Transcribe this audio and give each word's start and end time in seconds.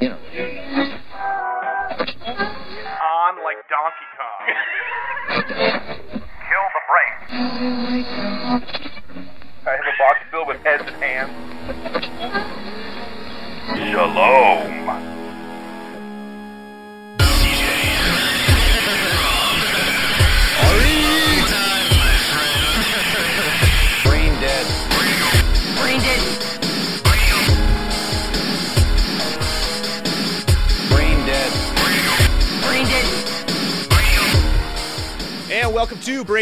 you 0.00 0.08
know. 0.08 0.18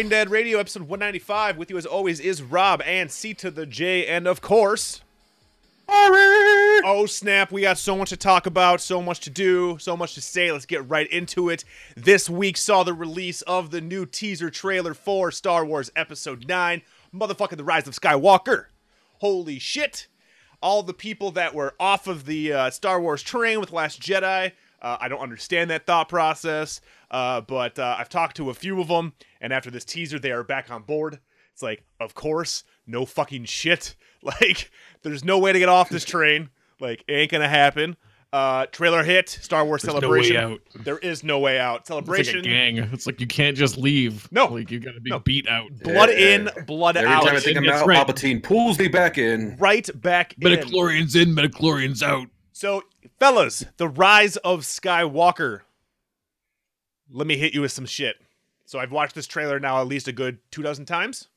Brain 0.03 0.11
Dead 0.11 0.31
Radio, 0.31 0.59
episode 0.59 0.83
195. 0.83 1.57
With 1.57 1.71
you, 1.71 1.79
as 1.79 1.87
always, 1.87 2.19
is 2.19 2.43
Rob 2.43 2.83
and 2.85 3.09
C 3.09 3.35
to 3.35 3.53
the 3.53 3.67
J, 3.67 4.05
and 4.05 4.27
of 4.27 4.41
course, 4.41 5.01
Oh 5.89 7.07
snap, 7.09 7.53
we 7.53 7.61
got 7.61 7.79
so 7.79 7.97
much 7.97 8.09
to 8.09 8.17
talk 8.17 8.47
about, 8.47 8.81
so 8.81 9.01
much 9.01 9.21
to 9.21 9.31
do, 9.31 9.79
so 9.79 9.97
much 9.97 10.15
to 10.15 10.21
say. 10.21 10.51
Let's 10.51 10.67
get 10.67 10.89
right 10.91 11.07
into 11.07 11.51
it. 11.51 11.65
This 11.97 12.29
week 12.29 12.57
saw 12.57 12.83
the 12.83 12.93
release 12.93 13.43
of 13.43 13.71
the 13.71 13.81
new 13.81 14.05
teaser 14.05 14.51
trailer 14.51 14.93
for 14.93 15.31
Star 15.31 15.65
Wars 15.65 15.93
Episode 15.95 16.49
9, 16.49 16.83
Motherfucking 17.15 17.57
The 17.57 17.63
Rise 17.63 17.87
of 17.87 17.95
Skywalker. 17.95 18.65
Holy 19.21 19.61
shit. 19.61 20.09
All 20.61 20.83
the 20.83 20.95
people 20.95 21.31
that 21.31 21.55
were 21.55 21.77
off 21.79 22.09
of 22.09 22.27
the 22.27 22.53
uh, 22.53 22.71
Star 22.71 23.01
Wars 23.01 23.23
train 23.23 23.61
with 23.61 23.71
Last 23.71 24.01
Jedi, 24.03 24.51
uh, 24.83 24.99
I 25.01 25.09
don't 25.09 25.21
understand 25.21 25.71
that 25.71 25.87
thought 25.87 26.09
process, 26.11 26.81
uh, 27.11 27.41
but 27.41 27.79
uh, 27.79 27.97
I've 27.99 28.09
talked 28.11 28.37
to 28.37 28.51
a 28.51 28.55
few 28.55 28.81
of 28.81 28.89
them, 28.89 29.15
and 29.41 29.53
after 29.53 29.71
this 29.71 29.85
teaser, 29.85 30.19
they 30.19 30.33
are 30.33 30.43
back 30.45 30.71
on 30.71 30.83
board. 30.83 31.21
It's 31.55 31.63
like, 31.63 31.85
of 32.01 32.15
course, 32.15 32.65
no 32.87 33.07
fucking 33.07 33.47
shit. 33.47 33.95
Like, 34.25 34.71
there's 35.03 35.25
no 35.25 35.41
way 35.41 35.53
to 35.53 35.59
get 35.59 35.69
off 35.69 35.89
this 35.89 36.05
train. 36.05 36.51
Like, 36.79 37.03
it 37.09 37.13
ain't 37.13 37.33
gonna 37.33 37.49
happen. 37.49 37.97
Uh, 38.33 38.67
trailer 38.67 39.03
hit, 39.03 39.29
Star 39.29 39.65
Wars 39.65 39.83
There's 39.83 39.95
no 39.95 40.01
celebration. 40.01 40.37
way 40.37 40.43
out. 40.43 40.61
There 40.85 40.99
is 40.99 41.25
no 41.25 41.41
way 41.41 41.59
out. 41.59 41.81
It's 41.81 41.91
like 41.91 42.05
Celebration. 42.05 42.39
a 42.39 42.43
gang. 42.43 42.79
It's 42.93 43.05
like 43.05 43.21
you 43.21 43.27
can't 43.27 43.57
just 43.57 43.77
leave. 43.77 44.29
No. 44.31 44.47
like 44.47 44.71
you 44.71 44.79
got 44.79 44.93
to 44.95 45.01
be 45.01 45.11
No. 45.11 45.19
beat 45.19 45.49
out. 45.49 45.71
Blood 45.83 46.09
Yeah. 46.11 46.37
in, 46.37 46.51
blood 46.69 46.97
Every 46.97 47.11
out. 47.11 47.25
time 47.25 47.35
I 47.35 47.41
think 47.41 47.59
I'm 47.59 47.69
out, 47.69 47.85
right. 47.85 48.07
Palpatine 48.07 48.45
pulls 48.45 48.79
me 48.79 48.87
back 48.87 49.19
in. 49.19 49.57
right 49.59 49.91
back 50.01 50.35
in. 50.41 50.49
Metachlorians 50.49 51.21
in, 51.21 51.35
metachlorians 51.35 52.01
out. 52.01 52.29
So, 52.53 52.85
fellas, 53.19 53.65
the 53.77 53.89
rise 53.89 54.37
of 54.39 54.61
Skywalker. 54.61 55.61
Let 57.11 57.27
me 57.27 57.37
hit 57.37 57.55
you 57.55 57.61
with 57.63 57.73
some 57.73 57.87
shit. 57.87 58.17
So, 58.65 58.79
I've 58.79 58.93
watched 58.93 59.15
this 59.15 59.27
trailer 59.27 59.61
now 59.61 59.81
at 59.81 59.87
least 59.87 60.09
a 60.09 60.13
good 60.13 60.39
two 60.51 60.63
dozen 60.63 60.87
times. 60.87 61.29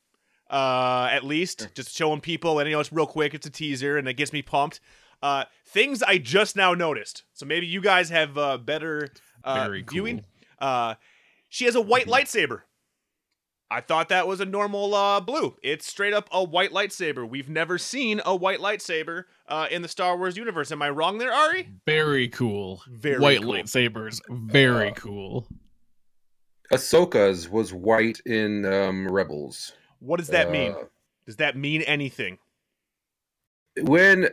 Uh, 0.50 1.10
at 1.12 1.24
least, 1.24 1.70
just 1.74 1.96
showing 1.96 2.22
people, 2.22 2.60
and 2.60 2.70
you 2.70 2.76
know, 2.76 2.80
it's 2.80 2.94
real 2.94 3.08
quick. 3.08 3.34
It's 3.34 3.48
a 3.48 3.50
teaser, 3.50 3.98
and 3.98 4.08
it 4.08 4.14
gets 4.14 4.32
me 4.32 4.42
pumped. 4.42 4.80
Uh, 5.22 5.46
things 5.66 6.04
I 6.04 6.20
just 6.20 6.56
now 6.56 6.74
noticed. 6.74 7.24
So 7.34 7.46
maybe 7.46 7.66
you 7.66 7.82
guys 7.82 8.10
have 8.10 8.38
uh, 8.38 8.58
better 8.58 9.10
uh, 9.44 9.66
Very 9.66 9.82
viewing. 9.82 10.18
cool. 10.20 10.68
Uh, 10.68 10.96
she 11.50 11.66
has 11.66 11.76
a 11.76 11.82
white 11.82 12.06
lightsaber. 12.06 12.62
I 13.72 13.82
thought 13.82 14.10
that 14.10 14.28
was 14.28 14.40
a 14.40 14.46
normal 14.46 14.94
uh, 14.94 15.20
blue. 15.20 15.56
It's 15.64 15.88
straight 15.88 16.14
up 16.14 16.30
a 16.32 16.44
white 16.44 16.72
lightsaber. 16.72 17.28
We've 17.28 17.50
never 17.50 17.80
seen 17.80 18.22
a 18.24 18.36
white 18.36 18.60
lightsaber 18.60 19.24
uh, 19.48 19.68
in 19.72 19.82
the 19.82 19.88
Star 19.88 20.18
Wars 20.18 20.38
universe. 20.38 20.72
Am 20.72 20.82
I 20.82 20.90
wrong 20.90 21.18
there, 21.18 21.32
Ari? 21.34 21.70
Very 21.86 22.28
cool. 22.30 22.82
Very 22.90 23.20
White 23.20 23.42
cool. 23.42 23.54
lightsabers. 23.54 24.20
Very 24.30 24.90
Uh, 24.90 24.94
cool. 24.94 25.48
Ahsoka's 26.72 27.48
was 27.50 27.74
white 27.74 28.20
in 28.26 28.66
um, 28.66 29.08
Rebels. 29.08 29.74
What 30.00 30.18
does 30.18 30.30
that 30.30 30.50
mean? 30.52 30.72
Uh, 30.72 30.86
Does 31.26 31.36
that 31.38 31.56
mean 31.56 31.82
anything? 31.84 32.38
When 33.82 34.30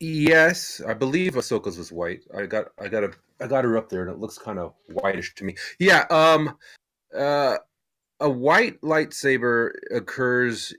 yes, 0.00 0.80
I 0.86 0.94
believe 0.94 1.34
Ahsoka's 1.34 1.78
was 1.78 1.92
white. 1.92 2.22
I 2.36 2.46
got 2.46 2.66
I 2.80 2.88
got 2.88 3.04
a 3.04 3.12
I 3.40 3.46
got 3.46 3.64
her 3.64 3.76
up 3.76 3.88
there 3.88 4.02
and 4.02 4.10
it 4.10 4.18
looks 4.18 4.38
kind 4.38 4.58
of 4.58 4.72
whitish 4.88 5.34
to 5.36 5.44
me. 5.44 5.54
Yeah, 5.78 6.04
um 6.10 6.56
uh 7.16 7.58
a 8.20 8.30
white 8.30 8.80
lightsaber 8.80 9.70
occurs 9.94 10.72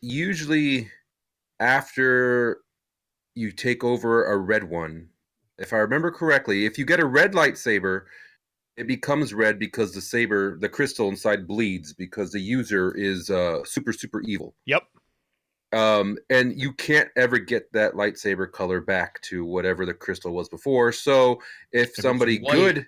usually 0.00 0.90
after 1.60 2.58
you 3.38 3.52
take 3.52 3.84
over 3.84 4.24
a 4.26 4.36
red 4.36 4.64
one. 4.64 5.08
If 5.58 5.72
I 5.72 5.76
remember 5.78 6.10
correctly, 6.10 6.66
if 6.66 6.76
you 6.78 6.84
get 6.84 7.00
a 7.00 7.06
red 7.06 7.32
lightsaber, 7.32 8.02
it 8.76 8.86
becomes 8.86 9.32
red 9.34 9.58
because 9.58 9.92
the 9.92 10.00
saber, 10.00 10.58
the 10.58 10.68
crystal 10.68 11.08
inside 11.08 11.46
bleeds 11.48 11.92
because 11.92 12.32
the 12.32 12.40
user 12.40 12.94
is 12.96 13.30
uh 13.30 13.64
super 13.64 13.92
super 13.92 14.20
evil 14.22 14.54
Yep. 14.66 14.84
um, 15.72 16.16
and 16.30 16.58
you 16.58 16.72
can't 16.72 17.08
ever 17.16 17.38
get 17.38 17.72
that 17.72 17.94
lightsaber 17.94 18.50
color 18.50 18.80
back 18.80 19.20
to 19.22 19.44
whatever 19.44 19.84
the 19.84 19.94
crystal 19.94 20.32
was 20.32 20.48
before. 20.48 20.92
So 20.92 21.40
if 21.72 21.88
it's 21.88 22.02
somebody 22.02 22.38
white- 22.38 22.54
good, 22.54 22.86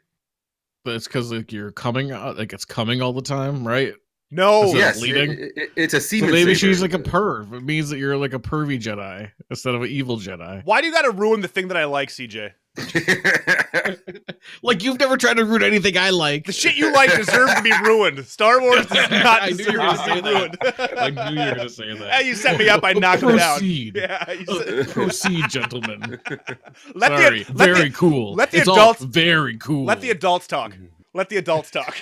But 0.85 0.95
it's 0.95 1.07
because 1.07 1.31
like 1.33 1.53
you're 1.53 1.73
coming 1.73 2.11
out, 2.13 2.39
like 2.39 2.53
it's 2.53 2.65
coming 2.65 3.03
all 3.03 3.13
the 3.13 3.21
time, 3.23 3.67
right? 3.67 3.95
No. 4.31 4.73
Yes, 4.75 5.01
bleeding? 5.01 5.33
it- 5.33 5.53
it- 5.57 5.71
it's 5.77 5.95
a 5.95 6.01
So 6.01 6.17
maybe 6.19 6.55
saber. 6.55 6.55
she's 6.55 6.83
like 6.83 6.95
a 6.95 6.99
perv. 6.99 7.53
It 7.53 7.63
means 7.65 7.91
that 7.91 7.99
you're 7.99 8.17
like 8.17 8.33
a 8.33 8.39
pervy 8.39 8.81
Jedi 8.81 9.31
instead 9.51 9.75
of 9.75 9.83
an 9.83 9.89
evil 9.89 10.19
Jedi. 10.19 10.63
Why 10.65 10.81
do 10.81 10.87
you 10.87 10.93
got 10.93 11.03
to 11.03 11.11
ruin 11.11 11.41
the 11.41 11.49
thing 11.49 11.69
that 11.69 11.77
I 11.77 11.85
like, 11.87 12.11
CJ? 12.11 12.53
Like 14.63 14.83
you've 14.83 14.99
never 14.99 15.17
tried 15.17 15.35
to 15.39 15.45
ruin 15.45 15.63
anything 15.63 15.97
I 15.99 16.11
like. 16.11 16.47
The 16.47 16.53
shit 16.53 16.77
you 16.77 16.93
like 16.93 17.15
deserves 17.15 17.55
to 17.55 17.63
be 17.63 17.73
ruined. 17.85 18.25
Star 18.27 18.61
Wars 18.61 18.87
does 18.87 19.11
not 19.11 19.43
I 19.43 19.51
knew 19.51 19.57
deserve 19.57 19.73
you 19.75 19.79
were 19.81 19.85
gonna 19.87 19.99
say 19.99 20.15
be 20.15 20.21
that. 20.21 20.35
ruined. 20.35 20.99
I 20.99 21.11
knew 21.31 21.41
you 21.41 21.49
were 21.51 21.55
gonna 21.57 21.69
say 21.69 21.95
that. 21.95 22.07
Yeah, 22.07 22.21
you 22.21 22.35
set 22.35 22.59
me 22.59 22.69
up. 22.69 22.83
I 22.85 22.93
knocked 22.95 23.23
it 23.23 23.37
down. 23.37 23.59
Proceed. 23.59 23.97
Yeah. 23.97 24.31
You 24.33 24.47
Uh, 24.49 24.85
proceed, 24.89 25.45
gentlemen. 25.51 26.21
let 26.95 27.09
Sorry, 27.11 27.43
the 27.43 27.53
let 27.55 27.67
very 27.75 27.89
the, 27.89 27.95
cool. 27.95 28.35
let 28.35 28.51
the 28.51 28.59
it's 28.59 28.69
adults- 28.69 29.03
all 29.03 29.09
very 29.09 29.57
cool. 29.59 29.85
let 29.85 30.01
the 30.01 30.11
adults 30.11 30.47
talk. 30.47 30.77
Let 31.13 31.29
the 31.29 31.37
adults 31.39 31.71
talk. 31.71 31.97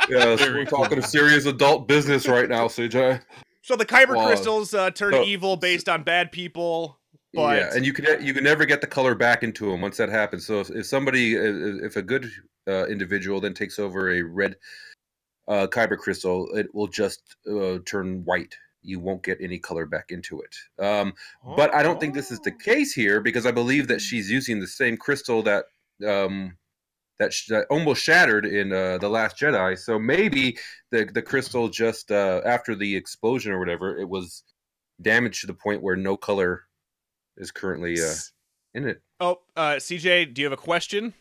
yes, 0.08 0.40
Very 0.40 0.60
we're 0.60 0.64
talking 0.64 0.98
a 0.98 1.02
serious 1.02 1.46
adult 1.46 1.86
business 1.88 2.26
right 2.28 2.48
now, 2.48 2.66
CJ. 2.68 3.20
so 3.62 3.76
the 3.76 3.86
kyber 3.86 4.16
Well, 4.16 4.26
crystals 4.26 4.74
uh, 4.74 4.90
turn 4.90 5.12
so- 5.12 5.24
evil 5.24 5.56
based 5.56 5.88
on 5.88 6.02
bad 6.02 6.32
people. 6.32 6.98
But 7.32 7.58
yeah, 7.58 7.70
and 7.76 7.86
you 7.86 7.92
can 7.92 8.24
you 8.24 8.34
can 8.34 8.42
never 8.42 8.64
get 8.64 8.80
the 8.80 8.88
color 8.88 9.14
back 9.14 9.44
into 9.44 9.70
them 9.70 9.80
once 9.80 9.96
that 9.98 10.08
happens. 10.08 10.44
So 10.44 10.58
if, 10.58 10.70
if 10.70 10.86
somebody, 10.86 11.34
if 11.36 11.84
if 11.84 11.96
a 11.96 12.02
good 12.02 12.28
uh, 12.66 12.86
individual 12.86 13.40
then 13.40 13.54
takes 13.54 13.78
over 13.78 14.10
a 14.10 14.22
red 14.22 14.56
uh, 15.46 15.68
kyber 15.68 15.96
crystal, 15.96 16.48
it 16.56 16.74
will 16.74 16.88
just 16.88 17.36
uh, 17.48 17.78
turn 17.86 18.24
white. 18.24 18.56
You 18.82 18.98
won't 18.98 19.22
get 19.22 19.38
any 19.40 19.60
color 19.60 19.86
back 19.86 20.06
into 20.10 20.40
it. 20.40 20.56
Um, 20.84 21.12
but 21.54 21.72
I 21.72 21.84
don't 21.84 22.00
think 22.00 22.14
this 22.14 22.32
is 22.32 22.40
the 22.40 22.50
case 22.50 22.92
here 22.92 23.20
because 23.20 23.46
I 23.46 23.52
believe 23.52 23.86
that 23.88 24.00
she's 24.00 24.28
using 24.28 24.58
the 24.58 24.66
same 24.66 24.96
crystal 24.96 25.42
that 25.44 25.66
um, 26.04 26.56
that, 27.20 27.32
sh- 27.32 27.46
that 27.48 27.66
almost 27.70 28.02
shattered 28.02 28.46
in 28.46 28.72
uh, 28.72 28.98
the 28.98 29.08
Last 29.08 29.36
Jedi. 29.36 29.78
So 29.78 29.98
maybe 29.98 30.58
the 30.90 31.04
the 31.04 31.22
crystal 31.22 31.68
just 31.68 32.10
uh, 32.10 32.40
after 32.44 32.74
the 32.74 32.96
explosion 32.96 33.52
or 33.52 33.60
whatever, 33.60 33.96
it 33.98 34.08
was 34.08 34.42
damaged 35.00 35.42
to 35.42 35.46
the 35.46 35.54
point 35.54 35.82
where 35.82 35.96
no 35.96 36.16
color 36.16 36.62
is 37.36 37.52
currently 37.52 38.00
uh, 38.00 38.14
in 38.74 38.88
it. 38.88 39.02
Oh, 39.20 39.40
uh, 39.54 39.74
CJ, 39.74 40.34
do 40.34 40.40
you 40.42 40.46
have 40.46 40.58
a 40.58 40.60
question? 40.60 41.14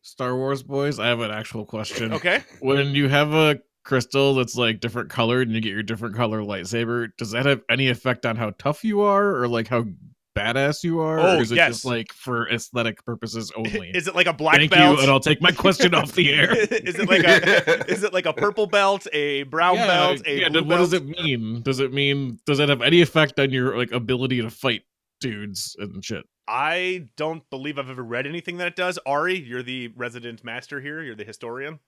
Star 0.00 0.34
Wars 0.34 0.62
boys. 0.62 0.98
I 0.98 1.06
have 1.06 1.20
an 1.20 1.30
actual 1.30 1.64
question. 1.64 2.12
Okay. 2.14 2.42
When 2.60 2.94
you 2.94 3.08
have 3.08 3.34
a 3.34 3.60
crystal 3.84 4.34
that's 4.34 4.56
like 4.56 4.80
different 4.80 5.10
colored 5.10 5.48
and 5.48 5.54
you 5.54 5.60
get 5.60 5.72
your 5.72 5.82
different 5.82 6.16
color 6.16 6.40
lightsaber, 6.40 7.08
does 7.18 7.32
that 7.32 7.46
have 7.46 7.60
any 7.70 7.88
effect 7.88 8.24
on 8.24 8.36
how 8.36 8.52
tough 8.58 8.84
you 8.84 9.02
are 9.02 9.36
or 9.36 9.48
like 9.48 9.68
how 9.68 9.84
badass 10.34 10.84
you 10.84 11.00
are? 11.00 11.18
Oh, 11.18 11.36
or 11.36 11.42
is 11.42 11.52
it 11.52 11.56
yes. 11.56 11.68
just 11.68 11.84
like 11.84 12.12
for 12.12 12.48
aesthetic 12.48 13.04
purposes 13.04 13.52
only? 13.56 13.90
Is 13.90 14.08
it 14.08 14.14
like 14.14 14.26
a 14.26 14.32
black 14.32 14.56
belt? 14.56 14.60
Thank 14.60 14.72
belt? 14.72 14.96
you, 14.96 15.02
and 15.02 15.10
I'll 15.10 15.20
take 15.20 15.40
my 15.40 15.52
question 15.52 15.94
off 15.94 16.12
the 16.12 16.32
air. 16.32 16.52
is 16.56 16.98
it 16.98 17.08
like 17.08 17.24
a 17.24 17.90
is 17.90 18.02
it 18.02 18.12
like 18.12 18.26
a 18.26 18.32
purple 18.32 18.66
belt, 18.66 19.06
a 19.12 19.44
brown 19.44 19.76
yeah, 19.76 19.86
belt, 19.86 20.22
a 20.26 20.40
yeah, 20.40 20.48
blue 20.48 20.60
what 20.60 20.68
belt? 20.68 20.80
does 20.80 20.92
it 20.92 21.06
mean? 21.06 21.62
Does 21.62 21.80
it 21.80 21.92
mean 21.92 22.38
does 22.46 22.58
it 22.58 22.68
have 22.68 22.82
any 22.82 23.00
effect 23.00 23.38
on 23.38 23.50
your 23.50 23.76
like 23.76 23.92
ability 23.92 24.40
to 24.42 24.50
fight 24.50 24.82
dudes 25.20 25.76
and 25.78 26.04
shit? 26.04 26.24
I 26.48 27.08
don't 27.16 27.48
believe 27.50 27.78
I've 27.78 27.88
ever 27.88 28.02
read 28.02 28.26
anything 28.26 28.58
that 28.58 28.66
it 28.66 28.76
does. 28.76 28.98
Ari, 29.06 29.38
you're 29.38 29.62
the 29.62 29.88
resident 29.96 30.44
master 30.44 30.80
here. 30.80 31.02
You're 31.02 31.14
the 31.14 31.24
historian. 31.24 31.78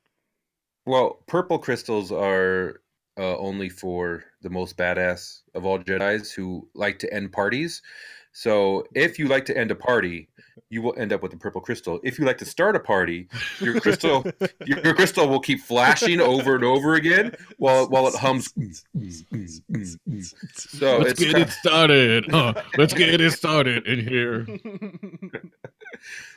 Well, 0.86 1.22
purple 1.26 1.58
crystals 1.58 2.12
are 2.12 2.80
uh, 3.18 3.36
only 3.38 3.68
for 3.68 4.24
the 4.42 4.50
most 4.50 4.76
badass 4.76 5.40
of 5.54 5.64
all 5.64 5.78
Jedi's 5.78 6.32
who 6.32 6.68
like 6.74 6.98
to 7.00 7.12
end 7.12 7.32
parties. 7.32 7.82
So 8.34 8.84
if 8.96 9.16
you 9.16 9.28
like 9.28 9.44
to 9.46 9.56
end 9.56 9.70
a 9.70 9.76
party, 9.76 10.28
you 10.68 10.82
will 10.82 10.94
end 10.98 11.12
up 11.12 11.22
with 11.22 11.32
a 11.32 11.36
purple 11.36 11.60
crystal. 11.60 12.00
If 12.02 12.18
you 12.18 12.24
like 12.24 12.38
to 12.38 12.44
start 12.44 12.74
a 12.74 12.80
party, 12.80 13.28
your 13.60 13.80
crystal 13.80 14.26
your, 14.66 14.80
your 14.84 14.94
crystal 14.94 15.28
will 15.28 15.38
keep 15.38 15.60
flashing 15.60 16.20
over 16.20 16.56
and 16.56 16.64
over 16.64 16.94
again 16.94 17.36
while 17.58 17.88
while 17.88 18.08
it 18.08 18.14
hums. 18.16 18.52
So 20.56 20.98
Let's 20.98 21.12
it's 21.12 21.20
get 21.20 21.32
kind 21.32 21.44
it 21.44 21.50
started. 21.50 22.26
Huh, 22.28 22.54
let's 22.76 22.92
get 22.92 23.20
it 23.20 23.32
started 23.32 23.86
in 23.86 24.00
here. 24.00 24.46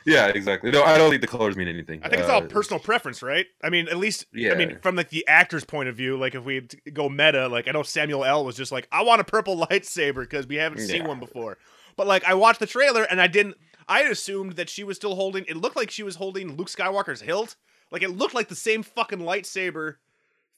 yeah, 0.06 0.28
exactly. 0.28 0.70
No, 0.70 0.84
I 0.84 0.96
don't 0.98 1.10
think 1.10 1.20
the 1.20 1.26
colors 1.26 1.56
mean 1.56 1.66
anything. 1.66 2.00
I 2.04 2.08
think 2.08 2.20
it's 2.20 2.30
all 2.30 2.44
Uh, 2.44 2.46
personal 2.46 2.78
preference, 2.78 3.24
right? 3.24 3.46
I 3.64 3.70
mean, 3.70 3.88
at 3.88 3.96
least 3.96 4.26
yeah. 4.32 4.52
I 4.52 4.54
mean, 4.54 4.78
from 4.82 4.94
like 4.94 5.08
the 5.10 5.26
actor's 5.26 5.64
point 5.64 5.88
of 5.88 5.96
view, 5.96 6.16
like 6.16 6.36
if 6.36 6.44
we 6.44 6.60
go 6.92 7.08
meta, 7.08 7.48
like 7.48 7.66
I 7.66 7.72
know 7.72 7.82
Samuel 7.82 8.24
L 8.24 8.44
was 8.44 8.56
just 8.56 8.70
like, 8.70 8.86
I 8.92 9.02
want 9.02 9.20
a 9.20 9.24
purple 9.24 9.56
lightsaber 9.66 10.20
because 10.20 10.46
we 10.46 10.56
haven't 10.56 10.78
seen 10.78 11.04
one 11.04 11.18
before. 11.18 11.58
But 11.98 12.06
like 12.06 12.24
I 12.24 12.34
watched 12.34 12.60
the 12.60 12.66
trailer 12.66 13.02
and 13.02 13.20
I 13.20 13.26
didn't. 13.26 13.56
I 13.88 14.00
had 14.00 14.12
assumed 14.12 14.52
that 14.52 14.70
she 14.70 14.84
was 14.84 14.96
still 14.96 15.16
holding. 15.16 15.44
It 15.48 15.56
looked 15.56 15.74
like 15.74 15.90
she 15.90 16.04
was 16.04 16.14
holding 16.14 16.56
Luke 16.56 16.68
Skywalker's 16.68 17.22
hilt. 17.22 17.56
Like 17.90 18.02
it 18.02 18.10
looked 18.10 18.34
like 18.34 18.46
the 18.46 18.54
same 18.54 18.84
fucking 18.84 19.18
lightsaber 19.18 19.96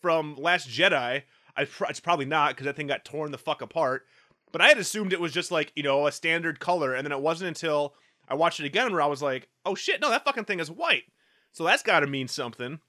from 0.03 0.37
Last 0.37 0.69
Jedi. 0.69 1.23
I 1.57 1.67
it's 1.89 1.99
probably 1.99 2.27
not 2.27 2.51
because 2.51 2.67
that 2.67 2.77
thing 2.77 2.89
got 2.89 3.07
torn 3.07 3.33
the 3.33 3.39
fuck 3.39 3.63
apart. 3.63 4.07
But 4.53 4.61
I 4.61 4.69
had 4.69 4.77
assumed 4.77 5.15
it 5.15 5.21
was 5.21 5.33
just 5.33 5.51
like 5.51 5.73
you 5.75 5.83
know 5.83 6.07
a 6.07 6.13
standard 6.13 6.61
color, 6.61 6.93
and 6.93 7.07
then 7.07 7.13
it 7.13 7.23
wasn't 7.23 7.49
until 7.49 7.95
I 8.29 8.35
watched 8.35 8.61
it 8.61 8.67
again 8.67 8.93
where 8.93 9.03
I 9.03 9.07
was 9.07 9.23
like, 9.23 9.49
oh 9.65 9.75
shit, 9.75 10.03
no, 10.03 10.11
that 10.11 10.27
fucking 10.27 10.45
thing 10.45 10.61
is 10.61 10.71
white. 10.71 11.05
So 11.53 11.65
that's 11.65 11.83
got 11.83 12.01
to 12.01 12.07
mean 12.07 12.29
something. 12.29 12.81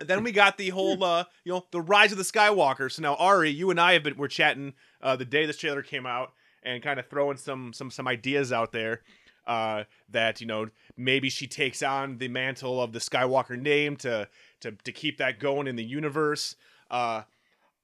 And 0.00 0.08
then 0.08 0.24
we 0.24 0.32
got 0.32 0.56
the 0.56 0.70
whole, 0.70 1.04
uh, 1.04 1.24
you 1.44 1.52
know, 1.52 1.66
the 1.70 1.82
rise 1.82 2.10
of 2.10 2.18
the 2.18 2.24
Skywalker. 2.24 2.90
So 2.90 3.02
now 3.02 3.16
Ari, 3.16 3.50
you 3.50 3.70
and 3.70 3.78
I 3.78 3.92
have 3.92 4.02
been 4.02 4.16
we're 4.16 4.28
chatting 4.28 4.72
uh, 5.02 5.14
the 5.14 5.26
day 5.26 5.44
this 5.44 5.58
trailer 5.58 5.82
came 5.82 6.06
out 6.06 6.32
and 6.62 6.82
kind 6.82 6.98
of 6.98 7.06
throwing 7.06 7.36
some 7.36 7.72
some 7.72 7.90
some 7.90 8.08
ideas 8.08 8.52
out 8.52 8.72
there 8.72 9.02
uh, 9.46 9.84
that 10.10 10.40
you 10.40 10.46
know 10.46 10.68
maybe 10.96 11.28
she 11.28 11.46
takes 11.46 11.82
on 11.82 12.18
the 12.18 12.28
mantle 12.28 12.80
of 12.82 12.92
the 12.92 12.98
Skywalker 12.98 13.58
name 13.58 13.96
to 13.96 14.28
to 14.60 14.72
to 14.72 14.92
keep 14.92 15.18
that 15.18 15.38
going 15.38 15.66
in 15.66 15.76
the 15.76 15.84
universe. 15.84 16.56
Uh, 16.90 17.22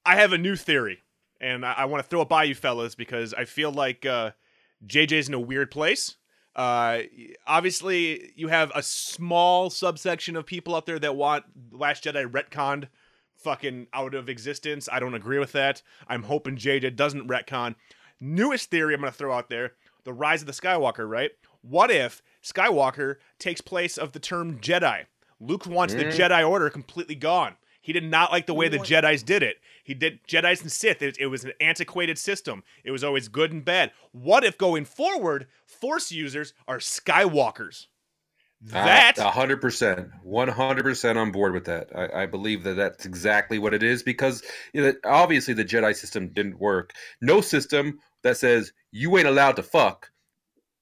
I 0.05 0.17
have 0.17 0.33
a 0.33 0.39
new 0.39 0.57
theory, 0.57 1.03
and 1.41 1.65
I, 1.65 1.73
I 1.79 1.85
want 1.87 2.03
to 2.03 2.09
throw 2.09 2.23
it 2.23 2.29
by 2.29 2.45
you 2.45 2.55
fellas 2.55 2.95
because 2.95 3.35
I 3.35 3.45
feel 3.45 3.73
like 3.73 4.07
uh, 4.07 4.33
JJ's 4.87 5.29
in 5.29 5.35
a 5.35 5.41
weird 5.41 5.71
place. 5.71 6.17
Uh, 6.55 7.03
obviously, 7.47 8.33
you 8.35 8.49
have 8.49 8.73
a 8.75 8.83
small 8.83 9.71
subsection 9.71 10.35
of 10.35 10.45
people 10.45 10.75
out 10.75 10.87
there 10.87 10.99
that 10.99 11.15
want 11.15 11.45
Last 11.71 12.05
Jedi 12.05 12.29
retconned 12.29 12.89
fucking 13.37 13.87
out 13.93 14.15
of 14.15 14.29
existence. 14.29 14.89
I 14.91 14.99
don't 14.99 15.15
agree 15.15 15.39
with 15.39 15.53
that. 15.53 15.83
I'm 16.09 16.25
hoping 16.25 16.57
JJ 16.57 16.97
doesn't 16.97 17.29
retcon. 17.29 17.77
Newest 18.21 18.71
theory 18.71 18.95
I'm 18.95 19.01
going 19.01 19.13
to 19.13 19.17
throw 19.17 19.33
out 19.33 19.49
there 19.49 19.73
the 20.05 20.13
rise 20.13 20.41
of 20.41 20.47
the 20.47 20.53
Skywalker, 20.53 21.09
right? 21.09 21.31
What 21.63 21.91
if 21.91 22.23
Skywalker 22.43 23.17
takes 23.39 23.61
place 23.61 23.99
of 23.99 24.13
the 24.13 24.19
term 24.19 24.59
Jedi? 24.59 25.05
Luke 25.41 25.67
wants 25.67 25.95
the 25.95 26.05
hmm. 26.05 26.11
Jedi 26.11 26.49
Order 26.49 26.71
completely 26.71 27.15
gone. 27.15 27.57
He 27.81 27.93
did 27.93 28.05
not 28.05 28.33
like 28.33 28.47
the 28.47 28.55
way 28.55 28.69
the 28.69 28.79
Jedi's 28.79 29.23
did 29.23 29.43
it. 29.43 29.57
He 29.85 29.95
did 29.95 30.21
Jedi's 30.27 30.61
and 30.61 30.71
Sith. 30.71 31.01
It, 31.01 31.17
it 31.19 31.29
was 31.29 31.45
an 31.45 31.53
antiquated 31.61 32.19
system. 32.19 32.63
It 32.85 32.91
was 32.91 33.05
always 33.05 33.29
good 33.29 33.53
and 33.53 33.65
bad. 33.65 33.93
What 34.13 34.45
if 34.45 34.59
going 34.59 34.85
forward, 34.85 35.47
Force 35.65 36.13
users 36.13 36.53
are 36.67 36.79
Skywalkers? 36.79 37.87
That 38.61 39.17
hundred 39.19 39.61
percent, 39.61 40.09
one 40.25 40.49
hundred 40.49 40.83
percent 40.83 41.17
on 41.17 41.31
board 41.31 41.53
with 41.53 41.65
that. 41.67 41.89
I, 41.95 42.23
I 42.23 42.27
believe 42.27 42.65
that 42.65 42.75
that's 42.75 43.07
exactly 43.07 43.59
what 43.59 43.73
it 43.73 43.83
is 43.85 44.03
because 44.03 44.43
you 44.73 44.83
know, 44.83 44.93
obviously 45.05 45.55
the 45.55 45.65
Jedi 45.65 45.95
system 45.95 46.29
didn't 46.33 46.59
work. 46.59 46.93
No 47.21 47.41
system 47.41 47.99
that 48.25 48.37
says 48.37 48.73
you 48.91 49.17
ain't 49.17 49.29
allowed 49.29 49.57
to 49.57 49.63
fuck 49.63 50.11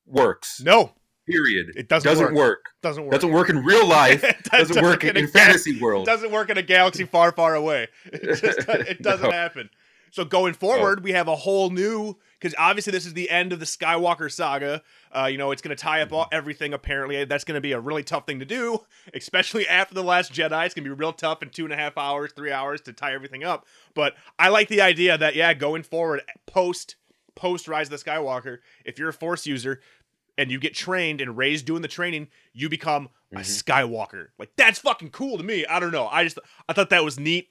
works. 0.06 0.60
no, 0.64 0.92
Period. 1.28 1.72
It 1.76 1.88
doesn't 1.88 2.08
doesn't 2.08 2.26
work. 2.26 2.34
work. 2.36 2.64
doesn't 2.82 3.02
work. 3.04 3.12
Doesn't 3.12 3.32
work 3.32 3.50
in 3.50 3.64
real 3.64 3.86
life. 3.86 4.22
It 4.24 4.44
doesn't 4.44 4.80
work 4.82 5.02
in 5.04 5.16
in, 5.16 5.26
fantasy 5.26 5.78
world. 5.80 6.06
doesn't 6.06 6.30
work 6.30 6.50
in 6.50 6.56
a 6.56 6.62
galaxy 6.62 7.04
far, 7.04 7.32
far 7.32 7.56
away. 7.56 7.88
It 8.06 8.40
just 8.40 8.60
it 8.68 9.02
doesn't 9.02 9.26
No. 9.28 9.32
happen. 9.32 9.68
So 10.16 10.24
going 10.24 10.54
forward, 10.54 11.04
we 11.04 11.12
have 11.12 11.28
a 11.28 11.36
whole 11.36 11.68
new 11.68 12.16
because 12.40 12.54
obviously 12.58 12.90
this 12.90 13.04
is 13.04 13.12
the 13.12 13.28
end 13.28 13.52
of 13.52 13.60
the 13.60 13.66
Skywalker 13.66 14.32
saga. 14.32 14.82
Uh, 15.14 15.26
you 15.26 15.36
know, 15.36 15.50
it's 15.50 15.60
going 15.60 15.76
to 15.76 15.82
tie 15.82 16.00
up 16.00 16.10
all, 16.10 16.26
everything. 16.32 16.72
Apparently, 16.72 17.26
that's 17.26 17.44
going 17.44 17.56
to 17.56 17.60
be 17.60 17.72
a 17.72 17.80
really 17.80 18.02
tough 18.02 18.24
thing 18.24 18.38
to 18.38 18.46
do, 18.46 18.80
especially 19.14 19.68
after 19.68 19.94
the 19.94 20.02
Last 20.02 20.32
Jedi. 20.32 20.64
It's 20.64 20.74
going 20.74 20.84
to 20.84 20.90
be 20.90 20.98
real 20.98 21.12
tough 21.12 21.42
in 21.42 21.50
two 21.50 21.64
and 21.64 21.72
a 21.74 21.76
half 21.76 21.98
hours, 21.98 22.32
three 22.34 22.50
hours 22.50 22.80
to 22.82 22.94
tie 22.94 23.12
everything 23.12 23.44
up. 23.44 23.66
But 23.92 24.14
I 24.38 24.48
like 24.48 24.68
the 24.68 24.80
idea 24.80 25.18
that 25.18 25.36
yeah, 25.36 25.52
going 25.52 25.82
forward, 25.82 26.22
post 26.46 26.96
post 27.34 27.68
Rise 27.68 27.92
of 27.92 28.02
the 28.02 28.10
Skywalker, 28.10 28.60
if 28.86 28.98
you're 28.98 29.10
a 29.10 29.12
Force 29.12 29.46
user 29.46 29.82
and 30.38 30.50
you 30.50 30.58
get 30.58 30.74
trained 30.74 31.20
and 31.20 31.36
raised 31.36 31.66
doing 31.66 31.82
the 31.82 31.88
training, 31.88 32.28
you 32.54 32.70
become 32.70 33.10
a 33.32 33.40
Skywalker. 33.40 34.28
Like 34.38 34.52
that's 34.56 34.78
fucking 34.78 35.10
cool 35.10 35.36
to 35.36 35.44
me. 35.44 35.66
I 35.66 35.78
don't 35.78 35.92
know. 35.92 36.08
I 36.08 36.24
just 36.24 36.38
I 36.70 36.72
thought 36.72 36.88
that 36.88 37.04
was 37.04 37.20
neat. 37.20 37.50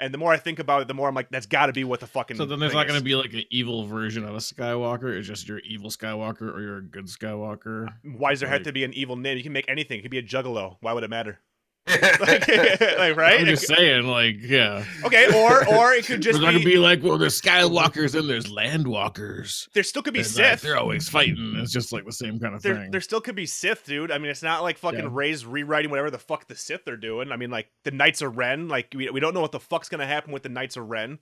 And 0.00 0.14
the 0.14 0.18
more 0.18 0.32
I 0.32 0.38
think 0.38 0.58
about 0.58 0.80
it, 0.82 0.88
the 0.88 0.94
more 0.94 1.08
I'm 1.08 1.14
like, 1.14 1.28
that's 1.30 1.46
got 1.46 1.66
to 1.66 1.72
be 1.72 1.84
what 1.84 2.00
the 2.00 2.06
fucking. 2.06 2.38
So 2.38 2.46
then 2.46 2.58
there's 2.58 2.72
not 2.72 2.88
going 2.88 2.98
to 2.98 3.04
be 3.04 3.14
like 3.14 3.34
an 3.34 3.44
evil 3.50 3.84
version 3.84 4.24
of 4.24 4.34
a 4.34 4.38
Skywalker. 4.38 5.16
It's 5.16 5.28
just 5.28 5.46
you're 5.46 5.58
evil 5.60 5.90
Skywalker 5.90 6.52
or 6.54 6.62
you're 6.62 6.78
a 6.78 6.82
good 6.82 7.04
Skywalker. 7.04 7.92
Why 8.02 8.30
does 8.30 8.40
there 8.40 8.48
have 8.48 8.62
to 8.62 8.72
be 8.72 8.82
an 8.82 8.94
evil 8.94 9.16
name? 9.16 9.36
You 9.36 9.42
can 9.42 9.52
make 9.52 9.68
anything. 9.68 9.98
It 9.98 10.02
could 10.02 10.10
be 10.10 10.18
a 10.18 10.22
Juggalo. 10.22 10.78
Why 10.80 10.94
would 10.94 11.04
it 11.04 11.10
matter? 11.10 11.38
Like, 11.86 12.20
like, 12.98 13.16
right? 13.16 13.40
I'm 13.40 13.46
just 13.46 13.66
saying, 13.66 14.04
like, 14.06 14.36
yeah. 14.40 14.84
okay, 15.04 15.26
or 15.34 15.66
or 15.74 15.92
it 15.92 16.04
could 16.06 16.20
just 16.22 16.40
not 16.40 16.48
be, 16.48 16.52
gonna 16.54 16.64
be 16.64 16.78
like, 16.78 17.02
well, 17.02 17.18
there's 17.18 17.40
Skywalkers 17.40 18.18
and 18.18 18.28
there's 18.28 18.46
Landwalkers. 18.46 19.68
there 19.74 19.82
still 19.82 20.02
could 20.02 20.14
be 20.14 20.20
And, 20.20 20.28
like, 20.36 20.44
Sith. 20.46 20.60
they're 20.62 20.76
always 20.78 21.08
fighting. 21.08 21.54
It's 21.56 21.72
just 21.72 21.92
like 21.92 22.04
the 22.04 22.12
same 22.12 22.38
kind 22.38 22.54
of 22.54 22.62
there, 22.62 22.76
thing. 22.76 22.90
there 22.90 23.00
still 23.00 23.20
could 23.20 23.34
be 23.34 23.46
Sith, 23.46 23.84
dude. 23.86 24.10
I 24.10 24.18
mean, 24.18 24.30
it's 24.30 24.42
not 24.42 24.62
like 24.62 24.78
fucking 24.78 25.00
Yeah. 25.00 25.08
Rey's 25.10 25.44
rewriting 25.44 25.90
whatever 25.90 26.10
the 26.10 26.18
fuck 26.18 26.46
the 26.48 26.54
Sith 26.56 26.86
are 26.88 26.96
doing. 26.96 27.32
I 27.32 27.36
mean, 27.36 27.50
like 27.50 27.68
the 27.84 27.90
Knights 27.90 28.22
of 28.22 28.36
Ren. 28.36 28.68
Like 28.68 28.92
we, 28.94 29.08
we 29.10 29.20
don't 29.20 29.34
know 29.34 29.40
what 29.40 29.52
the 29.52 29.60
fuck's 29.60 29.88
gonna 29.88 30.06
happen 30.06 30.32
with 30.32 30.42
the 30.42 30.48
Knights 30.48 30.76
of 30.76 30.88
Ren. 30.88 31.18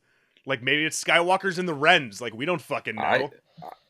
Like 0.46 0.62
maybe 0.62 0.84
it's 0.84 1.02
Skywalker's 1.02 1.58
and 1.58 1.68
the 1.68 1.74
Rens. 1.74 2.20
Like 2.20 2.34
we 2.34 2.44
don't 2.46 2.60
fucking 2.62 2.96
know. 2.96 3.02
I, 3.02 3.30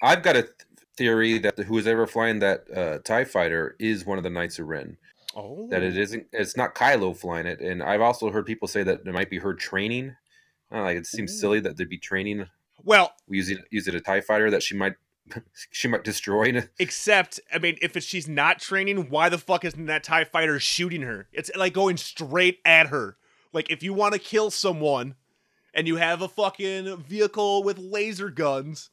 I've 0.02 0.22
got 0.22 0.36
a 0.36 0.42
th- 0.42 0.52
theory 0.96 1.38
that 1.38 1.58
who 1.58 1.78
is 1.78 1.86
ever 1.86 2.06
flying 2.06 2.38
that 2.40 2.64
uh, 2.74 2.98
Tie 3.04 3.24
Fighter 3.24 3.76
is 3.78 4.04
one 4.06 4.18
of 4.18 4.24
the 4.24 4.30
Knights 4.30 4.58
of 4.58 4.66
Ren. 4.66 4.96
Oh, 5.38 5.68
That 5.70 5.82
it 5.82 5.96
oh. 5.96 6.00
isn't. 6.00 6.26
It's 6.32 6.56
not 6.56 6.74
Kylo 6.74 7.16
flying 7.16 7.46
it, 7.46 7.60
and 7.60 7.82
I've 7.82 8.00
also 8.00 8.30
heard 8.30 8.46
people 8.46 8.68
say 8.68 8.82
that 8.82 9.00
it 9.06 9.14
might 9.14 9.30
be 9.30 9.38
her 9.38 9.54
training. 9.54 10.16
I 10.70 10.80
like 10.80 10.96
it 10.98 11.06
seems 11.06 11.38
silly 11.38 11.60
that 11.60 11.76
they'd 11.76 11.88
be 11.88 11.98
training 11.98 12.46
well, 12.84 13.12
using 13.28 13.58
using 13.70 13.94
a 13.94 14.00
Tie 14.00 14.20
Fighter 14.20 14.50
that 14.50 14.62
she 14.62 14.76
might 14.76 14.94
she 15.70 15.88
might 15.88 16.04
destroy. 16.04 16.62
except 16.78 17.40
I 17.52 17.58
mean, 17.58 17.78
if 17.80 17.96
it's, 17.96 18.06
she's 18.06 18.28
not 18.28 18.60
training, 18.60 19.10
why 19.10 19.28
the 19.28 19.38
fuck 19.38 19.64
isn't 19.64 19.86
that 19.86 20.04
Tie 20.04 20.24
Fighter 20.24 20.60
shooting 20.60 21.02
her? 21.02 21.28
It's 21.32 21.50
like 21.56 21.72
going 21.72 21.96
straight 21.96 22.58
at 22.64 22.88
her. 22.88 23.16
Like 23.52 23.70
if 23.70 23.82
you 23.82 23.94
want 23.94 24.14
to 24.14 24.20
kill 24.20 24.50
someone, 24.50 25.14
and 25.74 25.86
you 25.86 25.96
have 25.96 26.22
a 26.22 26.28
fucking 26.28 26.96
vehicle 26.98 27.62
with 27.62 27.78
laser 27.78 28.30
guns. 28.30 28.90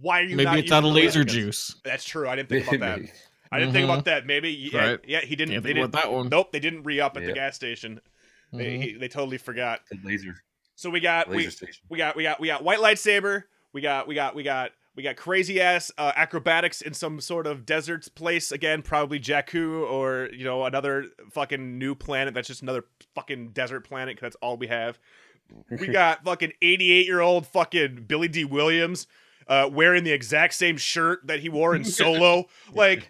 Why 0.00 0.20
are 0.20 0.24
you 0.24 0.36
Maybe 0.36 0.44
not 0.44 0.58
it's 0.58 0.72
out 0.72 0.84
of 0.84 0.92
laser 0.92 1.24
guns? 1.24 1.32
juice. 1.32 1.80
That's 1.84 2.04
true. 2.04 2.28
I 2.28 2.36
didn't 2.36 2.48
think 2.48 2.72
about 2.72 3.00
that. 3.00 3.10
Maybe. 3.52 3.56
I 3.56 3.60
didn't 3.60 3.72
think 3.74 3.86
Mhm. 3.88 3.92
about 3.92 4.04
that. 4.06 4.26
Maybe 4.26 4.50
yeah, 4.50 4.90
Right. 4.90 5.00
yeah. 5.06 5.20
He 5.20 5.36
didn't. 5.36 5.52
Can't 5.54 5.62
they 5.62 5.68
think 5.68 5.76
didn't. 5.76 5.90
about 5.90 6.02
that 6.02 6.12
one. 6.12 6.28
Nope, 6.28 6.52
they 6.52 6.60
didn't 6.60 6.82
re 6.82 7.00
up 7.00 7.16
at 7.16 7.24
the 7.24 7.32
gas 7.32 7.54
station. 7.54 8.00
They 8.52 8.76
Mhm. 8.78 8.82
he, 8.82 8.92
they 8.94 9.08
totally 9.08 9.38
forgot. 9.38 9.80
The 9.90 9.98
laser 10.04 10.34
So 10.74 10.90
we 10.90 11.00
got 11.00 11.30
laser 11.30 11.46
we, 11.46 11.50
station. 11.50 11.84
we 11.88 11.98
got 11.98 12.16
we 12.16 12.22
got 12.24 12.40
we 12.40 12.48
got 12.48 12.64
white 12.64 12.78
lightsaber. 12.80 13.44
We 13.72 13.80
got 13.80 14.06
we 14.08 14.14
got 14.14 14.34
we 14.34 14.42
got 14.42 14.72
we 14.94 15.02
got 15.02 15.16
crazy 15.16 15.58
ass 15.58 15.90
uh, 15.96 16.12
acrobatics 16.14 16.82
in 16.82 16.92
some 16.92 17.18
sort 17.20 17.46
of 17.46 17.64
desert 17.64 18.06
place 18.14 18.52
again, 18.52 18.82
probably 18.82 19.18
Jakku 19.18 19.90
or 19.90 20.28
you 20.34 20.44
know 20.44 20.64
another 20.66 21.06
fucking 21.30 21.78
new 21.78 21.94
planet 21.94 22.34
that's 22.34 22.48
just 22.48 22.60
another 22.62 22.84
fucking 23.14 23.52
desert 23.52 23.80
planet 23.88 24.16
'cause 24.16 24.20
that's 24.22 24.36
all 24.42 24.58
we 24.58 24.66
have. 24.66 24.98
We 25.70 25.86
got 25.88 26.24
fucking 26.24 26.52
88 26.60 27.06
year 27.06 27.20
old 27.20 27.46
fucking 27.46 28.04
Billy 28.06 28.28
Dee 28.28 28.44
Williams 28.44 29.06
uh, 29.48 29.68
wearing 29.72 30.04
the 30.04 30.12
exact 30.12 30.54
same 30.54 30.76
shirt 30.76 31.26
that 31.26 31.40
he 31.40 31.48
wore 31.48 31.74
in 31.74 31.84
Solo. 31.84 32.46
like, 32.74 33.08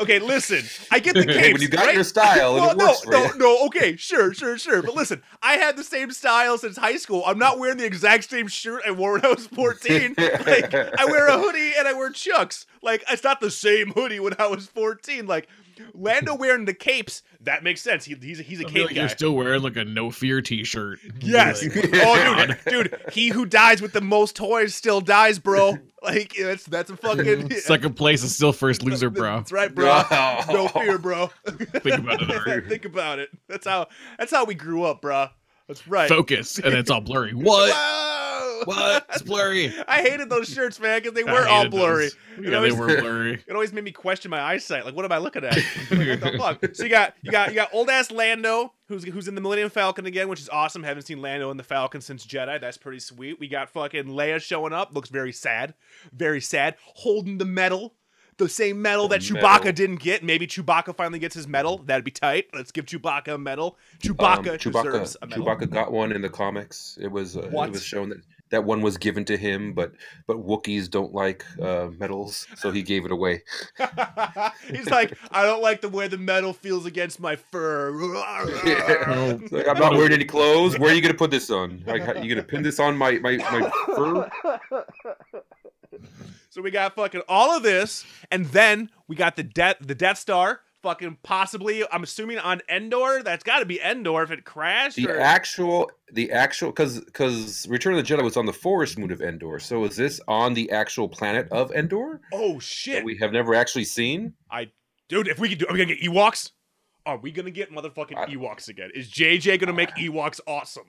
okay, 0.00 0.18
listen, 0.18 0.62
I 0.90 0.98
get 1.00 1.14
the 1.14 1.24
Hey, 1.32 1.52
when 1.52 1.62
you 1.62 1.68
got 1.68 1.86
right? 1.86 1.94
your 1.94 2.04
style 2.04 2.56
and 2.56 2.64
Well, 2.64 2.70
it 2.72 2.76
no, 3.06 3.10
no, 3.10 3.26
you. 3.32 3.38
no. 3.38 3.66
Okay, 3.66 3.96
sure, 3.96 4.32
sure, 4.34 4.58
sure. 4.58 4.82
But 4.82 4.94
listen, 4.94 5.22
I 5.42 5.54
had 5.54 5.76
the 5.76 5.84
same 5.84 6.10
style 6.10 6.58
since 6.58 6.76
high 6.76 6.96
school. 6.96 7.22
I'm 7.26 7.38
not 7.38 7.58
wearing 7.58 7.76
the 7.78 7.86
exact 7.86 8.30
same 8.30 8.48
shirt 8.48 8.82
I 8.86 8.90
wore 8.90 9.12
when 9.12 9.24
I 9.24 9.28
was 9.28 9.46
14. 9.54 10.14
like, 10.18 10.74
I 10.74 11.04
wear 11.06 11.28
a 11.28 11.38
hoodie 11.38 11.72
and 11.78 11.86
I 11.88 11.92
wear 11.92 12.10
chucks. 12.10 12.66
Like, 12.82 13.04
it's 13.10 13.24
not 13.24 13.40
the 13.40 13.50
same 13.50 13.90
hoodie 13.92 14.20
when 14.20 14.34
I 14.38 14.46
was 14.46 14.66
14. 14.66 15.26
Like, 15.26 15.48
Lando 15.94 16.34
wearing 16.34 16.64
the 16.64 16.74
capes, 16.74 17.22
that 17.40 17.62
makes 17.62 17.80
sense. 17.80 18.04
He, 18.04 18.14
he's 18.14 18.40
a, 18.40 18.42
he's 18.42 18.60
a 18.60 18.66
I 18.66 18.70
feel 18.70 18.72
cape 18.72 18.86
like 18.86 18.94
guy. 18.94 19.00
you're 19.02 19.08
still 19.08 19.34
wearing 19.34 19.62
like 19.62 19.76
a 19.76 19.84
no 19.84 20.10
fear 20.10 20.40
T-shirt. 20.42 20.98
Yes. 21.20 21.62
Like, 21.62 21.90
oh, 21.94 22.46
dude, 22.46 22.58
dude. 22.66 23.00
He 23.12 23.28
who 23.28 23.46
dies 23.46 23.80
with 23.82 23.92
the 23.92 24.00
most 24.00 24.36
toys 24.36 24.74
still 24.74 25.00
dies, 25.00 25.38
bro. 25.38 25.78
Like 26.02 26.34
that's 26.38 26.64
that's 26.64 26.90
a 26.90 26.96
fucking. 26.96 27.50
Second 27.58 27.94
place 27.96 28.22
is 28.22 28.34
still 28.34 28.52
first 28.52 28.84
loser, 28.84 29.10
bro. 29.10 29.38
That's 29.38 29.50
right, 29.50 29.74
bro. 29.74 29.86
Wow. 29.86 30.44
No 30.48 30.68
fear, 30.68 30.98
bro. 30.98 31.28
Think 31.46 31.98
about 31.98 32.22
it. 32.22 32.68
Think 32.68 32.84
about 32.84 33.18
it. 33.18 33.30
That's 33.48 33.66
how. 33.66 33.88
That's 34.18 34.30
how 34.30 34.44
we 34.44 34.54
grew 34.54 34.84
up, 34.84 35.00
bro. 35.00 35.28
That's 35.68 35.86
right. 35.88 36.08
Focus, 36.08 36.58
and 36.58 36.74
it's 36.74 36.90
all 36.90 37.00
blurry. 37.00 37.32
What? 37.34 37.72
Whoa! 37.72 38.62
What? 38.64 39.06
It's 39.10 39.22
blurry. 39.22 39.74
I 39.88 40.00
hated 40.00 40.30
those 40.30 40.48
shirts, 40.48 40.80
man, 40.80 41.00
because 41.00 41.14
they 41.14 41.24
were 41.24 41.46
all 41.46 41.68
blurry. 41.68 42.04
those. 42.04 42.16
Yeah, 42.40 42.50
know, 42.50 42.62
they 42.62 42.72
were 42.72 42.86
blurry. 43.00 43.34
It 43.46 43.52
always 43.52 43.72
made 43.72 43.84
me 43.84 43.92
question 43.92 44.30
my 44.30 44.40
eyesight. 44.40 44.84
Like, 44.84 44.94
what 44.94 45.04
am 45.04 45.12
I 45.12 45.18
looking 45.18 45.44
at? 45.44 45.56
Like, 45.90 45.90
what 45.90 46.20
the 46.20 46.38
fuck? 46.38 46.74
So 46.74 46.84
you 46.84 46.90
got 46.90 47.14
you 47.22 47.30
got 47.30 47.48
you 47.50 47.54
got 47.56 47.74
old 47.74 47.90
ass 47.90 48.10
Lando, 48.10 48.72
who's 48.88 49.04
who's 49.04 49.28
in 49.28 49.34
the 49.34 49.40
Millennium 49.40 49.70
Falcon 49.70 50.06
again, 50.06 50.28
which 50.28 50.40
is 50.40 50.48
awesome. 50.48 50.82
Haven't 50.82 51.02
seen 51.02 51.20
Lando 51.20 51.50
in 51.50 51.56
the 51.56 51.62
Falcon 51.62 52.00
since 52.00 52.24
Jedi. 52.26 52.60
That's 52.60 52.78
pretty 52.78 53.00
sweet. 53.00 53.38
We 53.38 53.48
got 53.48 53.68
fucking 53.70 54.04
Leia 54.06 54.40
showing 54.40 54.72
up. 54.72 54.94
Looks 54.94 55.10
very 55.10 55.32
sad, 55.32 55.74
very 56.12 56.40
sad. 56.40 56.76
Holding 56.82 57.38
the 57.38 57.44
medal. 57.44 57.94
The 58.38 58.48
same 58.48 58.82
medal 58.82 59.08
that 59.08 59.20
The 59.22 59.34
Chewbacca 59.34 59.58
medal. 59.64 59.72
didn't 59.72 59.96
get. 60.00 60.22
Maybe 60.22 60.46
Chewbacca 60.46 60.96
finally 60.96 61.18
gets 61.18 61.34
his 61.34 61.46
medal. 61.48 61.78
That'd 61.78 62.04
be 62.04 62.10
tight. 62.10 62.46
Let's 62.54 62.70
give 62.72 62.86
Chewbacca 62.86 63.34
a 63.34 63.38
medal. 63.38 63.76
Chewbacca, 64.00 64.48
Um, 64.50 64.56
deserves 64.58 65.16
a 65.22 65.26
medal. 65.26 65.44
Chewbacca 65.46 65.70
got 65.70 65.92
one 65.92 66.12
in 66.12 66.22
the 66.22 66.28
comics. 66.30 66.98
It 67.00 67.08
was 67.08 67.36
uh, 67.36 67.42
it 67.42 67.52
was 67.70 67.82
shown 67.82 68.10
that 68.10 68.18
that 68.50 68.62
one 68.62 68.80
was 68.80 68.96
given 68.96 69.24
to 69.24 69.36
him, 69.36 69.72
but 69.72 69.92
but 70.28 70.36
Wookiees 70.36 70.88
don't 70.88 71.12
like 71.12 71.44
uh, 71.60 71.88
medals, 71.98 72.46
so 72.54 72.70
he 72.70 72.80
gave 72.82 73.04
it 73.04 73.10
away. 73.10 73.42
He's 74.70 74.88
like, 74.88 75.14
I 75.32 75.42
don't 75.42 75.60
like 75.62 75.80
the 75.80 75.88
way 75.88 76.06
the 76.06 76.16
metal 76.18 76.52
feels 76.52 76.86
against 76.86 77.18
my 77.18 77.34
fur. 77.34 77.92
Yeah. 78.64 79.36
Like, 79.50 79.66
I'm 79.66 79.78
not 79.78 79.92
wearing 79.96 80.12
any 80.12 80.24
clothes. 80.24 80.78
Where 80.78 80.92
are 80.92 80.94
you 80.94 81.00
gonna 81.00 81.14
put 81.14 81.32
this 81.32 81.50
on? 81.50 81.82
Like, 81.86 82.02
how- 82.04 82.14
you 82.22 82.28
gonna 82.32 82.46
pin 82.46 82.62
this 82.62 82.78
on 82.78 82.96
my 82.96 83.12
my, 83.18 83.36
my 83.38 83.70
fur? 83.96 84.30
So 86.56 86.62
we 86.62 86.70
got 86.70 86.94
fucking 86.94 87.20
all 87.28 87.54
of 87.54 87.62
this, 87.62 88.06
and 88.30 88.46
then 88.46 88.88
we 89.08 89.14
got 89.14 89.36
the 89.36 89.42
Death 89.42 89.76
the 89.78 89.94
Death 89.94 90.16
Star, 90.16 90.60
fucking 90.82 91.18
possibly. 91.22 91.84
I'm 91.92 92.02
assuming 92.02 92.38
on 92.38 92.62
Endor. 92.70 93.22
That's 93.22 93.44
got 93.44 93.58
to 93.58 93.66
be 93.66 93.78
Endor 93.78 94.22
if 94.22 94.30
it 94.30 94.46
crashed. 94.46 94.96
The 94.96 95.10
or- 95.10 95.20
actual, 95.20 95.90
the 96.10 96.32
actual, 96.32 96.70
because 96.70 97.00
because 97.00 97.68
Return 97.68 97.92
of 97.92 97.98
the 97.98 98.14
Jedi 98.14 98.24
was 98.24 98.38
on 98.38 98.46
the 98.46 98.54
forest 98.54 98.98
moon 98.98 99.10
of 99.10 99.20
Endor. 99.20 99.58
So 99.58 99.84
is 99.84 99.96
this 99.96 100.18
on 100.28 100.54
the 100.54 100.70
actual 100.70 101.10
planet 101.10 101.46
of 101.52 101.72
Endor 101.72 102.22
oh 102.32 102.54
that 102.54 102.62
shit, 102.62 103.04
we 103.04 103.18
have 103.18 103.32
never 103.32 103.54
actually 103.54 103.84
seen? 103.84 104.32
I, 104.50 104.70
dude! 105.10 105.28
If 105.28 105.38
we 105.38 105.50
could 105.50 105.58
do, 105.58 105.66
are 105.68 105.74
we 105.74 105.78
gonna 105.78 105.94
get 105.94 106.10
Ewoks? 106.10 106.52
Are 107.04 107.18
we 107.18 107.32
gonna 107.32 107.50
get 107.50 107.70
motherfucking 107.70 108.30
Ewoks 108.30 108.68
again? 108.68 108.92
Is 108.94 109.10
JJ 109.10 109.60
gonna 109.60 109.74
make 109.74 109.90
Ewoks 109.90 110.40
awesome? 110.46 110.86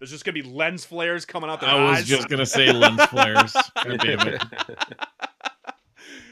There's 0.00 0.10
just 0.10 0.24
gonna 0.24 0.32
be 0.34 0.42
lens 0.42 0.84
flares 0.84 1.24
coming 1.24 1.48
out 1.48 1.60
their 1.60 1.70
I 1.70 1.90
was 1.90 1.98
eyes. 1.98 2.06
just 2.06 2.28
gonna 2.28 2.46
say 2.46 2.72
lens 2.72 3.04
flares. 3.04 3.54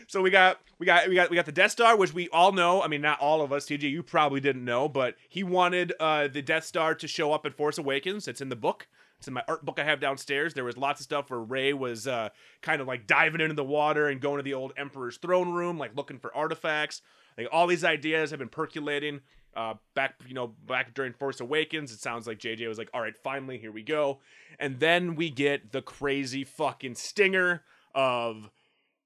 So 0.08 0.22
we 0.22 0.30
got 0.30 0.58
we 0.78 0.86
got 0.86 1.06
we 1.06 1.14
got 1.14 1.28
we 1.28 1.36
got 1.36 1.44
the 1.44 1.52
Death 1.52 1.70
Star, 1.70 1.94
which 1.94 2.14
we 2.14 2.30
all 2.30 2.50
know. 2.50 2.82
I 2.82 2.88
mean, 2.88 3.02
not 3.02 3.20
all 3.20 3.42
of 3.42 3.52
us. 3.52 3.66
TJ, 3.66 3.82
you 3.82 4.02
probably 4.02 4.40
didn't 4.40 4.64
know, 4.64 4.88
but 4.88 5.16
he 5.28 5.42
wanted 5.42 5.92
uh, 6.00 6.28
the 6.28 6.40
Death 6.40 6.64
Star 6.64 6.94
to 6.94 7.06
show 7.06 7.32
up 7.32 7.44
in 7.44 7.52
Force 7.52 7.76
Awakens. 7.76 8.26
It's 8.26 8.40
in 8.40 8.48
the 8.48 8.56
book. 8.56 8.88
It's 9.18 9.28
in 9.28 9.34
my 9.34 9.42
art 9.46 9.66
book 9.66 9.78
I 9.78 9.84
have 9.84 10.00
downstairs. 10.00 10.54
There 10.54 10.64
was 10.64 10.78
lots 10.78 11.00
of 11.00 11.04
stuff 11.04 11.28
where 11.28 11.40
Rey 11.40 11.74
was 11.74 12.06
uh, 12.06 12.30
kind 12.62 12.80
of 12.80 12.86
like 12.86 13.06
diving 13.06 13.42
into 13.42 13.54
the 13.54 13.64
water 13.64 14.08
and 14.08 14.18
going 14.18 14.38
to 14.38 14.42
the 14.42 14.54
old 14.54 14.72
Emperor's 14.78 15.18
throne 15.18 15.52
room, 15.52 15.76
like 15.76 15.94
looking 15.94 16.18
for 16.18 16.34
artifacts. 16.34 17.02
Like 17.36 17.48
all 17.52 17.66
these 17.66 17.84
ideas 17.84 18.30
have 18.30 18.38
been 18.38 18.48
percolating. 18.48 19.20
Uh, 19.56 19.74
back, 19.94 20.14
you 20.26 20.34
know, 20.34 20.54
back 20.66 20.94
during 20.94 21.12
Force 21.12 21.40
Awakens, 21.40 21.90
it 21.90 22.00
sounds 22.00 22.26
like 22.26 22.38
JJ 22.38 22.68
was 22.68 22.78
like, 22.78 22.90
"All 22.94 23.00
right, 23.00 23.16
finally, 23.16 23.58
here 23.58 23.72
we 23.72 23.82
go." 23.82 24.20
And 24.58 24.78
then 24.78 25.14
we 25.16 25.30
get 25.30 25.72
the 25.72 25.82
crazy 25.82 26.44
fucking 26.44 26.94
stinger 26.94 27.62
of 27.94 28.50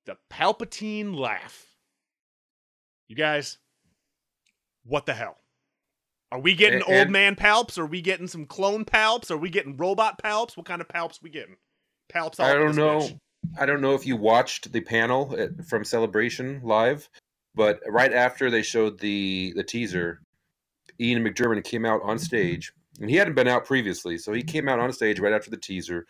the 0.05 0.17
Palpatine 0.31 1.17
laugh. 1.17 1.67
You 3.09 3.17
guys, 3.17 3.59
what 4.85 5.07
the 5.07 5.15
hell? 5.15 5.39
Are 6.31 6.41
we 6.41 6.55
getting 6.55 6.81
A- 6.81 7.01
old 7.01 7.11
man 7.11 7.37
palps? 7.37 7.79
Are 7.79 7.87
we 7.87 8.01
getting 8.01 8.27
some 8.27 8.47
clone 8.47 8.85
palps? 8.87 9.31
Are 9.31 9.37
we 9.37 9.51
getting 9.51 9.77
robot 9.77 10.21
palps? 10.23 10.57
What 10.57 10.67
kind 10.67 10.81
of 10.81 10.89
palps 10.89 11.23
we 11.23 11.29
getting? 11.29 11.57
Palps. 12.13 12.41
I 12.41 12.55
don't 12.55 12.75
know. 12.75 13.01
bitch. 13.01 13.19
I 13.59 13.67
don't 13.67 13.81
know 13.81 13.95
if 13.95 14.07
you 14.07 14.17
watched 14.17 14.73
the 14.73 14.81
panel 14.81 15.35
at, 15.39 15.65
from 15.67 15.85
Celebration 15.85 16.61
live, 16.65 17.09
but 17.55 17.81
right 17.87 18.13
after 18.13 18.51
they 18.51 18.63
showed 18.63 18.99
the 18.99 19.53
the 19.57 19.63
teaser, 19.63 20.23
Ian 21.01 21.25
McDiarmid 21.25 21.65
came 21.65 21.85
out 21.85 22.01
on 22.03 22.19
stage, 22.19 22.73
and 23.01 23.09
he 23.11 23.17
hadn't 23.17 23.35
been 23.35 23.49
out 23.49 23.65
previously, 23.65 24.19
so 24.19 24.33
he 24.33 24.43
came 24.43 24.69
out 24.69 24.79
on 24.79 24.93
stage 24.93 25.19
right 25.21 25.33
after 25.33 25.51
the 25.51 25.57
teaser, 25.57 26.07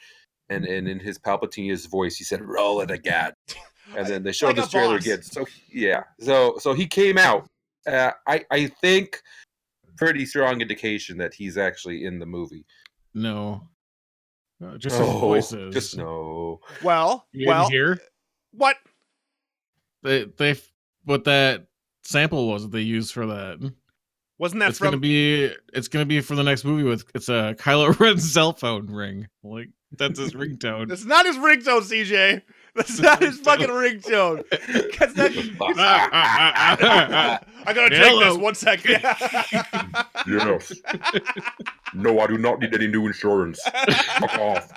and 0.48 0.64
and 0.64 0.88
in 0.88 0.98
his 0.98 1.18
Palpatine's 1.18 1.86
voice, 1.86 2.16
he 2.16 2.24
said, 2.24 2.42
"Roll 2.42 2.80
it 2.80 2.90
again," 2.90 3.32
and 3.96 4.06
then 4.06 4.22
they 4.22 4.32
showed 4.32 4.48
Like 4.48 4.56
this 4.56 4.68
trailer 4.70 4.96
boss. 4.96 5.06
again. 5.06 5.22
So 5.22 5.46
yeah, 5.72 6.04
so 6.20 6.56
so 6.58 6.74
he 6.74 6.86
came 6.86 7.18
out. 7.18 7.48
Uh, 7.86 8.12
I 8.26 8.44
I 8.50 8.66
think 8.66 9.20
pretty 9.96 10.26
strong 10.26 10.60
indication 10.60 11.16
that 11.18 11.32
he's 11.34 11.56
actually 11.58 12.04
in 12.04 12.18
the 12.18 12.26
movie. 12.26 12.64
No. 13.14 13.68
Uh, 14.64 14.76
just 14.78 14.96
his 14.96 15.08
Oh, 15.08 15.18
voices. 15.18 15.74
just 15.74 15.96
no. 15.96 16.60
Well, 16.84 17.26
You 17.32 17.48
well, 17.48 17.68
didn't 17.68 17.72
hear? 17.72 17.98
what? 18.52 18.76
They 20.02 20.24
they 20.24 20.54
what 21.04 21.24
that 21.24 21.66
sample 22.04 22.48
was 22.48 22.62
that 22.62 22.70
they 22.72 22.80
used 22.80 23.12
for 23.12 23.26
that. 23.26 23.58
Wasn't 24.42 24.58
that 24.58 24.70
it's 24.70 24.78
from? 24.78 24.86
gonna 24.86 24.96
be 24.96 25.52
it's 25.72 25.86
gonna 25.86 26.04
be 26.04 26.20
for 26.20 26.34
the 26.34 26.42
next 26.42 26.64
movie 26.64 26.82
with 26.82 27.04
it's 27.14 27.28
a 27.28 27.54
Kylo 27.60 27.96
Ren's 28.00 28.32
cell 28.32 28.52
phone 28.52 28.88
ring. 28.88 29.28
Like 29.44 29.68
that's 29.96 30.18
his 30.18 30.32
ringtone. 30.32 30.88
That's 30.88 31.04
not 31.04 31.26
his 31.26 31.36
ringtone, 31.36 31.82
CJ. 31.82 32.42
That's 32.74 32.98
not 32.98 33.22
his 33.22 33.38
fucking 33.44 33.68
ringtone. 33.68 34.42
That's 34.98 35.14
not- 35.14 35.30
I 37.64 37.72
gotta 37.72 37.90
take 37.90 38.02
Hello. 38.02 38.30
this 38.30 38.36
one 38.36 38.56
second. 38.56 39.00
Yes. 40.26 40.72
no, 41.94 42.18
I 42.18 42.26
do 42.26 42.36
not 42.36 42.58
need 42.58 42.74
any 42.74 42.88
new 42.88 43.06
insurance. 43.06 43.60
Fuck 43.62 44.38
off. 44.38 44.72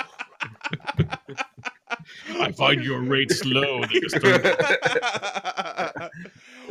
I 2.40 2.52
find 2.52 2.84
your 2.84 3.02
rates 3.02 3.44
low. 3.46 3.82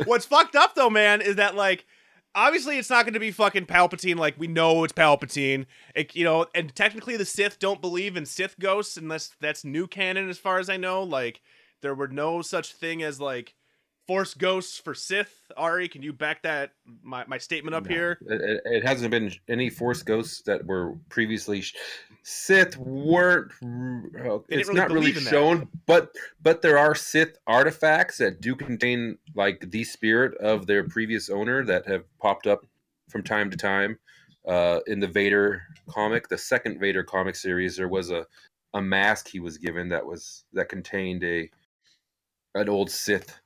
What's 0.05 0.25
fucked 0.25 0.55
up 0.55 0.75
though, 0.75 0.89
man, 0.89 1.19
is 1.19 1.35
that 1.35 1.55
like 1.55 1.85
obviously 2.35 2.77
it's 2.77 2.89
not 2.89 3.05
going 3.05 3.13
to 3.13 3.19
be 3.19 3.31
fucking 3.31 3.65
Palpatine. 3.65 4.17
Like 4.17 4.35
we 4.37 4.47
know 4.47 4.83
it's 4.83 4.93
Palpatine. 4.93 5.65
It, 5.95 6.15
you 6.15 6.23
know, 6.23 6.45
and 6.53 6.75
technically 6.75 7.17
the 7.17 7.25
Sith 7.25 7.57
don't 7.57 7.81
believe 7.81 8.15
in 8.15 8.25
Sith 8.25 8.59
ghosts 8.59 8.97
unless 8.97 9.31
that's 9.39 9.63
new 9.63 9.87
canon, 9.87 10.29
as 10.29 10.37
far 10.37 10.59
as 10.59 10.69
I 10.69 10.77
know. 10.77 11.01
Like 11.01 11.41
there 11.81 11.95
were 11.95 12.07
no 12.07 12.41
such 12.41 12.73
thing 12.73 13.01
as 13.01 13.19
like 13.19 13.55
Force 14.07 14.33
ghosts 14.35 14.77
for 14.77 14.93
Sith. 14.93 15.33
Ari, 15.57 15.87
can 15.87 16.01
you 16.03 16.13
back 16.13 16.43
that 16.43 16.71
my, 17.01 17.23
my 17.27 17.37
statement 17.39 17.73
up 17.75 17.85
No. 17.85 17.89
here? 17.95 18.17
It, 18.27 18.61
it- 18.65 18.83
hasn't 18.85 19.09
been 19.11 19.31
any 19.49 19.69
Force 19.69 20.03
ghosts 20.03 20.41
that 20.43 20.63
were 20.65 20.95
previously. 21.09 21.61
Sh- 21.61 21.75
Sith 22.23 22.77
weren't. 22.77 23.51
uh, 23.63 24.39
it's 24.49 24.67
really 24.67 24.73
not 24.79 24.91
really 24.91 25.09
in 25.09 25.23
that. 25.23 25.29
shown, 25.29 25.67
but 25.85 26.11
but 26.41 26.61
there 26.61 26.77
are 26.77 26.93
Sith 26.95 27.37
artifacts 27.47 28.17
that 28.17 28.41
do 28.41 28.55
contain 28.55 29.17
like 29.35 29.69
the 29.71 29.83
spirit 29.83 30.35
of 30.39 30.65
their 30.67 30.83
previous 30.87 31.29
owner 31.29 31.63
that 31.65 31.87
have 31.87 32.03
popped 32.19 32.47
up 32.47 32.65
from 33.09 33.21
time 33.23 33.49
to 33.51 33.57
time. 33.57 33.97
Uh, 34.47 34.79
in 34.87 34.99
the 34.99 35.07
Vader 35.07 35.63
comic, 35.89 36.27
the 36.27 36.37
second 36.37 36.79
Vader 36.79 37.03
comic 37.03 37.35
series, 37.35 37.75
there 37.75 37.87
was 37.87 38.11
a 38.11 38.25
a 38.75 38.81
mask 38.81 39.27
he 39.27 39.39
was 39.39 39.57
given 39.57 39.87
that 39.89 40.05
was 40.05 40.43
that 40.53 40.67
contained 40.69 41.23
a 41.23 41.49
an 42.55 42.69
old 42.69 42.89
Sith 42.91 43.39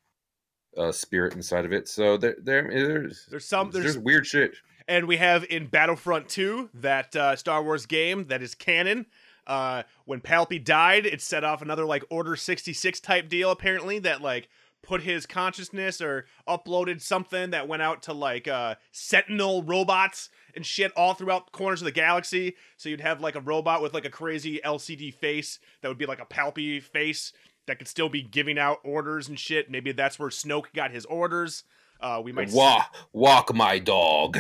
uh, 0.77 0.91
spirit 0.91 1.33
inside 1.35 1.65
of 1.65 1.73
it. 1.73 1.87
So 1.87 2.17
there, 2.17 2.35
there, 2.41 2.69
there's 2.69 3.25
There's 3.29 3.45
some 3.45 3.71
there's 3.71 3.83
there's 3.85 3.97
weird 3.97 4.25
shit. 4.27 4.53
and 4.87 5.07
we 5.07 5.17
have 5.17 5.45
in 5.49 5.67
Battlefront 5.67 6.29
2 6.29 6.69
that 6.75 7.15
uh, 7.15 7.35
Star 7.35 7.63
Wars 7.63 7.85
game 7.85 8.27
that 8.27 8.41
is 8.41 8.55
canon. 8.55 9.05
Uh, 9.47 9.81
when 10.05 10.21
Palpy 10.21 10.59
died, 10.63 11.05
it 11.07 11.21
set 11.21 11.43
off 11.43 11.61
another 11.61 11.85
like 11.85 12.03
Order 12.11 12.35
66 12.35 12.99
type 12.99 13.29
deal 13.29 13.49
apparently 13.49 13.97
that 13.99 14.21
like 14.21 14.47
put 14.81 15.01
his 15.01 15.25
consciousness 15.25 16.01
or 16.01 16.25
uploaded 16.47 17.01
something 17.01 17.49
that 17.49 17.67
went 17.67 17.81
out 17.81 18.01
to 18.03 18.13
like 18.13 18.47
uh, 18.47 18.75
Sentinel 18.91 19.63
robots 19.63 20.29
and 20.55 20.65
shit 20.65 20.91
all 20.95 21.13
throughout 21.15 21.51
corners 21.51 21.81
of 21.81 21.85
the 21.85 21.91
galaxy. 21.91 22.55
So 22.77 22.89
you'd 22.89 23.01
have 23.01 23.21
like 23.21 23.35
a 23.35 23.41
robot 23.41 23.81
with 23.81 23.93
like 23.93 24.05
a 24.05 24.09
crazy 24.09 24.61
LCD 24.63 25.13
face 25.13 25.59
that 25.81 25.87
would 25.89 25.97
be 25.97 26.05
like 26.05 26.21
a 26.21 26.25
Palpy 26.25 26.79
face 26.79 27.33
that 27.69 27.77
could 27.77 27.87
still 27.87 28.09
be 28.09 28.23
giving 28.23 28.57
out 28.57 28.79
orders 28.83 29.29
and 29.29 29.39
shit. 29.39 29.69
Maybe 29.69 29.91
that's 29.91 30.17
where 30.17 30.29
Snoke 30.29 30.73
got 30.73 30.91
his 30.91 31.05
orders. 31.05 31.63
Uh, 32.01 32.19
we 32.23 32.31
might 32.31 32.51
Walk, 32.51 32.95
walk 33.13 33.53
my 33.53 33.77
dog. 33.77 34.39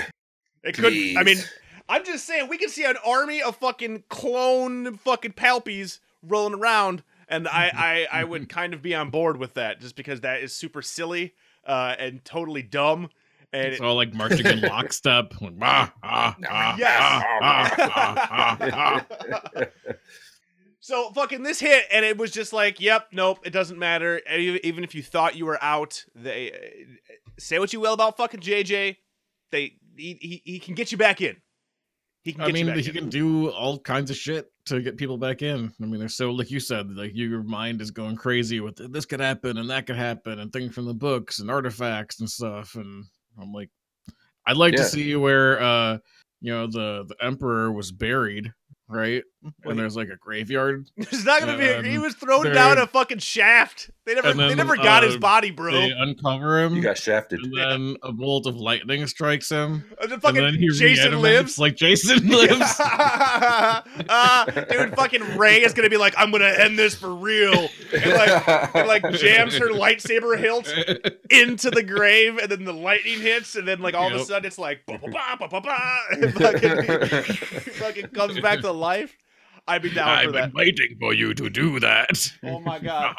it 0.63 0.75
could. 0.75 0.93
I 1.17 1.23
mean. 1.23 1.37
I'm 1.87 2.05
just 2.05 2.25
saying 2.25 2.49
we 2.49 2.59
could 2.59 2.69
see 2.69 2.85
an 2.85 2.97
army 3.03 3.41
of 3.41 3.55
fucking 3.55 4.03
clone 4.09 4.97
fucking 4.97 5.31
palpies 5.31 5.99
rolling 6.21 6.53
around, 6.53 7.01
and 7.27 7.47
I 7.47 8.07
I, 8.11 8.19
I 8.19 8.23
would 8.23 8.47
kind 8.47 8.75
of 8.75 8.83
be 8.83 8.93
on 8.93 9.09
board 9.09 9.37
with 9.37 9.55
that 9.55 9.81
just 9.81 9.95
because 9.95 10.21
that 10.21 10.41
is 10.41 10.53
super 10.53 10.83
silly 10.83 11.33
uh, 11.65 11.95
and 11.97 12.23
totally 12.23 12.61
dumb. 12.61 13.09
And 13.51 13.73
It's 13.73 13.81
all 13.81 13.95
like 13.95 14.13
marching 14.13 14.45
in 14.45 14.61
lockstep. 14.61 15.41
Like, 15.41 15.53
ah, 15.61 15.91
ah, 16.03 16.35
ah, 16.47 16.75
Yes. 16.77 17.23
So 20.89 21.11
fucking 21.11 21.43
this 21.43 21.59
hit, 21.59 21.85
and 21.91 22.03
it 22.03 22.17
was 22.17 22.31
just 22.31 22.51
like, 22.51 22.79
yep, 22.81 23.07
nope, 23.11 23.39
it 23.45 23.51
doesn't 23.51 23.77
matter. 23.77 24.21
Even 24.29 24.59
even 24.65 24.83
if 24.83 24.95
you 24.95 25.03
thought 25.03 25.35
you 25.35 25.45
were 25.45 25.63
out, 25.63 26.03
they 26.15 26.51
uh, 26.51 27.13
say 27.37 27.59
what 27.59 27.71
you 27.71 27.79
will 27.79 27.93
about 27.93 28.17
fucking 28.17 28.39
JJ. 28.39 28.97
They 29.51 29.73
he, 29.95 30.17
he, 30.19 30.41
he 30.43 30.59
can 30.59 30.73
get 30.73 30.91
you 30.91 30.97
back 30.97 31.21
in. 31.21 31.37
He 32.23 32.33
can 32.33 32.41
I 32.41 32.51
mean, 32.51 32.65
you 32.67 32.73
back 32.73 32.83
he 32.83 32.89
in. 32.89 32.95
can 32.95 33.09
do 33.09 33.49
all 33.51 33.77
kinds 33.79 34.09
of 34.09 34.17
shit 34.17 34.51
to 34.65 34.81
get 34.81 34.97
people 34.97 35.17
back 35.17 35.41
in. 35.41 35.71
I 35.81 35.85
mean, 35.85 35.99
they're 35.99 36.09
so 36.09 36.31
like 36.31 36.49
you 36.51 36.59
said, 36.59 36.89
like 36.95 37.11
your 37.13 37.43
mind 37.43 37.81
is 37.81 37.91
going 37.91 38.15
crazy 38.15 38.59
with 38.59 38.75
this 38.91 39.05
could 39.05 39.19
happen 39.19 39.57
and 39.57 39.69
that 39.69 39.85
could 39.85 39.95
happen 39.95 40.39
and 40.39 40.51
things 40.51 40.73
from 40.73 40.85
the 40.85 40.93
books 40.93 41.39
and 41.39 41.49
artifacts 41.51 42.19
and 42.19 42.29
stuff. 42.29 42.75
And 42.75 43.05
I'm 43.39 43.53
like, 43.53 43.69
I'd 44.47 44.57
like 44.57 44.73
Yeah. 44.73 44.79
to 44.79 44.85
see 44.85 45.15
where 45.15 45.61
uh, 45.61 45.97
you 46.41 46.51
know, 46.51 46.65
the 46.67 47.05
the 47.07 47.15
emperor 47.23 47.71
was 47.71 47.91
buried. 47.91 48.51
right? 48.89 49.23
Wait. 49.43 49.53
And 49.71 49.79
there's 49.79 49.95
like 49.95 50.09
a 50.09 50.17
graveyard. 50.17 50.89
There's 50.97 51.23
not 51.23 51.39
gonna 51.39 51.57
be. 51.57 51.65
A, 51.67 51.81
he 51.81 51.95
Um, 51.95 52.01
was 52.03 52.13
thrown 52.15 52.43
they're- 52.43 52.53
down 52.53 52.77
a 52.77 52.85
fucking 52.87 53.19
shaft. 53.19 53.89
They 54.05 54.15
never. 54.15 54.29
And 54.29 54.39
they 54.39 54.55
never 54.55 54.75
got 54.75 55.03
his 55.03 55.15
uh, 55.15 55.19
body, 55.19 55.51
bro. 55.51 55.71
They 55.71 55.91
uncover 55.91 56.59
him. 56.63 56.75
You 56.75 56.81
got 56.81 56.97
shafted. 56.97 57.39
and 57.41 57.55
then 57.55 57.95
a 58.03 58.11
bolt 58.11 58.47
of 58.47 58.57
lightning 58.57 59.05
strikes 59.07 59.49
him. 59.49 59.83
And 60.01 60.09
then 60.09 60.13
and 60.13 60.21
fucking 60.21 60.41
then 60.43 60.55
he 60.55 60.67
Jason 60.69 61.21
lives. 61.21 61.57
like 61.59 61.75
Jason 61.75 62.27
lives. 62.29 62.79
uh, 62.79 64.45
dude, 64.69 64.95
fucking 64.95 65.37
Rey 65.37 65.61
is 65.63 65.73
gonna 65.73 65.89
be 65.89 65.97
like, 65.97 66.13
I'm 66.17 66.31
gonna 66.31 66.53
end 66.57 66.77
this 66.77 66.95
for 66.95 67.13
real, 67.13 67.69
and 67.93 68.11
like, 68.13 68.47
and, 68.75 68.87
like 68.87 69.09
jams 69.13 69.57
her 69.57 69.67
lightsaber 69.69 70.37
hilt 70.37 70.73
into 71.29 71.69
the 71.71 71.83
grave, 71.83 72.37
and 72.39 72.51
then 72.51 72.65
the 72.65 72.73
lightning 72.73 73.19
hits, 73.21 73.55
and 73.55 73.67
then 73.67 73.79
like 73.79 73.95
all 73.95 74.07
of 74.13 74.19
a 74.19 74.25
sudden 74.25 74.45
it's 74.47 74.57
like, 74.57 74.85
ba 74.85 74.97
ba 74.97 75.07
ba 75.09 75.37
ba 75.39 75.47
ba 75.49 75.61
ba, 75.61 76.31
fucking, 76.31 77.23
fucking 77.73 78.07
comes 78.07 78.39
back 78.39 78.59
to 78.61 78.71
life. 78.71 79.15
I'd 79.67 79.81
be 79.81 79.89
down 79.89 80.25
for 80.25 80.31
that. 80.31 80.43
I've 80.43 80.51
been 80.51 80.57
waiting 80.57 80.97
for 80.99 81.13
you 81.13 81.33
to 81.33 81.49
do 81.49 81.79
that. 81.79 82.31
Oh 82.43 82.59
my 82.59 82.79
god. 82.83 83.15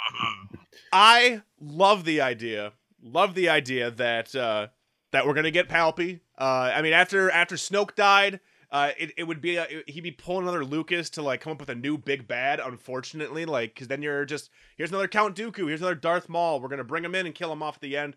I 0.92 1.42
love 1.60 2.04
the 2.04 2.20
idea. 2.20 2.72
Love 3.02 3.34
the 3.34 3.48
idea 3.48 3.90
that 3.92 4.34
uh, 4.34 4.68
that 5.12 5.26
we're 5.26 5.34
gonna 5.34 5.50
get 5.50 5.68
Palpy. 5.68 6.20
Uh, 6.38 6.72
I 6.74 6.82
mean, 6.82 6.92
after 6.92 7.30
after 7.30 7.56
Snoke 7.56 7.94
died, 7.94 8.40
uh, 8.70 8.90
it, 8.98 9.12
it 9.16 9.24
would 9.24 9.40
be 9.40 9.58
uh, 9.58 9.66
he'd 9.86 10.02
be 10.02 10.10
pulling 10.10 10.42
another 10.42 10.64
Lucas 10.64 11.10
to 11.10 11.22
like 11.22 11.40
come 11.40 11.52
up 11.52 11.60
with 11.60 11.70
a 11.70 11.74
new 11.74 11.96
big 11.96 12.28
bad. 12.28 12.60
Unfortunately, 12.60 13.44
like 13.44 13.74
because 13.74 13.88
then 13.88 14.02
you're 14.02 14.24
just 14.24 14.50
here's 14.76 14.90
another 14.90 15.08
Count 15.08 15.36
Dooku, 15.36 15.68
here's 15.68 15.80
another 15.80 15.94
Darth 15.94 16.28
Maul. 16.28 16.60
We're 16.60 16.68
gonna 16.68 16.84
bring 16.84 17.04
him 17.04 17.14
in 17.14 17.26
and 17.26 17.34
kill 17.34 17.52
him 17.52 17.62
off 17.62 17.76
at 17.76 17.80
the 17.80 17.96
end. 17.96 18.16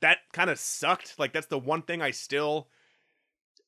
That 0.00 0.18
kind 0.32 0.48
of 0.50 0.58
sucked. 0.58 1.18
Like 1.18 1.32
that's 1.32 1.46
the 1.48 1.58
one 1.58 1.82
thing 1.82 2.02
I 2.02 2.10
still. 2.12 2.68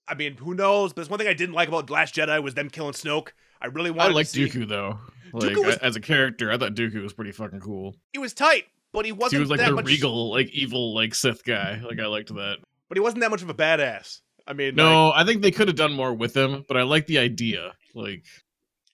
I 0.09 0.15
mean, 0.15 0.37
who 0.37 0.55
knows? 0.55 0.93
But 0.93 1.03
it's 1.03 1.11
one 1.11 1.19
thing 1.19 1.29
I 1.29 1.35
didn't 1.35 1.55
like 1.55 1.69
about 1.69 1.89
Last 1.89 2.15
Jedi 2.15 2.43
was 2.43 2.55
them 2.55 2.71
killing 2.71 2.93
Snoke. 2.93 3.29
I 3.63 3.67
really 3.69 3.91
I 3.91 3.93
wanted. 3.93 4.15
like 4.15 4.27
to 4.27 4.33
see, 4.33 4.47
Dooku 4.47 4.69
though. 4.69 4.99
Like 5.33 5.53
Dooku 5.53 5.65
was- 5.67 5.77
as 5.79 5.97
a 5.97 6.01
character, 6.01 6.51
I 6.53 6.59
thought 6.59 6.75
Dooku 6.75 7.03
was 7.03 7.13
pretty 7.15 7.33
fucking 7.33 7.61
cool. 7.61 7.97
He 8.13 8.19
was 8.19 8.35
tight, 8.35 8.65
but 8.93 9.05
he 9.07 9.13
wasn't 9.13 9.35
He 9.35 9.41
was 9.41 9.51
like 9.51 9.61
that 9.61 9.71
the 9.71 9.77
much. 9.77 9.87
regal, 9.87 10.31
like 10.31 10.51
evil, 10.51 10.95
like 10.95 11.15
Sith 11.15 11.45
guy. 11.45 11.81
Like 11.83 11.99
I 12.01 12.07
liked 12.07 12.29
that. 12.35 12.59
but 12.89 12.97
he 12.99 13.01
wasn't 13.01 13.21
that 13.23 13.31
much 13.31 13.41
of 13.43 13.49
a 13.49 13.55
badass. 13.55 14.21
I 14.47 14.53
mean, 14.53 14.69
like, 14.71 14.75
No, 14.77 15.13
I 15.13 15.25
think 15.25 15.41
they 15.41 15.53
could 15.53 15.69
have 15.69 15.77
done 15.77 15.93
more 15.93 16.13
with 16.13 16.37
him, 16.37 16.65
but 16.69 16.77
I 16.77 16.83
like 16.83 17.07
the 17.07 17.19
idea. 17.19 17.73
Like, 17.95 18.25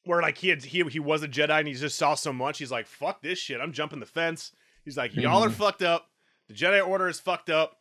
where 0.04 0.20
like 0.22 0.38
he 0.38 0.48
had 0.50 0.62
he 0.64 0.82
he 0.84 1.00
was 1.00 1.22
a 1.22 1.28
Jedi 1.28 1.58
and 1.58 1.66
he 1.68 1.75
just 1.75 1.96
saw 1.96 2.14
so 2.14 2.32
much, 2.32 2.58
he's 2.58 2.70
like, 2.70 2.87
"Fuck 2.87 3.22
this 3.22 3.38
shit! 3.38 3.60
I'm 3.60 3.72
jumping 3.72 3.98
the 4.00 4.06
fence." 4.06 4.52
He's 4.84 4.96
like, 4.96 5.14
"Y'all 5.16 5.42
are 5.44 5.48
Mhm. 5.48 5.52
fucked 5.54 5.82
up. 5.82 6.10
The 6.48 6.54
Jedi 6.54 6.87
Order 6.87 7.08
is 7.08 7.18
fucked 7.20 7.50
up. 7.50 7.76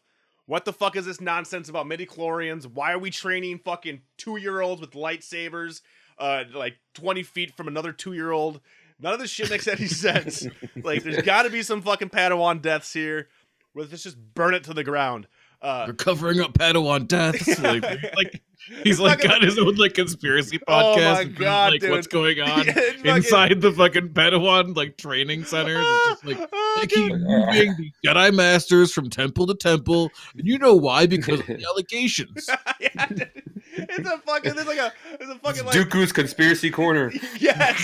What 0.46 0.64
the 0.66 0.74
fuck 0.74 0.96
is 0.96 1.06
this 1.06 1.20
nonsense 1.22 1.68
about 1.70 1.88
midi 1.88 2.06
chlorians? 2.06 2.66
Why 2.66 2.94
are 2.94 3.00
we 3.00 3.12
training 3.12 3.60
fucking 3.60 4.02
two 4.18 4.38
year 4.38 4.62
olds 4.62 4.80
with 4.82 4.92
lightsabers, 4.92 5.82
uh, 6.20 6.44
like 6.54 6.78
twenty 6.94 7.24
feet 7.24 7.56
from 7.56 7.68
another 7.68 7.92
two 7.92 8.14
year 8.14 8.32
old? 8.32 8.62
None 9.00 9.14
of 9.14 9.20
this 9.20 9.30
shit 9.30 9.50
makes 9.50 9.68
any 9.68 9.86
sense. 9.88 10.48
like, 10.76 11.04
there's 11.04 11.22
got 11.22 11.44
to 11.44 11.50
be 11.50 11.62
some 11.62 11.82
fucking 11.82 12.10
Padawan 12.10 12.62
deaths 12.62 12.92
here. 12.94 13.28
Let's 13.76 14.04
just 14.04 14.18
burn 14.34 14.54
it 14.54 14.64
to 14.66 14.74
the 14.74 14.84
ground." 14.84 15.28
Uh, 15.62 15.86
they're 15.86 15.94
covering 15.94 16.40
up 16.40 16.54
Padawan 16.54 17.08
deaths. 17.08 17.60
like, 17.62 17.84
like 18.16 18.42
he's 18.84 19.00
like 19.00 19.18
fucking- 19.22 19.30
got 19.30 19.42
his 19.44 19.58
own 19.58 19.76
like 19.76 19.94
conspiracy 19.94 20.60
oh 20.68 20.72
podcast. 20.72 20.78
Oh 20.78 20.98
podcast. 20.98 21.16
my 21.16 21.24
God, 21.40 21.72
like 21.74 21.82
dude. 21.82 21.92
what's 21.92 22.08
going 22.08 22.40
on 22.42 22.66
fucking- 22.66 23.06
inside 23.06 23.62
the 23.62 23.72
fucking 23.72 24.10
Padawan 24.10 24.76
like 24.76 24.98
training 24.98 25.44
centers. 25.46 25.86
It's 25.88 26.08
just 26.22 26.26
like 26.26 26.52
they 26.80 26.88
keep 26.88 27.12
moving 27.14 27.76
the 27.78 27.92
Jedi 28.06 28.34
masters 28.34 28.94
from 28.94 29.10
temple 29.10 29.48
to 29.48 29.56
temple, 29.56 30.12
and 30.38 30.46
you 30.48 30.58
know 30.58 30.76
why? 30.76 31.06
Because 31.08 31.40
of 31.42 31.48
the 31.48 31.66
allegations. 31.66 32.50
yeah, 32.80 33.08
it's 33.10 34.10
a 34.10 34.18
fucking. 34.20 34.56
There's 34.56 34.68
like 34.68 34.78
a. 34.80 34.92
There's 35.18 35.30
a 35.32 35.40
fucking 35.40 35.66
like. 35.66 35.76
Dooku's 35.76 36.12
conspiracy 36.12 36.70
corner. 36.72 37.12
Yes. 37.40 37.80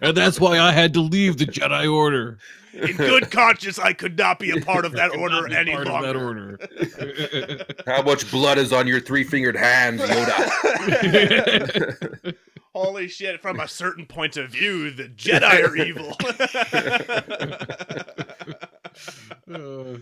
and 0.00 0.16
that's 0.16 0.40
why 0.40 0.58
I 0.58 0.72
had 0.72 0.94
to 0.94 1.00
leave 1.00 1.38
the 1.38 1.46
Jedi 1.46 1.92
Order. 1.92 2.38
In 2.74 2.96
good 2.96 3.30
conscience, 3.30 3.78
I 3.78 3.92
could 3.92 4.16
not 4.18 4.38
be 4.38 4.50
a 4.50 4.60
part 4.60 4.84
of 4.84 4.92
that 4.92 5.10
order 5.16 5.40
not 5.40 5.50
be 5.50 5.56
any 5.56 5.72
part 5.72 5.88
of 5.88 5.92
longer. 5.94 6.06
that 6.06 7.56
order. 7.56 7.66
How 7.86 8.02
much 8.02 8.30
blood 8.30 8.58
is 8.58 8.72
on 8.72 8.86
your 8.86 9.00
three 9.00 9.24
fingered 9.28 9.56
hands, 9.56 10.02
Yoda? 10.02 10.34
Holy 12.74 13.08
shit! 13.08 13.40
From 13.40 13.60
a 13.60 13.68
certain 13.68 14.04
point 14.06 14.36
of 14.36 14.50
view, 14.50 14.90
the 14.90 15.08
Jedi 15.08 15.64
are 15.64 15.76
evil. 15.76 16.16
Uh, 19.48 19.98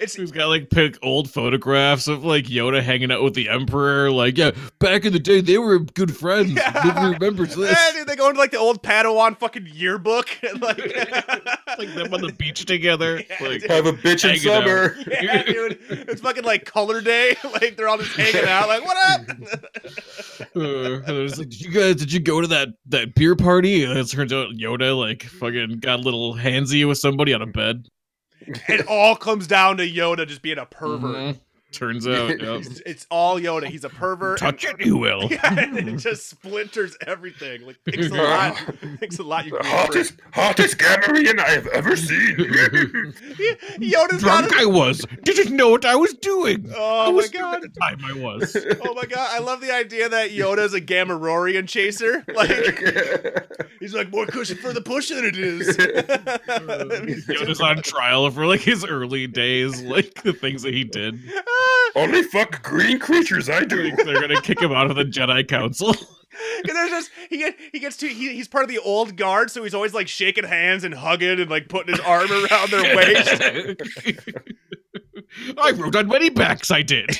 It's 0.00 0.14
He's 0.14 0.32
got 0.32 0.48
like 0.48 0.70
pick 0.70 0.98
old 1.02 1.30
photographs 1.30 2.08
of 2.08 2.24
like 2.24 2.46
Yoda 2.46 2.82
hanging 2.82 3.12
out 3.12 3.22
with 3.22 3.34
the 3.34 3.48
Emperor. 3.48 4.10
Like, 4.10 4.36
yeah, 4.36 4.50
back 4.78 5.04
in 5.04 5.12
the 5.12 5.18
day, 5.18 5.40
they 5.40 5.58
were 5.58 5.78
good 5.78 6.16
friends. 6.16 6.50
Yeah. 6.52 6.70
Nobody 6.84 7.14
remembers 7.14 7.54
this. 7.56 7.92
Dude, 7.92 8.06
they 8.06 8.16
go 8.16 8.28
into 8.28 8.40
like 8.40 8.50
the 8.50 8.58
old 8.58 8.82
Padawan 8.82 9.38
fucking 9.38 9.68
yearbook 9.72 10.28
and 10.42 10.60
like, 10.62 10.78
like 11.78 11.94
them 11.94 12.12
on 12.12 12.20
the 12.22 12.34
beach 12.38 12.64
together. 12.64 13.22
Yeah, 13.28 13.46
like, 13.46 13.60
dude. 13.60 13.70
Have 13.70 13.86
a 13.86 13.92
bitch 13.92 14.28
in 14.28 14.38
summer. 14.38 14.96
yeah, 15.20 15.42
dude, 15.42 15.78
it's 15.90 16.20
fucking 16.20 16.44
like 16.44 16.64
color 16.64 17.00
day. 17.00 17.36
Like 17.44 17.76
they're 17.76 17.88
all 17.88 17.98
just 17.98 18.16
hanging 18.16 18.48
out. 18.48 18.68
Like, 18.68 18.84
what 18.84 18.96
up? 19.10 19.28
uh, 20.56 21.12
was 21.12 21.38
like, 21.38 21.48
did 21.48 21.60
you 21.60 21.70
guys, 21.70 21.96
did 21.96 22.12
you 22.12 22.20
go 22.20 22.40
to 22.40 22.46
that 22.48 22.68
that 22.86 23.14
beer 23.14 23.36
party? 23.36 23.84
And 23.84 23.98
it 23.98 24.08
turns 24.08 24.32
out 24.32 24.50
Yoda 24.54 24.96
like 24.98 25.24
fucking 25.24 25.78
got 25.80 25.98
a 26.00 26.02
little 26.02 26.34
handsy 26.34 26.86
with 26.86 26.98
somebody 26.98 27.34
on 27.34 27.42
a 27.42 27.46
bed. 27.46 27.86
It 28.40 28.86
all 28.86 29.16
comes 29.16 29.46
down 29.46 29.76
to 29.78 29.82
Yoda 29.88 30.26
just 30.26 30.42
being 30.42 30.58
a 30.58 30.66
pervert. 30.66 31.36
Mhm. 31.36 31.40
Turns 31.72 32.06
out, 32.08 32.40
yep. 32.40 32.60
It's, 32.60 32.80
it's 32.86 33.06
all 33.10 33.38
Yoda. 33.38 33.66
He's 33.66 33.84
a 33.84 33.90
pervert. 33.90 34.38
touch 34.38 34.64
it, 34.68 34.84
you 34.84 34.96
will. 34.96 35.28
Yeah, 35.30 35.58
and 35.58 35.76
it 35.76 35.96
just 35.96 36.28
splinters 36.28 36.96
everything. 37.06 37.66
Like 37.66 37.76
picks 37.84 38.10
a 38.10 38.14
lot, 38.14 38.56
picks 39.00 39.18
a 39.18 39.22
lot. 39.22 39.46
You 39.46 39.58
hottest, 39.60 40.14
hottest 40.32 40.78
Gamorrean 40.78 41.38
I 41.38 41.50
have 41.50 41.66
ever 41.68 41.94
seen. 41.96 42.36
Yoda's 43.80 44.22
got 44.22 44.48
Drunk 44.48 44.52
a, 44.52 44.62
I 44.62 44.64
was. 44.64 45.04
Didn't 45.22 45.54
know 45.54 45.68
what 45.68 45.84
I 45.84 45.94
was 45.94 46.14
doing. 46.14 46.70
Oh 46.74 47.06
I 47.06 47.08
Oh 47.08 47.12
my 47.12 47.26
god! 47.28 47.56
At 47.56 47.62
the 47.74 47.80
time 47.80 48.00
I 48.04 48.12
was. 48.14 48.56
Oh 48.84 48.94
my 48.94 49.04
god! 49.04 49.28
I 49.30 49.38
love 49.38 49.60
the 49.60 49.72
idea 49.72 50.08
that 50.08 50.30
Yoda's 50.30 50.72
a 50.74 50.80
Gamorrean 50.80 51.68
chaser. 51.68 52.24
Like 52.34 52.50
he's 53.80 53.92
like 53.94 54.10
more 54.10 54.26
cushion 54.26 54.56
for 54.56 54.72
the 54.72 54.80
push 54.80 55.08
than 55.10 55.24
it 55.24 55.36
is. 55.36 55.76
Yoda's 57.26 57.60
on 57.60 57.82
trial 57.82 58.30
for 58.30 58.46
like 58.46 58.60
his 58.60 58.84
early 58.84 59.26
days, 59.26 59.82
like 59.82 60.22
the 60.22 60.32
things 60.32 60.62
that 60.62 60.72
he 60.72 60.84
did. 60.84 61.20
Only 61.96 62.22
fuck 62.22 62.62
green 62.62 62.98
creatures 62.98 63.48
I 63.48 63.64
do. 63.64 63.94
They're 63.96 64.20
gonna 64.20 64.40
kick 64.40 64.60
him 64.60 64.72
out 64.72 64.90
of 64.90 64.96
the 64.96 65.04
Jedi 65.04 65.46
Council. 65.46 65.94
Because 66.62 66.76
there's 66.76 66.90
just 66.90 67.10
he 67.30 67.38
get, 67.38 67.56
he 67.72 67.80
gets 67.80 67.96
to 67.96 68.06
he, 68.06 68.32
he's 68.34 68.46
part 68.46 68.62
of 68.62 68.70
the 68.70 68.78
old 68.78 69.16
guard, 69.16 69.50
so 69.50 69.64
he's 69.64 69.74
always 69.74 69.92
like 69.92 70.06
shaking 70.06 70.44
hands 70.44 70.84
and 70.84 70.94
hugging 70.94 71.40
and 71.40 71.50
like 71.50 71.68
putting 71.68 71.92
his 71.92 72.00
arm 72.04 72.30
around 72.30 72.70
their 72.70 72.96
waist. 72.96 73.42
I 75.58 75.72
rode 75.72 75.96
on 75.96 76.06
many 76.06 76.30
backs. 76.30 76.70
I 76.70 76.82
did. 76.82 77.10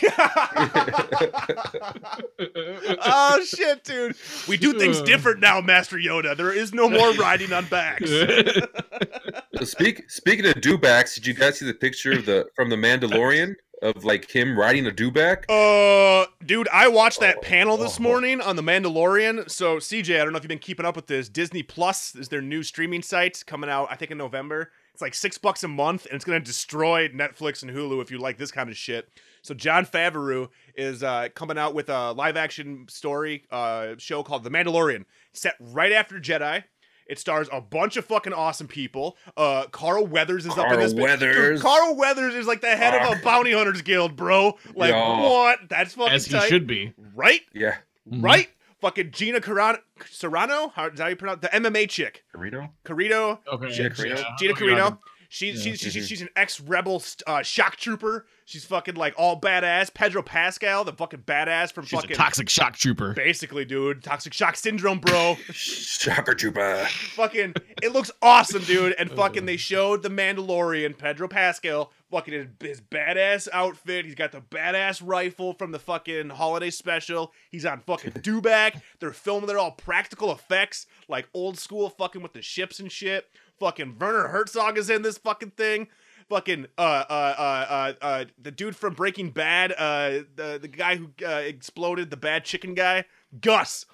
oh 3.03 3.45
shit, 3.45 3.83
dude! 3.83 4.15
We 4.47 4.57
do 4.57 4.79
things 4.79 5.03
different 5.03 5.41
now, 5.41 5.61
Master 5.61 5.97
Yoda. 5.97 6.37
There 6.37 6.53
is 6.53 6.73
no 6.73 6.89
more 6.89 7.13
riding 7.15 7.53
on 7.53 7.67
backs. 7.67 8.09
So 8.11 9.65
speak, 9.65 10.11
speaking 10.11 10.47
of 10.47 10.55
dewbacks, 10.55 11.15
did 11.15 11.27
you 11.27 11.35
guys 11.35 11.59
see 11.59 11.67
the 11.67 11.75
picture 11.75 12.13
of 12.13 12.27
the 12.27 12.47
from 12.55 12.71
the 12.71 12.77
Mandalorian 12.77 13.57
of 13.83 14.05
like 14.05 14.31
him 14.31 14.59
riding 14.59 14.87
a 14.87 14.91
dewback? 14.91 15.45
Uh, 15.49 16.27
dude, 16.45 16.69
I 16.73 16.89
watched 16.89 17.21
that 17.21 17.43
panel 17.43 17.77
this 17.77 17.99
oh. 17.99 18.03
morning 18.03 18.41
on 18.41 18.57
the 18.57 18.63
Mandalorian. 18.63 19.51
So, 19.51 19.77
CJ, 19.77 20.21
I 20.21 20.25
don't 20.25 20.33
know 20.33 20.39
if 20.39 20.45
you've 20.45 20.49
been 20.49 20.59
keeping 20.59 20.87
up 20.87 20.97
with 20.97 21.07
this. 21.07 21.29
Disney 21.29 21.63
Plus 21.63 22.15
is 22.15 22.29
their 22.29 22.43
new 22.43 22.63
streaming 22.63 23.03
site 23.03 23.43
coming 23.47 23.71
out, 23.71 23.89
I 23.91 23.97
think, 23.97 24.11
in 24.11 24.19
November. 24.19 24.71
It's 24.93 25.03
like 25.03 25.15
six 25.15 25.39
bucks 25.39 25.63
a 25.63 25.69
month, 25.69 26.07
and 26.07 26.15
it's 26.15 26.25
gonna 26.25 26.41
destroy 26.41 27.09
Netflix 27.09 27.63
and 27.63 27.71
Hulu 27.71 28.03
if 28.03 28.11
you 28.11 28.19
like 28.19 28.37
this 28.37 28.51
kind 28.51 28.69
of 28.69 28.77
shit. 28.77 29.09
So, 29.43 29.55
Jon 29.55 29.87
Favreau 29.87 30.49
is 30.75 31.03
uh, 31.03 31.29
coming 31.35 31.59
out 31.59 31.75
with 31.75 31.89
a 31.89 32.13
live-action 32.13 32.87
story 32.89 33.45
uh, 33.51 33.95
show 33.99 34.23
called 34.23 34.45
The 34.45 34.51
Mandalorian, 34.51 35.05
set 35.33 35.55
right 35.61 35.93
after 35.93 36.19
Jedi. 36.19 36.65
It 37.09 37.19
stars 37.19 37.49
a 37.51 37.61
bunch 37.61 37.97
of 37.97 38.05
fucking 38.05 38.33
awesome 38.35 38.69
people. 38.69 39.17
Uh, 39.37 39.65
Carl 39.73 40.07
Weathers 40.07 40.45
is 40.45 40.53
up 40.53 40.59
in 40.59 40.65
Carl 40.65 40.77
this. 40.79 40.93
bi- 40.93 40.99
Dude, 41.01 41.05
Weathers. 41.21 41.63
Carl 41.63 41.97
Weathers 41.97 42.35
is 42.35 42.47
like 42.47 42.61
the 42.61 42.69
head 42.77 42.95
of 42.95 43.19
a 43.19 43.23
bounty 43.23 43.53
hunters 43.53 43.81
guild, 43.83 44.15
bro. 44.15 44.59
Like 44.75 44.91
Yo. 44.91 45.23
what? 45.23 45.59
That's 45.71 45.95
fucking 45.95 46.13
As 46.13 46.27
he 46.27 46.33
tight. 46.33 46.49
should 46.49 46.67
be. 46.67 46.93
right? 47.15 47.41
Yeah, 47.55 47.77
Right? 48.07 48.49
Fucking 48.81 49.11
Gina 49.11 49.41
Carano, 49.41 49.79
Serrano, 50.09 50.69
how 50.69 50.87
is 50.87 50.99
that 50.99 51.03
how 51.03 51.09
you 51.09 51.17
pronounce 51.17 51.41
the 51.41 51.49
MMA 51.49 51.89
chick? 51.89 52.25
Dorito. 52.35 52.71
Carino, 52.85 53.41
Okay. 53.53 53.71
Gina 53.73 53.91
Carano? 53.91 54.17
yeah. 54.19 54.25
Gina 54.39 54.55
Carino. 54.55 55.01
God. 55.29 55.35
She's 55.35 55.67
Yeah. 55.67 55.73
she's 55.75 55.93
she's, 55.93 56.09
she's 56.09 56.23
an 56.23 56.31
ex 56.37 56.61
rebel 56.61 57.03
uh, 57.27 57.43
shock 57.43 57.77
trooper. 57.77 58.27
She's 58.47 58.65
fucking 58.65 58.95
like 58.95 59.13
all 59.19 59.39
badass. 59.39 59.93
Pedro 59.93 60.23
Pascal, 60.23 60.83
the 60.83 60.93
fucking 60.95 61.25
badass 61.27 61.71
from 61.71 61.85
She's 61.85 62.01
fucking 62.01 62.13
a 62.13 62.15
toxic 62.15 62.49
shock 62.49 62.77
trooper. 62.77 63.13
basically, 63.13 63.67
dude. 63.67 64.03
Toxic 64.03 64.33
shock 64.33 64.57
syndrome, 64.57 65.01
bro. 65.01 65.37
Shocker 65.53 66.33
trooper. 66.33 66.87
fucking, 67.15 67.53
it 67.83 67.93
looks 67.93 68.11
awesome, 68.23 68.63
dude. 68.65 68.95
And 68.99 69.11
fucking, 69.17 69.45
they 69.45 69.59
showed 69.59 70.03
the 70.03 70.09
Mandalorian, 70.09 70.97
Pedro 70.97 71.29
Pascal, 71.29 71.93
fucking 72.11 72.33
his, 72.33 72.47
his 72.61 72.81
badass 72.81 73.49
outfit. 73.53 74.07
He's 74.07 74.15
got 74.15 74.33
the 74.33 74.41
badass 74.41 75.03
rifle 75.05 75.53
from 75.53 75.73
the 75.73 75.79
fucking 75.79 76.31
holiday 76.31 76.71
special. 76.71 77.35
He's 77.51 77.67
on 77.67 77.81
fucking 77.81 78.13
Dewback. 78.23 78.81
They're 78.99 79.13
filming 79.13 79.47
They're 79.49 79.59
all 79.59 79.73
practical 79.73 80.33
effects, 80.33 80.87
like 81.07 81.29
old 81.35 81.59
school, 81.59 81.91
fucking 81.91 82.23
with 82.23 82.33
the 82.33 82.41
ships 82.41 82.81
and 82.81 82.91
shit. 82.91 83.27
Fucking 83.59 83.97
Werner 83.99 84.29
Herzog 84.29 84.79
is 84.79 84.91
in 84.91 85.03
this 85.03 85.19
fucking 85.19 85.53
thing. 85.53 85.89
Fucking 86.29 86.67
uh 86.77 86.81
uh 86.81 87.35
uh 87.39 87.67
uh, 87.69 88.05
uh 88.05 88.25
the 88.41 88.51
dude 88.51 88.77
from 88.77 88.95
Breaking 88.95 89.31
Bad, 89.31 89.73
uh 89.73 90.25
the 90.35 90.59
the 90.61 90.69
guy 90.69 90.97
who 90.97 91.11
uh, 91.25 91.31
exploded, 91.31 92.11
the 92.11 92.17
bad 92.17 92.45
chicken 92.45 92.75
guy, 92.75 93.05
Gus. 93.41 93.87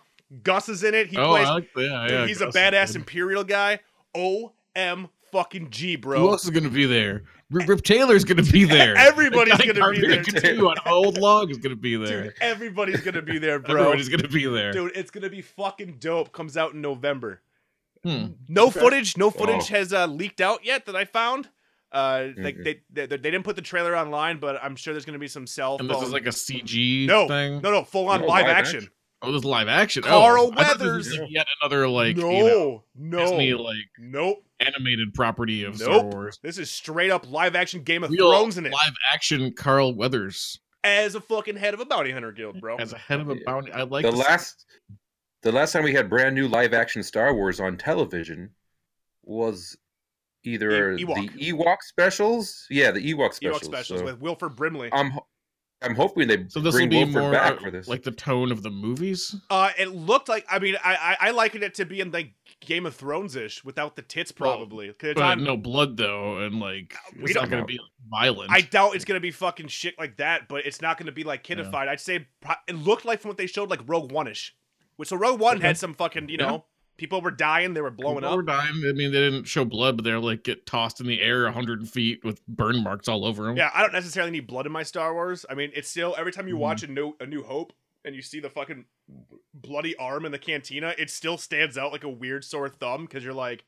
Gus 0.42 0.68
is 0.68 0.82
in 0.82 0.94
it. 0.94 1.08
He 1.08 1.16
oh, 1.16 1.28
plays 1.28 1.48
like. 1.48 1.68
Yeah, 1.76 2.08
yeah, 2.08 2.26
he's 2.26 2.40
a 2.40 2.46
Gus 2.46 2.56
is 2.56 2.60
badass. 2.60 2.96
Imperial 2.96 3.44
guy. 3.44 3.80
O 4.14 4.52
M 4.74 5.08
fucking 5.34 5.70
G, 5.70 5.96
bro. 5.96 6.20
Who 6.20 6.30
else 6.30 6.44
is 6.44 6.50
gonna 6.50 6.70
be 6.70 6.86
there? 6.86 7.24
Rip, 7.50 7.68
Rip 7.68 7.82
Taylor's 7.82 8.24
gonna 8.24 8.42
be 8.42 8.64
there. 8.64 8.96
Everybody's 8.96 9.58
gonna 9.58 9.90
be 9.90 10.00
there, 10.00 10.22
too, 10.22 10.68
on 10.68 10.76
Old 10.86 11.18
Log 11.18 11.50
is 11.50 11.58
gonna 11.62 11.76
be 11.76 11.96
there. 11.96 12.24
Dude, 12.24 12.34
everybody's 12.40 13.00
gonna 13.00 13.22
be 13.22 13.38
there, 13.38 13.58
bro. 13.58 13.80
Everybody's 13.80 14.08
gonna 14.08 14.28
be 14.28 14.46
there. 14.46 14.72
Dude, 14.72 14.92
it's 14.94 15.10
gonna 15.10 15.30
be 15.30 15.42
fucking 15.42 15.96
dope. 15.98 16.32
Comes 16.32 16.56
out 16.56 16.74
in 16.74 16.80
November. 16.80 17.42
Hmm. 18.04 18.26
No 18.48 18.70
footage. 18.70 19.16
No 19.16 19.30
footage 19.30 19.70
Oh. 19.72 19.74
has 19.76 19.92
uh, 19.92 20.06
leaked 20.06 20.40
out 20.40 20.64
yet 20.64 20.86
that 20.86 20.94
I 20.96 21.04
found. 21.04 21.48
Uh, 21.92 22.28
like 22.36 22.56
Mhm. 22.56 22.64
they, 22.64 22.80
they 22.90 23.06
they 23.06 23.16
didn't 23.18 23.44
put 23.44 23.54
the 23.56 23.62
trailer 23.62 23.96
online, 23.96 24.38
but 24.40 24.58
I'm 24.62 24.74
sure 24.74 24.92
there's 24.92 25.04
gonna 25.04 25.18
be 25.18 25.28
some 25.28 25.46
cell 25.46 25.76
And 25.78 25.88
phone. 25.88 26.00
this 26.00 26.08
is 26.08 26.12
like 26.12 26.26
a 26.26 26.30
CG 26.32 27.06
no, 27.06 27.28
thing. 27.28 27.60
no, 27.62 27.70
no, 27.70 27.84
full 27.84 28.08
on 28.08 28.20
No, 28.22 28.26
live, 28.26 28.46
live 28.46 28.56
action. 28.56 28.76
action. 28.78 28.90
Oh, 29.22 29.32
this 29.32 29.38
is 29.38 29.44
live 29.44 29.68
action. 29.68 30.02
Carl 30.02 30.52
oh, 30.54 30.60
I 30.60 30.64
thought 30.64 30.78
this 30.80 30.88
was 30.88 31.06
Weathers. 31.08 31.18
like 31.20 31.30
yet 31.30 31.46
another 31.62 31.88
like 31.88 32.16
no, 32.16 32.30
you 32.30 32.44
know, 32.44 32.84
no, 32.96 33.18
Disney 33.20 33.54
like 33.54 33.76
nope, 33.98 34.44
animated 34.60 35.14
property 35.14 35.62
of 35.62 35.76
Star. 35.78 36.02
Wars. 36.02 36.38
This 36.42 36.58
is 36.58 36.68
straight 36.70 37.10
up 37.10 37.30
live 37.30 37.54
action 37.54 37.84
Game 37.84 38.02
of 38.02 38.10
Real 38.10 38.30
Thrones 38.32 38.58
in 38.58 38.66
it 38.66 38.72
live 38.72 38.92
action 39.14 39.52
Carl 39.54 39.94
Weathers 39.94 40.58
as 40.82 41.14
a 41.14 41.20
fucking 41.20 41.56
head 41.56 41.74
of 41.74 41.80
a 41.80 41.86
bounty 41.86 42.10
hunter 42.10 42.32
guild, 42.32 42.60
bro. 42.60 42.76
as 42.76 42.92
a 42.92 42.98
head 42.98 43.20
of 43.20 43.28
a 43.30 43.36
bounty. 43.46 43.70
I 43.72 43.84
like 43.84 44.04
the 44.04 44.10
last 44.10 44.66
the 45.44 45.52
last 45.52 45.72
time 45.72 45.84
we 45.84 45.94
had 45.94 46.10
brand 46.10 46.34
new 46.34 46.48
live 46.48 46.74
action 46.74 47.02
Star 47.02 47.32
Wars 47.34 47.60
on 47.60 47.76
television 47.76 48.50
was 49.22 49.76
either 50.44 50.92
E- 50.94 51.04
Ewok. 51.04 51.32
the 51.38 51.52
Ewok 51.52 51.76
specials. 51.82 52.66
Yeah, 52.70 52.90
the 52.90 53.00
Ewok 53.00 53.34
specials. 53.34 53.62
Ewok 53.62 53.64
specials 53.64 54.00
So 54.00 54.04
with 54.06 54.20
Wilford 54.20 54.56
Brimley. 54.56 54.90
I'm 54.92 55.12
I'm 55.82 55.94
hoping 55.94 56.28
they 56.28 56.46
So 56.48 56.60
this 56.60 56.72
will 56.72 56.78
bring 56.80 56.88
be 56.88 56.96
Wilford 57.04 57.22
more 57.22 57.32
back 57.32 57.52
uh, 57.52 57.60
for 57.60 57.70
this. 57.70 57.88
like 57.88 58.02
the 58.02 58.10
tone 58.10 58.50
of 58.50 58.62
the 58.62 58.70
movies. 58.70 59.36
Uh, 59.50 59.70
it 59.78 59.88
looked 59.88 60.28
like 60.30 60.46
I 60.50 60.58
mean 60.58 60.76
I 60.82 61.16
I, 61.20 61.28
I 61.28 61.30
likened 61.32 61.62
it 61.62 61.74
to 61.74 61.84
being 61.84 62.10
like 62.10 62.32
Game 62.60 62.86
of 62.86 62.94
Thrones 62.94 63.36
ish 63.36 63.62
without 63.64 63.96
the 63.96 64.02
tits 64.02 64.32
Well, 64.38 64.56
probably. 64.56 64.88
'Cause 64.94 65.10
it's 65.10 65.20
But 65.20 65.36
no 65.40 65.56
blood 65.58 65.96
though, 65.98 66.38
and 66.38 66.58
like 66.60 66.94
We 67.16 67.24
it's 67.24 67.34
don't 67.34 67.50
gonna 67.50 67.62
know. 67.62 67.66
be 67.66 67.80
violent. 68.08 68.50
I 68.50 68.62
doubt 68.62 68.94
it's 68.96 69.04
gonna 69.04 69.20
be 69.20 69.30
fucking 69.30 69.68
shit 69.68 69.98
like 69.98 70.16
that, 70.18 70.48
but 70.48 70.64
it's 70.64 70.80
not 70.80 70.96
gonna 70.98 71.12
be 71.12 71.24
like 71.24 71.46
Yeah. 71.48 71.56
kidified. 71.56 71.88
I'd 71.88 72.00
say 72.00 72.26
it 72.68 72.76
looked 72.76 73.04
like 73.04 73.20
from 73.20 73.28
what 73.30 73.36
they 73.36 73.46
showed 73.46 73.68
like 73.68 73.80
Rogue 73.86 74.10
One 74.10 74.26
ish, 74.28 74.54
which 74.96 75.08
so 75.08 75.16
Rogue 75.16 75.40
One 75.40 75.56
Okay. 75.58 75.66
had 75.68 75.78
some 75.78 75.94
fucking 75.94 76.28
you 76.28 76.36
Yeah. 76.38 76.46
know 76.46 76.64
people 76.96 77.20
were 77.20 77.30
dying, 77.32 77.74
they 77.74 77.80
were 77.80 77.90
blowing 77.90 78.18
People 78.18 78.30
up. 78.30 78.36
were 78.36 78.42
dying. 78.42 78.68
I 78.72 78.92
mean, 78.92 79.10
they 79.10 79.18
didn't 79.18 79.44
show 79.46 79.64
blood, 79.64 79.96
but 79.96 80.04
they're 80.04 80.20
like 80.20 80.44
get 80.44 80.64
tossed 80.66 81.00
in 81.00 81.06
the 81.06 81.20
air 81.20 81.50
hundred 81.50 81.88
feet 81.88 82.24
with 82.24 82.46
burn 82.46 82.82
marks 82.84 83.08
all 83.08 83.24
over 83.24 83.44
them. 83.44 83.56
Yeah, 83.56 83.70
I 83.74 83.82
don't 83.82 83.92
necessarily 83.92 84.30
need 84.30 84.46
blood 84.46 84.66
in 84.66 84.72
my 84.72 84.84
Star 84.84 85.12
Wars. 85.12 85.44
I 85.50 85.54
mean, 85.54 85.70
it's 85.74 85.88
still 85.88 86.14
every 86.16 86.30
time 86.32 86.46
you 86.48 86.54
Mhm. 86.54 86.58
watch 86.60 86.82
a 86.82 86.86
new 86.86 87.14
a 87.20 87.26
New 87.26 87.42
Hope 87.42 87.72
and 88.04 88.14
you 88.14 88.22
see 88.22 88.38
the 88.38 88.50
fucking 88.50 88.84
bloody 89.52 89.96
arm 89.96 90.24
in 90.24 90.32
the 90.32 90.38
cantina, 90.38 90.94
it 90.98 91.10
still 91.10 91.36
stands 91.38 91.76
out 91.78 91.92
like 91.92 92.04
a 92.04 92.08
weird 92.08 92.44
sore 92.44 92.68
thumb 92.68 93.06
because 93.06 93.24
you're 93.24 93.32
like, 93.34 93.64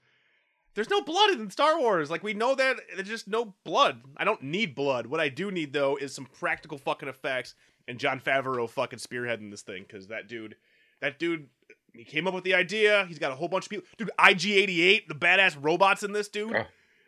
there's 0.75 0.91
no 0.91 1.01
blood 1.01 1.31
in 1.31 1.51
Star 1.51 1.79
Wars. 1.81 2.11
Like 2.11 2.23
we 2.23 2.35
know 2.35 2.55
that 2.55 2.77
there's 2.95 3.09
just 3.09 3.29
no 3.29 3.55
blood. 3.65 4.03
I 4.17 4.25
don't 4.25 4.43
need 4.43 4.75
blood. 4.75 5.07
What 5.07 5.21
I 5.21 5.29
do 5.31 5.51
need 5.51 5.73
though 5.73 5.97
is 5.97 6.15
some 6.15 6.27
practical 6.27 6.79
fucking 6.79 7.09
effects 7.09 7.55
and 7.89 7.99
Jon 7.99 8.21
Favreau 8.21 8.69
fucking 8.69 8.99
spearheading 8.99 9.51
this 9.51 9.63
thing 9.63 9.85
because 9.87 10.09
that 10.09 10.29
dude, 10.29 10.57
that 11.01 11.19
dude. 11.19 11.49
He 11.93 12.05
came 12.05 12.27
up 12.27 12.35
with 12.35 12.45
the 12.45 12.55
idea. 12.55 13.07
He's 13.09 13.19
got 13.19 13.33
a 13.33 13.35
whole 13.35 13.49
bunch 13.49 13.67
of 13.67 13.71
people. 13.71 13.87
Dude, 13.97 14.11
IG88, 14.19 15.09
the 15.09 15.15
badass 15.15 15.57
robots 15.59 16.03
in 16.03 16.13
this 16.13 16.29
dude. 16.29 16.55
Oh. 16.55 16.65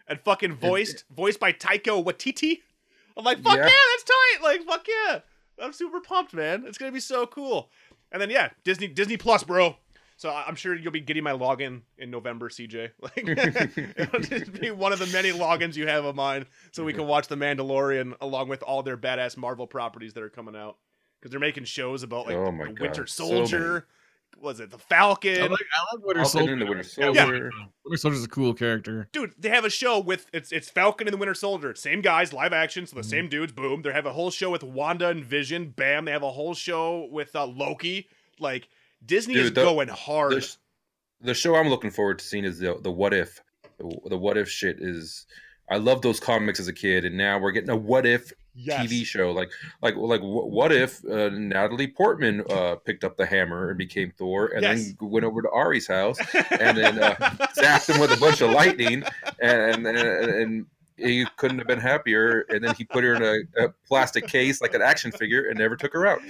And 0.06 0.18
fucking 0.20 0.54
voiced 0.54 1.04
voiced 1.10 1.38
by 1.38 1.52
Taika 1.52 2.02
Waititi. 2.02 2.60
I'm 3.16 3.24
like, 3.24 3.42
fuck 3.42 3.56
yeah. 3.56 3.66
Yeah. 3.66 3.70
that's 3.92 4.04
tight. 4.04 4.42
Like, 4.42 4.62
fuck 4.64 4.86
yeah. 4.88 5.18
I'm 5.60 5.72
super 5.72 6.00
pumped, 6.00 6.32
man. 6.32 6.64
It's 6.66 6.78
gonna 6.78 6.92
be 6.92 7.00
so 7.00 7.26
cool. 7.26 7.70
And 8.10 8.22
then 8.22 8.30
yeah, 8.30 8.50
Disney 8.64 8.88
Disney 8.88 9.16
Plus, 9.16 9.44
bro. 9.44 9.76
So 10.16 10.30
I'm 10.30 10.56
sure 10.56 10.74
you'll 10.74 10.92
be 10.92 11.00
getting 11.00 11.22
my 11.22 11.32
login 11.32 11.82
in 11.96 12.10
November, 12.10 12.48
CJ. 12.48 12.90
Like 13.00 13.12
it'll 13.96 14.20
just 14.20 14.52
be 14.52 14.70
one 14.70 14.92
of 14.92 14.98
the 14.98 15.06
many 15.06 15.30
logins 15.30 15.76
you 15.76 15.86
have 15.86 16.04
of 16.04 16.16
mine, 16.16 16.46
so 16.72 16.84
we 16.84 16.92
can 16.92 17.06
watch 17.06 17.28
The 17.28 17.36
Mandalorian 17.36 18.14
along 18.20 18.48
with 18.48 18.62
all 18.62 18.82
their 18.82 18.96
badass 18.96 19.36
Marvel 19.36 19.66
properties 19.66 20.14
that 20.14 20.22
are 20.22 20.28
coming 20.28 20.56
out. 20.56 20.76
Because 21.20 21.30
they're 21.30 21.40
making 21.40 21.64
shows 21.64 22.02
about 22.02 22.26
like 22.26 22.36
Oh 22.36 22.52
my 22.52 22.66
the 22.66 22.72
God, 22.72 22.80
Winter 22.80 23.06
so 23.06 23.24
Soldier. 23.26 23.86
was 24.40 24.60
it 24.60 24.70
the 24.70 24.76
I 24.76 24.80
Falcon? 24.80 25.50
like 25.50 25.50
I 25.50 25.96
like 25.96 26.04
Winter 26.06 26.22
Falcon 26.24 26.26
Soldier. 26.26 26.52
and 26.52 26.62
the 26.62 26.66
Winter 26.66 26.88
Yeah, 26.96 27.24
Winter 27.84 27.96
Soldier's 27.96 28.24
a 28.24 28.28
cool 28.28 28.54
character. 28.54 29.08
dude, 29.12 29.34
they 29.38 29.48
have 29.48 29.64
a 29.64 29.70
show 29.70 29.98
with 29.98 30.26
it's 30.32 30.52
it's 30.52 30.68
Falcon 30.68 31.08
and 31.08 31.14
the 31.14 31.18
Winter 31.18 31.34
Soldier, 31.34 31.74
same 31.74 32.00
guys, 32.02 32.32
live 32.32 32.52
action, 32.52 32.86
so 32.86 32.94
the 32.96 33.02
Mm-hmm. 33.02 33.10
same 33.10 33.28
dudes. 33.28 33.52
Boom, 33.52 33.82
they 33.82 33.92
have 33.92 34.06
a 34.06 34.12
whole 34.12 34.30
show 34.30 34.50
with 34.50 34.62
Wanda 34.62 35.08
and 35.08 35.24
Vision. 35.24 35.70
Bam, 35.70 36.04
they 36.04 36.12
have 36.12 36.22
a 36.22 36.30
whole 36.30 36.54
show 36.54 37.08
with 37.10 37.34
uh, 37.34 37.46
Loki. 37.46 38.08
Like 38.38 38.68
Disney 39.04 39.34
is 39.34 39.52
the- 39.52 39.62
going 39.64 39.88
hard. 39.88 40.32
the, 40.34 40.40
sh- 40.42 40.54
the 41.20 41.34
show 41.34 41.56
I'm 41.56 41.68
looking 41.68 41.90
forward 41.90 42.20
to 42.20 42.24
seeing 42.24 42.44
is 42.44 42.60
the 42.60 42.78
the 42.80 42.92
what 42.92 43.12
if. 43.12 43.40
The, 43.78 43.96
the 44.10 44.18
what 44.18 44.36
if 44.36 44.48
shit 44.48 44.76
is. 44.80 45.26
I 45.70 45.76
love 45.76 46.00
those 46.02 46.18
comics 46.20 46.60
as 46.60 46.68
a 46.68 46.72
kid, 46.72 47.04
and 47.04 47.16
now 47.16 47.38
we're 47.38 47.50
getting 47.52 47.70
a 47.70 47.76
what 47.76 48.06
if 48.06 48.32
yes. 48.58 48.86
TV 48.86 49.04
show. 49.04 49.30
Like 49.30 49.50
like 49.82 49.94
like 49.96 50.20
what 50.20 50.72
if 50.72 51.04
uh, 51.04 51.28
Natalie 51.30 51.86
Portman 51.88 52.42
uh, 52.50 52.76
picked 52.76 53.04
up 53.04 53.16
the 53.16 53.26
hammer 53.26 53.68
and 53.70 53.78
became 53.78 54.12
Thor, 54.18 54.48
and 54.48 54.62
Yes. 54.62 54.92
then 54.98 55.10
went 55.10 55.24
over 55.24 55.42
to 55.42 55.50
Ari's 55.50 55.86
house 55.86 56.18
and 56.60 56.76
then 56.76 56.98
uh, 56.98 57.14
zapped 57.56 57.88
him 57.88 58.00
with 58.00 58.12
a 58.12 58.20
bunch 58.20 58.40
of 58.40 58.50
lightning, 58.50 59.04
and 59.40 59.86
and, 59.86 59.96
and 59.96 60.66
he 60.96 61.24
couldn't 61.36 61.58
have 61.58 61.68
been 61.68 61.78
happier. 61.78 62.40
And 62.48 62.64
then 62.64 62.74
he 62.74 62.82
put 62.82 63.04
her 63.04 63.14
in 63.14 63.22
a, 63.22 63.66
a 63.66 63.68
plastic 63.86 64.26
case 64.26 64.60
like 64.60 64.74
an 64.74 64.82
action 64.82 65.12
figure 65.12 65.48
and 65.48 65.56
never 65.56 65.76
took 65.76 65.92
her 65.92 66.08
out. 66.08 66.20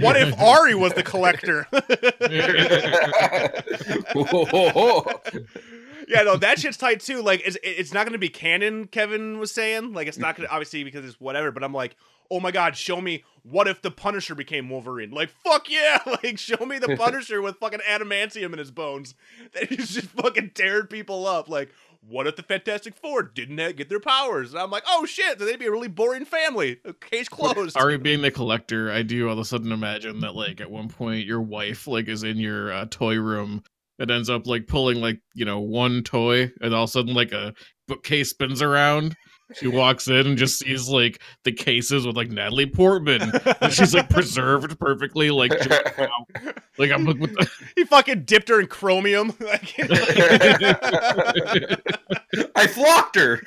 what 0.00 0.16
if 0.16 0.32
Ari 0.40 0.74
was 0.74 0.94
the 0.94 1.02
collector? 1.02 1.66
yeah, 6.06 6.22
no, 6.22 6.36
that 6.36 6.58
shit's 6.58 6.76
tight 6.76 7.00
too. 7.00 7.22
Like, 7.22 7.42
it's 7.44 7.56
it's 7.62 7.92
not 7.92 8.06
gonna 8.06 8.18
be 8.18 8.28
canon. 8.28 8.86
Kevin 8.86 9.38
was 9.38 9.50
saying, 9.50 9.92
like, 9.92 10.06
it's 10.06 10.18
not 10.18 10.36
gonna 10.36 10.48
obviously 10.50 10.84
because 10.84 11.04
it's 11.04 11.20
whatever. 11.20 11.50
But 11.50 11.64
I'm 11.64 11.74
like, 11.74 11.96
oh 12.30 12.40
my 12.40 12.50
god, 12.50 12.76
show 12.76 13.00
me 13.00 13.24
what 13.42 13.68
if 13.68 13.82
the 13.82 13.90
Punisher 13.90 14.34
became 14.34 14.68
Wolverine? 14.68 15.10
Like, 15.10 15.30
fuck 15.44 15.70
yeah, 15.70 15.98
like 16.06 16.38
show 16.38 16.64
me 16.64 16.78
the 16.78 16.96
Punisher 16.98 17.42
with 17.42 17.56
fucking 17.58 17.80
adamantium 17.88 18.52
in 18.52 18.58
his 18.58 18.70
bones 18.70 19.14
that 19.52 19.68
he's 19.68 19.90
just 19.90 20.08
fucking 20.08 20.50
tearing 20.54 20.86
people 20.86 21.26
up. 21.26 21.48
Like, 21.48 21.70
what 22.08 22.26
if 22.26 22.36
the 22.36 22.42
Fantastic 22.42 22.94
Four 22.94 23.22
didn't 23.22 23.76
get 23.76 23.88
their 23.88 24.00
powers? 24.00 24.52
And 24.52 24.62
I'm 24.62 24.70
like, 24.70 24.84
oh 24.86 25.06
shit, 25.06 25.38
then 25.38 25.48
they'd 25.48 25.58
be 25.58 25.66
a 25.66 25.72
really 25.72 25.88
boring 25.88 26.24
family. 26.24 26.78
Case 27.00 27.28
closed. 27.28 27.76
Ari 27.76 27.98
being 27.98 28.22
the 28.22 28.30
collector, 28.30 28.90
I 28.90 29.02
do 29.02 29.26
all 29.26 29.34
of 29.34 29.38
a 29.38 29.44
sudden 29.44 29.72
imagine 29.72 30.20
that 30.20 30.34
like 30.34 30.60
at 30.60 30.70
one 30.70 30.88
point 30.88 31.26
your 31.26 31.40
wife 31.40 31.86
like 31.86 32.08
is 32.08 32.22
in 32.22 32.38
your 32.38 32.72
uh, 32.72 32.86
toy 32.90 33.16
room 33.16 33.62
and 33.98 34.10
ends 34.10 34.30
up 34.30 34.46
like 34.46 34.66
pulling 34.66 35.00
like 35.00 35.20
you 35.34 35.44
know 35.44 35.60
one 35.60 36.02
toy 36.02 36.50
and 36.60 36.74
all 36.74 36.84
of 36.84 36.88
a 36.88 36.92
sudden 36.92 37.14
like 37.14 37.32
a 37.32 37.54
bookcase 37.88 38.30
spins 38.30 38.62
around. 38.62 39.16
She 39.54 39.68
walks 39.68 40.08
in 40.08 40.26
and 40.26 40.36
just 40.36 40.58
sees 40.58 40.88
like 40.88 41.22
the 41.44 41.52
cases 41.52 42.04
with 42.04 42.16
like 42.16 42.30
Natalie 42.30 42.66
Portman. 42.66 43.30
And 43.60 43.72
she's 43.72 43.94
like 43.94 44.10
preserved 44.10 44.76
perfectly, 44.80 45.30
like 45.30 45.52
just- 45.62 45.98
wow. 45.98 46.08
like 46.78 46.90
I'm 46.90 47.04
like, 47.04 47.20
the- 47.20 47.48
he 47.76 47.84
fucking 47.84 48.24
dipped 48.24 48.48
her 48.48 48.58
in 48.60 48.66
chromium. 48.66 49.32
Like- 49.40 49.72
I 52.56 52.66
flocked 52.66 53.14
her. 53.14 53.40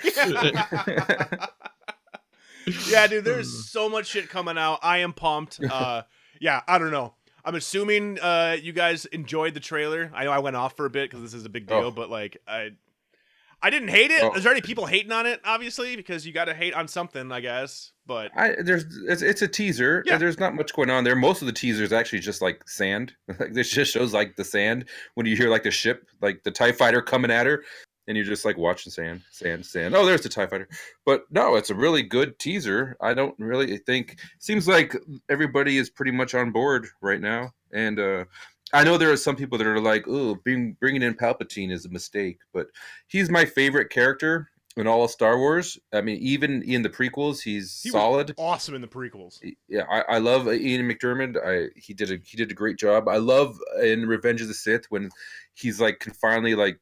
yeah, 2.87 3.07
dude, 3.07 3.25
there's 3.25 3.69
so 3.69 3.89
much 3.89 4.07
shit 4.07 4.29
coming 4.29 4.57
out. 4.57 4.79
I 4.81 4.99
am 4.99 5.11
pumped. 5.13 5.59
Uh, 5.69 6.03
yeah, 6.39 6.61
I 6.67 6.77
don't 6.77 6.91
know. 6.91 7.15
I'm 7.49 7.55
assuming 7.55 8.19
uh, 8.19 8.57
you 8.61 8.73
guys 8.73 9.05
enjoyed 9.05 9.55
the 9.55 9.59
trailer. 9.59 10.11
I 10.13 10.23
know 10.23 10.31
I 10.31 10.37
went 10.37 10.55
off 10.55 10.77
for 10.77 10.85
a 10.85 10.89
bit 10.91 11.09
because 11.09 11.23
this 11.23 11.33
is 11.33 11.45
a 11.45 11.49
big 11.49 11.65
deal, 11.65 11.77
Oh. 11.77 11.89
but 11.91 12.07
like 12.11 12.37
I, 12.47 12.69
I 13.59 13.71
didn't 13.71 13.87
hate 13.87 14.11
it. 14.11 14.21
Oh. 14.21 14.29
There's 14.31 14.45
already 14.45 14.61
people 14.61 14.85
hating 14.85 15.11
on 15.11 15.25
it, 15.25 15.41
obviously, 15.43 15.95
because 15.95 16.27
you 16.27 16.31
got 16.31 16.45
to 16.45 16.53
hate 16.53 16.75
on 16.75 16.87
something, 16.87 17.31
I 17.31 17.39
guess. 17.39 17.91
But 18.05 18.29
I 18.37 18.55
there's 18.63 18.85
it's, 19.07 19.23
it's 19.23 19.41
a 19.41 19.47
teaser. 19.47 20.03
Yeah. 20.05 20.19
There's 20.19 20.37
not 20.39 20.53
much 20.53 20.73
going 20.75 20.91
on 20.91 21.03
there. 21.05 21.15
Most 21.15 21.41
of 21.41 21.47
the 21.47 21.51
teasers 21.51 21.91
actually 21.91 22.19
just 22.19 22.39
like 22.39 22.69
sand. 22.69 23.15
Like 23.39 23.53
this 23.53 23.71
just 23.71 23.91
shows 23.91 24.13
like 24.13 24.35
the 24.35 24.43
sand 24.45 24.85
when 25.15 25.25
you 25.25 25.35
hear 25.35 25.49
like 25.49 25.63
the 25.63 25.71
ship, 25.71 26.07
like 26.21 26.43
the 26.43 26.51
Tie 26.51 26.71
Fighter 26.71 27.01
coming 27.01 27.31
at 27.31 27.47
her, 27.47 27.63
and 28.09 28.17
you're 28.17 28.25
just 28.25 28.43
like 28.43 28.57
watching 28.57 28.91
sand, 28.91 29.21
sand, 29.29 29.63
sand. 29.63 29.95
Oh, 29.95 30.03
there's 30.03 30.23
the 30.23 30.29
Tie 30.29 30.47
Fighter. 30.47 30.67
But 31.05 31.25
no, 31.29 31.55
it's 31.55 31.69
a 31.69 31.75
really 31.75 32.01
good 32.01 32.39
teaser. 32.39 32.97
I 32.99 33.13
don't 33.13 33.35
really 33.37 33.77
think. 33.77 34.19
Seems 34.39 34.67
like 34.67 34.95
everybody 35.29 35.77
is 35.77 35.91
pretty 35.91 36.11
much 36.11 36.33
on 36.33 36.51
board 36.51 36.87
right 37.01 37.21
now, 37.21 37.51
and 37.71 37.99
uh, 37.99 38.25
I 38.73 38.83
know 38.83 38.97
there 38.97 39.11
are 39.11 39.17
some 39.17 39.35
people 39.35 39.59
that 39.59 39.67
are 39.67 39.79
like, 39.79 40.05
"Oh, 40.07 40.35
bring, 40.43 40.75
bringing 40.79 41.03
in 41.03 41.13
Palpatine 41.13 41.71
is 41.71 41.85
a 41.85 41.89
mistake," 41.89 42.39
but 42.51 42.65
he's 43.05 43.29
my 43.29 43.45
favorite 43.45 43.91
character 43.91 44.49
in 44.75 44.87
all 44.87 45.03
of 45.03 45.11
Star 45.11 45.37
Wars. 45.37 45.77
I 45.93 46.01
mean, 46.01 46.17
even 46.17 46.63
in 46.63 46.81
the 46.81 46.89
prequels, 46.89 47.43
he's 47.43 47.79
He 47.83 47.89
solid. 47.89 48.33
Awesome 48.37 48.73
in 48.73 48.81
the 48.81 48.87
prequels. 48.87 49.39
Yeah, 49.67 49.83
I, 49.87 50.15
I 50.15 50.17
love 50.17 50.47
Ian 50.47 50.89
McDiarmid. 50.89 51.37
I 51.45 51.69
he 51.79 51.93
did 51.93 52.11
a 52.11 52.17
he 52.25 52.37
did 52.37 52.49
a 52.49 52.55
great 52.55 52.79
job. 52.79 53.07
I 53.07 53.17
love 53.17 53.59
in 53.83 54.07
Revenge 54.07 54.41
of 54.41 54.47
the 54.47 54.55
Sith 54.55 54.85
when 54.89 55.11
he's 55.53 55.79
like 55.79 55.99
can 55.99 56.13
finally 56.13 56.55
like 56.55 56.79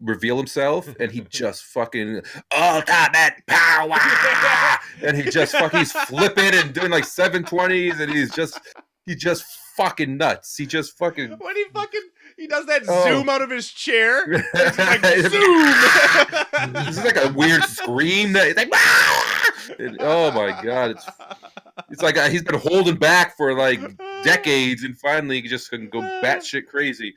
reveal 0.00 0.36
himself 0.36 0.88
and 0.98 1.10
he 1.12 1.20
just 1.30 1.62
fucking 1.64 2.22
ultimate 2.56 3.34
power 3.46 3.98
and 5.02 5.16
he 5.16 5.22
just 5.30 5.52
fucking 5.52 5.78
he's 5.80 5.92
flipping 5.92 6.54
and 6.54 6.72
doing 6.72 6.90
like 6.90 7.04
720s 7.04 8.00
and 8.00 8.10
he's 8.12 8.30
just 8.34 8.58
he's 9.06 9.16
just 9.16 9.44
fucking 9.76 10.16
nuts. 10.18 10.56
He 10.56 10.66
just 10.66 10.98
fucking 10.98 11.30
When 11.38 11.56
he 11.56 11.64
fucking 11.72 12.00
he 12.36 12.46
does 12.46 12.66
that 12.66 12.82
Oh. 12.88 13.04
zoom 13.04 13.28
out 13.28 13.42
of 13.42 13.50
his 13.50 13.68
chair. 13.70 14.24
It's 14.54 14.78
like, 14.78 15.00
this 15.02 15.32
zoom. 15.32 16.88
is 16.88 17.04
like 17.04 17.16
a 17.16 17.32
weird 17.32 17.62
scream 17.64 18.32
that 18.34 18.48
it's 18.48 18.56
like 18.56 18.68
"Ah!" 18.72 19.50
And- 19.78 19.96
oh 20.00 20.30
my 20.32 20.60
god 20.62 20.90
it's 20.92 21.06
it's 21.90 22.02
like 22.02 22.16
uh, 22.18 22.28
he's 22.28 22.42
been 22.42 22.58
holding 22.58 22.96
back 22.96 23.36
for 23.36 23.54
like 23.54 23.80
decades 24.24 24.82
and 24.84 24.98
finally 24.98 25.40
he 25.40 25.48
just 25.48 25.70
can 25.70 25.88
go 25.88 26.00
batshit 26.22 26.66
crazy. 26.66 27.14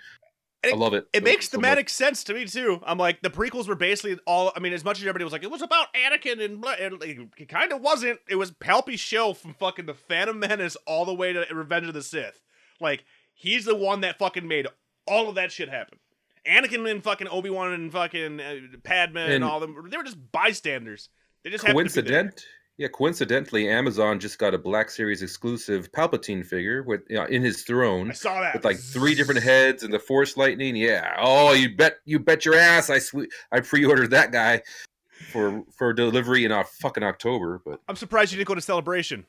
I 0.65 0.69
And 0.71 0.79
love 0.79 0.93
it. 0.93 1.07
It 1.13 1.19
so- 1.19 1.23
makes 1.23 1.49
so 1.49 1.57
much. 1.57 1.63
thematic 1.63 1.89
sense 1.89 2.23
to 2.25 2.33
me 2.33 2.45
too. 2.45 2.81
I'm 2.85 2.97
like 2.97 3.21
the 3.21 3.29
prequels 3.29 3.67
were 3.67 3.75
basically 3.75 4.17
all. 4.25 4.51
I 4.55 4.59
mean, 4.59 4.73
as 4.73 4.83
much 4.83 4.97
as 4.99 5.03
everybody 5.03 5.23
was 5.23 5.33
like, 5.33 5.43
it 5.43 5.51
was 5.51 5.61
about 5.61 5.87
Anakin 5.93 6.43
and, 6.43 6.61
blah, 6.61 6.73
and 6.79 7.01
it 7.03 7.47
kind 7.49 7.71
of 7.71 7.81
wasn't. 7.81 8.19
It 8.29 8.35
was 8.35 8.51
Palpy's 8.51 8.99
show 8.99 9.33
from 9.33 9.53
fucking 9.53 9.85
the 9.85 9.93
Phantom 9.93 10.37
Menace 10.39 10.75
all 10.87 11.05
the 11.05 11.13
way 11.13 11.33
to 11.33 11.45
Revenge 11.53 11.87
of 11.87 11.93
the 11.93 12.01
Sith. 12.03 12.41
Like 12.81 13.05
he's 13.33 13.65
the 13.65 13.75
one 13.75 14.01
that 14.01 14.17
fucking 14.19 14.47
made 14.47 14.67
all 15.07 15.29
of 15.29 15.35
that 15.35 15.51
shit 15.51 15.69
happen. 15.69 15.99
Anakin 16.47 16.89
and 16.89 17.03
fucking 17.03 17.27
Obi 17.27 17.49
Wan 17.49 17.73
and 17.73 17.91
fucking 17.91 18.39
uh, 18.39 18.55
Padme 18.83 19.17
and, 19.17 19.33
And- 19.33 19.43
all 19.43 19.59
them. 19.59 19.87
They 19.89 19.97
were 19.97 20.03
just 20.03 20.31
bystanders. 20.31 21.09
They 21.43 21.49
just 21.49 21.65
happened 21.65 21.89
to 21.89 22.01
be 22.03 22.09
there. 22.09 22.21
Coincident? 22.23 22.45
Yeah, 22.77 22.89
coincidentally, 22.89 23.69
Amazon 23.69 24.19
just 24.19 24.37
got 24.37 24.53
a 24.53 24.57
Black 24.57 24.89
Series 24.89 25.21
exclusive 25.21 25.91
Palpatine 25.93 26.45
figure 26.45 26.83
with 26.83 27.03
you 27.09 27.15
know, 27.15 27.25
in 27.25 27.41
his 27.41 27.63
throne 27.63 28.09
I 28.09 28.13
saw 28.13 28.41
that 28.41 28.53
with 28.53 28.65
like 28.65 28.77
three 28.77 29.15
different 29.15 29.41
heads 29.41 29.83
and 29.83 29.93
the 29.93 29.99
Force 29.99 30.35
lightning. 30.35 30.75
Yeah. 30.75 31.15
Oh, 31.17 31.53
you 31.53 31.73
bet 31.73 31.99
you 32.03 32.19
bet 32.19 32.43
your 32.43 32.55
ass 32.55 32.89
I 32.89 32.99
swe- 32.99 33.29
I 33.51 33.61
pre-ordered 33.61 34.11
that 34.11 34.33
guy 34.33 34.61
for 35.31 35.63
for 35.71 35.93
delivery 35.93 36.43
in 36.43 36.51
uh, 36.51 36.63
fucking 36.63 37.03
October, 37.03 37.61
but 37.65 37.79
I'm 37.87 37.95
surprised 37.95 38.33
you 38.33 38.37
didn't 38.37 38.49
go 38.49 38.55
to 38.55 38.61
Celebration. 38.61 39.25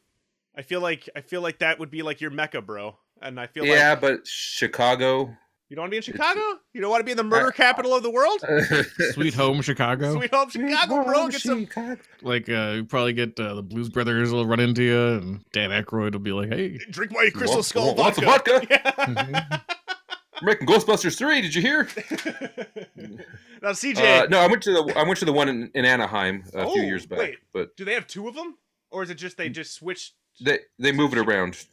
I 0.56 0.62
feel 0.62 0.80
like 0.80 1.08
I 1.14 1.20
feel 1.20 1.40
like 1.40 1.60
that 1.60 1.78
would 1.78 1.90
be 1.90 2.02
like 2.02 2.20
your 2.20 2.30
mecca, 2.30 2.62
bro. 2.62 2.96
And 3.22 3.38
I 3.38 3.46
feel 3.46 3.64
yeah, 3.64 3.90
like 3.90 4.00
but 4.00 4.26
Chicago. 4.26 5.36
You 5.68 5.76
don't 5.76 5.82
want 5.82 5.90
to 5.90 5.92
be 5.92 5.96
in 5.96 6.02
Chicago. 6.02 6.40
You 6.72 6.80
don't 6.80 6.90
want 6.90 7.00
to 7.00 7.04
be 7.04 7.10
in 7.10 7.16
the 7.16 7.24
murder 7.24 7.50
capital 7.50 7.94
of 7.94 8.02
the 8.02 8.10
world. 8.10 8.40
Sweet 9.14 9.34
home 9.34 9.60
Chicago. 9.62 10.14
Sweet 10.14 10.32
home 10.32 10.48
Chicago, 10.48 11.04
bro. 11.04 11.28
Get 11.28 11.40
some. 11.40 11.66
Like 12.22 12.48
uh, 12.48 12.72
you 12.76 12.84
probably 12.84 13.12
get 13.14 13.38
uh, 13.40 13.54
the 13.54 13.62
Blues 13.62 13.88
Brothers 13.88 14.30
will 14.32 14.46
run 14.46 14.60
into 14.60 14.82
you, 14.82 15.06
and 15.08 15.44
Dan 15.52 15.70
Aykroyd 15.70 16.12
will 16.12 16.20
be 16.20 16.32
like, 16.32 16.50
"Hey, 16.50 16.78
Drink 16.90 17.12
my 17.12 17.30
Crystal 17.34 17.56
Want- 17.56 17.64
Skull 17.66 17.94
want 17.94 18.14
some 18.14 18.24
vodka. 18.24 18.60
vodka? 18.68 19.62
We're 20.42 20.46
making 20.52 20.68
Ghostbusters 20.68 21.16
three. 21.18 21.40
Did 21.40 21.54
you 21.54 21.62
hear? 21.62 21.88
now, 23.62 23.70
CJ, 23.72 24.24
Uh, 24.24 24.26
no, 24.28 24.38
I 24.38 24.46
went 24.46 24.62
to 24.64 24.72
the 24.72 24.92
I 24.96 25.02
went 25.04 25.18
to 25.18 25.24
the 25.24 25.32
one 25.32 25.48
in, 25.48 25.70
in 25.74 25.84
Anaheim 25.84 26.44
a 26.54 26.70
few 26.70 26.82
Oh, 26.82 26.84
years 26.84 27.06
back, 27.06 27.18
wait. 27.18 27.38
but 27.52 27.76
do 27.76 27.84
they 27.84 27.94
have 27.94 28.06
two 28.06 28.28
of 28.28 28.34
them, 28.34 28.56
or 28.90 29.02
is 29.02 29.10
it 29.10 29.14
just 29.16 29.36
they 29.36 29.48
just 29.48 29.74
switched? 29.74 30.14
they 30.40 30.58
they 30.78 30.92
move 30.92 31.12
it 31.14 31.18
around 31.18 31.64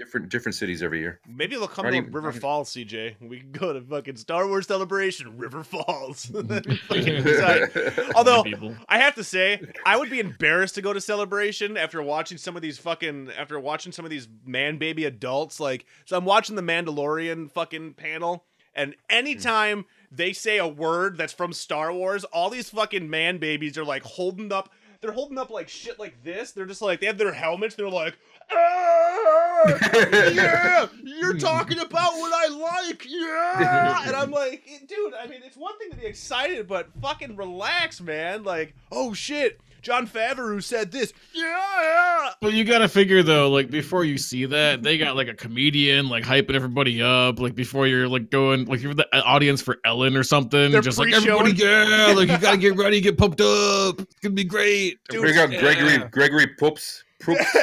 different 0.00 0.28
different 0.30 0.54
cities 0.56 0.82
every 0.82 0.98
year. 1.00 1.20
maybe 1.28 1.56
they'll 1.56 1.68
come 1.68 1.84
Not 1.84 1.90
to 1.92 1.96
even- 1.98 2.10
River 2.12 2.32
Falls, 2.32 2.70
CJ. 2.70 3.16
We 3.20 3.40
can 3.40 3.52
go 3.52 3.72
to 3.72 3.80
fucking 3.80 4.16
Star 4.16 4.46
Wars 4.46 4.66
Celebration, 4.66 5.36
River 5.38 5.62
Falls. 5.62 6.24
That'd 6.24 6.64
be 6.68 6.76
fucking 6.76 7.16
exciting. 7.26 7.68
Although. 8.14 8.44
I 8.88 8.98
have 8.98 9.14
to 9.16 9.24
say, 9.24 9.60
I 9.84 9.96
would 9.96 10.10
be 10.10 10.20
embarrassed 10.20 10.74
to 10.76 10.82
go 10.82 10.92
to 10.92 11.00
celebration 11.00 11.76
after 11.76 12.02
watching 12.02 12.38
some 12.38 12.56
of 12.56 12.62
these 12.62 12.78
fucking 12.78 13.30
after 13.36 13.60
watching 13.60 13.92
some 13.92 14.04
of 14.04 14.10
these 14.10 14.26
man 14.46 14.78
baby 14.78 15.04
adults. 15.04 15.60
Like, 15.60 15.84
so 16.06 16.16
I'm 16.16 16.24
watching 16.24 16.56
the 16.56 16.62
Mandalorian 16.62 17.50
fucking 17.52 17.94
panel, 17.94 18.44
and 18.74 18.94
anytime 19.08 19.84
they 20.10 20.32
say 20.32 20.58
a 20.58 20.66
word 20.66 21.16
that's 21.18 21.32
from 21.32 21.52
Star 21.52 21.92
Wars, 21.92 22.24
all 22.24 22.50
these 22.50 22.70
fucking 22.70 23.08
man 23.10 23.38
babies 23.38 23.76
are 23.78 23.84
like 23.84 24.02
holding 24.02 24.52
up. 24.52 24.72
They're 25.00 25.12
holding 25.12 25.38
up 25.38 25.50
like 25.50 25.68
shit 25.68 25.98
like 25.98 26.22
this. 26.22 26.52
They're 26.52 26.66
just 26.66 26.82
like 26.82 27.00
they 27.00 27.06
have 27.06 27.16
their 27.18 27.32
helmets. 27.32 27.74
They're 27.74 27.88
like, 27.88 28.18
"Ah, 28.52 29.62
yeah, 30.32 30.86
you're 31.02 31.38
talking 31.38 31.78
about 31.78 32.12
what 32.14 32.32
I 32.34 32.48
like, 32.86 33.06
yeah. 33.08 34.02
And 34.06 34.14
I'm 34.16 34.30
like, 34.42 34.64
dude, 34.86 35.14
I 35.14 35.26
mean, 35.26 35.40
it's 35.44 35.56
one 35.56 35.78
thing 35.78 35.90
to 35.90 35.96
be 35.96 36.06
excited, 36.06 36.68
but 36.68 36.88
fucking 37.00 37.36
relax, 37.36 38.00
man. 38.00 38.42
Like, 38.42 38.74
oh 38.92 39.14
shit, 39.14 39.60
Jon 39.82 40.06
Favreau 40.06 40.62
said 40.62 40.92
this, 40.92 41.12
yeah. 41.32 42.30
But 42.40 42.52
you 42.52 42.64
gotta 42.64 42.88
figure 42.88 43.22
though, 43.22 43.50
like 43.50 43.70
before 43.70 44.04
you 44.04 44.18
see 44.18 44.46
that, 44.46 44.82
they 44.82 44.98
got 44.98 45.16
like 45.16 45.28
a 45.28 45.34
comedian 45.34 46.08
like 46.08 46.24
hyping 46.24 46.54
everybody 46.54 47.02
up. 47.02 47.38
Like 47.38 47.54
before 47.54 47.86
you're 47.86 48.08
like 48.08 48.30
going, 48.30 48.66
like 48.66 48.82
you're 48.82 48.94
the 48.94 49.06
audience 49.22 49.62
for 49.62 49.78
Ellen 49.84 50.16
or 50.16 50.22
something. 50.22 50.70
They're 50.70 50.80
just 50.80 50.98
like 50.98 51.12
everybody, 51.12 51.52
yeah, 51.52 52.12
like 52.16 52.28
you 52.28 52.38
gotta 52.38 52.58
get 52.58 52.76
ready, 52.76 53.00
get 53.00 53.18
pumped 53.18 53.40
up. 53.40 54.00
It's 54.00 54.20
gonna 54.22 54.34
be 54.34 54.44
great. 54.44 54.98
Dude, 55.08 55.22
Bring 55.22 55.38
out 55.38 55.50
yeah. 55.50 55.60
Gregory 55.60 55.98
Gregory 56.10 56.46
Poops. 56.58 57.04
Poops, 57.20 57.44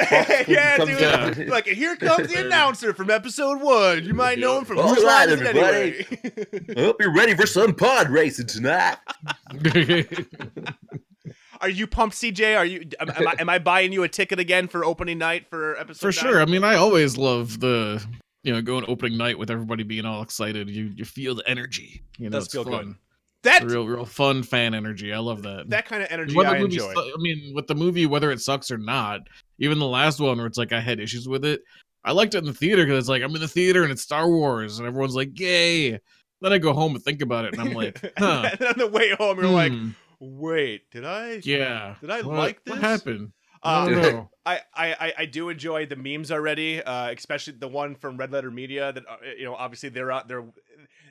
yeah, 0.46 0.76
dude. 0.78 0.98
down. 0.98 1.34
Like, 1.48 1.66
here 1.66 1.96
comes 1.96 2.28
the 2.32 2.46
announcer 2.46 2.94
from 2.94 3.10
episode 3.10 3.60
one. 3.60 4.04
You 4.04 4.14
might 4.14 4.38
know 4.38 4.58
him 4.58 4.64
from 4.64 4.78
All 4.78 4.94
Whose 4.94 5.02
right, 5.02 5.28
Line 5.28 5.30
everybody. 5.30 6.06
Anyway? 6.22 6.74
I 6.76 6.80
hope 6.80 7.00
you're 7.00 7.12
ready 7.12 7.34
for 7.34 7.46
some 7.46 7.74
pod 7.74 8.08
racing 8.08 8.46
tonight. 8.46 8.98
Are 11.60 11.68
you 11.68 11.86
pumped, 11.86 12.16
CJ? 12.16 12.56
Are 12.56 12.64
you? 12.64 12.88
Am, 13.00 13.10
am 13.10 13.28
I, 13.28 13.34
am 13.40 13.48
I 13.48 13.58
buying 13.58 13.92
you 13.92 14.02
a 14.02 14.08
ticket 14.08 14.38
again 14.38 14.68
for 14.68 14.84
opening 14.84 15.18
night 15.18 15.48
for 15.48 15.76
episode? 15.78 16.00
For 16.14 16.24
nine? 16.24 16.32
sure. 16.32 16.40
I 16.42 16.44
mean, 16.46 16.64
I 16.64 16.76
always 16.76 17.16
love 17.16 17.60
the 17.60 18.04
you 18.44 18.52
know 18.52 18.62
going 18.62 18.84
opening 18.88 19.18
night 19.18 19.38
with 19.38 19.50
everybody 19.50 19.82
being 19.82 20.04
all 20.04 20.22
excited. 20.22 20.68
You 20.70 20.92
you 20.94 21.04
feel 21.04 21.34
the 21.34 21.48
energy. 21.48 22.02
You 22.18 22.30
know, 22.30 22.38
Does 22.38 22.44
it's 22.46 22.54
feel 22.54 22.64
fun. 22.64 22.72
good. 22.86 22.94
That 23.44 23.64
Real 23.64 23.86
real 23.86 24.04
fun 24.04 24.42
fan 24.42 24.74
energy. 24.74 25.12
I 25.12 25.18
love 25.18 25.42
that. 25.42 25.70
that 25.70 25.86
kind 25.86 26.02
of 26.02 26.08
energy 26.10 26.34
Whether 26.34 26.56
I 26.56 26.58
enjoy. 26.58 26.92
su- 26.92 27.12
I 27.16 27.20
mean, 27.20 27.52
with 27.54 27.68
the 27.68 27.74
movie, 27.76 28.04
whether 28.04 28.32
it 28.32 28.40
sucks 28.40 28.68
or 28.70 28.78
not, 28.78 29.20
even 29.60 29.78
the 29.78 29.86
last 29.86 30.18
one 30.18 30.38
where 30.38 30.46
it's 30.46 30.58
like 30.58 30.72
I 30.72 30.80
had 30.80 30.98
issues 30.98 31.28
with 31.28 31.44
it, 31.44 31.60
I 32.04 32.10
liked 32.10 32.34
it 32.34 32.38
in 32.38 32.46
the 32.46 32.52
theater 32.52 32.84
because 32.84 32.98
it's 32.98 33.08
like 33.08 33.22
I'm 33.22 33.32
in 33.36 33.40
the 33.40 33.46
theater 33.46 33.84
and 33.84 33.92
it's 33.92 34.02
Star 34.02 34.28
Wars 34.28 34.78
and 34.80 34.88
everyone's 34.88 35.14
like, 35.14 35.38
"Yay!" 35.38 35.90
Then 36.40 36.52
I 36.52 36.58
go 36.58 36.72
home 36.72 36.96
and 36.96 37.04
think 37.04 37.22
about 37.22 37.44
it 37.44 37.52
and 37.52 37.62
I'm 37.62 37.74
like, 37.74 38.00
"Huh? 38.18 38.50
and 38.52 38.62
on 38.70 38.74
the 38.78 38.88
way 38.88 39.14
home, 39.14 39.38
you're 39.38 39.48
like, 39.50 39.72
hmm, 39.72 39.90
wait, 40.20 40.90
did 40.90 41.04
I? 41.04 41.40
yeah, 41.44 41.96
Did 42.00 42.10
I 42.10 42.22
what, 42.22 42.36
like 42.36 42.60
What 42.66 42.76
this? 42.76 42.82
happened? 42.84 43.32
I 43.62 43.82
Um, 43.86 43.92
don't 43.92 44.02
know." 44.02 44.30
I, 44.46 44.60
I, 44.74 45.12
I- 45.18 45.24
do 45.26 45.48
enjoy 45.50 45.84
the 45.86 45.96
memes 45.96 46.30
already, 46.32 46.82
uh, 46.82 47.10
especially 47.10 47.54
the 47.58 47.68
one 47.68 47.96
from 47.96 48.16
Red 48.16 48.32
Letter 48.32 48.50
Media. 48.50 48.92
That 48.92 49.04
uh, 49.08 49.16
you 49.36 49.44
know, 49.44 49.54
obviously 49.54 49.88
they're 49.90 50.10
out. 50.12 50.28
They're 50.28 50.44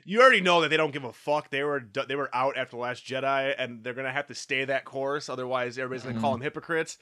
you 0.04 0.20
already 0.22 0.40
know 0.40 0.62
that 0.62 0.68
they 0.70 0.76
don't 0.78 0.90
give 0.92 1.04
a 1.04 1.12
fuck. 1.12 1.50
They 1.50 1.62
were 1.62 1.82
they 2.08 2.16
were 2.16 2.30
out 2.34 2.56
after 2.56 2.76
the 2.76 2.80
Last 2.82 3.06
Jedi, 3.06 3.54
and 3.58 3.84
they're 3.84 3.94
gonna 3.94 4.10
have 4.12 4.26
to 4.28 4.34
stay 4.34 4.64
that 4.64 4.84
course. 4.84 5.28
Otherwise, 5.28 5.78
everybody's 5.78 6.02
gonna 6.02 6.14
Mm-hmm. 6.14 6.22
call 6.22 6.32
them 6.32 6.40
hypocrites. 6.40 6.96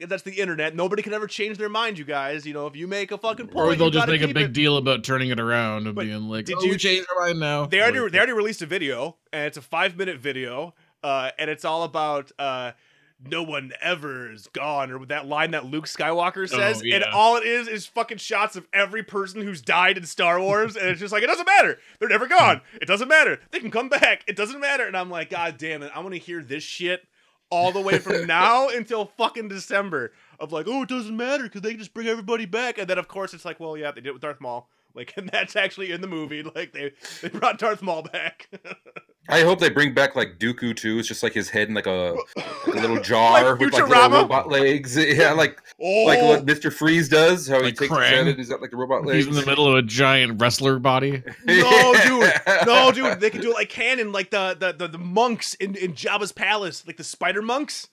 That's 0.00 0.22
the 0.22 0.32
internet. 0.40 0.74
Nobody 0.74 1.02
can 1.02 1.12
ever 1.12 1.26
change 1.26 1.58
their 1.58 1.68
mind, 1.68 1.98
you 1.98 2.04
guys. 2.06 2.46
You 2.46 2.54
know, 2.54 2.66
if 2.66 2.74
you 2.76 2.86
make 2.88 3.10
a 3.12 3.18
fucking 3.18 3.48
point, 3.48 3.56
Or 3.66 3.74
they'll 3.74 3.90
just 3.90 4.08
make 4.08 4.22
a 4.22 4.28
big 4.28 4.46
it. 4.46 4.52
deal 4.54 4.78
about 4.78 5.04
turning 5.04 5.28
it 5.28 5.38
around 5.38 5.86
and 5.86 5.94
being 5.94 6.28
like, 6.30 6.46
did 6.46 6.56
"Oh, 6.58 6.64
you- 6.64 6.78
change 6.78 7.04
your 7.10 7.20
mind 7.26 7.38
now." 7.40 7.66
They 7.66 7.80
already 7.82 8.00
Like, 8.00 8.12
they 8.12 8.18
already 8.18 8.32
released 8.32 8.62
a 8.62 8.66
video, 8.66 9.16
and 9.32 9.44
it's 9.46 9.58
a 9.58 9.62
five 9.62 9.96
minute 9.98 10.18
video, 10.18 10.74
uh, 11.02 11.30
and 11.38 11.50
it's 11.50 11.64
all 11.64 11.82
about 11.82 12.32
uh, 12.38 12.72
no 13.24 13.42
one 13.42 13.72
ever 13.80 14.32
is 14.32 14.48
gone, 14.48 14.90
or 14.90 14.98
with 14.98 15.08
that 15.10 15.26
line 15.26 15.52
that 15.52 15.64
Luke 15.64 15.86
Skywalker 15.86 16.48
says, 16.48 16.80
and 16.80 16.90
yeah. 16.90 17.10
all 17.12 17.36
it 17.36 17.44
is 17.44 17.68
is 17.68 17.86
fucking 17.86 18.18
shots 18.18 18.56
of 18.56 18.66
every 18.72 19.02
person 19.02 19.42
who's 19.42 19.62
died 19.62 19.96
in 19.96 20.06
Star 20.06 20.40
Wars, 20.40 20.76
and 20.76 20.88
it's 20.88 21.00
just 21.00 21.12
like 21.12 21.22
it 21.22 21.28
doesn't 21.28 21.46
matter, 21.46 21.78
they're 21.98 22.08
never 22.08 22.26
gone, 22.26 22.60
it 22.80 22.86
doesn't 22.86 23.08
matter, 23.08 23.40
they 23.50 23.60
can 23.60 23.70
come 23.70 23.88
back, 23.88 24.24
it 24.26 24.36
doesn't 24.36 24.60
matter, 24.60 24.86
and 24.86 24.96
I'm 24.96 25.10
like, 25.10 25.30
God 25.30 25.56
damn 25.58 25.82
it, 25.82 25.92
I 25.94 26.00
want 26.00 26.14
to 26.14 26.20
hear 26.20 26.42
this 26.42 26.62
shit 26.62 27.06
all 27.50 27.70
the 27.70 27.80
way 27.80 27.98
from 27.98 28.26
now 28.26 28.68
until 28.68 29.06
fucking 29.16 29.48
December 29.48 30.12
of 30.40 30.52
like, 30.52 30.66
oh, 30.68 30.82
it 30.82 30.88
doesn't 30.88 31.16
matter 31.16 31.44
because 31.44 31.60
they 31.60 31.70
can 31.70 31.78
just 31.78 31.94
bring 31.94 32.08
everybody 32.08 32.46
back, 32.46 32.78
and 32.78 32.88
then 32.88 32.98
of 32.98 33.08
course 33.08 33.34
it's 33.34 33.44
like, 33.44 33.60
well, 33.60 33.76
yeah, 33.76 33.90
they 33.90 34.00
did 34.00 34.08
it 34.08 34.12
with 34.12 34.22
Darth 34.22 34.40
Maul. 34.40 34.68
Like, 34.94 35.14
and 35.16 35.28
that's 35.28 35.56
actually 35.56 35.92
in 35.92 36.00
the 36.00 36.06
movie. 36.08 36.42
Like, 36.42 36.72
they 36.72 36.92
they 37.22 37.28
brought 37.28 37.58
Darth 37.58 37.82
Maul 37.82 38.02
back. 38.02 38.48
I 39.28 39.42
hope 39.42 39.60
they 39.60 39.70
bring 39.70 39.94
back 39.94 40.16
like 40.16 40.38
Dooku 40.40 40.74
too. 40.76 40.98
It's 40.98 41.06
just 41.06 41.22
like 41.22 41.32
his 41.32 41.48
head 41.48 41.68
in 41.68 41.74
like 41.74 41.86
a, 41.86 42.16
like 42.36 42.46
a 42.66 42.80
little 42.80 43.00
jar 43.02 43.44
Like 43.52 43.60
with 43.60 43.72
like 43.72 43.86
little 43.88 44.10
robot 44.10 44.48
legs. 44.48 44.96
Yeah, 44.96 45.32
like 45.32 45.62
Oh, 45.80 46.04
like 46.06 46.20
what 46.22 46.40
oh. 46.40 46.44
Mr. 46.44 46.72
Freeze 46.72 47.08
does. 47.08 47.46
How 47.46 47.58
he 47.58 47.66
Like 47.66 47.76
takes 47.76 47.90
his 47.90 47.98
Krang. 47.98 48.08
head 48.08 48.26
and 48.26 48.36
he's 48.36 48.48
got 48.48 48.60
like 48.60 48.72
the 48.72 48.76
robot 48.76 49.04
legs. 49.06 49.26
He's 49.26 49.26
in 49.28 49.40
the 49.40 49.46
middle 49.48 49.68
of 49.68 49.76
a 49.76 49.82
giant 49.82 50.40
wrestler 50.40 50.80
body. 50.80 51.22
no, 51.46 51.94
dude, 52.04 52.32
no, 52.66 52.90
dude. 52.90 53.20
They 53.20 53.30
could 53.30 53.42
do 53.42 53.52
it 53.52 53.54
like 53.54 53.68
canon, 53.68 54.10
like 54.10 54.30
the 54.30 54.56
the 54.58 54.72
the, 54.72 54.88
the 54.88 54.98
monks 54.98 55.54
in 55.54 55.76
in 55.76 55.92
Jabba's 55.94 56.32
palace, 56.32 56.84
like 56.84 56.96
the 56.96 57.04
spider 57.04 57.42
monks. 57.42 57.86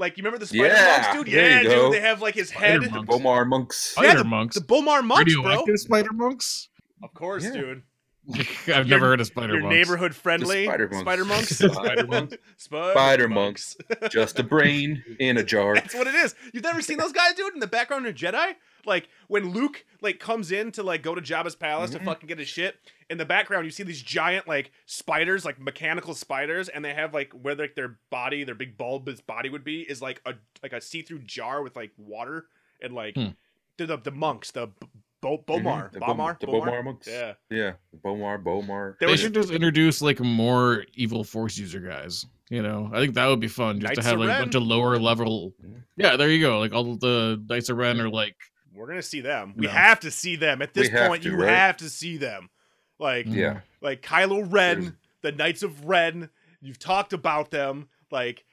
Like 0.00 0.16
you 0.16 0.22
remember 0.22 0.38
the 0.38 0.46
spider 0.46 0.64
Yeah, 0.74 1.02
monks, 1.12 1.24
dude? 1.24 1.28
Yeah, 1.34 1.62
dude. 1.62 1.70
go. 1.70 1.92
They 1.92 2.00
have 2.00 2.20
like 2.22 2.34
his 2.34 2.50
head. 2.50 2.82
Spider 2.82 2.94
monks. 3.04 3.14
Bomar 3.14 3.46
monks. 3.46 3.76
Spider 3.92 4.18
the- 4.18 4.24
monks. 4.24 4.54
The 4.56 4.62
Bomar 4.64 5.04
monks, 5.04 5.34
bro. 5.36 5.64
Spider 5.76 6.12
monks? 6.12 6.68
Of 7.02 7.14
course, 7.14 7.44
Yeah. 7.44 7.52
dude. 7.52 7.82
I've 8.68 8.86
never 8.86 9.06
heard 9.06 9.20
of 9.20 9.26
spider 9.26 9.54
Your 9.54 9.62
monks. 9.62 9.74
neighborhood 9.74 10.14
friendly 10.14 10.66
spider 10.66 10.88
monks. 10.88 11.00
spider 11.00 11.24
monks. 11.26 11.56
Spider 11.56 12.06
monks. 12.06 12.34
Spider, 12.56 12.92
Spider 12.92 13.28
monks. 13.28 13.76
Just 14.10 14.38
a 14.38 14.42
brain 14.42 15.02
in 15.18 15.36
a 15.38 15.42
jar. 15.42 15.74
That's 15.74 15.94
what 15.94 16.06
it 16.06 16.14
is. 16.14 16.34
You've 16.52 16.62
never 16.64 16.80
seen 16.82 16.98
those 16.98 17.12
guys, 17.12 17.34
dude, 17.34 17.54
in 17.54 17.60
the 17.60 17.66
background 17.66 18.06
of 18.06 18.14
Jedi? 18.14 18.54
Like 18.86 19.08
when 19.28 19.50
Luke 19.52 19.84
like 20.00 20.18
comes 20.18 20.50
in 20.52 20.72
to 20.72 20.82
like 20.82 21.02
go 21.02 21.14
to 21.14 21.20
Jabba's 21.20 21.54
palace 21.56 21.90
Mhm. 21.90 21.98
to 21.98 22.04
fucking 22.04 22.26
get 22.28 22.38
his 22.38 22.48
shit. 22.48 22.76
In 23.08 23.18
the 23.18 23.24
background, 23.24 23.64
you 23.64 23.70
see 23.70 23.82
these 23.82 24.02
giant 24.02 24.46
like 24.48 24.70
spiders, 24.86 25.44
like 25.44 25.58
mechanical 25.60 26.14
spiders, 26.14 26.68
and 26.68 26.84
they 26.84 26.94
have 26.94 27.12
like 27.14 27.32
where 27.32 27.54
like 27.54 27.74
their 27.74 27.98
body, 28.10 28.44
their 28.44 28.54
big 28.54 28.76
bulbous 28.78 29.20
body 29.20 29.48
would 29.48 29.64
be, 29.64 29.82
is 29.82 30.00
like 30.00 30.20
a 30.26 30.34
like 30.62 30.72
a 30.72 30.80
see 30.80 31.02
through 31.02 31.20
jar 31.20 31.62
with 31.62 31.76
like 31.76 31.90
water 31.96 32.46
and 32.82 32.94
like 32.94 33.14
Hmm. 33.16 33.28
they're 33.76 33.86
the 33.86 33.96
the 33.98 34.10
monks, 34.10 34.50
the 34.52 34.66
B- 34.68 34.86
Bo- 35.22 35.36
Bomar, 35.46 35.90
Mhm, 35.90 35.92
the 35.92 36.00
Bom- 36.00 36.16
Bomar, 36.16 36.40
the 36.40 36.46
Bomar 36.46 36.82
monks. 36.82 37.06
Yeah, 37.06 37.34
Yeah, 37.50 37.72
Bomar, 38.02 38.42
Bomar. 38.42 38.98
there 38.98 39.06
They 39.08 39.12
was 39.12 39.20
should 39.20 39.34
just 39.34 39.50
introduce 39.50 40.00
like 40.00 40.18
more 40.18 40.86
evil 40.94 41.24
force 41.24 41.58
user 41.58 41.80
guys. 41.80 42.24
You 42.48 42.62
know, 42.62 42.90
I 42.92 43.00
think 43.00 43.14
that 43.14 43.26
would 43.26 43.38
be 43.38 43.46
fun 43.46 43.80
just 43.80 43.90
Knights 43.90 44.00
to 44.00 44.04
have 44.06 44.14
of 44.20 44.26
like 44.26 44.38
a 44.38 44.42
bunch 44.42 44.54
of 44.54 44.62
lower 44.62 44.98
level. 44.98 45.52
Yeah, 45.98 46.16
there 46.16 46.30
you 46.30 46.40
go. 46.40 46.58
Like 46.58 46.72
all 46.72 46.96
the 46.96 47.40
Knights 47.50 47.68
of 47.68 47.76
Ren 47.76 48.00
are 48.00 48.08
like 48.08 48.34
we're 48.74 48.86
gonna 48.86 49.02
see 49.02 49.20
them. 49.20 49.54
We 49.56 49.66
have 49.66 50.00
to 50.00 50.10
see 50.10 50.36
them 50.36 50.62
at 50.62 50.74
this 50.74 50.88
We 50.90 50.96
have 50.98 51.08
point. 51.08 51.22
to, 51.24 51.30
you 51.30 51.36
right? 51.36 51.48
have 51.50 51.76
to 51.78 51.88
see 51.90 52.16
them. 52.16 52.50
Like 52.98 53.26
Yeah. 53.28 53.60
like 53.80 54.02
Kylo 54.02 54.46
Ren, 54.50 54.80
There's- 54.80 54.94
the 55.22 55.32
Knights 55.32 55.62
of 55.62 55.84
Ren. 55.86 56.30
You've 56.60 56.78
talked 56.78 57.12
about 57.12 57.50
them. 57.50 57.88
Like 58.10 58.44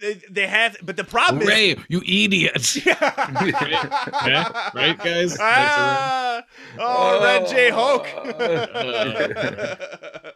they, 0.00 0.14
they 0.30 0.46
have, 0.46 0.76
but 0.82 0.96
the 0.96 1.04
problem 1.04 1.42
is. 1.42 1.48
Rey, 1.48 1.76
you 1.88 2.00
idiot. 2.06 2.76
yeah, 2.86 4.70
right, 4.74 4.98
guys? 4.98 5.38
Ah, 5.40 6.42
oh, 6.78 7.22
Red 7.22 7.48
J 7.48 7.70
Hulk. 7.70 8.06
Uh. 8.14 9.76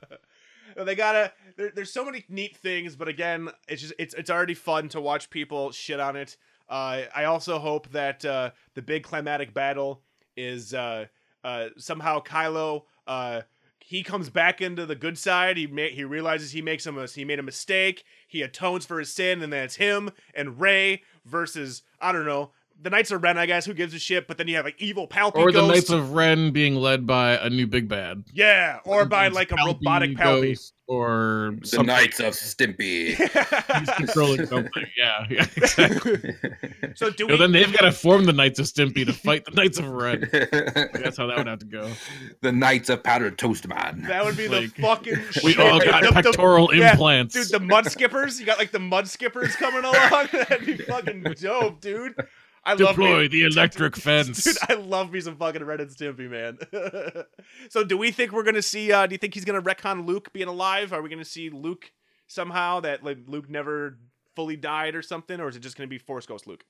They 0.85 0.95
gotta. 0.95 1.33
There, 1.59 1.71
there's 1.75 1.93
so 1.93 2.05
many 2.07 2.25
neat 2.31 2.57
things, 2.57 2.97
but 2.97 3.07
again, 3.09 3.51
it's 3.69 3.83
just 3.83 3.93
it's 3.99 4.15
it's 4.15 4.31
already 4.31 4.55
fun 4.55 4.89
to 4.91 5.01
watch 5.01 5.29
people 5.29 5.73
shit 5.73 6.01
on 6.01 6.17
it. 6.17 6.39
Uh, 6.71 7.03
I 7.15 7.25
also 7.25 7.59
hope 7.59 7.91
that 7.91 8.25
uh, 8.25 8.51
the 8.75 8.83
big 8.83 9.03
climatic 9.03 9.53
battle 9.53 10.03
is 10.37 10.73
uh, 10.73 11.07
uh, 11.43 11.67
somehow 11.77 12.23
Kylo. 12.23 12.85
Uh, 13.07 13.43
he 13.81 14.05
comes 14.05 14.31
back 14.31 14.61
into 14.61 14.87
the 14.87 14.95
good 14.95 15.19
side. 15.19 15.57
He 15.57 15.67
ma- 15.67 15.89
he 15.91 16.05
realizes 16.05 16.53
he 16.53 16.63
makes 16.63 16.87
a 16.87 17.07
he 17.07 17.25
made 17.25 17.41
a 17.41 17.43
mistake. 17.43 18.05
He 18.29 18.43
atones 18.43 18.87
for 18.87 19.01
his 19.01 19.13
sin, 19.13 19.43
and 19.43 19.53
then 19.53 19.65
it's 19.65 19.77
him 19.77 20.11
and 20.33 20.61
Rey 20.61 21.03
versus 21.27 21.83
I 22.01 22.13
don't 22.13 22.25
know 22.25 22.53
the 22.81 22.89
Knights 22.91 23.11
of 23.11 23.23
Ren. 23.23 23.37
I 23.37 23.47
guess 23.47 23.67
who 23.67 23.75
gives 23.75 23.93
a 23.93 23.99
shit? 23.99 24.29
But 24.29 24.39
then 24.39 24.47
you 24.47 24.55
have 24.57 24.65
like 24.65 24.81
evil 24.81 25.09
Palpy 25.09 25.41
Or 25.41 25.51
the 25.51 25.61
Ghost. 25.61 25.75
Knights 25.75 25.91
of 25.91 26.13
Ren 26.13 26.53
being 26.53 26.77
led 26.77 27.05
by 27.07 27.33
a 27.33 27.51
new 27.51 27.67
big 27.67 27.89
bad. 27.89 28.25
yeah, 28.33 28.79
or 28.85 29.05
by 29.07 29.27
like 29.29 29.51
a 29.51 29.57
Palpy 29.57 29.67
robotic 29.67 30.17
Palpy. 30.17 30.51
Ghost 30.51 30.75
Or 30.91 31.55
The 31.61 31.67
something. 31.69 31.87
Knights 31.87 32.19
of 32.19 32.35
Stimpy. 32.35 33.15
He's 33.15 33.91
controlling 33.91 34.45
something. 34.47 34.85
Yeah, 34.99 35.25
yeah, 35.31 35.47
exactly. 35.57 36.35
so 36.97 37.11
do 37.11 37.29
No, 37.29 37.35
we? 37.35 37.39
then 37.39 37.53
they've 37.53 37.73
got 37.73 37.83
to 37.83 37.93
form 37.93 38.25
the 38.25 38.33
Knights 38.33 38.59
of 38.59 38.67
Stimpy 38.67 39.07
to 39.07 39.13
fight 39.13 39.45
the 39.45 39.53
Knights 39.53 39.79
of 39.79 39.87
Ren. 39.89 40.29
That's 40.33 41.17
how 41.17 41.29
that 41.29 41.37
would 41.39 41.47
have 41.47 41.61
to 41.61 41.67
go. 41.67 41.89
the 42.41 42.51
Knights 42.51 42.89
of 42.89 43.05
Powdered 43.05 43.39
Toast 43.39 43.69
Man. 43.69 44.03
that 44.09 44.25
would 44.25 44.37
be 44.37 44.49
like- 44.49 44.75
the 44.75 44.83
fucking. 44.83 45.15
We 45.45 45.53
shit. 45.53 45.61
all 45.61 45.79
got 45.79 46.03
The- 46.03 46.09
the- 46.09 46.23
pectoral 46.23 46.75
yeah, 46.75 46.91
implants. 46.91 47.35
Dude, 47.35 47.51
the 47.51 47.61
mud 47.61 47.87
skippers. 47.87 48.41
You 48.41 48.47
got 48.47 48.59
like 48.59 48.73
the 48.73 48.81
mud 48.81 49.07
skippers 49.07 49.55
coming 49.55 49.85
along. 49.85 50.29
That'd 50.33 50.67
be 50.67 50.77
fucking 50.79 51.23
dope, 51.41 51.81
dude. 51.81 52.17
I 52.65 52.73
love 52.75 52.97
Deploy 52.97 53.23
me- 53.23 53.29
the 53.29 53.45
electric 53.45 53.97
fence. 54.07 54.45
Dude, 54.45 54.57
I 54.69 54.75
love 54.75 55.13
me 55.13 55.21
some 55.21 55.37
fucking 55.37 55.65
Ren 55.65 55.81
and 55.81 55.91
Stimpy, 55.91 56.29
man. 56.31 56.59
so, 57.71 57.85
do 57.85 57.97
we 57.97 58.11
think 58.11 58.33
we're 58.33 58.43
gonna 58.43 58.63
see? 58.63 58.93
uh 58.93 59.07
Do 59.07 59.15
you 59.15 59.19
think 59.19 59.35
he's 59.35 59.45
gonna 59.45 59.63
retcon 59.63 60.07
Luke 60.07 60.33
being 60.33 60.49
alive? 60.49 60.93
Are 60.93 61.01
we 61.03 61.09
gonna 61.09 61.25
see 61.25 61.51
Luke 61.51 61.91
somehow 62.27 62.81
that 62.81 63.03
like 63.03 63.19
Luke 63.27 63.49
never 63.49 63.99
fully 64.37 64.57
died 64.57 64.95
or 64.95 65.03
something, 65.03 65.41
or 65.41 65.49
is 65.49 65.57
it 65.57 65.61
just 65.61 65.77
gonna 65.77 65.89
be 65.89 65.99
Force 65.99 66.27
Ghost 66.27 66.47
Luke? 66.47 66.65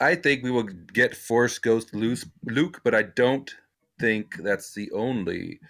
I 0.00 0.14
think 0.14 0.42
we 0.42 0.50
will 0.50 0.62
get 0.92 1.14
Force 1.14 1.58
Ghost 1.58 1.94
loose, 1.94 2.24
Luke, 2.44 2.80
but 2.82 2.94
I 2.94 3.02
don't 3.02 3.54
think 4.00 4.36
that's 4.36 4.72
the 4.72 4.90
only 4.92 5.60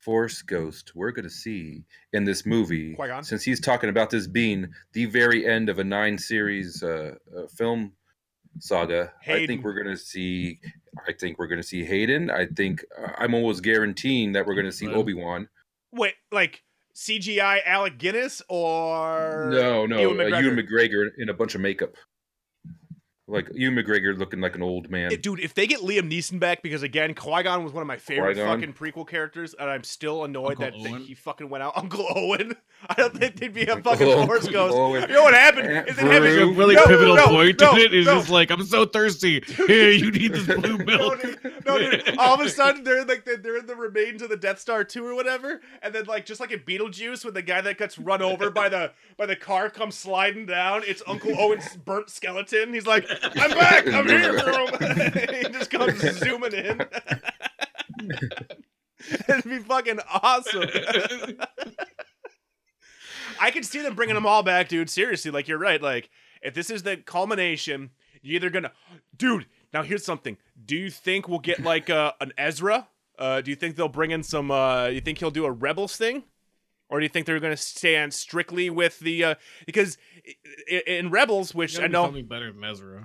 Force 0.00 0.42
Ghost 0.42 0.92
we're 0.96 1.12
going 1.12 1.24
to 1.28 1.30
see 1.30 1.84
in 2.12 2.24
this 2.24 2.44
movie. 2.44 2.94
Qui-Gon? 2.94 3.22
Since 3.22 3.44
he's 3.44 3.60
talking 3.60 3.88
about 3.88 4.10
this 4.10 4.26
being 4.26 4.68
the 4.94 5.04
very 5.04 5.46
end 5.46 5.68
of 5.68 5.78
a 5.78 5.84
nine 5.84 6.18
series 6.18 6.82
uh, 6.82 7.14
uh, 7.36 7.46
film 7.56 7.92
saga, 8.60 9.12
I 9.26 9.46
think 9.46 9.64
we're 9.64 9.74
going 9.74 9.94
to 9.94 9.96
see. 9.96 10.60
I 11.06 11.12
think 11.12 11.38
we're 11.38 11.46
going 11.46 11.60
to 11.60 11.66
see 11.66 11.84
Hayden. 11.84 12.30
I 12.30 12.46
think 12.46 12.84
uh, 12.98 13.12
I'm 13.18 13.34
almost 13.34 13.62
guaranteeing 13.62 14.32
that 14.32 14.46
we're 14.46 14.54
going 14.54 14.66
to 14.66 14.72
see. 14.72 14.88
Obi 14.88 15.14
Wan. 15.14 15.48
Wait, 15.92 16.14
like 16.32 16.62
CGI 16.94 17.60
Alec 17.64 17.98
Guinness 17.98 18.42
or 18.48 19.50
No, 19.52 19.86
no, 19.86 20.00
Ewan 20.00 20.32
uh, 20.32 20.38
Ewan 20.38 20.56
McGregor 20.56 21.08
in 21.16 21.28
a 21.28 21.34
bunch 21.34 21.54
of 21.54 21.60
makeup. 21.60 21.94
Like 23.30 23.50
Ewan 23.54 23.76
McGregor 23.76 24.16
looking 24.18 24.40
like 24.40 24.54
an 24.54 24.62
old 24.62 24.90
man. 24.90 25.10
Dude, 25.20 25.40
if 25.40 25.52
they 25.52 25.66
get 25.66 25.80
Liam 25.80 26.10
Neeson 26.10 26.40
back, 26.40 26.62
because 26.62 26.82
again, 26.82 27.14
Qui 27.14 27.42
Gon 27.42 27.62
was 27.62 27.74
one 27.74 27.82
of 27.82 27.86
my 27.86 27.98
favorite 27.98 28.34
Qui-Gon? 28.34 28.60
fucking 28.60 28.72
prequel 28.72 29.06
characters, 29.06 29.54
and 29.58 29.68
I'm 29.68 29.84
still 29.84 30.24
annoyed 30.24 30.60
Uncle 30.62 30.82
that, 30.82 30.90
that 30.92 31.02
he 31.02 31.12
fucking 31.14 31.50
went 31.50 31.62
out. 31.62 31.72
Uncle 31.76 32.06
Owen. 32.16 32.56
I 32.88 32.94
don't 32.94 33.14
think 33.14 33.36
they'd 33.36 33.52
be 33.52 33.64
a 33.64 33.76
fucking 33.82 34.26
Force 34.26 34.44
Owen. 34.44 34.52
Ghost. 34.52 34.76
Owen. 34.76 35.02
You 35.08 35.14
know 35.14 35.24
what 35.24 35.34
happened? 35.34 35.68
Aunt 35.68 35.88
Is 35.88 35.98
it 35.98 36.04
him? 36.04 36.22
There's 36.22 36.42
a 36.42 36.46
really 36.46 36.74
No, 36.76 36.86
pivotal 36.86 37.16
no, 37.16 37.26
point 37.26 37.60
no, 37.60 37.72
in 37.72 37.78
it. 37.80 37.94
It's 37.94 38.06
no. 38.06 38.14
just 38.14 38.30
like, 38.30 38.50
I'm 38.50 38.64
so 38.64 38.86
thirsty. 38.86 39.40
Here, 39.66 39.90
you 39.90 40.10
need 40.10 40.32
this 40.32 40.46
blue 40.46 40.78
No, 40.78 40.84
milk. 40.84 41.20
dude, 41.22 41.38
no, 41.66 41.78
dude. 41.78 42.16
All 42.18 42.34
of 42.34 42.40
a 42.40 42.48
sudden, 42.48 42.82
they're 42.84 43.04
like 43.04 43.24
they're, 43.26 43.36
they're 43.36 43.58
in 43.58 43.66
the 43.66 43.76
remains 43.76 44.22
of 44.22 44.30
the 44.30 44.36
Death 44.36 44.58
Star 44.58 44.84
two 44.84 45.04
or 45.06 45.14
whatever, 45.14 45.60
and 45.82 45.94
then 45.94 46.04
like 46.06 46.24
just 46.24 46.40
like 46.40 46.50
in 46.52 46.60
Beetlejuice, 46.60 47.24
when 47.24 47.34
the 47.34 47.42
guy 47.42 47.60
that 47.60 47.76
gets 47.78 47.98
run 47.98 48.22
over 48.22 48.50
by 48.50 48.68
the 48.68 48.92
by 49.18 49.26
the 49.26 49.36
car 49.36 49.68
comes 49.68 49.94
sliding 49.96 50.46
down, 50.46 50.82
it's 50.86 51.02
Uncle 51.06 51.38
Owen's 51.38 51.76
burnt 51.76 52.08
skeleton. 52.08 52.72
He's 52.72 52.86
like, 52.86 53.06
"I'm 53.36 53.50
back, 53.50 53.86
I'm 53.88 54.06
here, 54.06 54.40
bro." 54.42 54.66
he 55.36 55.48
just 55.50 55.70
comes 55.70 56.00
zooming 56.18 56.52
in. 56.52 56.80
It'd 59.28 59.44
be 59.44 59.58
fucking 59.58 60.00
awesome. 60.22 60.68
I 63.40 63.50
could 63.50 63.64
see 63.64 63.80
them 63.82 63.94
bringing 63.94 64.14
them 64.14 64.26
all 64.26 64.42
back, 64.42 64.68
dude. 64.68 64.90
Seriously, 64.90 65.30
like 65.30 65.48
you're 65.48 65.58
right. 65.58 65.80
Like 65.80 66.10
if 66.42 66.54
this 66.54 66.70
is 66.70 66.82
the 66.82 66.96
culmination, 66.96 67.90
you're 68.22 68.36
either 68.36 68.50
gonna, 68.50 68.72
dude. 69.16 69.46
Now 69.72 69.82
here's 69.82 70.04
something. 70.04 70.36
Do 70.64 70.76
you 70.76 70.90
think 70.90 71.28
we'll 71.28 71.38
get 71.38 71.62
like 71.62 71.90
uh, 71.90 72.12
an 72.20 72.32
Ezra? 72.36 72.88
Uh, 73.18 73.40
do 73.40 73.50
you 73.50 73.56
think 73.56 73.76
they'll 73.76 73.88
bring 73.88 74.10
in 74.10 74.22
some? 74.22 74.50
Uh, 74.50 74.86
you 74.86 75.00
think 75.00 75.18
he'll 75.18 75.30
do 75.30 75.44
a 75.44 75.50
Rebels 75.50 75.96
thing, 75.96 76.24
or 76.88 77.00
do 77.00 77.04
you 77.04 77.08
think 77.08 77.26
they're 77.26 77.40
gonna 77.40 77.56
stand 77.56 78.12
strictly 78.14 78.70
with 78.70 78.98
the? 79.00 79.24
Uh, 79.24 79.34
because 79.66 79.98
i- 80.26 80.34
i- 80.70 80.82
in 80.90 81.10
Rebels, 81.10 81.54
which 81.54 81.74
I 81.76 81.82
Gotta 81.82 81.88
be 81.88 81.92
know, 81.92 82.04
something 82.04 82.26
better 82.26 82.52
than 82.52 82.64
Ezra. 82.64 83.04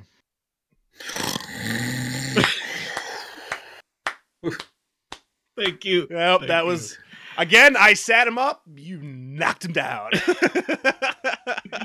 Thank 5.58 5.86
you. 5.86 6.08
Yep, 6.10 6.40
Thank 6.40 6.48
that 6.48 6.62
you. 6.64 6.68
was 6.68 6.98
again. 7.38 7.78
I 7.78 7.94
sat 7.94 8.28
him 8.28 8.38
up. 8.40 8.64
You 8.76 8.98
knocked 9.02 9.66
him 9.66 9.72
down. 9.74 10.10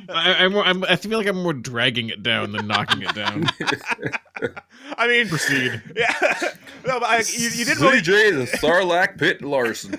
I, 0.08 0.36
I'm, 0.38 0.52
more- 0.52 0.64
I'm, 0.64 0.84
I 0.84 0.96
feel 0.96 1.18
like 1.18 1.26
I'm 1.26 1.42
more 1.42 1.52
dragging 1.52 2.08
it 2.08 2.22
down 2.22 2.52
than 2.52 2.66
knocking 2.66 3.02
it 3.02 3.14
down. 3.14 3.44
I 4.96 5.06
mean, 5.06 5.28
Proceed. 5.28 5.82
Yeah, 5.94 6.14
no, 6.86 6.98
but 7.00 7.04
I, 7.08 7.18
you, 7.30 7.48
you 7.50 7.64
didn't 7.66 7.82
really. 7.82 7.98
CJ 8.00 8.50
the 8.50 8.56
Sarlacc 8.58 9.18
Pit 9.18 9.42
Larson. 9.42 9.92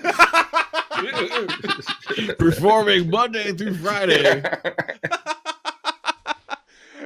Performing 2.38 3.10
Monday 3.10 3.52
through 3.52 3.74
Friday. 3.76 4.42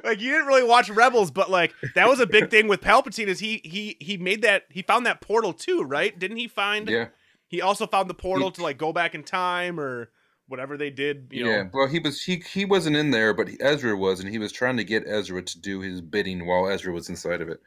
like 0.04 0.20
you 0.20 0.30
didn't 0.30 0.46
really 0.46 0.64
watch 0.64 0.90
Rebels, 0.90 1.30
but 1.30 1.50
like 1.50 1.74
that 1.94 2.08
was 2.08 2.20
a 2.20 2.26
big 2.26 2.50
thing 2.50 2.68
with 2.68 2.80
Palpatine. 2.80 3.26
Is 3.26 3.40
he 3.40 3.60
he 3.64 3.96
he 4.00 4.16
made 4.16 4.42
that 4.42 4.64
he 4.70 4.82
found 4.82 5.06
that 5.06 5.20
portal 5.20 5.52
too, 5.52 5.82
right? 5.82 6.16
Didn't 6.18 6.36
he 6.36 6.48
find? 6.48 6.88
yeah, 6.88 7.08
He 7.48 7.60
also 7.60 7.86
found 7.86 8.10
the 8.10 8.14
portal 8.14 8.50
to 8.52 8.62
like 8.62 8.78
go 8.78 8.92
back 8.92 9.14
in 9.14 9.22
time 9.22 9.80
or 9.80 10.10
whatever 10.48 10.76
they 10.76 10.90
did. 10.90 11.28
You 11.30 11.46
yeah. 11.46 11.62
know. 11.64 11.70
Well, 11.72 11.88
he 11.88 11.98
was 11.98 12.22
he 12.22 12.42
he 12.52 12.64
wasn't 12.64 12.96
in 12.96 13.10
there, 13.10 13.34
but 13.34 13.48
Ezra 13.60 13.96
was, 13.96 14.20
and 14.20 14.28
he 14.28 14.38
was 14.38 14.52
trying 14.52 14.76
to 14.76 14.84
get 14.84 15.04
Ezra 15.06 15.42
to 15.42 15.60
do 15.60 15.80
his 15.80 16.00
bidding 16.00 16.46
while 16.46 16.68
Ezra 16.68 16.92
was 16.92 17.08
inside 17.08 17.40
of 17.40 17.48
it. 17.48 17.60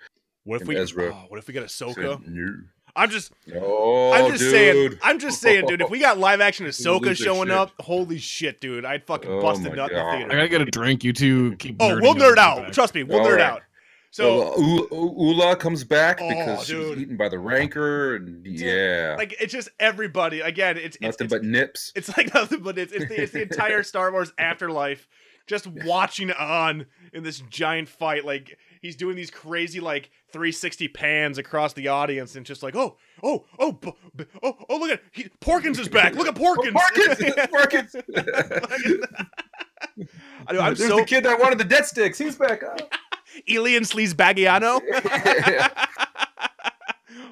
What 0.43 0.57
if 0.57 0.61
And 0.61 0.69
we? 0.69 0.77
Ezra 0.77 1.13
oh, 1.13 1.25
what 1.27 1.39
if 1.39 1.47
we 1.47 1.53
get 1.53 1.69
Said, 1.69 1.89
Ahsoka? 1.89 2.27
"No." 2.27 2.51
I'm 2.97 3.09
just 3.09 3.31
Oh, 3.55 4.11
I'm 4.11 4.31
just 4.31 4.41
dude. 4.41 4.51
saying 4.51 4.99
I'm 5.03 5.19
just 5.19 5.39
saying, 5.39 5.67
dude, 5.67 5.81
if 5.81 5.89
we 5.89 5.99
got 5.99 6.17
live 6.17 6.41
action 6.41 6.65
Ahsoka 6.67 7.05
lose 7.05 7.17
showing 7.17 7.47
shit. 7.49 7.55
up, 7.57 7.71
holy 7.79 8.17
shit, 8.17 8.59
dude. 8.59 8.83
I'd 8.85 9.05
fucking 9.05 9.29
Oh 9.31 9.41
bust 9.41 9.61
a 9.61 9.69
my 9.69 9.75
nut 9.75 9.91
in 9.91 9.97
the 9.97 10.03
theater. 10.11 10.31
I 10.31 10.33
gotta 10.35 10.49
get 10.49 10.61
a 10.61 10.65
drink. 10.65 11.03
You 11.03 11.13
two 11.13 11.55
keep. 11.57 11.77
Oh, 11.79 11.99
we'll 12.01 12.15
nerd 12.15 12.37
out. 12.37 12.63
back. 12.63 12.71
Trust 12.73 12.95
me, 12.95 13.03
we'll 13.03 13.19
All 13.21 13.25
nerd 13.27 13.37
right. 13.37 13.41
out. 13.41 13.61
So 14.09 14.53
So 14.53 14.53
uh, 14.53 14.57
U- 14.65 14.87
U- 14.91 15.15
Oola 15.19 15.55
comes 15.57 15.83
back 15.83 16.19
Oh, 16.21 16.27
because 16.29 16.65
she 16.65 16.75
was 16.75 16.87
dude. 16.89 16.99
eaten 16.99 17.17
by 17.17 17.29
the 17.29 17.37
rancor, 17.37 18.15
and 18.15 18.43
yeah, 18.47 19.15
like 19.17 19.35
it's 19.39 19.53
just 19.53 19.69
everybody. 19.79 20.39
Again, 20.39 20.77
it's 20.77 20.95
it's, 20.95 21.01
nothing 21.01 21.25
it's 21.25 21.33
but 21.33 21.43
nips. 21.43 21.91
It's 21.95 22.17
like 22.17 22.33
nothing 22.33 22.61
but 22.61 22.77
it's, 22.79 22.91
it's, 22.93 23.07
the, 23.07 23.21
it's 23.21 23.31
the 23.33 23.43
entire 23.43 23.83
Star 23.91 24.11
Wars 24.11 24.33
afterlife 24.39 25.07
just 25.45 25.67
watching 25.67 26.31
on 26.31 26.87
in 27.13 27.23
this 27.23 27.39
giant 27.49 27.89
fight. 27.89 28.25
Like 28.25 28.57
he's 28.81 28.95
doing 28.95 29.15
these 29.15 29.31
crazy 29.31 29.79
like 29.79 30.09
360 30.31 30.87
pans 30.89 31.37
across 31.37 31.73
the 31.73 31.87
audience 31.87 32.35
and 32.35 32.45
just 32.45 32.63
like, 32.63 32.75
oh, 32.75 32.97
oh, 33.23 33.45
oh, 33.59 33.71
b- 33.73 33.93
b- 34.15 34.25
oh, 34.43 34.57
oh, 34.69 34.77
look 34.77 34.91
at 34.91 35.01
he, 35.11 35.29
Porkins 35.41 35.79
is 35.79 35.87
back. 35.87 36.15
Look 36.15 36.27
at 36.27 36.35
Porkins. 36.35 36.73
Porkins! 36.73 37.97
Porkins! 38.03 40.07
I 40.47 40.53
know, 40.53 40.59
I'm 40.61 40.75
There's 40.75 40.89
so 40.89 40.97
the 40.97 41.05
kid 41.05 41.23
that 41.25 41.39
wanted 41.39 41.57
the 41.57 41.63
death 41.65 41.87
sticks. 41.87 42.17
He's 42.17 42.35
back. 42.35 42.61
Elan 43.49 43.83
Sleazebaggano. 43.83 44.81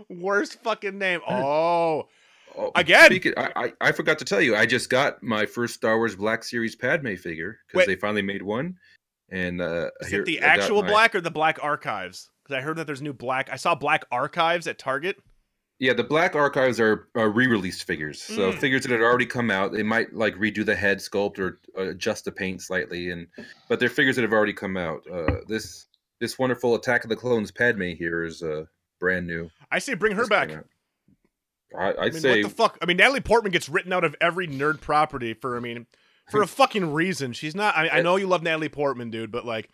Worst 0.09 0.61
fucking 0.63 0.97
name. 0.97 1.21
Oh. 1.27 1.35
oh, 1.35 2.07
Oh, 2.57 2.71
Again? 2.75 3.07
speaking- 3.07 3.33
I, 3.35 3.51
I 3.57 3.73
I 3.81 3.91
forgot 3.91 4.17
to 4.19 4.25
tell 4.25 4.39
you. 4.39 4.55
I 4.55 4.65
just 4.65 4.89
got 4.89 5.21
my 5.21 5.45
first 5.45 5.73
Star 5.73 5.97
Wars 5.97 6.15
Black 6.15 6.41
Series 6.41 6.73
Padme 6.73 7.15
figure 7.15 7.59
because 7.67 7.85
they 7.85 7.97
finally 7.97 8.21
made 8.21 8.41
one. 8.41 8.77
And 9.29 9.61
uh, 9.61 9.89
is 10.01 10.07
here- 10.09 10.21
it 10.21 10.25
the 10.25 10.39
actual 10.39 10.81
my- 10.83 10.89
black 10.89 11.15
or 11.15 11.21
the 11.21 11.31
black 11.31 11.57
archives? 11.63 12.29
Because 12.43 12.59
I 12.59 12.61
heard 12.61 12.77
that 12.77 12.85
there's 12.85 13.01
new 13.01 13.13
black. 13.13 13.49
I 13.51 13.55
saw 13.55 13.73
black 13.73 14.05
archives 14.11 14.67
at 14.67 14.77
Target. 14.77 15.17
Yeah, 15.77 15.91
the 15.91 16.05
Black 16.05 16.35
Archives 16.37 16.79
are, 16.79 17.09
are 17.15 17.29
re-released 17.29 17.83
figures. 17.85 18.21
So 18.21 18.49
Mm. 18.53 18.57
figures 18.59 18.83
that 18.83 18.91
had 18.91 19.01
already 19.01 19.25
come 19.25 19.51
out, 19.51 19.73
they 19.73 19.83
might 19.83 20.13
like 20.13 20.33
redo 20.35 20.65
the 20.65 20.73
head 20.75 20.99
sculpt 20.99 21.37
or 21.37 21.59
uh, 21.77 21.89
adjust 21.89 22.23
the 22.23 22.31
paint 22.31 22.61
slightly, 22.61 23.09
and 23.09 23.27
but 23.67 23.81
they're 23.81 23.89
figures 23.89 24.15
that 24.15 24.21
have 24.21 24.31
already 24.31 24.53
come 24.53 24.77
out. 24.77 25.01
Uh, 25.11 25.41
this 25.49 25.87
this 26.21 26.39
wonderful 26.39 26.75
Attack 26.75 27.03
of 27.03 27.09
the 27.09 27.15
Clones 27.17 27.51
Padme 27.51 27.89
here 27.89 28.23
is 28.23 28.41
uh, 28.41 28.63
brand 29.01 29.27
new. 29.27 29.49
I 29.69 29.79
say 29.79 29.95
bring 29.95 30.15
her 30.15 30.27
back. 30.27 30.49
I, 31.77 31.89
I'd 31.89 31.97
I 31.99 32.03
mean, 32.03 32.13
say 32.21 32.41
what 32.43 32.49
the 32.49 32.55
fuck? 32.55 32.77
I 32.81 32.85
mean, 32.85 32.95
Natalie 32.95 33.19
Portman 33.19 33.51
gets 33.51 33.67
written 33.67 33.91
out 33.91 34.05
of 34.05 34.15
every 34.21 34.47
nerd 34.47 34.79
property 34.79 35.33
for, 35.33 35.57
I 35.57 35.59
mean, 35.59 35.87
for 36.29 36.41
a 36.41 36.47
fucking 36.47 36.93
reason. 36.93 37.33
She's 37.33 37.55
not. 37.55 37.75
I, 37.75 37.89
I 37.89 38.01
know 38.01 38.15
you 38.15 38.27
love 38.27 38.43
Natalie 38.43 38.69
Portman, 38.69 39.09
dude, 39.09 39.31
but 39.31 39.45
like, 39.45 39.69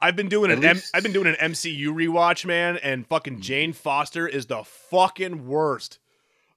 I've 0.00 0.16
been 0.16 0.28
doing 0.28 0.50
At 0.50 0.58
an 0.58 0.64
least- 0.64 0.94
I've 0.94 1.02
been 1.02 1.12
doing 1.12 1.26
an 1.26 1.52
MCU 1.52 1.88
rewatch, 1.88 2.44
man, 2.44 2.76
and 2.78 3.06
fucking 3.06 3.38
mm. 3.38 3.40
Jane 3.40 3.72
Foster 3.72 4.26
is 4.26 4.46
the 4.46 4.62
fucking 4.64 5.46
worst. 5.46 5.98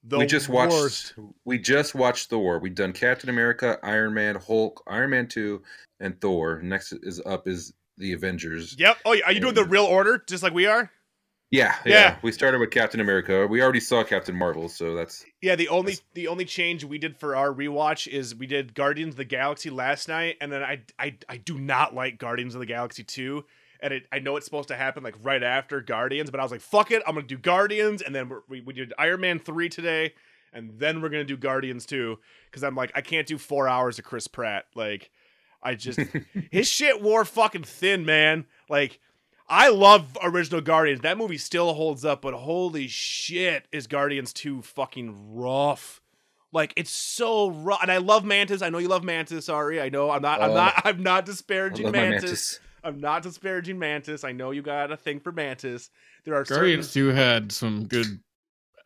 The 0.04 0.18
we 0.18 0.26
just 0.26 0.48
watched 0.48 0.72
worst. 0.72 1.14
we 1.44 1.58
just 1.58 1.94
watched 1.94 2.28
Thor. 2.30 2.58
We've 2.58 2.74
done 2.74 2.92
Captain 2.92 3.30
America, 3.30 3.78
Iron 3.84 4.14
Man, 4.14 4.34
Hulk, 4.34 4.82
Iron 4.88 5.10
Man 5.10 5.28
two, 5.28 5.62
and 6.00 6.20
Thor. 6.20 6.60
Next 6.60 6.92
is 7.02 7.20
up 7.24 7.46
is 7.46 7.72
the 7.98 8.12
Avengers. 8.12 8.74
Yep. 8.78 8.98
Oh, 9.04 9.16
are 9.24 9.32
you 9.32 9.40
doing 9.40 9.54
the 9.54 9.64
real 9.64 9.84
order, 9.84 10.22
just 10.26 10.42
like 10.42 10.52
we 10.52 10.66
are? 10.66 10.90
Yeah, 11.52 11.76
Yeah. 11.84 11.92
yeah. 11.92 12.16
We 12.22 12.32
started 12.32 12.58
with 12.60 12.70
Captain 12.70 12.98
America. 12.98 13.46
We 13.46 13.62
already 13.62 13.78
saw 13.78 14.02
Captain 14.02 14.34
Marvel, 14.34 14.68
so 14.70 14.94
that's 14.96 15.24
Yeah, 15.42 15.54
the 15.54 15.68
only 15.68 15.98
the 16.14 16.26
only 16.26 16.46
change 16.46 16.82
we 16.82 16.98
did 16.98 17.16
for 17.18 17.36
our 17.36 17.52
rewatch 17.52 18.08
is 18.08 18.34
we 18.34 18.46
did 18.46 18.74
Guardians 18.74 19.12
of 19.14 19.18
the 19.18 19.24
Galaxy 19.26 19.68
last 19.70 20.08
night, 20.08 20.36
and 20.40 20.50
then 20.50 20.62
I 20.62 20.80
I, 20.98 21.14
I 21.28 21.36
do 21.36 21.58
not 21.58 21.94
like 21.94 22.18
Guardians 22.18 22.54
of 22.54 22.60
the 22.60 22.66
Galaxy 22.66 23.04
two, 23.04 23.44
and 23.80 23.92
it, 23.92 24.06
I 24.10 24.18
know 24.18 24.36
it's 24.36 24.46
supposed 24.46 24.68
to 24.68 24.76
happen 24.76 25.02
like 25.04 25.14
right 25.22 25.42
after 25.42 25.82
Guardians, 25.82 26.30
but 26.30 26.40
I 26.40 26.42
was 26.42 26.52
like, 26.52 26.62
fuck 26.62 26.90
it, 26.90 27.02
I'm 27.06 27.14
gonna 27.14 27.26
do 27.26 27.36
Guardians, 27.38 28.00
and 28.00 28.14
then 28.14 28.30
we're, 28.30 28.40
we 28.48 28.62
we 28.62 28.72
did 28.72 28.94
Iron 28.98 29.20
Man 29.20 29.38
three 29.38 29.68
today, 29.68 30.14
and 30.54 30.78
then 30.78 31.02
we're 31.02 31.10
gonna 31.10 31.22
do 31.24 31.36
Guardians 31.36 31.84
two, 31.84 32.18
because 32.50 32.64
I'm 32.64 32.74
like 32.74 32.92
I 32.94 33.02
can't 33.02 33.26
do 33.26 33.36
four 33.36 33.68
hours 33.68 33.98
of 33.98 34.06
Chris 34.06 34.26
Pratt, 34.26 34.64
like 34.74 35.10
I 35.62 35.74
just 35.74 36.00
his 36.50 36.66
shit 36.66 37.02
wore 37.02 37.26
fucking 37.26 37.64
thin, 37.64 38.06
man, 38.06 38.46
like. 38.70 39.00
I 39.52 39.68
love 39.68 40.16
original 40.22 40.62
Guardians. 40.62 41.02
That 41.02 41.18
movie 41.18 41.36
still 41.36 41.74
holds 41.74 42.06
up, 42.06 42.22
but 42.22 42.32
holy 42.32 42.88
shit, 42.88 43.66
is 43.70 43.86
Guardians 43.86 44.32
2 44.32 44.62
fucking 44.62 45.34
rough. 45.34 46.00
Like 46.52 46.72
it's 46.74 46.90
so 46.90 47.50
rough. 47.50 47.82
And 47.82 47.92
I 47.92 47.98
love 47.98 48.24
Mantis. 48.24 48.62
I 48.62 48.70
know 48.70 48.78
you 48.78 48.88
love 48.88 49.04
Mantis, 49.04 49.44
sorry. 49.44 49.78
I 49.78 49.90
know 49.90 50.10
I'm 50.10 50.22
not 50.22 50.40
I'm 50.40 50.50
Oh. 50.52 50.54
not 50.54 50.82
I'm 50.86 51.02
not 51.02 51.24
I 51.24 51.26
disparaging 51.26 51.84
love 51.84 51.94
my 51.94 52.00
Mantis. 52.00 52.22
Mantis. 52.22 52.60
I'm 52.82 52.98
not 52.98 53.22
disparaging 53.22 53.78
Mantis. 53.78 54.24
I 54.24 54.32
know 54.32 54.52
you 54.52 54.62
got 54.62 54.90
a 54.90 54.96
thing 54.96 55.20
for 55.20 55.32
Mantis. 55.32 55.90
There 56.24 56.34
are 56.34 56.44
Guardians 56.44 56.88
certain, 56.88 57.10
2 57.10 57.14
had 57.14 57.52
some 57.52 57.86
good 57.86 58.06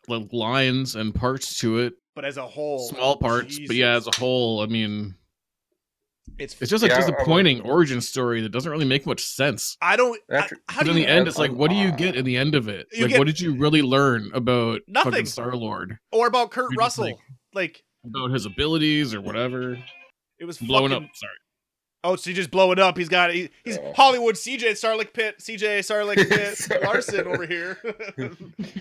like, 0.09 0.27
lines 0.33 0.95
and 0.95 1.15
parts 1.15 1.59
to 1.61 1.79
it, 1.79 1.93
but 2.13 2.25
as 2.25 2.35
a 2.37 2.45
whole, 2.45 2.87
small 2.89 3.15
parts, 3.15 3.57
but 3.67 3.75
yeah, 3.75 3.95
as 3.95 4.07
a 4.07 4.15
whole, 4.17 4.61
I 4.61 4.65
mean, 4.65 5.15
it's 6.37 6.55
it's 6.61 6.69
just 6.69 6.83
a 6.83 6.87
Yeah, 6.87 6.93
I- 6.93 6.97
I 6.97 6.99
disappointing 6.99 7.61
origin 7.61 8.01
story 8.01 8.41
that 8.41 8.49
doesn't 8.49 8.71
really 8.71 8.85
make 8.85 9.05
much 9.05 9.21
sense. 9.23 9.77
I 9.81 9.95
don't 9.95 10.19
I- 10.31 10.49
how 10.67 10.79
But 10.79 10.83
do 10.85 10.91
in 10.91 10.97
you 10.97 11.03
the 11.03 11.09
end, 11.09 11.27
it's 11.27 11.37
like, 11.37 11.51
what 11.51 11.69
do 11.71 11.75
you 11.77 11.91
get 11.91 12.15
in 12.15 12.25
the 12.25 12.37
end 12.37 12.55
of 12.55 12.67
it? 12.67 12.87
Like, 12.99 13.09
get- 13.09 13.17
what 13.19 13.25
did 13.27 13.39
you 13.39 13.55
really 13.55 13.81
learn 13.81 14.29
about 14.33 14.81
Nothing. 14.87 15.25
Star 15.25 15.55
Lord? 15.55 15.97
or 16.11 16.27
about 16.27 16.51
Kurt 16.51 16.71
You're 16.71 16.81
just 16.83 16.97
Russell? 16.99 17.19
Like, 17.53 17.83
About 18.05 18.31
his 18.31 18.45
abilities 18.45 19.13
or 19.13 19.21
whatever? 19.21 19.77
it 20.39 20.45
was 20.45 20.57
Blowing 20.59 20.91
fucking, 20.91 21.05
up. 21.05 21.15
Sorry. 21.15 21.31
Oh, 22.03 22.15
so 22.15 22.29
you 22.29 22.35
just 22.35 22.51
blow 22.51 22.71
it 22.71 22.79
up. 22.79 22.97
He's 22.97 23.09
got 23.09 23.33
he, 23.33 23.49
he's 23.65 23.77
Oh. 23.77 23.91
Hollywood 23.93 24.35
CJ 24.35 24.71
Sarlacc 24.73 25.13
Pit, 25.13 25.39
CJ 25.39 25.79
Sarlacc 25.79 26.29
Pit 26.69 26.83
Larson 26.83 27.27
over 27.27 27.45
here. 27.45 27.77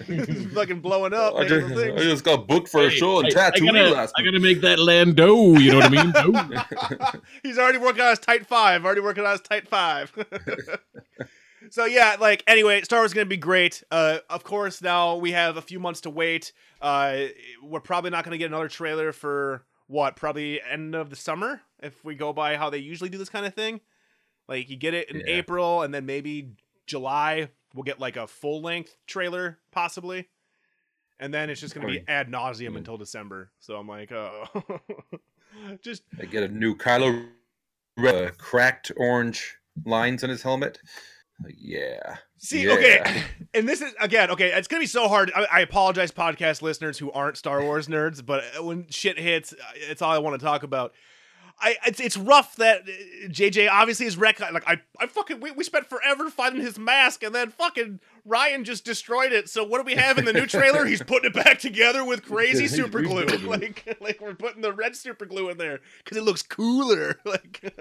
He's 0.06 0.46
fucking 0.54 0.80
blowing 0.80 1.14
up. 1.14 1.34
I 1.34 1.46
just, 1.46 1.74
I 1.74 1.96
just 1.98 2.24
got 2.24 2.46
booked 2.46 2.68
for 2.68 2.82
a 2.82 2.90
show 2.90 3.18
in 3.20 3.26
I, 3.26 3.28
I 3.28 3.32
Tatooine 3.50 3.72
gotta, 3.72 3.90
last 3.90 4.14
I 4.18 4.22
gotta 4.22 4.38
make 4.38 4.60
that 4.60 4.78
Lando. 4.78 5.54
You 5.56 5.72
know 5.72 5.78
what 5.78 5.86
I 5.86 6.02
mean? 6.04 6.12
No. 7.16 7.20
He's 7.42 7.58
already 7.58 7.78
working 7.78 8.02
on 8.02 8.10
his 8.10 8.18
tight 8.18 8.46
five. 8.46 8.84
Already 8.84 9.00
working 9.00 9.24
on 9.24 9.32
his 9.32 9.40
tight 9.40 9.66
five. 9.66 10.12
so 11.70 11.84
yeah, 11.84 12.16
like 12.20 12.44
anyway, 12.46 12.82
Star 12.82 13.00
Wars 13.00 13.10
is 13.10 13.14
gonna 13.14 13.26
be 13.26 13.36
great. 13.36 13.82
Uh, 13.90 14.18
of 14.30 14.44
course, 14.44 14.82
now 14.82 15.16
we 15.16 15.32
have 15.32 15.56
a 15.56 15.62
few 15.62 15.80
months 15.80 16.02
to 16.02 16.10
wait. 16.10 16.52
Uh, 16.80 17.24
we're 17.62 17.80
probably 17.80 18.10
not 18.10 18.24
gonna 18.24 18.38
get 18.38 18.46
another 18.50 18.68
trailer 18.68 19.12
for 19.12 19.64
what? 19.86 20.16
Probably 20.16 20.60
end 20.62 20.94
of 20.94 21.10
the 21.10 21.16
summer 21.16 21.62
if 21.82 22.04
we 22.04 22.14
go 22.14 22.32
by 22.32 22.56
how 22.56 22.70
they 22.70 22.78
usually 22.78 23.10
do 23.10 23.18
this 23.18 23.28
kind 23.28 23.46
of 23.46 23.54
thing. 23.54 23.80
Like 24.48 24.68
you 24.70 24.76
get 24.76 24.94
it 24.94 25.10
in 25.10 25.18
Yeah. 25.20 25.26
April, 25.36 25.82
and 25.82 25.92
then 25.92 26.06
maybe 26.06 26.52
July 26.86 27.50
we'll 27.74 27.82
get 27.84 27.98
like 28.00 28.16
a 28.16 28.26
full 28.26 28.62
length 28.62 28.96
trailer 29.06 29.58
possibly. 29.70 30.28
And 31.18 31.32
then 31.32 31.48
it's 31.50 31.60
just 31.60 31.74
gonna 31.74 31.86
be 31.86 32.02
ad 32.08 32.28
nauseum 32.28 32.72
Yeah. 32.72 32.78
until 32.78 32.96
December. 32.98 33.50
So 33.58 33.76
I'm 33.76 33.88
like, 33.88 34.12
oh, 34.12 34.46
just 35.82 36.02
I 36.20 36.26
get 36.26 36.42
a 36.42 36.48
new 36.48 36.76
Kylo 36.76 37.28
Ren, 37.96 38.24
uh, 38.26 38.30
cracked 38.38 38.92
orange 38.96 39.56
lines 39.84 40.22
on 40.24 40.30
his 40.30 40.42
helmet. 40.42 40.78
Uh, 41.44 41.48
Yeah. 41.56 42.16
See, 42.38 42.64
Yeah. 42.64 42.72
okay, 42.74 43.22
and 43.54 43.68
this 43.68 43.80
is 43.80 43.92
again, 44.00 44.30
okay. 44.30 44.52
It's 44.52 44.68
gonna 44.68 44.80
be 44.80 44.86
so 44.86 45.08
hard. 45.08 45.32
I, 45.34 45.46
I 45.50 45.60
apologize, 45.60 46.12
podcast 46.12 46.62
listeners 46.62 46.98
who 46.98 47.10
aren't 47.12 47.36
Star 47.36 47.62
Wars 47.62 47.86
nerds, 47.88 48.24
but 48.24 48.44
when 48.62 48.86
shit 48.90 49.18
hits, 49.18 49.52
uh, 49.52 49.56
it's 49.74 50.02
all 50.02 50.12
I 50.12 50.18
want 50.18 50.38
to 50.38 50.44
talk 50.44 50.62
about. 50.62 50.92
I 51.58 51.76
it's, 51.86 52.00
it's 52.00 52.18
rough 52.18 52.56
that 52.56 52.82
uh, 52.82 53.28
JJ 53.28 53.70
obviously 53.70 54.04
is 54.04 54.18
wreck. 54.18 54.40
Like 54.40 54.64
I, 54.68 54.82
I 55.00 55.06
fucking 55.06 55.40
we, 55.40 55.50
we 55.52 55.64
spent 55.64 55.86
forever 55.88 56.28
finding 56.28 56.60
his 56.60 56.78
mask, 56.78 57.22
and 57.22 57.34
then 57.34 57.48
fucking 57.50 58.00
Ryan 58.26 58.62
just 58.64 58.84
destroyed 58.84 59.32
it. 59.32 59.48
So 59.48 59.64
what 59.64 59.78
do 59.78 59.84
we 59.84 59.94
have 59.94 60.18
in 60.18 60.26
the 60.26 60.34
new 60.34 60.44
trailer? 60.44 60.84
He's 60.84 61.02
putting 61.06 61.30
it 61.30 61.34
back 61.34 61.58
together 61.58 62.04
with 62.04 62.22
crazy 62.26 62.68
super 62.68 63.00
glue. 63.00 63.24
Like 63.24 63.96
like 64.02 64.20
we're 64.20 64.34
putting 64.34 64.60
the 64.60 64.72
red 64.74 64.94
super 64.94 65.24
glue 65.24 65.48
in 65.48 65.56
there 65.56 65.80
because 66.04 66.18
it 66.18 66.24
looks 66.24 66.42
cooler. 66.42 67.18
Like. 67.24 67.74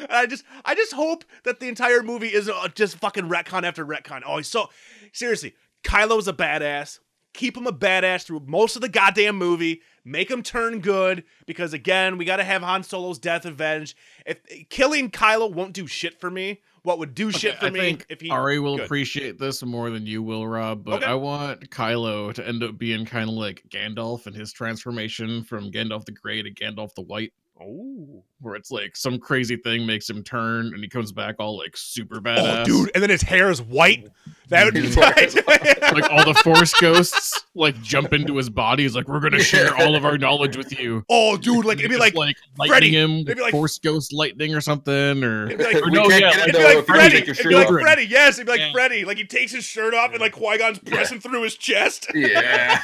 And 0.00 0.12
I 0.12 0.26
just, 0.26 0.44
I 0.64 0.74
just 0.74 0.92
hope 0.92 1.24
that 1.44 1.60
the 1.60 1.68
entire 1.68 2.02
movie 2.02 2.28
is 2.28 2.48
uh, 2.48 2.68
just 2.74 2.96
fucking 2.98 3.28
retcon 3.28 3.62
after 3.64 3.84
retcon. 3.84 4.22
Oh, 4.26 4.36
he's 4.38 4.48
so 4.48 4.68
seriously. 5.12 5.54
Kylo's 5.84 6.28
a 6.28 6.32
badass. 6.32 6.98
Keep 7.34 7.56
him 7.58 7.66
a 7.66 7.72
badass 7.72 8.24
through 8.24 8.42
most 8.46 8.76
of 8.76 8.82
the 8.82 8.88
goddamn 8.88 9.36
movie. 9.36 9.82
Make 10.04 10.30
him 10.30 10.42
turn 10.42 10.80
good 10.80 11.24
because 11.46 11.72
again, 11.74 12.16
we 12.16 12.24
got 12.24 12.36
to 12.36 12.44
have 12.44 12.62
Han 12.62 12.82
Solo's 12.82 13.18
death 13.18 13.44
avenged. 13.44 13.96
If 14.24 14.38
killing 14.70 15.10
Kylo 15.10 15.52
won't 15.52 15.72
do 15.74 15.86
shit 15.86 16.18
for 16.18 16.30
me, 16.30 16.62
what 16.82 16.98
would 17.00 17.14
do 17.14 17.30
shit 17.32 17.58
for 17.58 17.66
I 17.66 17.70
me 17.70 17.80
think 17.80 18.06
if 18.08 18.20
he 18.20 18.30
Ari 18.30 18.60
will 18.60 18.76
good. 18.76 18.84
appreciate 18.86 19.38
this 19.38 19.62
more 19.64 19.90
than 19.90 20.06
you 20.06 20.22
will, 20.22 20.46
Rob. 20.46 20.84
But 20.84 21.02
Okay. 21.02 21.06
I 21.06 21.14
want 21.14 21.68
Kylo 21.70 22.32
to 22.34 22.46
end 22.46 22.62
up 22.62 22.78
being 22.78 23.04
kind 23.04 23.28
of 23.28 23.34
like 23.34 23.64
Gandalf 23.68 24.26
and 24.26 24.34
his 24.36 24.52
transformation 24.52 25.42
from 25.42 25.70
Gandalf 25.72 26.04
the 26.04 26.12
Grey 26.12 26.42
to 26.42 26.50
Gandalf 26.50 26.94
the 26.94 27.02
White. 27.02 27.32
Oh. 27.60 28.22
where 28.40 28.54
it's 28.54 28.70
like 28.70 28.94
some 28.96 29.18
crazy 29.18 29.56
thing 29.56 29.86
makes 29.86 30.08
him 30.10 30.22
turn 30.22 30.66
and 30.74 30.78
he 30.82 30.88
comes 30.88 31.10
back 31.10 31.36
all 31.38 31.56
like 31.56 31.76
super 31.76 32.18
Oh, 32.18 32.20
badass. 32.20 32.64
dude, 32.66 32.90
and 32.94 33.02
then 33.02 33.10
his 33.10 33.22
hair 33.22 33.50
is 33.50 33.62
white. 33.62 34.08
That 34.48 34.64
would 34.66 34.74
be 34.74 34.82
His 34.82 34.94
tight. 34.94 35.34
Like 35.86 36.10
all 36.10 36.24
the 36.24 36.34
force 36.42 36.72
ghosts 36.80 37.44
like 37.54 37.80
jump 37.80 38.12
into 38.12 38.36
his 38.36 38.50
body. 38.50 38.82
He's 38.82 38.94
like, 38.96 39.08
we're 39.08 39.20
gonna 39.20 39.38
share 39.40 39.74
all 39.76 39.94
of 39.94 40.04
our 40.04 40.18
knowledge 40.18 40.56
with 40.56 40.78
you. 40.78 41.04
oh, 41.10 41.36
dude, 41.36 41.64
like 41.64 41.78
it'd 41.78 41.90
be 41.90 41.96
like, 41.96 42.14
like 42.14 42.36
lightning 42.58 42.68
Freddy. 42.68 42.90
him, 42.90 43.10
It'd 43.20 43.36
be 43.36 43.42
like- 43.42 43.52
force 43.52 43.78
ghost 43.78 44.12
lightning 44.12 44.54
or 44.54 44.60
something, 44.60 45.22
or, 45.24 45.46
it'd 45.46 45.58
be 45.58 45.64
like, 45.64 45.76
or 45.82 45.90
no, 45.90 46.02
yeah, 46.10 46.26
like, 46.28 46.48
it'd 46.48 46.54
be 46.56 46.62
like 46.64 46.76
if 46.78 46.86
Freddy. 46.86 47.16
It'd 47.18 47.48
be 47.48 47.54
like 47.54 47.68
off. 47.70 47.80
Freddy. 47.80 48.04
Yes, 48.06 48.34
it'd 48.34 48.46
be 48.46 48.52
like 48.52 48.60
Yeah. 48.60 48.72
Freddy. 48.72 49.04
Like 49.04 49.16
he 49.18 49.24
takes 49.24 49.52
his 49.52 49.64
shirt 49.64 49.94
off 49.94 50.10
and 50.10 50.20
like 50.20 50.32
Qui 50.32 50.58
Gon's 50.58 50.78
pressing 50.80 51.20
through 51.20 51.42
his 51.44 51.54
chest. 51.54 52.08
Yeah. 52.14 52.82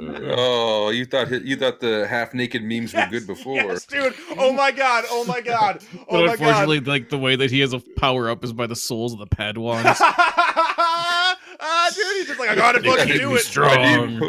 oh, 0.36 0.90
you 0.90 1.04
thought 1.04 1.30
you 1.44 1.56
thought 1.56 1.80
the 1.80 2.06
half 2.08 2.32
naked 2.34 2.62
memes 2.62 2.94
were 2.94 3.06
good 3.10 3.26
before. 3.26 3.56
Yes, 3.56 3.84
dude. 3.86 4.14
Oh 4.38 4.52
my 4.52 4.70
god. 4.70 5.04
Oh 5.10 5.24
my 5.24 5.40
god. 5.40 5.82
but 5.92 5.98
Oh 6.08 6.20
my 6.20 6.26
god. 6.26 6.32
unfortunately, 6.40 6.80
like 6.80 7.08
the 7.08 7.18
way 7.18 7.36
that 7.36 7.50
he 7.50 7.60
has 7.60 7.72
a 7.72 7.80
power 7.96 8.28
up 8.30 8.42
is 8.44 8.52
by 8.52 8.66
the 8.66 8.76
souls 8.76 9.12
of 9.12 9.18
the 9.18 9.26
Padawans. 9.26 9.96
ah, 10.00 11.90
dude, 11.94 12.16
he's 12.18 12.26
just 12.28 12.40
like, 12.40 12.48
I 12.50 12.54
gotta 12.54 12.80
They 12.80 12.88
fucking 12.88 13.06
keep 13.12 13.20
do 13.20 13.34
it. 13.34 13.40
strong. 13.40 14.22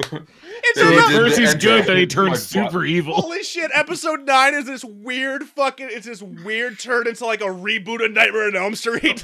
It's 0.64 0.76
They 0.80 0.82
a- 0.88 0.90
did 0.92 1.16
first 1.16 1.40
he's 1.40 1.54
good, 1.56 1.60
drop. 1.60 1.86
then 1.88 1.96
he 1.98 2.04
My 2.04 2.08
turns 2.08 2.44
super 2.44 2.84
evil. 2.86 3.14
Holy 3.16 3.44
shit! 3.44 3.72
Episode 3.74 4.26
nine 4.26 4.54
is 4.54 4.66
this 4.66 4.84
weird 4.84 5.44
fucking. 5.44 5.88
It's 5.90 6.06
this 6.06 6.22
weird 6.22 6.78
turn 6.80 7.08
into 7.08 7.26
like 7.26 7.42
a 7.42 7.46
reboot 7.46 8.04
of 8.06 8.12
Nightmare 8.12 8.48
on 8.48 8.56
Elm 8.56 8.76
Street. 8.76 9.24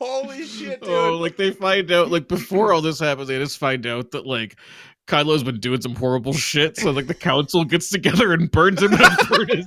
Holy 0.00 0.46
shit, 0.46 0.78
oh, 0.82 0.86
dude! 0.86 0.94
Oh, 0.94 1.18
like 1.18 1.36
they 1.36 1.50
find 1.50 1.92
out, 1.92 2.10
like 2.10 2.26
before 2.26 2.72
all 2.72 2.80
this 2.80 2.98
happens, 2.98 3.28
they 3.28 3.38
just 3.38 3.58
find 3.58 3.86
out 3.86 4.12
that 4.12 4.26
like 4.26 4.56
Kylo's 5.06 5.42
been 5.42 5.60
doing 5.60 5.80
some 5.80 5.94
horrible 5.94 6.32
shit. 6.32 6.78
So 6.78 6.90
like 6.90 7.06
the 7.06 7.14
council 7.14 7.64
gets 7.64 7.90
together 7.90 8.32
and 8.32 8.50
burns 8.50 8.82
him 8.82 8.94
in 8.94 9.00
a 9.00 9.16
furnace. 9.26 9.66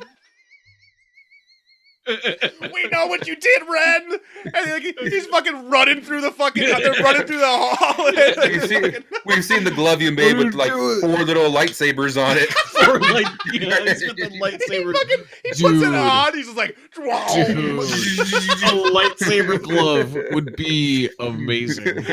We 2.06 2.88
know 2.92 3.08
what 3.08 3.28
you 3.28 3.36
did, 3.36 3.62
Ren. 3.70 4.20
And 4.54 4.72
like, 4.72 4.84
he's 5.00 5.26
fucking 5.28 5.70
running 5.70 6.02
through 6.02 6.22
the 6.22 6.32
fucking. 6.32 6.64
They're 6.66 6.94
running 7.02 7.26
through 7.26 7.40
the 7.40 7.48
hall. 7.48 8.12
Like, 8.14 8.38
We've 8.52 8.68
seen, 8.68 8.82
fucking- 8.84 9.04
we've 9.26 9.46
seen 9.46 9.64
the 9.64 9.72
glove 9.72 10.02
you 10.02 10.12
made 10.12 10.38
with 10.38 10.54
like 10.54 10.72
four 10.72 11.24
little 11.24 11.50
lightsabers 11.52 12.22
on 12.22 12.38
it. 12.38 12.50
or 12.88 13.00
like, 13.00 13.26
yeah, 13.54 13.80
he's 13.94 14.04
got 14.04 14.18
he 14.20 14.40
fucking 14.40 15.26
he 15.44 15.50
puts 15.50 15.60
Dude. 15.62 15.84
it 15.84 15.96
on. 15.96 16.34
He's 16.34 16.46
just 16.46 16.58
like, 16.58 16.76
wow. 16.98 17.26
Dude, 17.34 17.58
a 17.58 18.92
lightsaber 18.92 19.62
glove 19.62 20.16
would 20.32 20.56
be 20.56 21.10
amazing. 21.20 22.04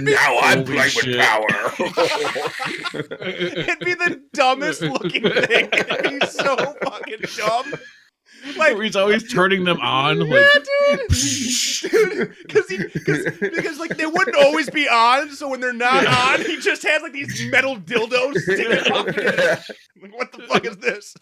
now 0.00 0.38
I'm 0.40 0.58
Holy 0.64 0.74
playing 0.76 0.90
shit. 0.90 1.06
with 1.06 1.18
power. 1.18 1.46
It'd 3.20 3.78
be 3.80 3.94
the 3.94 4.22
dumbest 4.32 4.82
looking 4.82 5.22
thing. 5.22 5.68
It'd 5.72 6.20
be 6.20 6.26
so 6.26 6.56
fucking 6.82 7.20
dumb. 7.36 7.74
Like, 8.56 8.80
He's 8.80 8.96
always 8.96 9.30
turning 9.32 9.64
them 9.64 9.80
on. 9.80 10.20
Like, 10.20 10.30
yeah, 10.30 10.96
dude. 10.96 11.08
dude, 12.68 12.92
because 12.92 13.38
because 13.40 13.78
like 13.78 13.96
they 13.96 14.06
wouldn't 14.06 14.36
always 14.36 14.70
be 14.70 14.88
on. 14.88 15.30
So 15.30 15.48
when 15.48 15.60
they're 15.60 15.72
not 15.72 16.06
on, 16.06 16.44
he 16.44 16.58
just 16.60 16.82
has 16.82 17.02
like 17.02 17.12
these 17.12 17.50
metal 17.50 17.76
dildos 17.76 18.36
sticking 18.38 18.92
up. 18.92 19.06
Like, 19.06 20.16
what 20.16 20.32
the 20.32 20.42
fuck 20.48 20.64
is 20.66 20.76
this? 20.76 21.14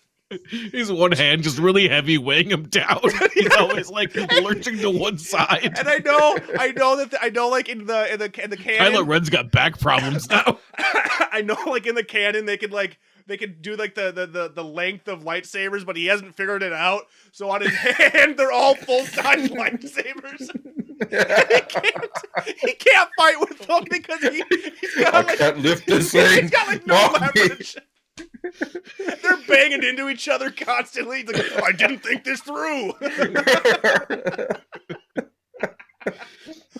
his 0.50 0.90
one 0.90 1.12
hand 1.12 1.42
just 1.42 1.58
really 1.58 1.88
heavy, 1.88 2.18
weighing 2.18 2.50
him 2.50 2.64
down. 2.64 3.00
He's 3.34 3.54
always 3.56 3.90
like 3.90 4.14
lurching 4.14 4.78
to 4.78 4.90
one 4.90 5.18
side. 5.18 5.74
And 5.78 5.88
I 5.88 5.98
know, 5.98 6.38
I 6.58 6.72
know 6.72 6.96
that 6.96 7.10
the, 7.10 7.22
I 7.22 7.28
know, 7.28 7.48
like 7.48 7.68
in 7.68 7.86
the 7.86 8.12
in 8.12 8.18
the 8.18 8.42
in 8.42 8.50
the 8.50 8.56
Kylo 8.56 8.78
canon, 8.78 9.06
Ren's 9.06 9.30
got 9.30 9.50
back 9.50 9.78
problems 9.78 10.28
now. 10.28 10.58
I 10.78 11.42
know, 11.42 11.56
like 11.66 11.86
in 11.86 11.94
the 11.94 12.04
canon, 12.04 12.46
they 12.46 12.56
could 12.56 12.72
like 12.72 12.98
they 13.26 13.36
could 13.36 13.62
do 13.62 13.76
like 13.76 13.94
the, 13.94 14.12
the 14.12 14.26
the 14.26 14.48
the 14.48 14.64
length 14.64 15.08
of 15.08 15.20
lightsabers, 15.24 15.84
but 15.86 15.96
he 15.96 16.06
hasn't 16.06 16.34
figured 16.36 16.62
it 16.62 16.72
out. 16.72 17.02
So 17.32 17.50
on 17.50 17.60
his 17.62 17.74
hand, 17.74 18.36
they're 18.36 18.52
all 18.52 18.74
full 18.74 19.04
size 19.06 19.48
lightsabers. 19.50 20.50
he 21.10 21.60
can't 21.60 22.06
he 22.60 22.72
can't 22.74 23.10
fight 23.18 23.40
with 23.40 23.58
them 23.66 23.84
because 23.90 24.20
he 24.22 24.42
he's 24.80 24.94
got 24.96 25.14
I 25.14 25.20
like 25.22 25.38
can't 25.38 25.58
lift 25.58 25.86
this 25.86 26.12
he's 26.12 26.22
thing. 26.22 26.48
got 26.48 26.66
like 26.68 26.86
no 26.86 26.94
Mommy. 27.12 27.18
leverage. 27.20 27.76
They're 29.22 29.36
banging 29.48 29.82
into 29.84 30.08
each 30.08 30.28
other 30.28 30.50
constantly. 30.50 31.22
He's 31.22 31.32
like, 31.54 31.62
I 31.64 31.72
didn't 31.72 32.00
think 32.00 32.24
this 32.24 32.40
through. 32.40 32.92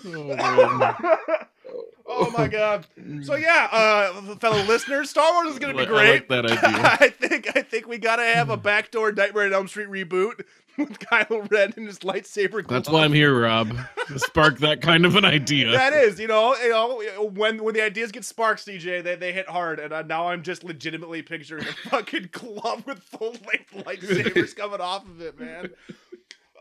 oh 0.05 1.92
my 2.07 2.47
god. 2.51 2.85
So 3.21 3.35
yeah, 3.35 3.67
uh, 3.71 4.35
fellow 4.35 4.61
listeners, 4.63 5.09
Star 5.09 5.31
Wars 5.33 5.53
is 5.53 5.59
gonna 5.59 5.73
be 5.73 5.85
great. 5.85 5.89
I 5.89 6.17
great. 6.17 6.29
like 6.29 6.45
that 6.45 6.63
idea. 6.63 6.97
I 6.99 7.09
think 7.09 7.57
I 7.57 7.61
think 7.61 7.87
we 7.87 7.97
gotta 7.97 8.23
have 8.23 8.49
a 8.49 8.57
backdoor 8.57 9.11
Nightmare 9.11 9.45
on 9.45 9.53
Elm 9.53 9.67
Street 9.67 9.87
reboot 9.87 10.43
with 10.77 10.99
Kylo 10.99 11.49
Ren 11.51 11.73
and 11.77 11.87
his 11.87 11.99
lightsaber. 11.99 12.51
Club. 12.51 12.67
That's 12.67 12.89
why 12.89 13.03
I'm 13.03 13.13
here, 13.13 13.41
Rob. 13.41 13.75
To 14.07 14.19
spark 14.19 14.59
that 14.59 14.81
kind 14.81 15.05
of 15.05 15.15
an 15.15 15.25
idea. 15.25 15.71
That 15.71 15.93
is, 15.93 16.19
you 16.19 16.27
know, 16.27 16.55
you 16.57 16.69
know, 16.69 17.29
when 17.33 17.63
when 17.63 17.73
the 17.73 17.83
ideas 17.83 18.11
get 18.11 18.25
sparked, 18.25 18.65
CJ, 18.65 19.03
they, 19.03 19.15
they 19.15 19.31
hit 19.31 19.47
hard, 19.47 19.79
and 19.79 19.93
uh, 19.93 20.01
now 20.01 20.27
I'm 20.29 20.43
just 20.43 20.63
legitimately 20.63 21.21
picturing 21.21 21.63
a 21.63 21.73
fucking 21.89 22.29
club 22.29 22.83
with 22.85 22.99
full 22.99 23.31
length 23.31 23.73
lightsabers 23.73 24.55
coming 24.55 24.81
off 24.81 25.05
of 25.05 25.21
it, 25.21 25.39
man. 25.39 25.69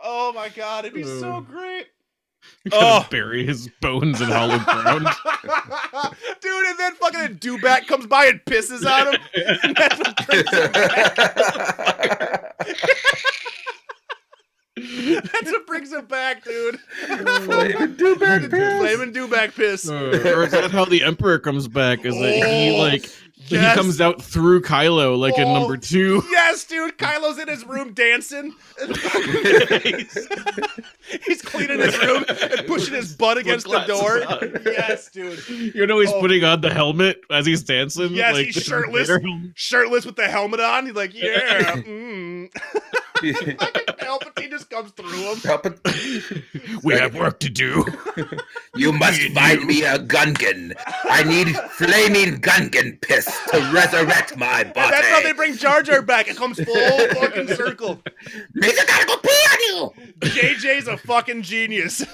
Oh 0.04 0.32
my 0.32 0.48
god, 0.50 0.84
it'd 0.84 0.94
be 0.94 1.04
so 1.04 1.40
great, 1.40 1.86
Gotta 1.86 1.88
Oh. 2.72 3.04
bury 3.10 3.44
his 3.44 3.68
bones 3.80 4.20
in 4.20 4.28
hollow 4.28 4.58
ground. 4.60 5.06
dude. 6.40 6.66
And 6.66 6.78
then 6.78 6.94
fucking 6.94 7.38
Dewback 7.38 7.86
comes 7.88 8.06
by 8.06 8.26
and 8.26 8.40
pisses 8.44 8.86
on 8.86 9.14
him. 9.14 9.20
That's 14.74 15.52
what 15.52 15.66
brings 15.66 15.92
him 15.92 16.06
back. 16.06 16.44
That's 16.44 17.46
what 17.46 17.46
brings 17.46 18.00
him 18.00 18.18
back, 18.18 18.48
dude. 18.48 18.48
Flaming 18.48 18.48
Dewback 18.48 18.50
piss. 18.50 18.78
Flaming 18.80 19.12
Dewback 19.12 19.54
piss. 19.54 19.88
Uh, 19.88 20.22
or 20.34 20.44
is 20.44 20.52
that 20.52 20.70
how 20.70 20.86
the 20.86 21.02
Emperor 21.02 21.38
comes 21.38 21.68
back? 21.68 22.04
Is 22.06 22.14
that 22.14 22.34
he 22.46 22.70
Oh, 22.74 22.78
like 22.78 23.02
yes. 23.50 23.74
he 23.76 23.80
comes 23.80 24.00
out 24.00 24.22
through 24.22 24.62
Kylo 24.62 25.18
like 25.18 25.36
in 25.36 25.44
Oh. 25.44 25.58
number 25.60 25.76
two? 25.76 26.22
Yes, 26.30 26.64
dude. 26.64 26.96
Kylo's 26.96 27.38
in 27.38 27.48
his 27.48 27.66
room 27.66 27.92
dancing. 27.92 28.54
he's, 29.82 30.28
he's 31.26 31.42
cleaning 31.42 31.78
his 31.80 31.98
room 32.02 32.24
and 32.28 32.66
pushing 32.66 32.94
his 32.94 33.11
butt 33.22 33.38
against 33.38 33.66
the 33.68 33.80
door. 33.86 34.20
Yes, 34.72 35.08
dude. 35.10 35.48
You 35.48 35.86
know 35.86 36.00
he's 36.00 36.10
Oh. 36.10 36.20
putting 36.20 36.42
on 36.44 36.60
the 36.60 36.70
helmet 36.72 37.20
as 37.30 37.46
he's 37.46 37.62
dancing. 37.62 38.12
Yes, 38.12 38.34
like 38.34 38.46
he's 38.46 38.56
shirtless. 38.64 39.08
Shirtless 39.54 40.04
with 40.04 40.16
the 40.16 40.28
helmet 40.28 40.58
on. 40.60 40.86
He's 40.86 40.94
like, 40.94 41.14
yeah. 41.14 41.76
Mm. 41.82 42.50
Palpatine 44.12 44.50
just 44.50 44.68
comes 44.68 44.90
through 44.92 45.08
him. 45.08 45.36
Palpat- 45.36 46.82
We 46.84 46.94
have 46.94 47.14
work 47.14 47.40
to 47.40 47.48
do. 47.48 47.84
you 48.76 48.92
must 48.92 49.22
find 49.32 49.64
me 49.64 49.82
a 49.84 49.98
Gungan. 49.98 50.74
I 51.04 51.22
need 51.22 51.56
flaming 51.72 52.40
Gungan 52.40 53.00
piss 53.00 53.24
to 53.50 53.70
resurrect 53.72 54.36
my 54.36 54.64
body. 54.64 54.80
And 54.80 54.92
that's 54.92 55.08
how 55.08 55.22
they 55.22 55.32
bring 55.32 55.56
Jar 55.56 55.82
Jar 55.82 56.02
back. 56.02 56.28
It 56.28 56.36
comes 56.36 56.60
full 56.60 57.08
fucking 57.14 57.48
circle. 57.48 58.02
Mason 58.54 58.84
gotta 58.86 59.06
go 59.06 59.16
pee 59.16 59.28
on 59.28 59.58
you. 59.60 59.92
JJ's 60.20 60.88
a 60.88 60.98
fucking 60.98 61.42
genius. 61.42 61.98
He 61.98 62.04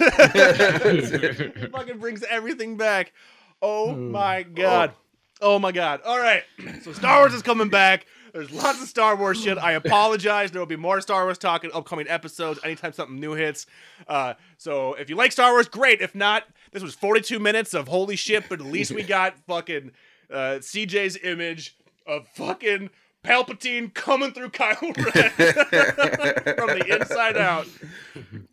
fucking 1.68 1.98
brings 1.98 2.22
everything 2.24 2.76
back. 2.76 3.12
Oh 3.60 3.94
hmm. 3.94 4.12
my 4.12 4.44
god. 4.44 4.92
Oh 5.40 5.58
my 5.58 5.72
god. 5.72 6.00
All 6.04 6.18
right. 6.18 6.42
So 6.82 6.92
Star 6.92 7.20
Wars 7.20 7.34
is 7.34 7.42
coming 7.42 7.68
back. 7.68 8.06
There's 8.32 8.50
lots 8.50 8.82
of 8.82 8.88
Star 8.88 9.16
Wars 9.16 9.40
shit. 9.42 9.58
I 9.58 9.72
apologize. 9.72 10.50
There 10.50 10.60
will 10.60 10.66
be 10.66 10.76
more 10.76 11.00
Star 11.00 11.24
Wars 11.24 11.38
talk 11.38 11.64
in 11.64 11.70
upcoming 11.72 12.06
episodes 12.08 12.60
anytime 12.64 12.92
something 12.92 13.18
new 13.18 13.32
hits. 13.32 13.66
Uh, 14.06 14.34
so 14.56 14.94
if 14.94 15.08
you 15.10 15.16
like 15.16 15.32
Star 15.32 15.52
Wars, 15.52 15.68
great. 15.68 16.00
If 16.00 16.14
not, 16.14 16.44
this 16.72 16.82
was 16.82 16.94
42 16.94 17.38
minutes 17.38 17.74
of 17.74 17.88
holy 17.88 18.16
shit, 18.16 18.48
but 18.48 18.60
at 18.60 18.66
least 18.66 18.92
we 18.92 19.02
got 19.02 19.38
fucking 19.46 19.92
uh, 20.30 20.58
CJ's 20.60 21.16
image 21.22 21.76
of 22.06 22.26
fucking 22.28 22.90
Palpatine 23.24 23.92
coming 23.92 24.32
through 24.32 24.50
Kylo 24.50 24.96
Ren 24.96 25.30
from 26.56 26.78
the 26.78 26.96
inside 27.00 27.36
out. 27.36 27.66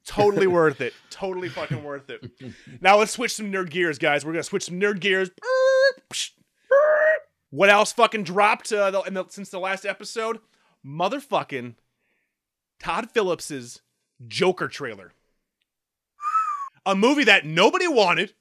Totally 0.06 0.48
worth 0.48 0.82
it. 0.82 0.94
Totally 1.10 1.50
fucking 1.50 1.84
worth 1.84 2.10
it. 2.10 2.26
Now 2.82 2.98
let's 2.98 3.12
switch 3.12 3.34
some 3.34 3.52
nerd 3.52 3.70
gears, 3.70 4.00
guys. 4.00 4.26
We're 4.26 4.34
gonna 4.34 4.44
switch 4.44 4.66
some 4.66 4.80
nerd 4.80 5.00
gears. 5.00 5.30
What 7.56 7.70
else 7.70 7.94
fucking 7.94 8.24
dropped 8.24 8.74
uh, 8.74 8.92
the, 8.92 9.02
the, 9.10 9.26
since 9.30 9.50
the 9.50 9.60
last 9.60 9.86
episode? 9.86 10.40
Motherfucking 10.86 11.76
Todd 12.82 13.10
Phillips's 13.12 13.82
Joker 14.28 14.68
trailer. 14.68 15.14
A 16.86 16.96
movie 16.96 17.24
that 17.24 17.46
nobody 17.46 17.88
wanted. 17.88 18.34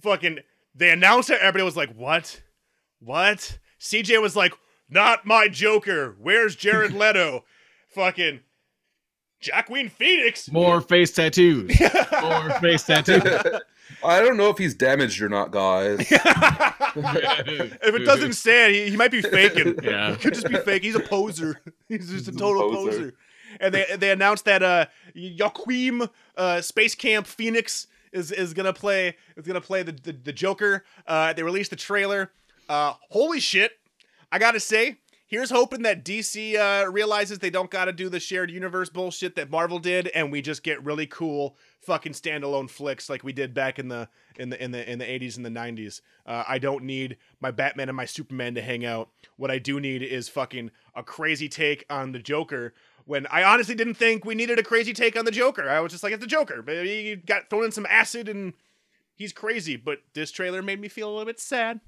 Fucking, 0.00 0.38
they 0.74 0.88
announced 0.90 1.28
it. 1.28 1.40
Everybody 1.42 1.64
was 1.64 1.76
like, 1.76 1.94
"What? 1.94 2.40
What?" 3.00 3.58
CJ 3.78 4.22
was 4.22 4.34
like, 4.34 4.54
"Not 4.88 5.26
my 5.26 5.48
Joker. 5.48 6.16
Where's 6.18 6.56
Jared 6.56 6.92
Leto?" 6.94 7.44
Fucking 7.90 8.40
Jacqueline 9.40 9.90
Phoenix. 9.90 10.50
More 10.50 10.80
face 10.80 11.12
tattoos. 11.12 11.78
More 12.22 12.50
face 12.60 12.84
tattoos. 12.84 13.22
I 14.04 14.20
don't 14.20 14.36
know 14.36 14.48
if 14.50 14.58
he's 14.58 14.74
damaged 14.74 15.20
or 15.20 15.28
not, 15.28 15.50
guys. 15.50 15.98
if 16.10 17.94
it 17.94 18.04
doesn't 18.04 18.34
stand, 18.34 18.74
he, 18.74 18.90
he 18.90 18.96
might 18.96 19.10
be 19.10 19.22
faking. 19.22 19.76
Yeah. 19.82 20.10
He 20.12 20.16
could 20.16 20.34
just 20.34 20.48
be 20.48 20.56
fake. 20.58 20.82
He's 20.82 20.94
a 20.94 21.00
poser. 21.00 21.60
He's 21.88 22.10
just 22.10 22.28
a 22.28 22.32
total 22.32 22.70
poser. 22.70 22.90
poser. 22.90 23.14
And 23.60 23.74
they 23.74 23.86
they 23.96 24.10
announced 24.10 24.44
that 24.44 24.62
uh 24.62 24.86
Joaquin 25.16 26.08
uh 26.36 26.60
Space 26.60 26.94
Camp 26.94 27.26
Phoenix 27.26 27.86
is 28.12 28.30
is 28.32 28.54
gonna 28.54 28.72
play 28.72 29.16
is 29.36 29.46
gonna 29.46 29.60
play 29.60 29.82
the 29.82 29.92
the, 29.92 30.12
the 30.12 30.32
Joker. 30.32 30.84
Uh 31.06 31.32
they 31.32 31.42
released 31.42 31.70
the 31.70 31.76
trailer. 31.76 32.30
Uh 32.68 32.94
holy 33.10 33.40
shit. 33.40 33.72
I 34.30 34.38
gotta 34.38 34.60
say, 34.60 34.98
here's 35.28 35.50
hoping 35.50 35.82
that 35.82 36.04
DC 36.04 36.56
uh 36.56 36.90
realizes 36.90 37.38
they 37.38 37.50
don't 37.50 37.70
gotta 37.70 37.92
do 37.92 38.08
the 38.08 38.18
shared 38.18 38.50
universe 38.50 38.88
bullshit 38.88 39.36
that 39.36 39.50
Marvel 39.50 39.78
did, 39.78 40.08
and 40.08 40.32
we 40.32 40.42
just 40.42 40.64
get 40.64 40.82
really 40.84 41.06
cool 41.06 41.56
fucking 41.80 42.12
standalone 42.12 42.68
flicks 42.68 43.08
like 43.08 43.22
we 43.22 43.32
did 43.32 43.54
back 43.54 43.78
in 43.78 43.88
the 43.88 44.08
in 44.36 44.50
the 44.50 44.62
in 44.62 44.72
the 44.72 44.90
in 44.90 44.98
the 44.98 45.04
80s 45.04 45.36
and 45.36 45.46
the 45.46 45.50
90s. 45.50 46.00
Uh, 46.26 46.42
I 46.48 46.58
don't 46.58 46.84
need 46.84 47.18
my 47.40 47.50
Batman 47.50 47.88
and 47.88 47.96
my 47.96 48.06
Superman 48.06 48.54
to 48.56 48.62
hang 48.62 48.84
out. 48.84 49.10
What 49.36 49.50
I 49.50 49.58
do 49.58 49.78
need 49.78 50.02
is 50.02 50.28
fucking 50.28 50.70
a 50.94 51.02
crazy 51.02 51.48
take 51.48 51.84
on 51.88 52.12
the 52.12 52.18
Joker. 52.18 52.74
When 53.04 53.26
I 53.28 53.42
honestly 53.42 53.74
didn't 53.74 53.94
think 53.94 54.24
we 54.24 54.34
needed 54.34 54.58
a 54.58 54.62
crazy 54.62 54.92
take 54.92 55.16
on 55.16 55.24
the 55.24 55.30
Joker, 55.30 55.68
I 55.68 55.80
was 55.80 55.92
just 55.92 56.04
like, 56.04 56.12
it's 56.12 56.20
the 56.20 56.26
Joker. 56.26 56.60
But 56.60 56.84
he 56.84 57.16
got 57.16 57.48
thrown 57.48 57.64
in 57.64 57.72
some 57.72 57.86
acid 57.88 58.28
and 58.28 58.52
he's 59.14 59.32
crazy. 59.32 59.76
But 59.76 60.00
this 60.12 60.30
trailer 60.30 60.60
made 60.60 60.80
me 60.80 60.88
feel 60.88 61.08
a 61.08 61.12
little 61.12 61.24
bit 61.24 61.40
sad. 61.40 61.80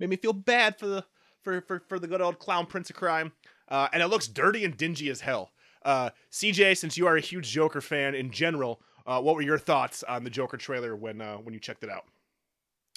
Made 0.00 0.10
me 0.10 0.16
feel 0.16 0.32
bad 0.32 0.76
for 0.76 0.86
the 0.86 1.04
for 1.42 1.60
for, 1.62 1.82
for 1.88 1.98
the 1.98 2.06
good 2.06 2.20
old 2.20 2.38
clown 2.38 2.66
prince 2.66 2.90
of 2.90 2.96
crime. 2.96 3.32
Uh, 3.68 3.88
and 3.92 4.02
it 4.02 4.06
looks 4.06 4.26
dirty 4.26 4.64
and 4.64 4.76
dingy 4.76 5.10
as 5.10 5.20
hell. 5.20 5.50
Uh, 5.84 6.10
CJ, 6.32 6.76
since 6.76 6.96
you 6.96 7.06
are 7.06 7.16
a 7.16 7.20
huge 7.20 7.50
Joker 7.50 7.80
fan 7.80 8.14
in 8.14 8.30
general, 8.30 8.80
uh, 9.06 9.20
what 9.20 9.34
were 9.34 9.42
your 9.42 9.58
thoughts 9.58 10.02
on 10.02 10.24
the 10.24 10.30
Joker 10.30 10.56
trailer 10.56 10.96
when 10.96 11.20
uh, 11.20 11.36
when 11.36 11.54
you 11.54 11.60
checked 11.60 11.84
it 11.84 11.90
out? 11.90 12.04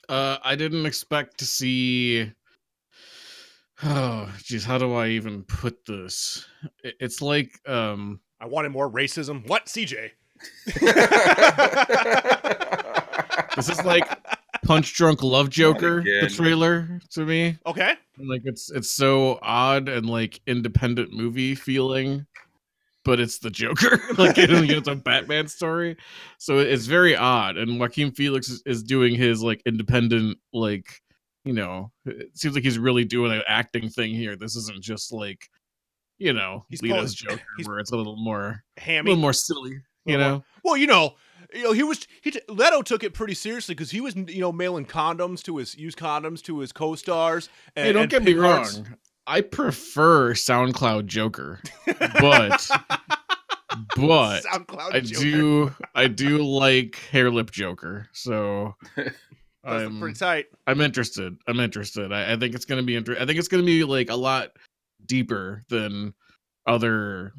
Uh, 0.09 0.37
I 0.43 0.55
didn't 0.55 0.85
expect 0.85 1.37
to 1.39 1.45
see. 1.45 2.31
Oh, 3.83 4.31
jeez, 4.37 4.63
how 4.63 4.77
do 4.77 4.93
I 4.93 5.07
even 5.07 5.41
put 5.41 5.87
this? 5.87 6.45
It's 6.83 7.19
like, 7.19 7.67
um, 7.67 8.19
I 8.39 8.45
wanted 8.45 8.69
more 8.69 8.87
racism. 8.87 9.47
What, 9.47 9.65
CJ? 9.65 10.11
this 13.55 13.69
is 13.69 13.83
like 13.83 14.07
Punch 14.63 14.93
Drunk 14.93 15.23
Love 15.23 15.49
Joker, 15.49 16.01
the 16.03 16.29
trailer 16.29 16.99
to 17.11 17.25
me. 17.25 17.57
Okay. 17.65 17.95
Like 18.17 18.41
it's 18.45 18.69
it's 18.71 18.89
so 18.91 19.39
odd 19.41 19.89
and 19.89 20.07
like 20.09 20.39
independent 20.47 21.11
movie 21.13 21.55
feeling, 21.55 22.25
but 23.03 23.19
it's 23.19 23.39
the 23.39 23.49
Joker. 23.49 23.99
like 24.17 24.37
you 24.37 24.47
know, 24.47 24.61
it's 24.63 24.87
a 24.87 24.95
Batman 24.95 25.47
story, 25.47 25.97
so 26.37 26.59
it's 26.59 26.85
very 26.85 27.15
odd. 27.15 27.57
And 27.57 27.79
Joaquin 27.79 28.11
Felix 28.11 28.49
is, 28.49 28.61
is 28.65 28.83
doing 28.83 29.15
his 29.15 29.41
like 29.41 29.61
independent 29.65 30.37
like 30.53 30.85
you 31.43 31.53
know 31.53 31.91
it 32.05 32.37
seems 32.37 32.53
like 32.53 32.63
he's 32.63 32.77
really 32.77 33.03
doing 33.05 33.31
an 33.31 33.41
acting 33.47 33.89
thing 33.89 34.11
here. 34.13 34.35
This 34.35 34.55
isn't 34.55 34.83
just 34.83 35.11
like 35.11 35.47
you 36.19 36.33
know 36.33 36.65
He's 36.69 36.83
Leto's 36.83 37.15
pulling- 37.15 37.37
Joker 37.39 37.47
he's- 37.57 37.67
where 37.67 37.79
it's 37.79 37.91
a 37.91 37.97
little 37.97 38.17
more 38.17 38.63
hammy, 38.77 39.09
a 39.09 39.13
little 39.13 39.21
more 39.21 39.33
silly. 39.33 39.79
You 40.05 40.17
Little 40.17 40.31
know, 40.37 40.43
Well, 40.63 40.77
you 40.77 40.87
know, 40.87 41.13
you 41.53 41.63
know, 41.63 41.71
he 41.73 41.83
was 41.83 42.07
he 42.21 42.31
t- 42.31 42.41
Leto 42.47 42.81
took 42.81 43.03
it 43.03 43.13
pretty 43.13 43.33
seriously 43.33 43.75
because 43.75 43.91
he 43.91 44.01
was 44.01 44.15
you 44.15 44.39
know 44.41 44.51
mailing 44.51 44.85
condoms 44.85 45.41
to 45.43 45.57
his 45.57 45.75
used 45.75 45.97
condoms 45.97 46.41
to 46.43 46.59
his 46.59 46.71
co-stars. 46.71 47.49
And, 47.75 47.87
hey, 47.87 47.93
don't 47.93 48.09
get 48.09 48.23
me 48.23 48.33
wrong. 48.33 48.97
I 49.27 49.41
prefer 49.41 50.33
SoundCloud 50.33 51.05
Joker, 51.05 51.59
but 51.85 52.69
but 53.95 54.41
SoundCloud 54.43 54.93
I 54.93 54.99
Joker. 55.01 55.21
do 55.23 55.75
I 55.95 56.07
do 56.07 56.43
like 56.43 56.95
hair 57.11 57.29
lip 57.29 57.51
Joker, 57.51 58.07
so 58.13 58.75
I'm 59.63 59.99
pretty 59.99 60.17
tight. 60.17 60.45
I'm 60.67 60.81
interested. 60.81 61.37
I'm 61.47 61.59
interested. 61.59 62.11
I, 62.11 62.33
I 62.33 62.37
think 62.37 62.55
it's 62.55 62.65
gonna 62.65 62.83
be 62.83 62.95
inter- 62.95 63.17
I 63.19 63.25
think 63.25 63.37
it's 63.37 63.47
gonna 63.47 63.63
be 63.63 63.83
like 63.83 64.09
a 64.09 64.15
lot 64.15 64.49
deeper 65.05 65.61
than 65.69 66.13
other 66.65 67.33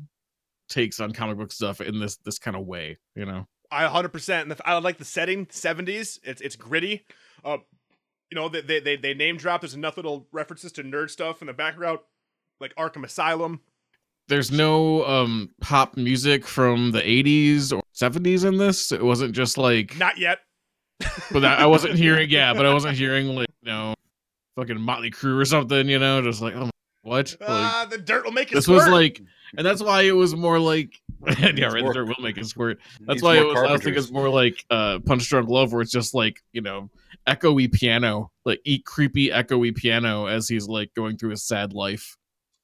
takes 0.68 1.00
on 1.00 1.12
comic 1.12 1.36
book 1.36 1.52
stuff 1.52 1.80
in 1.80 1.98
this 1.98 2.16
this 2.18 2.38
kind 2.38 2.56
of 2.56 2.66
way. 2.66 2.98
You 3.16 3.26
know, 3.26 3.46
I 3.72 3.84
100%. 3.88 4.60
I 4.64 4.78
like 4.78 4.98
the 4.98 5.04
setting, 5.04 5.46
70s. 5.46 6.18
It's 6.22 6.40
it's 6.40 6.56
gritty. 6.56 7.04
Uh, 7.44 7.58
you 8.30 8.36
know, 8.36 8.48
they, 8.48 8.60
they 8.60 8.80
they 8.80 8.96
they 8.96 9.14
name 9.14 9.36
drop. 9.36 9.62
There's 9.62 9.74
enough 9.74 9.96
little 9.96 10.26
references 10.32 10.72
to 10.72 10.84
nerd 10.84 11.10
stuff 11.10 11.40
in 11.40 11.46
the 11.48 11.52
background, 11.52 11.98
like 12.60 12.74
Arkham 12.76 13.04
Asylum. 13.04 13.60
there's 14.28 14.50
no 14.50 15.04
um 15.06 15.50
pop 15.60 15.96
music 15.96 16.46
from 16.46 16.92
the 16.92 17.00
80s 17.02 17.72
or 17.72 17.82
70s 17.94 18.44
in 18.46 18.58
this. 18.58 18.92
It 18.92 19.02
wasn't 19.04 19.32
just 19.34 19.58
like, 19.58 19.98
Not 19.98 20.18
yet. 20.18 20.38
but 21.32 21.44
I 21.44 21.54
I 21.56 21.66
wasn't 21.66 21.94
hearing. 21.98 22.30
Yeah, 22.30 22.54
but 22.54 22.64
I 22.66 22.72
wasn't 22.72 22.96
hearing 22.96 23.28
like 23.28 23.48
you 23.62 23.70
know, 23.70 23.94
fucking 24.56 24.80
Motley 24.80 25.10
Crue 25.10 25.38
or 25.40 25.44
something. 25.44 25.88
You 25.88 25.98
know, 25.98 26.22
just 26.22 26.40
like 26.40 26.54
oh, 26.54 26.70
what? 27.02 27.36
Like, 27.40 27.48
Ah, 27.50 27.86
the 27.90 27.98
dirt 27.98 28.24
will 28.24 28.32
make 28.32 28.52
it 28.52 28.54
this 28.54 28.68
was 28.68 28.86
like 28.88 29.20
and 29.56 29.66
that's 29.66 29.82
why 29.82 30.02
it 30.02 30.12
was 30.12 30.34
more 30.34 30.58
like 30.58 31.00
yeah 31.38 31.66
right 31.66 31.82
more- 31.82 31.92
the 31.92 32.04
dirt 32.04 32.08
will 32.08 32.22
make 32.24 32.36
it 32.38 32.46
squirt 32.46 32.78
that's 33.00 33.22
why 33.22 33.36
it 33.36 33.42
more 33.42 33.54
was 33.54 33.62
i 33.62 33.72
was 33.72 33.82
thinking 33.82 34.02
it's 34.02 34.10
more 34.10 34.28
like 34.28 34.64
uh 34.70 34.98
punch 35.06 35.28
drunk 35.28 35.48
love 35.48 35.72
where 35.72 35.82
it's 35.82 35.92
just 35.92 36.14
like 36.14 36.40
you 36.52 36.60
know 36.60 36.90
echoey 37.28 37.70
piano 37.72 38.30
like 38.44 38.60
eat 38.64 38.84
creepy 38.84 39.28
echoey 39.28 39.74
piano 39.74 40.26
as 40.26 40.48
he's 40.48 40.66
like 40.66 40.92
going 40.94 41.16
through 41.16 41.30
his 41.30 41.44
sad 41.46 41.72
life 41.72 42.16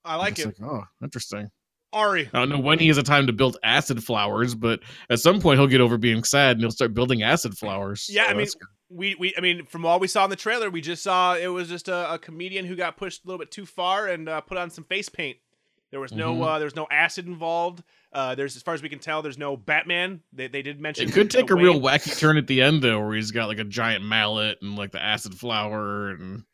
I 0.05 0.17
like 0.17 0.39
it. 0.39 0.47
like 0.47 0.57
oh 0.63 0.85
interesting 1.03 1.51
Ari, 1.93 2.29
i 2.35 2.39
don't 2.39 2.49
know 2.51 2.59
when 2.59 2.79
he 2.79 2.89
has 2.89 2.99
a 2.99 3.03
time 3.03 3.27
to 3.29 3.33
build 3.33 3.57
acid 3.63 4.03
flowers 4.05 4.55
but 4.55 4.81
at 5.09 5.21
some 5.21 5.41
point 5.41 5.59
he'll 5.59 5.69
get 5.69 5.81
over 5.81 5.97
being 5.97 6.23
sad 6.25 6.53
and 6.53 6.61
he'll 6.61 6.71
start 6.71 6.93
building 6.95 7.23
acid 7.23 7.57
flowers 7.57 8.09
Yeah, 8.11 8.25
I 8.25 8.35
mean, 8.35 8.45
good. 8.47 8.55
we 8.91 9.15
we 9.15 9.35
I 9.39 9.41
mean, 9.41 9.65
from 9.67 9.87
all 9.87 9.99
we 9.99 10.07
saw 10.09 10.25
in 10.25 10.31
the 10.31 10.37
trailer, 10.37 10.69
we 10.71 10.81
just 10.83 11.03
saw 11.03 11.35
it 11.35 11.47
was 11.49 11.69
just 11.69 11.89
a, 11.89 12.13
a 12.15 12.19
comedian 12.19 12.67
who 12.67 12.77
got 12.77 12.97
pushed 12.99 13.25
a 13.25 13.27
little 13.27 13.39
bit 13.39 13.51
too 13.51 13.65
far 13.65 14.07
and 14.07 14.29
uh, 14.29 14.41
put 14.43 14.59
on 14.59 14.69
some 14.71 14.85
face 14.85 15.09
paint. 15.09 15.39
There 15.91 16.01
was 16.01 16.13
no 16.13 16.35
Mhm. 16.35 16.47
uh, 16.47 16.59
there's 16.59 16.77
no 16.77 16.87
acid 16.91 17.27
involved. 17.27 17.83
Uh, 18.13 18.35
there's 18.35 18.57
as 18.57 18.63
far 18.63 18.75
as 18.75 18.83
we 18.83 18.89
can 18.89 18.99
tell, 18.99 19.23
there's 19.23 19.39
no 19.39 19.57
Batman. 19.57 20.21
They 20.33 20.47
they 20.49 20.63
did 20.63 20.81
mention 20.81 21.09
it 21.09 21.13
could 21.13 21.31
take 21.31 21.51
a 21.51 21.55
Wayne. 21.57 21.65
real 21.65 21.81
wacky 21.81 22.19
turn 22.19 22.37
at 22.37 22.47
the 22.47 22.61
end 22.63 22.83
though 22.83 23.01
where 23.01 23.15
he's 23.15 23.31
got 23.31 23.49
like 23.49 23.59
a 23.59 23.65
giant 23.65 24.05
mallet 24.05 24.59
and 24.61 24.77
like 24.77 24.93
the 24.93 25.03
acid 25.03 25.35
flower 25.35 26.11
and 26.11 26.45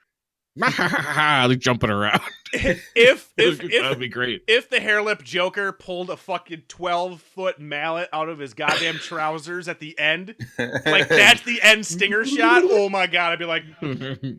like 0.57 1.59
jumping 1.59 1.91
around 1.91 2.21
if 2.53 2.89
if 3.37 3.59
that 3.59 3.87
would 3.91 3.99
be 3.99 4.09
great. 4.09 4.43
if 4.47 4.71
the 4.71 4.79
hair 4.79 5.03
lip 5.03 5.21
Joker 5.25 5.73
pulled 5.73 6.11
a 6.11 6.17
fucking 6.17 6.63
twelve 6.69 7.21
foot 7.21 7.59
mallet 7.59 8.09
out 8.13 8.29
of 8.29 8.39
his 8.39 8.55
goddamn 8.55 8.95
trousers 8.99 9.67
at 9.67 9.81
the 9.81 9.99
end, 9.99 10.37
like 10.59 11.09
that's 11.09 11.43
the 11.43 11.61
end 11.61 11.85
stinger 11.85 12.25
shot. 12.25 12.63
Oh 12.71 12.89
my 12.89 13.09
god, 13.09 13.33
I'd 13.33 13.39
be 13.41 13.45
like, 13.47 13.65
give 13.81 14.39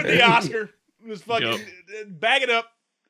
it 0.00 0.06
the 0.06 0.22
Oscar. 0.22 0.70
Just 1.06 1.24
fucking 1.24 1.46
Yup. 1.48 1.60
bag 2.08 2.42
it 2.42 2.50
up, 2.50 2.66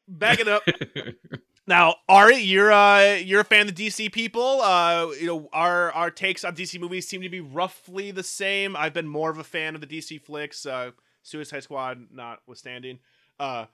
bag 0.09 0.41
it 0.41 0.49
up. 0.49 0.63
Now, 1.67 1.97
Ari, 2.09 2.39
you're 2.39 2.73
uh 2.73 3.15
you're 3.15 3.43
a 3.43 3.45
fan 3.45 3.69
of 3.69 3.75
the 3.75 3.87
DC 3.87 4.13
people. 4.13 4.61
Uh, 4.61 5.11
you 5.19 5.27
know 5.27 5.49
our 5.53 5.93
our 5.93 6.11
takes 6.11 6.45
on 6.45 6.57
DC 6.57 6.81
movies 6.81 7.07
seem 7.07 7.23
to 7.23 7.29
be 7.29 7.41
roughly 7.41 8.11
the 8.11 8.25
same. 8.25 8.75
I've 8.77 8.93
been 8.93 9.07
more 9.07 9.31
of 9.31 9.39
a 9.39 9.45
fan 9.45 9.77
of 9.77 9.81
the 9.81 9.87
DC 9.87 10.21
flicks, 10.23 10.67
uh, 10.67 10.91
Suicide 11.23 11.63
Squad 11.63 12.09
notwithstanding. 12.13 12.99
Uh, 13.39 13.67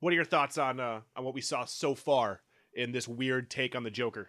what 0.00 0.12
are 0.12 0.16
your 0.16 0.26
thoughts 0.26 0.58
on 0.58 0.78
uh 0.78 1.00
on 1.16 1.24
what 1.24 1.32
we 1.32 1.40
saw 1.40 1.64
so 1.64 1.94
far 1.94 2.42
in 2.74 2.92
this 2.92 3.08
weird 3.08 3.50
take 3.50 3.74
on 3.74 3.82
the 3.82 3.90
Joker? 3.90 4.28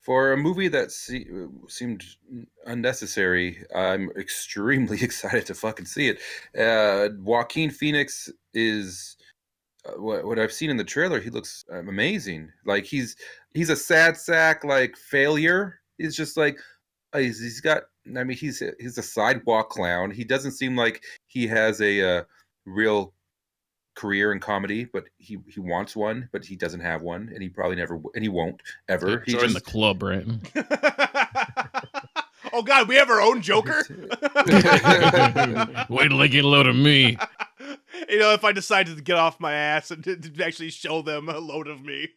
For 0.00 0.32
a 0.32 0.36
movie 0.38 0.68
that 0.68 0.90
se- 0.90 1.26
seemed 1.68 2.04
unnecessary, 2.64 3.62
I'm 3.74 4.10
extremely 4.16 4.96
excited 5.02 5.44
to 5.46 5.54
fucking 5.54 5.84
see 5.84 6.08
it. 6.08 6.20
Uh, 6.58 7.10
Joaquin 7.20 7.68
Phoenix 7.68 8.30
is 8.54 9.17
what, 9.96 10.24
what 10.24 10.38
I've 10.38 10.52
seen 10.52 10.70
in 10.70 10.76
the 10.76 10.84
trailer. 10.84 11.20
He 11.20 11.30
looks 11.30 11.64
um, 11.72 11.88
amazing. 11.88 12.50
Like 12.64 12.84
he's 12.84 13.16
he's 13.54 13.70
a 13.70 13.76
sad 13.76 14.16
sack 14.16 14.64
like 14.64 14.96
failure. 14.96 15.80
He's 15.98 16.16
just 16.16 16.36
like 16.36 16.58
uh, 17.12 17.18
he's, 17.18 17.40
he's 17.40 17.60
got. 17.60 17.84
I 18.16 18.24
mean, 18.24 18.36
he's 18.36 18.62
he's 18.78 18.98
a 18.98 19.02
sidewalk 19.02 19.70
clown. 19.70 20.10
He 20.10 20.24
doesn't 20.24 20.52
seem 20.52 20.76
like 20.76 21.02
he 21.26 21.46
has 21.46 21.80
a 21.80 22.18
uh, 22.18 22.24
real 22.64 23.12
career 23.98 24.32
in 24.32 24.40
comedy, 24.40 24.84
but 24.84 25.04
he 25.18 25.38
he 25.48 25.60
wants 25.60 25.96
one, 25.96 26.28
but 26.32 26.44
he 26.44 26.56
doesn't 26.56 26.80
have 26.80 27.02
one, 27.02 27.30
and 27.32 27.42
he 27.42 27.48
probably 27.48 27.76
never 27.76 28.00
and 28.14 28.22
he 28.22 28.28
won't 28.28 28.62
ever. 28.88 29.22
He 29.26 29.32
Join 29.32 29.42
just 29.42 29.54
the 29.54 29.60
club, 29.60 30.02
right? 30.02 30.24
oh 32.52 32.62
God, 32.62 32.88
we 32.88 32.94
have 32.94 33.10
our 33.10 33.20
own 33.20 33.42
Joker. 33.42 33.82
Wait 35.88 36.08
till 36.08 36.18
they 36.18 36.28
get 36.28 36.44
a 36.44 36.48
load 36.48 36.66
of 36.66 36.76
me. 36.76 37.18
You 38.08 38.18
know, 38.18 38.32
if 38.32 38.44
I 38.44 38.52
decided 38.52 38.96
to 38.96 39.02
get 39.02 39.16
off 39.16 39.38
my 39.40 39.52
ass 39.52 39.90
and 39.90 40.02
to, 40.04 40.16
to 40.16 40.44
actually 40.44 40.70
show 40.70 41.02
them 41.02 41.28
a 41.28 41.38
load 41.38 41.68
of 41.68 41.82
me. 41.82 42.08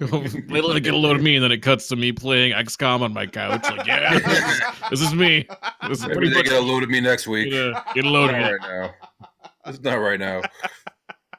Wait 0.00 0.10
till 0.48 0.72
they 0.72 0.80
get 0.80 0.94
a 0.94 0.96
load 0.96 1.16
of 1.16 1.22
me, 1.22 1.36
and 1.36 1.44
then 1.44 1.52
it 1.52 1.62
cuts 1.62 1.88
to 1.88 1.96
me 1.96 2.12
playing 2.12 2.52
XCOM 2.52 3.00
on 3.02 3.12
my 3.12 3.26
couch. 3.26 3.64
Like, 3.64 3.86
yeah, 3.86 4.18
this 4.18 4.38
is, 4.38 4.62
this 4.90 5.00
is 5.02 5.14
me. 5.14 5.46
This 5.88 5.98
is 5.98 6.06
Maybe 6.06 6.14
pretty 6.14 6.28
they 6.30 6.36
much 6.36 6.44
get 6.46 6.54
a 6.54 6.60
load 6.60 6.82
of 6.82 6.90
me 6.90 7.00
next 7.00 7.26
week. 7.26 7.52
yeah, 7.52 7.82
get 7.94 8.04
a 8.04 8.10
load 8.10 8.30
of 8.30 8.36
me. 8.36 8.42
right 8.42 8.60
now. 8.60 8.94
It's 9.66 9.80
not 9.80 9.96
right 9.96 10.18
now. 10.18 10.42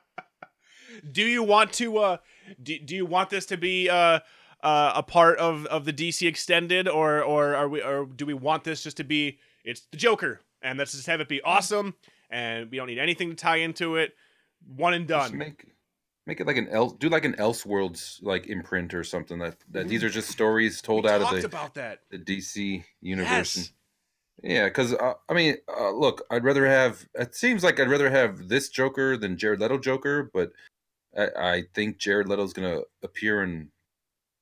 Do 1.11 1.21
you 1.23 1.43
want 1.43 1.73
to? 1.73 1.97
uh 1.97 2.17
do, 2.61 2.79
do 2.79 2.95
you 2.95 3.05
want 3.05 3.29
this 3.29 3.45
to 3.47 3.57
be 3.57 3.89
uh, 3.89 4.19
uh, 4.61 4.93
a 4.95 5.03
part 5.03 5.37
of, 5.39 5.65
of 5.67 5.85
the 5.85 5.93
DC 5.93 6.27
extended, 6.27 6.87
or 6.87 7.21
or 7.23 7.55
are 7.55 7.69
we 7.69 7.81
or 7.81 8.05
do 8.05 8.25
we 8.25 8.33
want 8.33 8.63
this 8.63 8.83
just 8.83 8.97
to 8.97 9.03
be 9.03 9.39
it's 9.63 9.81
the 9.91 9.97
Joker, 9.97 10.41
and 10.61 10.77
let's 10.79 10.91
just 10.93 11.07
have 11.07 11.21
it 11.21 11.29
be 11.29 11.41
awesome, 11.41 11.95
and 12.33 12.69
we 12.69 12.77
don't 12.77 12.87
need 12.87 12.99
anything 12.99 13.29
to 13.29 13.35
tie 13.35 13.57
into 13.57 13.95
it. 13.95 14.13
One 14.65 14.93
and 14.93 15.07
Just 15.07 15.29
done. 15.29 15.37
make 15.37 15.65
make 16.25 16.39
it 16.39 16.47
like 16.47 16.57
an 16.57 16.67
else 16.69 16.93
do 16.93 17.09
like 17.09 17.25
an 17.25 17.33
Elseworlds 17.33 18.19
like 18.23 18.47
imprint 18.47 18.93
or 18.93 19.03
something 19.03 19.39
that 19.39 19.57
that 19.71 19.87
these 19.87 20.03
are 20.03 20.09
just 20.09 20.29
stories 20.29 20.81
told 20.81 21.03
we 21.03 21.09
out 21.11 21.21
of 21.21 21.41
the, 21.41 21.45
about 21.45 21.75
that. 21.75 21.99
the 22.09 22.17
DC 22.17 22.83
universe. 23.01 23.29
Yes. 23.29 23.55
And- 23.57 23.69
yeah, 24.41 24.65
because 24.65 24.93
uh, 24.95 25.13
I 25.29 25.33
mean, 25.33 25.57
uh, 25.69 25.91
look, 25.91 26.23
I'd 26.31 26.43
rather 26.43 26.65
have. 26.65 27.07
It 27.13 27.35
seems 27.35 27.63
like 27.63 27.79
I'd 27.79 27.89
rather 27.89 28.09
have 28.09 28.49
this 28.49 28.67
Joker 28.67 29.15
than 29.15 29.37
Jared 29.37 29.59
Leto 29.61 29.77
Joker, 29.77 30.29
but 30.33 30.51
I, 31.15 31.27
I 31.37 31.63
think 31.75 31.99
Jared 31.99 32.27
Leto's 32.27 32.51
gonna 32.51 32.81
appear 33.03 33.43
in 33.43 33.69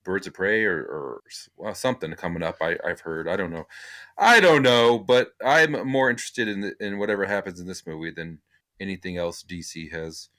Birds 0.03 0.27
of 0.27 0.33
Prey 0.33 0.63
or, 0.65 0.77
or 0.79 1.21
well, 1.57 1.75
something 1.75 2.11
coming 2.13 2.43
up. 2.43 2.57
I, 2.61 2.77
I've 2.85 3.01
heard. 3.01 3.27
I 3.27 3.35
don't 3.35 3.51
know. 3.51 3.67
I 4.17 4.39
don't 4.39 4.63
know, 4.63 4.97
but 4.99 5.29
I'm 5.45 5.87
more 5.87 6.09
interested 6.09 6.47
in 6.47 6.61
the, 6.61 6.73
in 6.79 6.97
whatever 6.97 7.25
happens 7.25 7.59
in 7.59 7.67
this 7.67 7.85
movie 7.85 8.11
than 8.11 8.39
anything 8.79 9.17
else 9.17 9.43
DC 9.43 9.91
has 9.91 10.29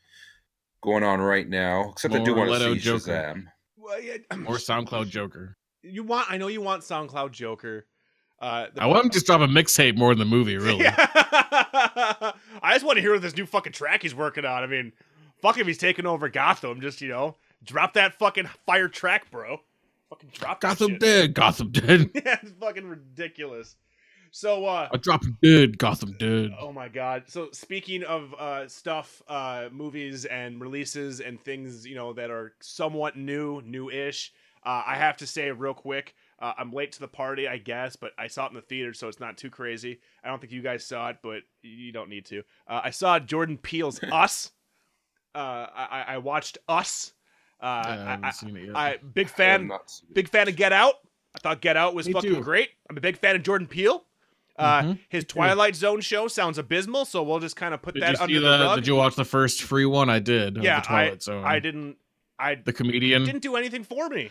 going 0.82 1.04
on 1.04 1.20
right 1.20 1.48
now. 1.48 1.90
Except 1.92 2.14
I 2.14 2.24
do 2.24 2.34
More 2.34 2.46
want 2.46 2.62
to 2.62 2.74
see 2.74 2.80
Joker. 2.80 3.10
Shazam. 3.10 3.44
Well, 3.76 4.00
yeah, 4.00 4.16
Or 4.46 4.56
SoundCloud 4.56 5.08
Joker. 5.10 5.56
you 5.82 6.02
want? 6.02 6.30
I 6.30 6.38
know 6.38 6.48
you 6.48 6.60
want 6.60 6.82
SoundCloud 6.82 7.30
Joker. 7.32 7.86
Uh, 8.40 8.66
the- 8.74 8.82
I 8.82 8.86
want 8.86 9.04
him 9.04 9.10
to 9.10 9.14
just 9.14 9.26
drop 9.26 9.40
a 9.40 9.46
mixtape 9.46 9.96
more 9.96 10.10
than 10.14 10.18
the 10.28 10.36
movie, 10.36 10.56
really. 10.56 10.82
Yeah. 10.84 10.96
I 12.62 12.72
just 12.72 12.84
want 12.84 12.96
to 12.96 13.00
hear 13.02 13.18
this 13.18 13.36
new 13.36 13.46
fucking 13.46 13.72
track 13.72 14.02
he's 14.02 14.14
working 14.14 14.44
on. 14.44 14.62
I 14.62 14.66
mean, 14.66 14.92
fuck 15.40 15.58
if 15.58 15.66
he's 15.66 15.78
taking 15.78 16.06
over 16.06 16.28
Gotham. 16.28 16.80
Just 16.80 17.00
you 17.00 17.08
know, 17.08 17.36
drop 17.64 17.94
that 17.94 18.18
fucking 18.18 18.48
fire 18.66 18.88
track, 18.88 19.30
bro. 19.30 19.60
Fucking 20.10 20.30
drop 20.32 20.60
that 20.60 20.68
Gotham 20.68 20.98
dead, 20.98 21.34
Gotham 21.34 21.70
dead. 21.70 22.10
yeah, 22.14 22.38
it's 22.42 22.52
fucking 22.60 22.86
ridiculous. 22.86 23.76
So, 24.34 24.64
uh, 24.64 24.88
I 24.90 24.96
drop 24.96 25.24
him 25.24 25.36
dead, 25.42 25.76
Gotham 25.76 26.16
dead. 26.18 26.52
oh 26.58 26.72
my 26.72 26.88
god. 26.88 27.24
So 27.26 27.50
speaking 27.52 28.02
of 28.02 28.34
uh, 28.38 28.66
stuff, 28.66 29.22
uh, 29.28 29.68
movies 29.70 30.24
and 30.24 30.58
releases 30.60 31.20
and 31.20 31.38
things, 31.38 31.86
you 31.86 31.94
know, 31.94 32.14
that 32.14 32.30
are 32.30 32.54
somewhat 32.60 33.16
new, 33.16 33.60
new-ish. 33.62 34.32
Uh, 34.64 34.82
I 34.86 34.96
have 34.96 35.18
to 35.18 35.26
say 35.26 35.50
real 35.50 35.74
quick, 35.74 36.14
uh, 36.38 36.52
I'm 36.56 36.72
late 36.72 36.92
to 36.92 37.00
the 37.00 37.08
party, 37.08 37.46
I 37.46 37.58
guess, 37.58 37.96
but 37.96 38.12
I 38.16 38.28
saw 38.28 38.46
it 38.46 38.50
in 38.50 38.54
the 38.54 38.62
theater, 38.62 38.94
so 38.94 39.08
it's 39.08 39.20
not 39.20 39.36
too 39.36 39.50
crazy. 39.50 40.00
I 40.24 40.28
don't 40.28 40.40
think 40.40 40.52
you 40.52 40.62
guys 40.62 40.84
saw 40.84 41.10
it, 41.10 41.18
but 41.22 41.42
you 41.62 41.92
don't 41.92 42.08
need 42.08 42.24
to. 42.26 42.42
Uh, 42.66 42.80
I 42.84 42.90
saw 42.90 43.18
Jordan 43.18 43.58
Peele's 43.58 44.00
Us. 44.12 44.50
Uh, 45.34 45.66
I, 45.74 46.04
I 46.08 46.18
watched 46.18 46.58
Us. 46.68 47.12
Uh, 47.62 47.66
I 47.66 47.90
I, 47.90 47.96
haven't 47.96 48.24
I, 48.24 48.30
seen 48.30 48.56
it 48.56 48.66
yet. 48.66 48.76
I 48.76 48.96
big 49.14 49.28
fan, 49.28 49.68
not 49.68 49.90
seen 49.90 50.08
it. 50.10 50.14
big 50.14 50.28
fan 50.28 50.48
of 50.48 50.56
Get 50.56 50.72
Out. 50.72 50.94
I 51.34 51.38
thought 51.38 51.60
Get 51.60 51.76
Out 51.76 51.94
was 51.94 52.06
Me 52.06 52.12
fucking 52.12 52.34
too. 52.34 52.40
great. 52.42 52.70
I'm 52.90 52.96
a 52.96 53.00
big 53.00 53.16
fan 53.16 53.36
of 53.36 53.42
Jordan 53.42 53.66
Peele. 53.68 54.04
Uh, 54.58 54.82
Mhm. 54.82 54.98
His 55.08 55.24
Twilight 55.24 55.74
Zone 55.76 56.00
show 56.02 56.28
sounds 56.28 56.58
abysmal, 56.58 57.04
so 57.06 57.22
we'll 57.22 57.40
just 57.40 57.56
kind 57.56 57.72
of 57.72 57.80
put 57.80 57.94
did 57.94 58.02
that 58.02 58.16
you 58.18 58.22
under 58.22 58.34
see 58.34 58.38
the 58.40 58.46
rug. 58.50 58.76
Did 58.76 58.86
you 58.86 58.96
watch 58.96 59.14
the 59.14 59.24
first 59.24 59.62
free 59.62 59.86
one? 59.86 60.10
I 60.10 60.18
did. 60.18 60.58
yeah, 60.62 60.80
the 60.80 60.86
Twilight 60.86 61.22
Zone. 61.22 61.44
I 61.44 61.58
didn't. 61.58 61.96
I 62.38 62.56
The 62.56 62.72
comedian. 62.72 63.24
didn't 63.24 63.42
do 63.42 63.56
anything 63.56 63.82
for 63.84 64.08
me. 64.08 64.30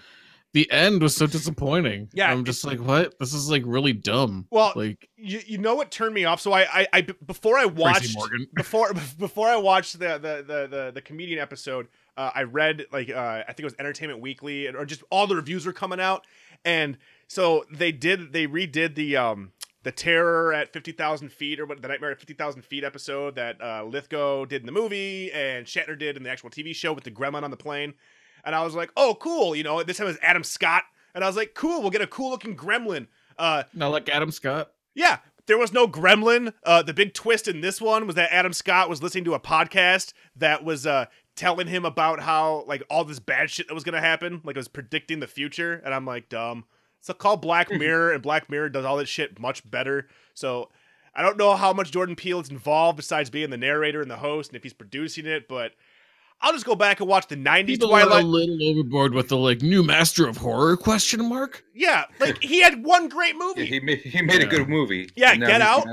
the 0.53 0.69
end 0.69 1.01
was 1.01 1.15
so 1.15 1.25
disappointing. 1.27 2.09
Yeah, 2.13 2.29
I'm 2.29 2.43
just 2.43 2.65
like, 2.65 2.79
what? 2.79 3.17
This 3.19 3.33
is 3.33 3.49
like 3.49 3.63
really 3.65 3.93
dumb. 3.93 4.45
Well, 4.51 4.73
like 4.75 5.07
You, 5.15 5.39
you 5.45 5.57
know 5.57 5.75
what 5.75 5.89
turned 5.91 6.13
me 6.13 6.25
off? 6.25 6.41
So 6.41 6.51
I, 6.51 6.61
I, 6.81 6.87
I 6.93 7.01
before 7.25 7.57
I 7.57 7.65
watched 7.65 8.13
Morgan. 8.13 8.47
before 8.55 8.93
before 9.17 9.47
I 9.47 9.55
watched 9.55 9.97
the 9.97 10.17
the 10.19 10.43
the 10.45 10.67
the, 10.69 10.91
the 10.95 11.01
comedian 11.01 11.39
episode, 11.39 11.87
uh, 12.21 12.31
I 12.35 12.43
read 12.43 12.85
like 12.91 13.09
uh, 13.09 13.41
I 13.41 13.47
think 13.47 13.61
it 13.61 13.65
was 13.65 13.75
Entertainment 13.79 14.21
Weekly 14.21 14.67
or 14.67 14.85
just 14.85 15.03
all 15.09 15.25
the 15.25 15.35
reviews 15.35 15.65
were 15.65 15.73
coming 15.73 15.99
out, 15.99 16.25
and 16.63 16.97
so 17.27 17.65
they 17.71 17.91
did 17.91 18.31
they 18.31 18.45
redid 18.45 18.93
the 18.95 19.17
um 19.17 19.53
the 19.81 19.91
terror 19.91 20.53
at 20.53 20.71
fifty 20.71 20.91
thousand 20.91 21.31
feet 21.31 21.59
or 21.59 21.65
what 21.65 21.81
the 21.81 21.87
nightmare 21.87 22.11
at 22.11 22.19
fifty 22.19 22.35
thousand 22.35 22.63
feet 22.63 22.83
episode 22.83 23.35
that 23.35 23.59
uh, 23.59 23.83
Lithgow 23.83 24.45
did 24.45 24.61
in 24.61 24.67
the 24.67 24.71
movie 24.71 25.31
and 25.31 25.65
Shatner 25.65 25.97
did 25.97 26.15
in 26.15 26.23
the 26.23 26.29
actual 26.29 26.51
TV 26.51 26.75
show 26.75 26.93
with 26.93 27.05
the 27.05 27.11
gremlin 27.11 27.41
on 27.41 27.49
the 27.49 27.57
plane, 27.57 27.95
and 28.45 28.53
I 28.53 28.63
was 28.63 28.75
like, 28.75 28.91
oh 28.95 29.17
cool, 29.19 29.55
you 29.55 29.63
know 29.63 29.81
this 29.81 29.97
time 29.97 30.05
it 30.05 30.11
was 30.11 30.19
Adam 30.21 30.43
Scott, 30.43 30.83
and 31.15 31.23
I 31.23 31.27
was 31.27 31.35
like, 31.35 31.55
cool, 31.55 31.81
we'll 31.81 31.89
get 31.89 32.01
a 32.01 32.07
cool 32.07 32.29
looking 32.29 32.55
gremlin. 32.55 33.07
Uh, 33.37 33.63
not 33.73 33.89
like 33.89 34.09
Adam 34.09 34.29
Scott. 34.29 34.71
yeah, 34.93 35.17
there 35.47 35.57
was 35.57 35.73
no 35.73 35.87
gremlin. 35.87 36.53
Uh, 36.63 36.81
the 36.81 36.93
big 36.93 37.13
twist 37.13 37.47
in 37.47 37.61
this 37.61 37.81
one 37.81 38.05
was 38.05 38.15
that 38.15 38.31
Adam 38.31 38.53
Scott 38.53 38.89
was 38.89 39.01
listening 39.01 39.23
to 39.25 39.33
a 39.33 39.39
podcast 39.39 40.13
that 40.35 40.63
was 40.63 40.85
uh, 40.85 41.05
telling 41.35 41.67
him 41.67 41.85
about 41.85 42.21
how 42.21 42.63
like 42.67 42.83
all 42.89 43.03
this 43.03 43.19
bad 43.19 43.49
shit 43.49 43.67
that 43.67 43.73
was 43.73 43.83
gonna 43.83 44.01
happen, 44.01 44.41
like 44.43 44.55
it 44.55 44.59
was 44.59 44.67
predicting 44.67 45.19
the 45.19 45.27
future. 45.27 45.81
And 45.83 45.93
I'm 45.93 46.05
like, 46.05 46.29
dumb. 46.29 46.65
So 46.99 47.13
call 47.13 47.37
Black 47.37 47.69
hmm. 47.69 47.77
Mirror, 47.79 48.13
and 48.13 48.21
Black 48.21 48.49
Mirror 48.49 48.69
does 48.69 48.85
all 48.85 48.97
this 48.97 49.09
shit 49.09 49.39
much 49.39 49.69
better. 49.69 50.07
So 50.33 50.69
I 51.15 51.21
don't 51.21 51.37
know 51.37 51.55
how 51.55 51.73
much 51.73 51.91
Jordan 51.91 52.15
Peele 52.15 52.39
is 52.39 52.49
involved 52.49 52.97
besides 52.97 53.29
being 53.29 53.49
the 53.49 53.57
narrator 53.57 54.01
and 54.01 54.11
the 54.11 54.17
host, 54.17 54.51
and 54.51 54.57
if 54.57 54.63
he's 54.63 54.73
producing 54.73 55.25
it, 55.25 55.47
but. 55.47 55.73
I'll 56.41 56.53
just 56.53 56.65
go 56.65 56.75
back 56.75 56.99
and 56.99 57.07
watch 57.07 57.27
the 57.27 57.37
'90s 57.37 57.67
People 57.67 57.93
are 57.93 58.01
Twilight. 58.01 58.23
a 58.23 58.27
little 58.27 58.63
overboard 58.63 59.13
with 59.13 59.29
the 59.29 59.37
like 59.37 59.61
new 59.61 59.83
master 59.83 60.27
of 60.27 60.37
horror 60.37 60.75
question 60.75 61.27
mark. 61.27 61.63
Yeah, 61.73 62.05
like 62.19 62.41
he 62.41 62.61
had 62.61 62.83
one 62.83 63.09
great 63.09 63.35
movie. 63.35 63.61
Yeah, 63.61 63.67
he 63.67 63.79
made 63.79 63.99
he 63.99 64.21
made 64.21 64.41
a 64.41 64.47
good 64.47 64.67
movie. 64.67 65.09
Yeah, 65.15 65.35
Get 65.35 65.61
Out. 65.61 65.87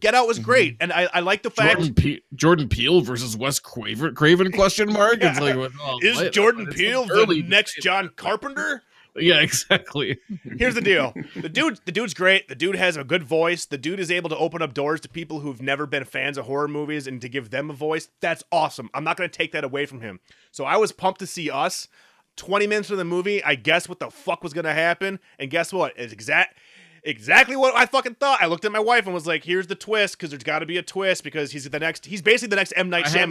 Get 0.00 0.14
Out 0.14 0.26
was 0.26 0.38
mm-hmm. 0.38 0.44
great, 0.44 0.76
and 0.80 0.92
I, 0.92 1.08
I 1.12 1.20
like 1.20 1.42
the 1.42 1.50
fact 1.50 1.78
Jordan, 1.78 1.94
Pe- 1.94 2.20
Jordan 2.34 2.68
Peele 2.68 3.00
versus 3.02 3.36
Wes 3.36 3.58
Craven, 3.58 4.14
Craven 4.14 4.52
question 4.52 4.92
mark. 4.92 5.18
It's 5.20 5.40
like 5.40 5.56
oh, 5.82 5.98
is 6.02 6.16
what? 6.16 6.32
Jordan 6.32 6.66
It's 6.68 6.76
Peele 6.76 7.06
early 7.12 7.42
the 7.42 7.48
next 7.48 7.76
John. 7.82 8.10
Carpenter? 8.16 8.82
Yeah, 9.16 9.40
exactly. 9.40 10.18
Here's 10.56 10.74
the 10.74 10.80
deal: 10.80 11.14
the 11.36 11.48
dude, 11.48 11.80
the 11.84 11.92
dude's 11.92 12.14
great. 12.14 12.48
The 12.48 12.54
dude 12.54 12.76
has 12.76 12.96
a 12.96 13.04
good 13.04 13.22
voice. 13.24 13.66
The 13.66 13.78
dude 13.78 14.00
is 14.00 14.10
able 14.10 14.28
to 14.30 14.36
open 14.36 14.62
up 14.62 14.74
doors 14.74 15.00
to 15.00 15.08
people 15.08 15.40
who've 15.40 15.60
never 15.62 15.86
been 15.86 16.04
fans 16.04 16.38
of 16.38 16.46
horror 16.46 16.68
movies 16.68 17.06
and 17.06 17.20
to 17.20 17.28
give 17.28 17.50
them 17.50 17.70
a 17.70 17.74
voice. 17.74 18.08
That's 18.20 18.42
awesome. 18.52 18.90
I'm 18.94 19.04
not 19.04 19.16
going 19.16 19.28
to 19.28 19.36
take 19.36 19.52
that 19.52 19.64
away 19.64 19.86
from 19.86 20.00
him. 20.00 20.20
So 20.52 20.64
I 20.64 20.76
was 20.76 20.92
pumped 20.92 21.20
to 21.20 21.26
see 21.26 21.50
us. 21.50 21.88
20 22.36 22.66
minutes 22.68 22.88
into 22.88 22.96
the 22.96 23.04
movie, 23.04 23.42
I 23.44 23.54
guess 23.54 23.88
what 23.88 23.98
the 23.98 24.08
fuck 24.10 24.42
was 24.42 24.54
going 24.54 24.64
to 24.64 24.72
happen, 24.72 25.18
and 25.38 25.50
guess 25.50 25.72
what? 25.72 25.92
It's 25.96 26.12
exact. 26.12 26.56
Exactly 27.02 27.56
what 27.56 27.74
I 27.74 27.86
fucking 27.86 28.14
thought. 28.14 28.40
I 28.40 28.46
looked 28.46 28.64
at 28.64 28.72
my 28.72 28.78
wife 28.78 29.04
and 29.06 29.14
was 29.14 29.26
like, 29.26 29.44
"Here's 29.44 29.66
the 29.66 29.74
twist," 29.74 30.16
because 30.16 30.30
there's 30.30 30.42
got 30.44 30.58
to 30.60 30.66
be 30.66 30.76
a 30.76 30.82
twist 30.82 31.24
because 31.24 31.50
he's 31.52 31.68
the 31.68 31.78
next. 31.78 32.06
He's 32.06 32.22
basically 32.22 32.48
the 32.50 32.56
next 32.56 32.72
M 32.76 32.88
Night 32.90 33.06
I 33.06 33.08
haven't- 33.08 33.28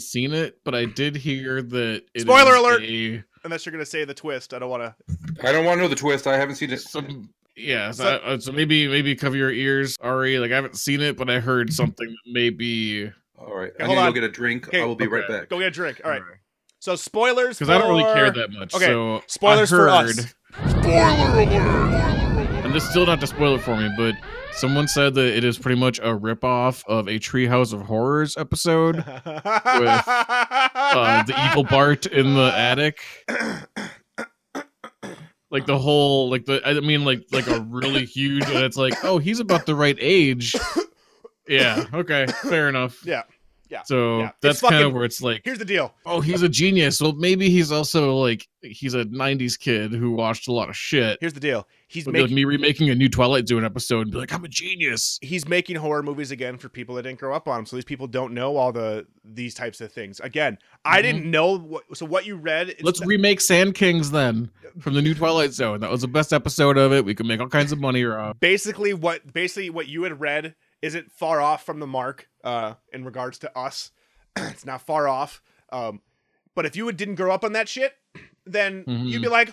seen 0.00 0.32
it, 0.32 0.58
but 0.64 0.74
I 0.74 0.86
did 0.86 1.14
hear 1.16 1.62
that. 1.62 2.02
Spoiler 2.18 2.54
alert! 2.54 2.82
a- 2.82 3.24
Unless 3.48 3.64
you're 3.64 3.72
going 3.72 3.82
to 3.82 3.90
say 3.90 4.04
the 4.04 4.12
twist, 4.12 4.52
I 4.52 4.58
don't 4.58 4.68
want 4.68 4.82
to. 4.82 4.94
I 5.42 5.52
don't 5.52 5.64
want 5.64 5.78
to 5.78 5.82
know 5.84 5.88
the 5.88 5.94
twist. 5.96 6.26
I 6.26 6.36
haven't 6.36 6.56
seen 6.56 6.70
it. 6.70 6.82
some 6.82 7.30
yeah 7.56 7.90
so, 7.92 8.04
So- 8.04 8.10
uh, 8.18 8.38
so 8.38 8.52
maybe 8.52 8.86
maybe 8.86 9.16
cover 9.16 9.36
your 9.36 9.50
ears 9.50 9.96
ari 10.02 10.38
like 10.38 10.52
i 10.52 10.54
haven't 10.54 10.76
seen 10.76 11.00
it 11.00 11.16
but 11.16 11.28
i 11.28 11.40
heard 11.40 11.72
something 11.72 12.06
that 12.06 12.30
may 12.32 12.50
be 12.50 13.10
All 13.36 13.52
right, 13.56 13.72
Okay, 13.72 13.82
I 13.82 13.86
hold 13.86 13.96
need 13.96 14.02
to 14.02 14.06
on. 14.06 14.10
go 14.10 14.12
get 14.20 14.24
a 14.24 14.28
drink. 14.28 14.68
Okay, 14.68 14.80
I 14.82 14.84
will 14.84 14.94
be 14.94 15.06
right 15.08 15.26
back. 15.26 15.48
Go 15.48 15.58
get 15.58 15.66
a 15.68 15.70
drink. 15.72 16.00
All 16.04 16.10
right. 16.10 16.22
So 16.78 16.94
spoilers 16.94 17.58
because 17.58 17.70
i 17.70 17.78
don't 17.78 17.88
really 17.88 18.04
care 18.14 18.30
that 18.30 18.52
much 18.52 18.74
Okay, 18.74 18.84
so 18.86 19.22
spoilers 19.26 19.72
I 19.72 19.76
for 19.76 19.88
heard, 19.88 20.18
us. 20.18 20.34
and 22.64 22.72
this 22.74 22.84
is 22.84 22.90
still 22.90 23.06
not 23.06 23.18
to 23.20 23.26
spoil 23.26 23.54
it 23.56 23.62
for 23.62 23.76
me 23.76 23.88
but 23.96 24.14
someone 24.52 24.88
said 24.88 25.14
that 25.14 25.36
it 25.36 25.44
is 25.44 25.58
pretty 25.58 25.78
much 25.80 26.00
a 26.02 26.14
rip-off 26.14 26.84
of 26.86 27.08
a 27.08 27.18
treehouse 27.18 27.72
of 27.72 27.82
horrors 27.82 28.36
episode 28.36 28.96
with 28.96 29.04
uh, 29.26 31.22
the 31.24 31.48
evil 31.50 31.64
bart 31.64 32.06
in 32.06 32.34
the 32.34 32.52
attic. 32.56 33.00
Like 35.50 35.64
the 35.64 35.78
whole 35.78 36.28
like 36.28 36.44
the 36.44 36.60
i 36.62 36.78
mean 36.80 37.06
like 37.06 37.24
like 37.32 37.46
a 37.46 37.60
really 37.60 38.04
huge 38.04 38.44
and 38.44 38.58
it's 38.58 38.76
like 38.76 39.02
oh 39.02 39.16
he's 39.16 39.40
about 39.40 39.66
the 39.66 39.74
right 39.74 39.96
age. 40.00 40.54
Yeah 41.48 41.86
okay 41.94 42.26
fair 42.26 42.68
enough. 42.68 43.02
Yeah, 43.06 43.22
yeah, 43.70 43.82
so 43.84 44.20
yeah. 44.20 44.30
That's 44.40 44.60
kind 44.60 44.82
of 44.84 44.92
where 44.92 45.04
it's 45.04 45.20
like 45.22 45.42
Here's 45.44 45.58
the 45.58 45.64
deal. 45.64 45.94
oh 46.06 46.20
he's 46.20 46.42
a 46.42 46.48
genius 46.48 47.00
well 47.00 47.12
maybe 47.12 47.50
he's 47.50 47.70
also 47.72 48.14
like 48.16 48.48
he's 48.62 48.94
a 48.94 49.04
90s 49.04 49.58
kid 49.58 49.92
who 49.92 50.10
watched 50.12 50.48
a 50.48 50.52
lot 50.52 50.68
of 50.68 50.76
shit 50.76 51.18
Here's 51.20 51.32
the 51.34 51.40
deal. 51.40 51.66
He's 51.86 52.04
be 52.04 52.10
like 52.12 52.22
making 52.22 52.34
me 52.36 52.44
remaking 52.44 52.90
a 52.90 52.94
new 52.94 53.08
twilight 53.08 53.46
zone 53.48 53.64
episode 53.64 54.02
and 54.02 54.10
be 54.10 54.18
like 54.18 54.32
i'm 54.32 54.44
a 54.44 54.48
genius 54.48 55.18
he's 55.22 55.46
making 55.48 55.76
horror 55.76 56.02
movies 56.02 56.30
again 56.30 56.58
for 56.58 56.68
people 56.68 56.94
that 56.96 57.02
didn't 57.02 57.18
grow 57.20 57.34
up 57.34 57.46
on 57.48 57.56
them. 57.58 57.66
So 57.66 57.76
these 57.76 57.84
people 57.84 58.06
don't 58.06 58.34
know 58.34 58.56
all 58.56 58.72
the 58.72 59.06
these 59.24 59.54
types 59.54 59.80
of 59.82 59.92
things. 59.92 60.20
Again, 60.20 60.56
I 60.86 61.00
Mhm. 61.00 61.02
didn't 61.02 61.30
know 61.30 61.58
what. 61.58 61.84
So 61.96 62.06
what 62.06 62.24
you 62.26 62.36
read. 62.36 62.74
let's 62.82 63.04
remake 63.04 63.40
sand 63.42 63.74
kings 63.74 64.10
then 64.10 64.50
from 64.80 64.94
the 64.94 65.02
new 65.02 65.14
twilight 65.14 65.52
zone 65.52 65.80
that 65.80 65.90
was 65.90 66.00
the 66.02 66.08
best 66.08 66.32
episode 66.32 66.76
of 66.78 66.92
it 66.92 67.04
we 67.04 67.14
could 67.14 67.26
make 67.26 67.40
all 67.40 67.48
kinds 67.48 67.72
of 67.72 67.78
money 67.80 68.04
off 68.04 68.38
basically 68.40 68.94
what 68.94 69.32
basically 69.32 69.70
what 69.70 69.86
you 69.88 70.02
had 70.04 70.20
read 70.20 70.54
isn't 70.82 71.10
far 71.10 71.40
off 71.40 71.64
from 71.66 71.80
the 71.80 71.86
mark 71.86 72.28
uh, 72.48 72.74
in 72.92 73.04
regards 73.04 73.38
to 73.40 73.58
us. 73.58 73.90
it's 74.36 74.64
not 74.64 74.80
far 74.82 75.06
off. 75.08 75.42
Um, 75.70 76.00
but 76.54 76.64
if 76.66 76.74
you 76.76 76.90
didn't 76.92 77.16
grow 77.16 77.32
up 77.32 77.44
on 77.44 77.52
that 77.52 77.68
shit, 77.68 77.94
then 78.46 78.84
you'd 78.86 79.22
be 79.22 79.28
like, 79.28 79.52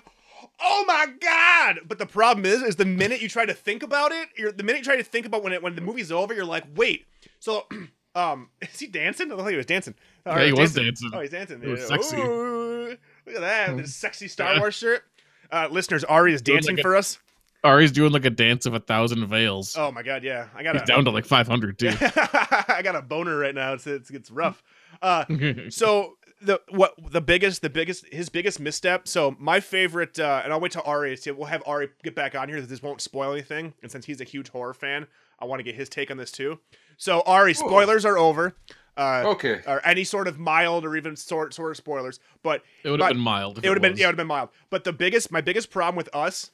"Oh 0.62 0.84
my 0.88 1.08
god!" 1.20 1.80
But 1.88 2.00
the 2.00 2.06
problem 2.06 2.46
is, 2.46 2.62
is 2.64 2.76
the 2.78 2.86
minute 2.86 3.22
you 3.22 3.30
try 3.30 3.46
to 3.46 3.54
think 3.54 3.84
about 3.84 4.12
it, 4.12 4.30
you're 4.38 4.52
the 4.52 4.64
minute 4.64 4.80
you 4.80 4.86
try 4.86 4.96
to 4.98 5.04
think 5.04 5.26
about 5.26 5.44
when 5.44 5.54
it 5.54 5.62
when 5.62 5.76
the 5.76 5.82
movie's 5.82 6.12
over, 6.12 6.34
you're 6.34 6.46
like, 6.46 6.64
"Wait." 6.76 7.06
So, 7.40 7.66
um, 8.16 8.50
is 8.62 8.80
he 8.80 8.88
dancing? 8.88 9.32
I 9.32 9.36
thought 9.36 9.48
he 9.52 9.58
was 9.58 9.66
dancing. 9.66 9.96
Oh, 10.26 10.36
Yeah, 10.38 10.46
he 10.46 10.52
was 10.54 10.74
dancing. 10.74 10.84
dancing. 10.86 11.12
Oh, 11.14 11.20
he's 11.22 11.30
dancing. 11.32 11.62
It 11.64 11.68
was 11.68 11.82
Yeah. 11.82 11.88
sexy. 11.88 12.18
Ooh, 12.18 12.98
look 13.28 13.36
at 13.36 13.42
that, 13.42 13.78
this 13.78 13.94
sexy 14.04 14.28
Star 14.28 14.54
Yeah. 14.54 14.60
Wars 14.60 14.76
shirt. 14.76 15.04
Uh, 15.52 15.68
listeners, 15.70 16.04
Ari 16.04 16.34
is 16.34 16.42
dancing 16.42 16.76
like 16.76 16.80
a- 16.80 16.82
for 16.82 16.96
us. 16.96 17.20
Ari's 17.66 17.92
doing 17.92 18.12
like 18.12 18.26
a 18.26 18.30
dance 18.30 18.66
of 18.66 18.74
a 18.74 18.80
thousand 18.80 19.26
veils. 19.28 19.76
Oh 19.78 19.92
my 19.92 20.04
god, 20.04 20.24
yeah. 20.24 20.48
I 20.56 20.64
got 20.64 20.76
He's 20.76 20.84
a 20.84 20.86
down 20.86 21.06
to 21.06 21.12
like 21.12 21.26
500 21.26 21.80
too. 21.80 21.90
I 22.02 22.82
got 22.84 22.96
a 22.96 23.02
boner 23.02 23.38
right 23.38 23.56
now. 23.56 23.74
It's 23.74 23.88
it's, 23.88 24.10
it's 24.12 24.32
rough. 24.32 24.64
Uh, 25.02 25.26
so 25.70 26.18
the 26.42 26.62
what 26.70 26.94
the 27.12 27.22
biggest 27.22 27.62
the 27.62 27.70
biggest 27.70 28.06
his 28.14 28.30
biggest 28.30 28.60
misstep. 28.60 29.08
So 29.08 29.36
my 29.40 29.60
favorite, 29.60 30.20
uh, 30.20 30.42
and 30.44 30.54
I'll 30.54 30.60
wait 30.60 30.72
till 30.74 30.84
Ari. 30.86 31.16
See, 31.18 31.32
we'll 31.32 31.48
have 31.48 31.64
Ari 31.66 31.90
get 32.04 32.16
back 32.16 32.36
on 32.36 32.50
here. 32.50 32.62
That 32.62 32.68
this 32.68 32.84
won't 32.84 33.02
spoil 33.02 33.32
anything. 33.32 33.74
And 33.82 33.92
since 33.92 34.06
he's 34.06 34.22
a 34.22 34.26
huge 34.26 34.50
horror 34.50 34.74
fan, 34.74 35.08
I 35.40 35.46
want 35.46 35.60
to 35.60 35.64
get 35.64 35.76
his 35.76 35.90
take 35.90 36.12
on 36.12 36.18
this 36.18 36.32
too. 36.32 36.60
So 36.98 37.22
Ari, 37.26 37.54
spoilers 37.54 38.06
are 38.06 38.18
over. 38.18 38.56
Uh, 38.98 39.24
Okay. 39.26 39.60
Or 39.68 39.86
any 39.86 40.06
sort 40.06 40.26
of 40.28 40.40
mild 40.40 40.86
or 40.86 40.96
even 40.96 41.18
sort 41.18 41.54
sort 41.54 41.72
of 41.72 41.78
spoilers, 41.78 42.20
but 42.44 42.64
it 42.84 42.90
would 42.90 43.02
have 43.02 43.10
been 43.10 43.20
mild. 43.20 43.58
it 43.62 43.68
would 43.68 43.78
have 43.78 43.82
been 43.82 43.98
yeah, 43.98 44.06
it 44.06 44.08
would 44.08 44.14
have 44.14 44.18
been 44.18 44.28
mild. 44.28 44.50
But 44.70 44.86
the 44.86 44.94
biggest 44.94 45.32
my 45.32 45.42
biggest 45.42 45.70
problem 45.70 45.98
with 45.98 46.10
us, 46.16 46.52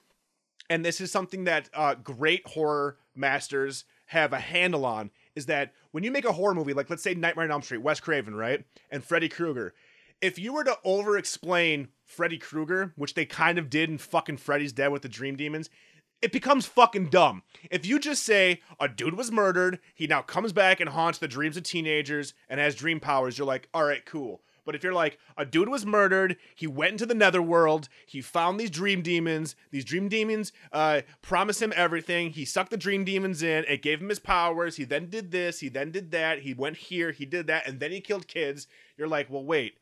and 0.71 0.85
this 0.85 1.01
is 1.01 1.11
something 1.11 1.43
that 1.43 1.69
uh, 1.73 1.95
great 1.95 2.47
horror 2.47 2.95
masters 3.13 3.83
have 4.05 4.31
a 4.31 4.39
handle 4.39 4.85
on, 4.85 5.11
is 5.35 5.47
that 5.47 5.73
when 5.91 6.05
you 6.05 6.11
make 6.11 6.23
a 6.23 6.31
horror 6.31 6.55
movie, 6.55 6.71
like 6.71 6.89
let's 6.89 7.03
say 7.03 7.13
Nightmare 7.13 7.43
on 7.43 7.51
Elm 7.51 7.61
Street, 7.61 7.81
Wes 7.81 7.99
Craven, 7.99 8.33
right, 8.33 8.63
and 8.89 9.03
Freddy 9.03 9.27
Krueger, 9.27 9.73
if 10.21 10.39
you 10.39 10.53
were 10.53 10.63
to 10.63 10.77
over 10.85 11.17
explain 11.17 11.89
Freddy 12.05 12.37
Krueger, 12.37 12.93
which 12.95 13.15
they 13.15 13.25
kind 13.25 13.57
of 13.57 13.69
did 13.69 13.89
in 13.89 13.97
fucking 13.97 14.37
Freddy's 14.37 14.71
Dead 14.71 14.93
with 14.93 15.01
the 15.01 15.09
Dream 15.09 15.35
Demons, 15.35 15.69
it 16.21 16.31
becomes 16.31 16.67
fucking 16.67 17.09
dumb. 17.09 17.43
If 17.69 17.85
you 17.85 17.99
just 17.99 18.23
say 18.23 18.61
a 18.79 18.87
dude 18.87 19.17
was 19.17 19.29
murdered, 19.29 19.79
he 19.93 20.07
now 20.07 20.21
comes 20.21 20.53
back 20.53 20.79
and 20.79 20.91
haunts 20.91 21.19
the 21.19 21.27
dreams 21.27 21.57
of 21.57 21.63
teenagers 21.63 22.33
and 22.47 22.61
has 22.61 22.75
dream 22.75 23.01
powers, 23.01 23.37
you're 23.37 23.45
like, 23.45 23.67
all 23.73 23.83
right, 23.83 24.05
cool. 24.05 24.41
But 24.65 24.75
if 24.75 24.83
you're 24.83 24.93
like, 24.93 25.17
a 25.37 25.45
dude 25.45 25.69
was 25.69 25.85
murdered, 25.85 26.37
he 26.55 26.67
went 26.67 26.93
into 26.93 27.05
the 27.05 27.13
netherworld, 27.15 27.89
he 28.05 28.21
found 28.21 28.59
these 28.59 28.69
dream 28.69 29.01
demons, 29.01 29.55
these 29.71 29.85
dream 29.85 30.07
demons 30.07 30.51
uh, 30.71 31.01
promised 31.21 31.61
him 31.61 31.73
everything, 31.75 32.31
he 32.31 32.45
sucked 32.45 32.69
the 32.69 32.77
dream 32.77 33.03
demons 33.03 33.41
in, 33.41 33.65
it 33.67 33.81
gave 33.81 34.01
him 34.01 34.09
his 34.09 34.19
powers, 34.19 34.75
he 34.75 34.83
then 34.83 35.09
did 35.09 35.31
this, 35.31 35.59
he 35.59 35.69
then 35.69 35.91
did 35.91 36.11
that, 36.11 36.41
he 36.41 36.53
went 36.53 36.77
here, 36.77 37.11
he 37.11 37.25
did 37.25 37.47
that, 37.47 37.67
and 37.67 37.79
then 37.79 37.91
he 37.91 38.01
killed 38.01 38.27
kids, 38.27 38.67
you're 38.97 39.07
like, 39.07 39.29
well, 39.29 39.43
wait. 39.43 39.77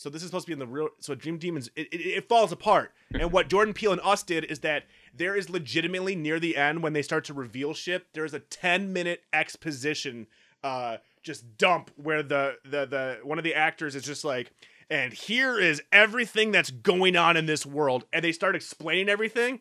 So 0.00 0.08
this 0.08 0.22
is 0.22 0.28
supposed 0.28 0.46
to 0.46 0.50
be 0.50 0.54
in 0.54 0.58
the 0.58 0.66
real. 0.66 0.88
So 1.00 1.14
Dream 1.14 1.36
Demons, 1.36 1.68
it, 1.76 1.86
it, 1.92 1.98
it 1.98 2.28
falls 2.28 2.52
apart. 2.52 2.92
And 3.20 3.32
what 3.32 3.48
Jordan 3.48 3.74
Peele 3.74 3.92
and 3.92 4.00
us 4.02 4.22
did 4.22 4.44
is 4.44 4.60
that 4.60 4.84
there 5.12 5.36
is 5.36 5.50
legitimately 5.50 6.14
near 6.14 6.40
the 6.40 6.56
end 6.56 6.82
when 6.82 6.94
they 6.94 7.02
start 7.02 7.24
to 7.24 7.34
reveal 7.34 7.74
shit. 7.74 8.06
There 8.14 8.24
is 8.24 8.32
a 8.32 8.38
ten 8.38 8.94
minute 8.94 9.24
exposition, 9.32 10.28
uh, 10.62 10.98
just 11.22 11.58
dump 11.58 11.90
where 11.96 12.22
the 12.22 12.56
the 12.64 12.86
the 12.86 13.18
one 13.22 13.38
of 13.38 13.44
the 13.44 13.54
actors 13.54 13.94
is 13.94 14.02
just 14.02 14.24
like, 14.24 14.52
and 14.88 15.12
here 15.12 15.58
is 15.58 15.82
everything 15.92 16.50
that's 16.50 16.70
going 16.70 17.16
on 17.16 17.36
in 17.36 17.46
this 17.46 17.66
world, 17.66 18.04
and 18.12 18.24
they 18.24 18.32
start 18.32 18.56
explaining 18.56 19.08
everything, 19.08 19.60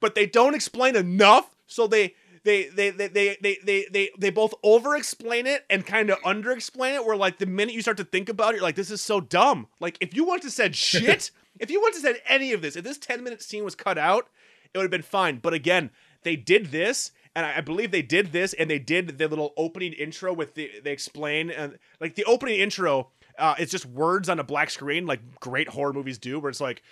but 0.00 0.14
they 0.14 0.26
don't 0.26 0.54
explain 0.54 0.96
enough. 0.96 1.56
So 1.66 1.86
they 1.86 2.14
they 2.44 2.68
they 2.68 2.90
they 2.90 3.08
they 3.08 3.36
they 3.40 3.58
they 3.64 3.86
they, 3.90 4.10
they 4.18 4.30
both 4.30 4.54
over 4.62 4.96
explain 4.96 5.46
it 5.46 5.64
and 5.70 5.86
kind 5.86 6.10
of 6.10 6.18
under 6.24 6.52
explain 6.52 6.94
it 6.94 7.04
where 7.04 7.16
like 7.16 7.38
the 7.38 7.46
minute 7.46 7.74
you 7.74 7.82
start 7.82 7.96
to 7.98 8.04
think 8.04 8.28
about 8.28 8.54
it 8.54 8.56
you're 8.56 8.62
like 8.62 8.74
this 8.74 8.90
is 8.90 9.02
so 9.02 9.20
dumb. 9.20 9.68
Like 9.80 9.96
if 10.00 10.14
you 10.14 10.24
wanted 10.24 10.42
to 10.42 10.50
said 10.50 10.74
shit 10.76 11.30
if 11.58 11.70
you 11.70 11.80
wanted 11.80 11.96
to 11.96 12.00
said 12.00 12.22
any 12.28 12.52
of 12.52 12.62
this 12.62 12.76
if 12.76 12.84
this 12.84 12.98
10 12.98 13.22
minute 13.22 13.42
scene 13.42 13.64
was 13.64 13.74
cut 13.74 13.98
out 13.98 14.28
it 14.72 14.78
would 14.78 14.84
have 14.84 14.90
been 14.90 15.02
fine. 15.02 15.38
But 15.38 15.54
again 15.54 15.90
they 16.22 16.36
did 16.36 16.66
this 16.66 17.12
and 17.34 17.46
I 17.46 17.58
I 17.58 17.60
believe 17.60 17.90
they 17.90 18.02
did 18.02 18.32
this 18.32 18.52
and 18.54 18.70
they 18.70 18.78
did 18.78 19.18
the 19.18 19.28
little 19.28 19.52
opening 19.56 19.92
intro 19.92 20.32
with 20.32 20.54
the 20.54 20.70
they 20.82 20.92
explain 20.92 21.50
and 21.50 21.78
like 22.00 22.14
the 22.14 22.24
opening 22.24 22.60
intro 22.60 23.10
uh, 23.38 23.54
it's 23.58 23.72
just 23.72 23.86
words 23.86 24.28
on 24.28 24.38
a 24.38 24.44
black 24.44 24.70
screen 24.70 25.06
like 25.06 25.20
great 25.40 25.68
horror 25.68 25.92
movies 25.92 26.18
do 26.18 26.38
where 26.38 26.50
it's 26.50 26.60
like 26.60 26.82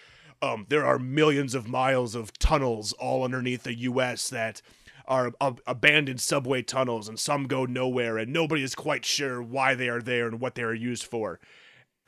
um, 0.43 0.67
there 0.69 0.87
are 0.87 0.99
millions 0.99 1.55
of 1.55 1.69
miles 1.69 2.15
of 2.15 2.37
tunnels 2.39 2.93
all 2.95 3.25
underneath 3.25 3.65
the 3.65 3.75
U.S. 3.75 4.31
that 4.31 4.63
are 5.07 5.33
ab- 5.41 5.61
abandoned 5.67 6.21
subway 6.21 6.63
tunnels, 6.63 7.09
and 7.09 7.19
some 7.19 7.47
go 7.47 7.67
nowhere, 7.67 8.17
and 8.17 8.33
nobody 8.33 8.63
is 8.63 8.75
quite 8.75 9.05
sure 9.05 9.43
why 9.43 9.75
they 9.75 9.89
are 9.89 10.01
there 10.01 10.29
and 10.29 10.41
what 10.41 10.55
they 10.55 10.63
are 10.63 10.75
used 10.75 11.05
for. 11.05 11.41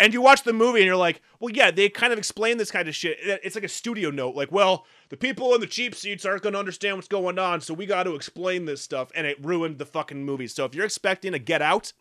And 0.03 0.13
you 0.13 0.21
watch 0.21 0.43
the 0.43 0.53
movie, 0.53 0.81
and 0.81 0.87
you're 0.87 0.97
like, 0.97 1.23
well, 1.39 1.55
yeah, 1.55 1.71
they 1.71 1.89
kind 1.89 2.13
of 2.13 2.19
explain 2.19 2.57
this 2.57 2.73
kind 2.73 2.89
of 2.89 2.95
shit. 2.97 3.19
It's 3.23 3.55
like 3.55 3.63
a 3.63 3.69
studio 3.69 4.11
note, 4.11 4.35
like, 4.35 4.51
well, 4.51 4.85
the 5.11 5.17
people 5.17 5.55
in 5.55 5.61
the 5.61 5.67
cheap 5.69 5.95
seats 5.95 6.27
aren't 6.27 6.43
going 6.43 6.55
to 6.55 6.59
understand 6.59 6.97
what's 6.97 7.07
going 7.07 7.39
on, 7.39 7.61
so 7.61 7.73
we 7.73 7.87
got 7.87 8.03
to 8.03 8.17
explain 8.17 8.65
this 8.65 8.83
stuff, 8.83 9.13
and 9.15 9.29
it 9.29 9.39
ruined 9.45 9.79
the 9.79 9.87
fucking 9.87 10.25
movie. 10.25 10.49
So 10.49 10.65
if 10.65 10.75
you're 10.75 10.85
expecting 10.85 11.35
a 11.35 11.39
Get 11.39 11.63
Out, 11.63 11.93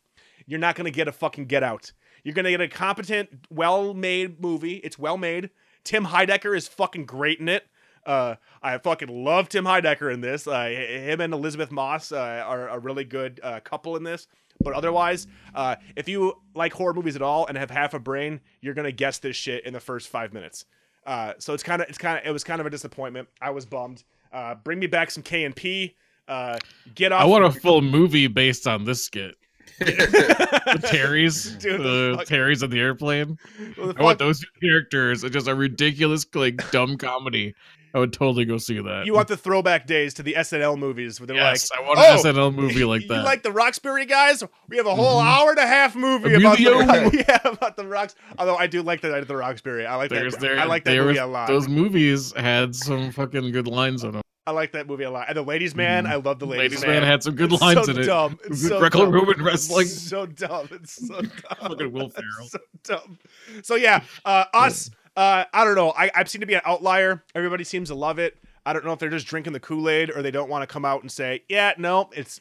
you're 0.47 0.59
not 0.59 0.73
going 0.73 0.85
to 0.85 0.91
get 0.91 1.07
a 1.07 1.11
fucking 1.11 1.45
Get 1.45 1.61
Out. 1.61 1.91
You're 2.23 2.33
going 2.33 2.45
to 2.45 2.49
get 2.49 2.61
a 2.61 2.67
competent, 2.67 3.45
well 3.51 3.93
made 3.93 4.41
movie. 4.41 4.77
It's 4.77 4.97
well 4.97 5.19
made. 5.19 5.51
Tim 5.83 6.07
Heidecker 6.07 6.57
is 6.57 6.67
fucking 6.67 7.05
great 7.05 7.39
in 7.39 7.49
it. 7.49 7.67
Uh, 8.03 8.37
I 8.63 8.79
fucking 8.79 9.09
love 9.09 9.47
Tim 9.47 9.65
Heidecker 9.65 10.11
in 10.11 10.21
this. 10.21 10.47
Uh, 10.47 10.65
him 10.65 11.21
and 11.21 11.35
Elisabeth 11.35 11.71
Moss 11.71 12.11
uh, 12.11 12.43
are 12.47 12.67
a 12.67 12.79
really 12.79 13.03
good 13.03 13.39
uh, 13.43 13.59
couple 13.59 13.95
in 13.95 14.01
this. 14.01 14.25
But 14.63 14.73
otherwise, 14.73 15.27
uh, 15.55 15.75
if 15.95 16.07
you 16.07 16.33
like 16.55 16.73
horror 16.73 16.93
movies 16.93 17.15
at 17.15 17.21
all 17.21 17.45
and 17.47 17.57
have 17.57 17.71
half 17.71 17.93
a 17.93 17.99
brain, 17.99 18.41
you're 18.61 18.73
gonna 18.73 18.91
guess 18.91 19.19
this 19.19 19.35
shit 19.35 19.65
in 19.65 19.73
the 19.73 19.79
first 19.79 20.09
five 20.09 20.33
minutes. 20.33 20.65
Uh, 21.05 21.33
so 21.39 21.53
it's 21.53 21.63
kind 21.63 21.81
of, 21.81 21.89
it's 21.89 21.97
kind 21.97 22.19
of, 22.19 22.25
it 22.25 22.31
was 22.31 22.43
kind 22.43 22.59
of 22.61 22.67
a 22.67 22.69
disappointment. 22.69 23.27
I 23.41 23.49
was 23.49 23.65
bummed. 23.65 24.03
Uh, 24.31 24.55
bring 24.55 24.79
me 24.79 24.87
back 24.87 25.11
some 25.11 25.23
K 25.23 25.43
and 25.45 25.55
P. 25.55 25.95
Uh, 26.27 26.57
get 26.95 27.11
off. 27.11 27.21
I 27.21 27.25
want 27.25 27.43
a 27.43 27.51
full 27.51 27.81
movie 27.81 28.27
based 28.27 28.67
on 28.67 28.85
this 28.85 29.03
skit. 29.03 29.35
The 29.79 30.87
Terrys, 30.87 31.59
Dude, 31.59 31.81
the 31.81 32.15
the 32.17 32.25
Terrys 32.25 32.61
on 32.63 32.69
the 32.69 32.79
airplane. 32.79 33.37
The 33.77 33.95
I 33.97 34.03
want 34.03 34.19
those 34.19 34.39
two 34.39 34.47
characters. 34.61 35.23
It's 35.23 35.33
just 35.33 35.47
a 35.47 35.55
ridiculous, 35.55 36.25
like, 36.35 36.69
dumb 36.71 36.97
comedy. 36.97 37.55
I 37.93 37.99
would 37.99 38.13
totally 38.13 38.45
go 38.45 38.57
see 38.57 38.79
that. 38.81 39.05
You 39.05 39.13
want 39.13 39.27
the 39.27 39.35
throwback 39.37 39.85
days 39.87 40.13
to 40.15 40.23
the 40.23 40.33
SNL 40.35 40.77
movies 40.77 41.19
where 41.19 41.27
they're 41.27 41.35
yes, 41.35 41.69
like, 41.71 41.79
I 41.79 41.87
want 41.87 41.99
"Oh, 41.99 42.29
an 42.29 42.35
SNL 42.35 42.55
movie 42.55 42.83
like 42.85 43.07
that. 43.07 43.17
you 43.17 43.23
like 43.23 43.43
the 43.43 43.51
Roxbury 43.51 44.05
guys? 44.05 44.43
We 44.69 44.77
have 44.77 44.85
a 44.85 44.95
whole 44.95 45.19
hour 45.19 45.49
and 45.51 45.59
a 45.59 45.67
half 45.67 45.95
movie 45.95 46.33
Emilio. 46.33 46.79
about 46.81 47.11
the, 47.11 47.17
yeah 47.27 47.39
about 47.45 47.75
the 47.77 47.87
rocks. 47.87 48.15
Although 48.37 48.55
I 48.55 48.67
do 48.67 48.81
like 48.81 49.01
the 49.01 49.09
Night 49.09 49.21
of 49.21 49.27
the 49.27 49.35
Roxbury. 49.37 49.85
I 49.85 49.95
like 49.95 50.09
There's 50.09 50.33
that. 50.33 50.41
there, 50.41 50.59
I 50.59 50.65
like 50.65 50.83
that 50.85 50.95
movie 50.97 51.09
was- 51.09 51.17
a 51.19 51.25
lot. 51.25 51.47
Those 51.47 51.67
movies 51.67 52.33
had 52.37 52.75
some 52.75 53.11
fucking 53.11 53.51
good 53.51 53.67
lines 53.67 54.03
in 54.03 54.11
them. 54.13 54.21
I 54.47 54.51
like 54.51 54.71
that 54.71 54.87
movie 54.87 55.03
a 55.03 55.11
lot. 55.11 55.27
And 55.27 55.37
the 55.37 55.43
Ladies 55.43 55.75
Man, 55.75 56.07
I 56.07 56.15
love 56.15 56.39
the 56.39 56.47
Ladies, 56.47 56.79
Mm-hmm. 56.81 56.89
Ladies 56.89 57.01
Man 57.01 57.03
had 57.07 57.21
some 57.21 57.35
good 57.35 57.53
It's 57.53 57.61
lines 57.61 57.85
so 57.85 57.91
in 57.91 57.99
it. 57.99 58.03
Dumb. 58.05 58.39
It's 58.45 58.67
so 58.67 58.79
Greco-Roman 58.79 59.37
dumb. 59.37 59.45
wrestling. 59.45 59.85
It's 59.85 60.01
so 60.01 60.25
dumb. 60.25 60.67
It's 60.71 61.07
so 61.07 61.21
dumb. 61.21 61.29
Fucking 61.61 61.91
Will 61.91 62.07
It's 62.07 62.15
Ferrell. 62.15 62.47
so 62.47 62.59
dumb. 62.83 63.19
So 63.63 63.75
yeah, 63.75 64.01
uh, 64.25 64.45
us. 64.53 64.89
Uh, 65.15 65.45
I 65.53 65.65
don't 65.65 65.75
know. 65.75 65.91
I, 65.91 66.09
I 66.15 66.23
seem 66.23 66.41
to 66.41 66.47
be 66.47 66.53
an 66.53 66.61
outlier. 66.65 67.23
Everybody 67.35 67.63
seems 67.63 67.89
to 67.89 67.95
love 67.95 68.19
it. 68.19 68.37
I 68.65 68.73
don't 68.73 68.85
know 68.85 68.93
if 68.93 68.99
they're 68.99 69.09
just 69.09 69.27
drinking 69.27 69.53
the 69.53 69.59
Kool 69.59 69.89
Aid 69.89 70.11
or 70.11 70.21
they 70.21 70.31
don't 70.31 70.49
want 70.49 70.61
to 70.61 70.67
come 70.71 70.85
out 70.85 71.01
and 71.01 71.11
say, 71.11 71.43
yeah, 71.49 71.73
no, 71.77 72.09
it's. 72.13 72.39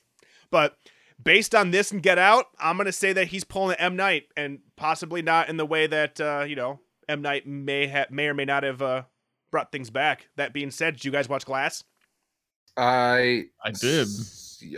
But 0.50 0.76
based 1.22 1.54
on 1.54 1.70
this 1.70 1.92
and 1.92 2.02
Get 2.02 2.18
Out, 2.18 2.46
I'm 2.58 2.76
gonna 2.76 2.92
say 2.92 3.12
that 3.12 3.28
he's 3.28 3.44
pulling 3.44 3.76
an 3.76 3.80
M 3.80 3.96
Night, 3.96 4.24
and 4.36 4.60
possibly 4.76 5.22
not 5.22 5.48
in 5.48 5.56
the 5.56 5.66
way 5.66 5.86
that 5.86 6.20
uh, 6.20 6.44
you 6.46 6.56
know 6.56 6.80
M 7.08 7.22
Night 7.22 7.46
may 7.46 7.86
have 7.86 8.10
may 8.10 8.26
or 8.26 8.34
may 8.34 8.44
not 8.44 8.62
have 8.64 8.82
uh, 8.82 9.02
brought 9.50 9.72
things 9.72 9.90
back. 9.90 10.28
That 10.36 10.52
being 10.52 10.70
said, 10.70 10.94
did 10.94 11.04
you 11.04 11.12
guys 11.12 11.28
watch 11.28 11.44
Glass? 11.44 11.84
I 12.76 13.46
I 13.64 13.70
did. 13.72 14.08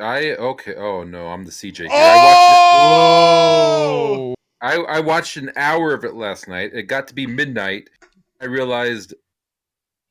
I 0.00 0.34
okay. 0.36 0.74
Oh 0.76 1.02
no, 1.04 1.28
I'm 1.28 1.44
the 1.44 1.50
CJ. 1.50 1.78
here. 1.78 1.88
I 1.90 2.68
Oh! 2.74 4.28
watched. 4.28 4.38
I, 4.62 4.76
I 4.76 5.00
watched 5.00 5.36
an 5.36 5.50
hour 5.56 5.92
of 5.92 6.04
it 6.04 6.14
last 6.14 6.46
night. 6.48 6.70
It 6.72 6.84
got 6.84 7.08
to 7.08 7.14
be 7.14 7.26
midnight. 7.26 7.90
I 8.40 8.44
realized 8.46 9.12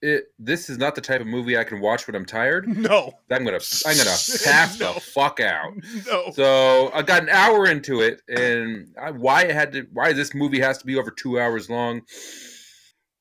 it. 0.01 0.25
This 0.37 0.69
is 0.69 0.77
not 0.77 0.93
the 0.95 1.01
type 1.01 1.21
of 1.21 1.27
movie 1.27 1.57
I 1.57 1.63
can 1.63 1.79
watch 1.79 2.05
when 2.07 2.15
I'm 2.15 2.25
tired. 2.25 2.67
No, 2.77 3.13
I'm 3.31 3.45
gonna 3.45 3.59
I'm 3.85 3.97
gonna 3.97 4.09
pass 4.43 4.79
No. 4.79 4.93
the 4.93 4.99
fuck 4.99 5.39
out. 5.39 5.73
no. 6.05 6.31
So 6.33 6.91
I 6.93 7.01
got 7.01 7.23
an 7.23 7.29
hour 7.29 7.67
into 7.67 8.01
it, 8.01 8.21
and 8.27 8.93
I, 9.01 9.11
why 9.11 9.43
it 9.43 9.51
had 9.53 9.71
to 9.73 9.87
why 9.93 10.11
this 10.13 10.33
movie 10.33 10.59
has 10.59 10.77
to 10.79 10.85
be 10.85 10.95
over 10.97 11.11
two 11.11 11.39
hours 11.39 11.69
long. 11.69 12.01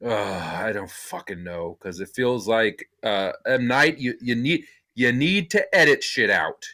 Uh, 0.04 0.14
I 0.64 0.72
don't 0.72 0.90
fucking 0.90 1.44
know 1.44 1.76
because 1.78 2.00
it 2.00 2.08
feels 2.08 2.48
like 2.48 2.88
uh, 3.02 3.32
M 3.46 3.66
Night. 3.66 3.98
You 3.98 4.14
you 4.20 4.34
need 4.34 4.64
you 4.94 5.12
need 5.12 5.50
to 5.50 5.74
edit 5.74 6.02
shit 6.02 6.30
out. 6.30 6.66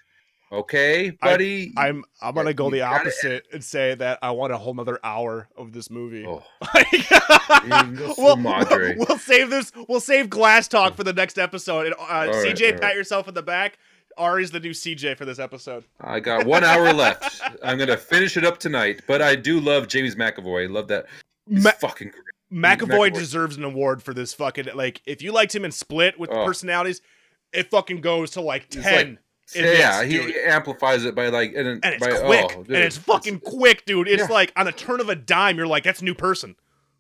Okay, 0.53 1.11
buddy. 1.11 1.73
I'm 1.77 2.05
I'm 2.23 2.35
gonna 2.35 2.55
go 2.55 2.71
the 2.71 2.79
gotta- 2.79 3.01
opposite 3.01 3.47
and 3.53 3.65
say 3.65 3.95
that 3.97 4.21
I 4.23 4.31
want 4.31 4.53
a 4.53 4.57
whole 4.57 4.75
nother 4.75 5.01
hour 5.03 5.49
of 5.57 5.73
this 5.73 5.91
movie. 5.91 6.25
Oh. 6.27 6.45
we'll, 8.17 8.37
we'll, 8.37 8.95
we'll 8.97 9.19
save 9.19 9.51
this. 9.51 9.73
We'll 9.89 10.01
save 10.01 10.31
glass 10.31 10.69
talk 10.69 10.95
for 10.97 11.05
the 11.05 11.13
next 11.13 11.39
episode. 11.39 11.87
And, 11.87 11.95
uh, 11.99 12.33
CJ, 12.33 12.67
all 12.67 12.73
pat 12.75 12.83
right. 12.83 12.97
yourself 12.97 13.29
in 13.29 13.35
the 13.35 13.43
back. 13.43 13.79
Ari's 14.19 14.51
the 14.51 14.61
new 14.61 14.71
CJ 14.71 15.19
for 15.19 15.25
this 15.25 15.39
episode. 15.39 15.85
I 16.01 16.21
got 16.21 16.47
one 16.47 16.65
hour 16.65 16.93
left. 16.93 17.41
I'm 17.63 17.77
gonna 17.79 17.97
finish 17.99 18.37
it 18.37 18.45
up 18.45 18.59
tonight. 18.59 19.03
But 19.07 19.21
I 19.21 19.35
do 19.37 19.61
love 19.61 19.89
James 19.89 20.15
McAvoy. 20.15 20.65
I 20.65 20.67
love 20.73 20.89
that. 20.89 21.07
Ma- 21.49 21.73
fucking 21.73 22.11
great. 22.11 22.23
McAvoy 22.53 23.11
McAvoy. 23.11 23.15
deserves 23.15 23.57
an 23.57 23.65
award 23.65 24.03
for 24.03 24.15
this 24.15 24.33
fucking 24.33 24.69
like. 24.75 25.03
If 25.05 25.21
you 25.23 25.33
liked 25.33 25.55
him 25.55 25.65
in 25.65 25.73
Split 25.73 26.19
with 26.19 26.31
the 26.31 26.39
Oh. 26.39 26.47
personalities, 26.47 27.03
it 27.53 27.69
fucking 27.71 28.01
goes 28.01 28.31
to 28.33 28.41
like 28.41 28.69
ten. 28.71 29.19
In 29.55 29.65
yeah, 29.65 30.03
this, 30.03 30.13
he, 30.13 30.33
he 30.33 30.41
amplifies 30.41 31.05
it 31.05 31.15
by 31.15 31.29
like 31.29 31.55
and, 31.55 31.69
and 31.69 31.81
it's 31.85 32.05
by, 32.05 32.19
quick, 32.27 32.47
oh, 32.57 32.63
dude, 32.65 32.75
and 32.75 32.85
it's 32.85 32.97
fucking 32.97 33.41
quick, 33.41 33.85
dude. 33.87 34.09
It's 34.09 34.23
Yeah. 34.29 34.35
like 34.35 34.53
on 34.57 34.67
a 34.67 34.73
turn 34.73 35.01
of 35.01 35.09
a 35.09 35.15
dime, 35.15 35.57
you're 35.57 35.67
like, 35.69 35.85
that's 35.85 36.01
a 36.03 36.05
new 36.05 36.15
person. 36.15 36.57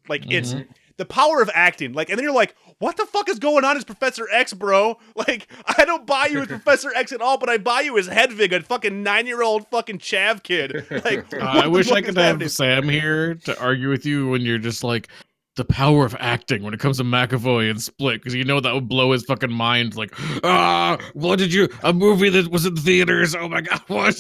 Like 0.09 0.30
it's 0.30 0.55
Mhm. 0.55 0.68
the 0.97 1.05
power 1.07 1.42
of 1.42 1.51
acting. 1.53 1.92
Like, 1.92 2.09
and 2.09 2.16
then 2.18 2.22
you're 2.24 2.32
like, 2.32 2.55
what 2.78 2.97
the 2.97 3.07
fuck 3.07 3.28
is 3.28 3.38
going 3.40 3.64
on 3.64 3.76
Is 3.76 3.82
Professor 3.84 4.28
X, 4.30 4.53
bro? 4.53 4.99
Like, 5.16 5.49
I 5.76 5.84
don't 5.84 6.07
buy 6.07 6.26
you 6.26 6.40
as 6.42 6.47
Professor 6.59 6.92
X 6.94 7.11
at 7.11 7.20
all, 7.20 7.36
but 7.38 7.49
I 7.49 7.59
buy 7.59 7.80
you 7.80 7.99
as 7.99 8.07
Hedwig, 8.07 8.53
a 8.53 8.62
fucking 8.62 9.03
nine 9.03 9.26
year 9.26 9.42
old 9.42 9.66
fucking 9.68 9.99
chav 9.99 10.42
kid. 10.44 10.86
Like, 11.05 11.32
Uh, 11.34 11.38
I 11.38 11.66
wish 11.66 11.90
I 11.90 12.01
could 12.01 12.16
have 12.16 12.26
happening? 12.26 12.49
Sam 12.49 12.88
here 12.88 13.34
to 13.34 13.59
argue 13.61 13.88
with 13.90 14.07
you 14.07 14.28
when 14.28 14.42
you're 14.42 14.59
just 14.59 14.84
like 14.84 15.09
the 15.57 15.65
power 15.65 16.05
of 16.05 16.15
acting 16.21 16.63
when 16.63 16.73
it 16.75 16.81
comes 16.81 16.99
to 16.99 17.05
McAvoy 17.05 17.71
and 17.71 17.81
Split, 17.81 18.21
because 18.21 18.35
you 18.35 18.45
know 18.45 18.61
that 18.61 18.73
would 18.75 18.89
blow 18.89 19.13
his 19.13 19.25
fucking 19.25 19.53
mind. 19.53 19.97
Like, 19.97 20.15
ah, 20.45 20.99
what 21.15 21.39
did 21.39 21.53
you? 21.53 21.69
A 21.83 21.93
movie 21.93 22.29
that 22.31 22.49
was 22.49 22.67
in 22.67 22.77
theaters. 22.77 23.35
Oh 23.35 23.49
my 23.49 23.63
god, 23.63 23.81
what? 23.89 24.17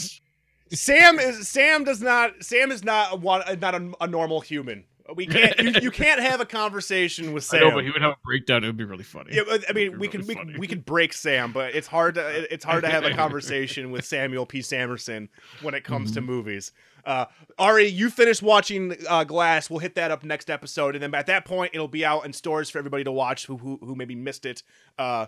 Sam 0.72 1.18
is 1.18 1.46
Sam 1.48 1.84
does 1.84 2.02
not 2.02 2.42
Sam 2.42 2.72
is 2.72 2.82
not 2.82 3.22
a, 3.22 3.56
not 3.56 3.74
a, 3.74 3.92
a 4.00 4.06
normal 4.06 4.40
human. 4.40 4.84
We 5.14 5.26
can't 5.26 5.56
you, 5.60 5.72
you 5.82 5.90
can't 5.92 6.20
have 6.20 6.40
a 6.40 6.44
conversation 6.44 7.32
with 7.32 7.44
I 7.54 7.58
Sam. 7.58 7.68
know, 7.68 7.74
but 7.76 7.84
he 7.84 7.90
would 7.90 8.02
have 8.02 8.12
a 8.12 8.18
breakdown. 8.24 8.64
It 8.64 8.66
would 8.66 8.76
be 8.76 8.84
really 8.84 9.04
funny. 9.04 9.30
Yeah, 9.34 9.42
I 9.68 9.72
mean, 9.72 9.98
we 9.98 10.08
be 10.08 10.18
can 10.18 10.26
really 10.26 10.54
we, 10.54 10.58
we 10.60 10.66
can 10.66 10.80
break 10.80 11.12
Sam, 11.12 11.52
but 11.52 11.74
it's 11.74 11.86
hard 11.86 12.16
to 12.16 12.46
it's 12.52 12.64
hard 12.64 12.82
to 12.82 12.90
have 12.90 13.04
a 13.04 13.14
conversation 13.14 13.90
with 13.90 14.04
Samuel 14.04 14.46
P. 14.46 14.60
Samerson 14.60 15.28
when 15.62 15.74
it 15.74 15.84
comes 15.84 16.10
to 16.12 16.20
movies. 16.20 16.72
Uh, 17.06 17.26
Ari, 17.56 17.86
you 17.86 18.10
finished 18.10 18.42
watching 18.42 18.96
uh, 19.08 19.22
Glass. 19.24 19.70
We'll 19.70 19.78
hit 19.78 19.94
that 19.94 20.10
up 20.10 20.24
next 20.24 20.50
episode, 20.50 20.96
and 20.96 21.02
then 21.02 21.14
at 21.14 21.26
that 21.26 21.44
point, 21.44 21.70
it'll 21.72 21.86
be 21.86 22.04
out 22.04 22.26
in 22.26 22.32
stores 22.32 22.68
for 22.68 22.78
everybody 22.78 23.04
to 23.04 23.12
watch 23.12 23.46
who 23.46 23.56
who, 23.56 23.78
who 23.80 23.94
maybe 23.94 24.16
missed 24.16 24.44
it 24.44 24.64
uh, 24.98 25.26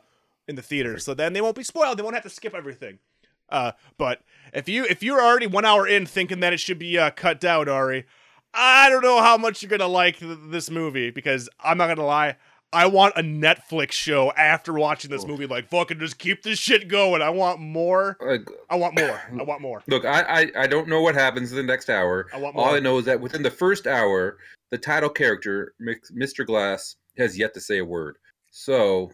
in 0.48 0.56
the 0.56 0.62
theater. 0.62 0.98
So 0.98 1.14
then 1.14 1.32
they 1.32 1.40
won't 1.40 1.56
be 1.56 1.62
spoiled. 1.62 1.96
They 1.96 2.02
won't 2.02 2.16
have 2.16 2.24
to 2.24 2.30
skip 2.30 2.54
everything. 2.54 2.98
Uh, 3.48 3.72
but 3.96 4.20
if 4.52 4.68
you 4.68 4.84
if 4.84 5.02
you're 5.02 5.22
already 5.22 5.46
one 5.46 5.64
hour 5.64 5.86
in 5.86 6.04
thinking 6.04 6.40
that 6.40 6.52
it 6.52 6.60
should 6.60 6.78
be 6.78 6.98
uh, 6.98 7.10
cut 7.10 7.40
down, 7.40 7.68
Ari, 7.68 8.04
I 8.52 8.90
don't 8.90 9.02
know 9.02 9.22
how 9.22 9.38
much 9.38 9.62
you're 9.62 9.70
gonna 9.70 9.86
like 9.86 10.18
th- 10.18 10.38
this 10.48 10.70
movie 10.70 11.10
because 11.10 11.48
I'm 11.62 11.78
not 11.78 11.86
gonna 11.86 12.04
lie. 12.04 12.36
I 12.72 12.86
want 12.86 13.14
a 13.16 13.22
Netflix 13.22 13.92
show 13.92 14.30
after 14.32 14.74
watching 14.74 15.10
this 15.10 15.26
movie. 15.26 15.46
Like 15.46 15.68
fucking 15.68 15.98
just 15.98 16.18
keep 16.18 16.42
this 16.42 16.58
shit 16.58 16.88
going. 16.88 17.22
I 17.22 17.30
want 17.30 17.60
more. 17.60 18.16
I 18.68 18.76
want 18.76 18.98
more. 18.98 19.20
I 19.40 19.42
want 19.42 19.62
more. 19.62 19.82
look, 19.86 20.04
I, 20.04 20.22
I 20.22 20.50
I 20.56 20.66
don't 20.66 20.88
know 20.88 21.00
what 21.00 21.14
happens 21.14 21.50
in 21.50 21.56
the 21.56 21.62
next 21.62 21.88
hour. 21.88 22.26
I 22.32 22.38
want 22.38 22.54
more. 22.54 22.68
All. 22.68 22.74
I 22.74 22.80
know 22.80 22.98
is 22.98 23.06
that 23.06 23.20
within 23.20 23.42
the 23.42 23.50
first 23.50 23.86
hour, 23.86 24.38
the 24.70 24.78
title 24.78 25.08
character, 25.08 25.74
Mr. 25.80 26.44
Glass, 26.44 26.96
has 27.16 27.38
yet 27.38 27.54
to 27.54 27.60
say 27.60 27.78
a 27.78 27.84
word. 27.84 28.18
So 28.50 29.12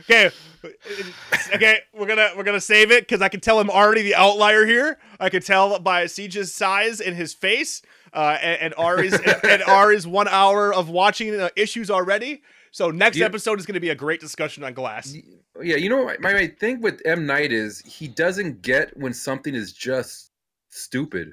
Okay, 0.00 0.30
okay, 1.54 1.80
we're 1.92 2.06
gonna 2.06 2.30
we're 2.36 2.44
gonna 2.44 2.60
save 2.60 2.90
it 2.90 3.02
because 3.02 3.20
I 3.20 3.28
can 3.28 3.40
tell 3.40 3.60
I'm 3.60 3.70
already 3.70 4.02
the 4.02 4.14
outlier 4.14 4.64
here. 4.64 4.98
I 5.18 5.28
can 5.28 5.42
tell 5.42 5.78
by 5.78 6.04
Siege's 6.04 6.54
size 6.54 7.00
and 7.00 7.16
his 7.16 7.34
face, 7.34 7.82
uh, 8.12 8.38
and, 8.42 8.60
and 8.60 8.74
Ari's 8.76 9.14
and, 9.20 9.44
and 9.44 9.62
Ari's 9.62 10.06
one 10.06 10.28
hour 10.28 10.72
of 10.72 10.88
watching 10.88 11.38
uh, 11.38 11.48
issues 11.56 11.90
already. 11.90 12.42
So 12.72 12.90
next 12.90 13.16
Yeah. 13.16 13.26
episode 13.26 13.58
is 13.58 13.66
gonna 13.66 13.80
be 13.80 13.88
a 13.90 13.94
great 13.94 14.20
discussion 14.20 14.62
on 14.64 14.74
Glass. 14.74 15.14
yeah, 15.62 15.76
you 15.76 15.88
know 15.88 16.04
what 16.04 16.20
my, 16.20 16.32
my 16.32 16.46
thing 16.46 16.80
with 16.80 17.02
M 17.04 17.26
Night 17.26 17.52
is 17.52 17.80
he 17.80 18.06
doesn't 18.08 18.62
get 18.62 18.96
when 18.96 19.12
something 19.12 19.54
is 19.54 19.72
just 19.72 20.30
stupid. 20.68 21.32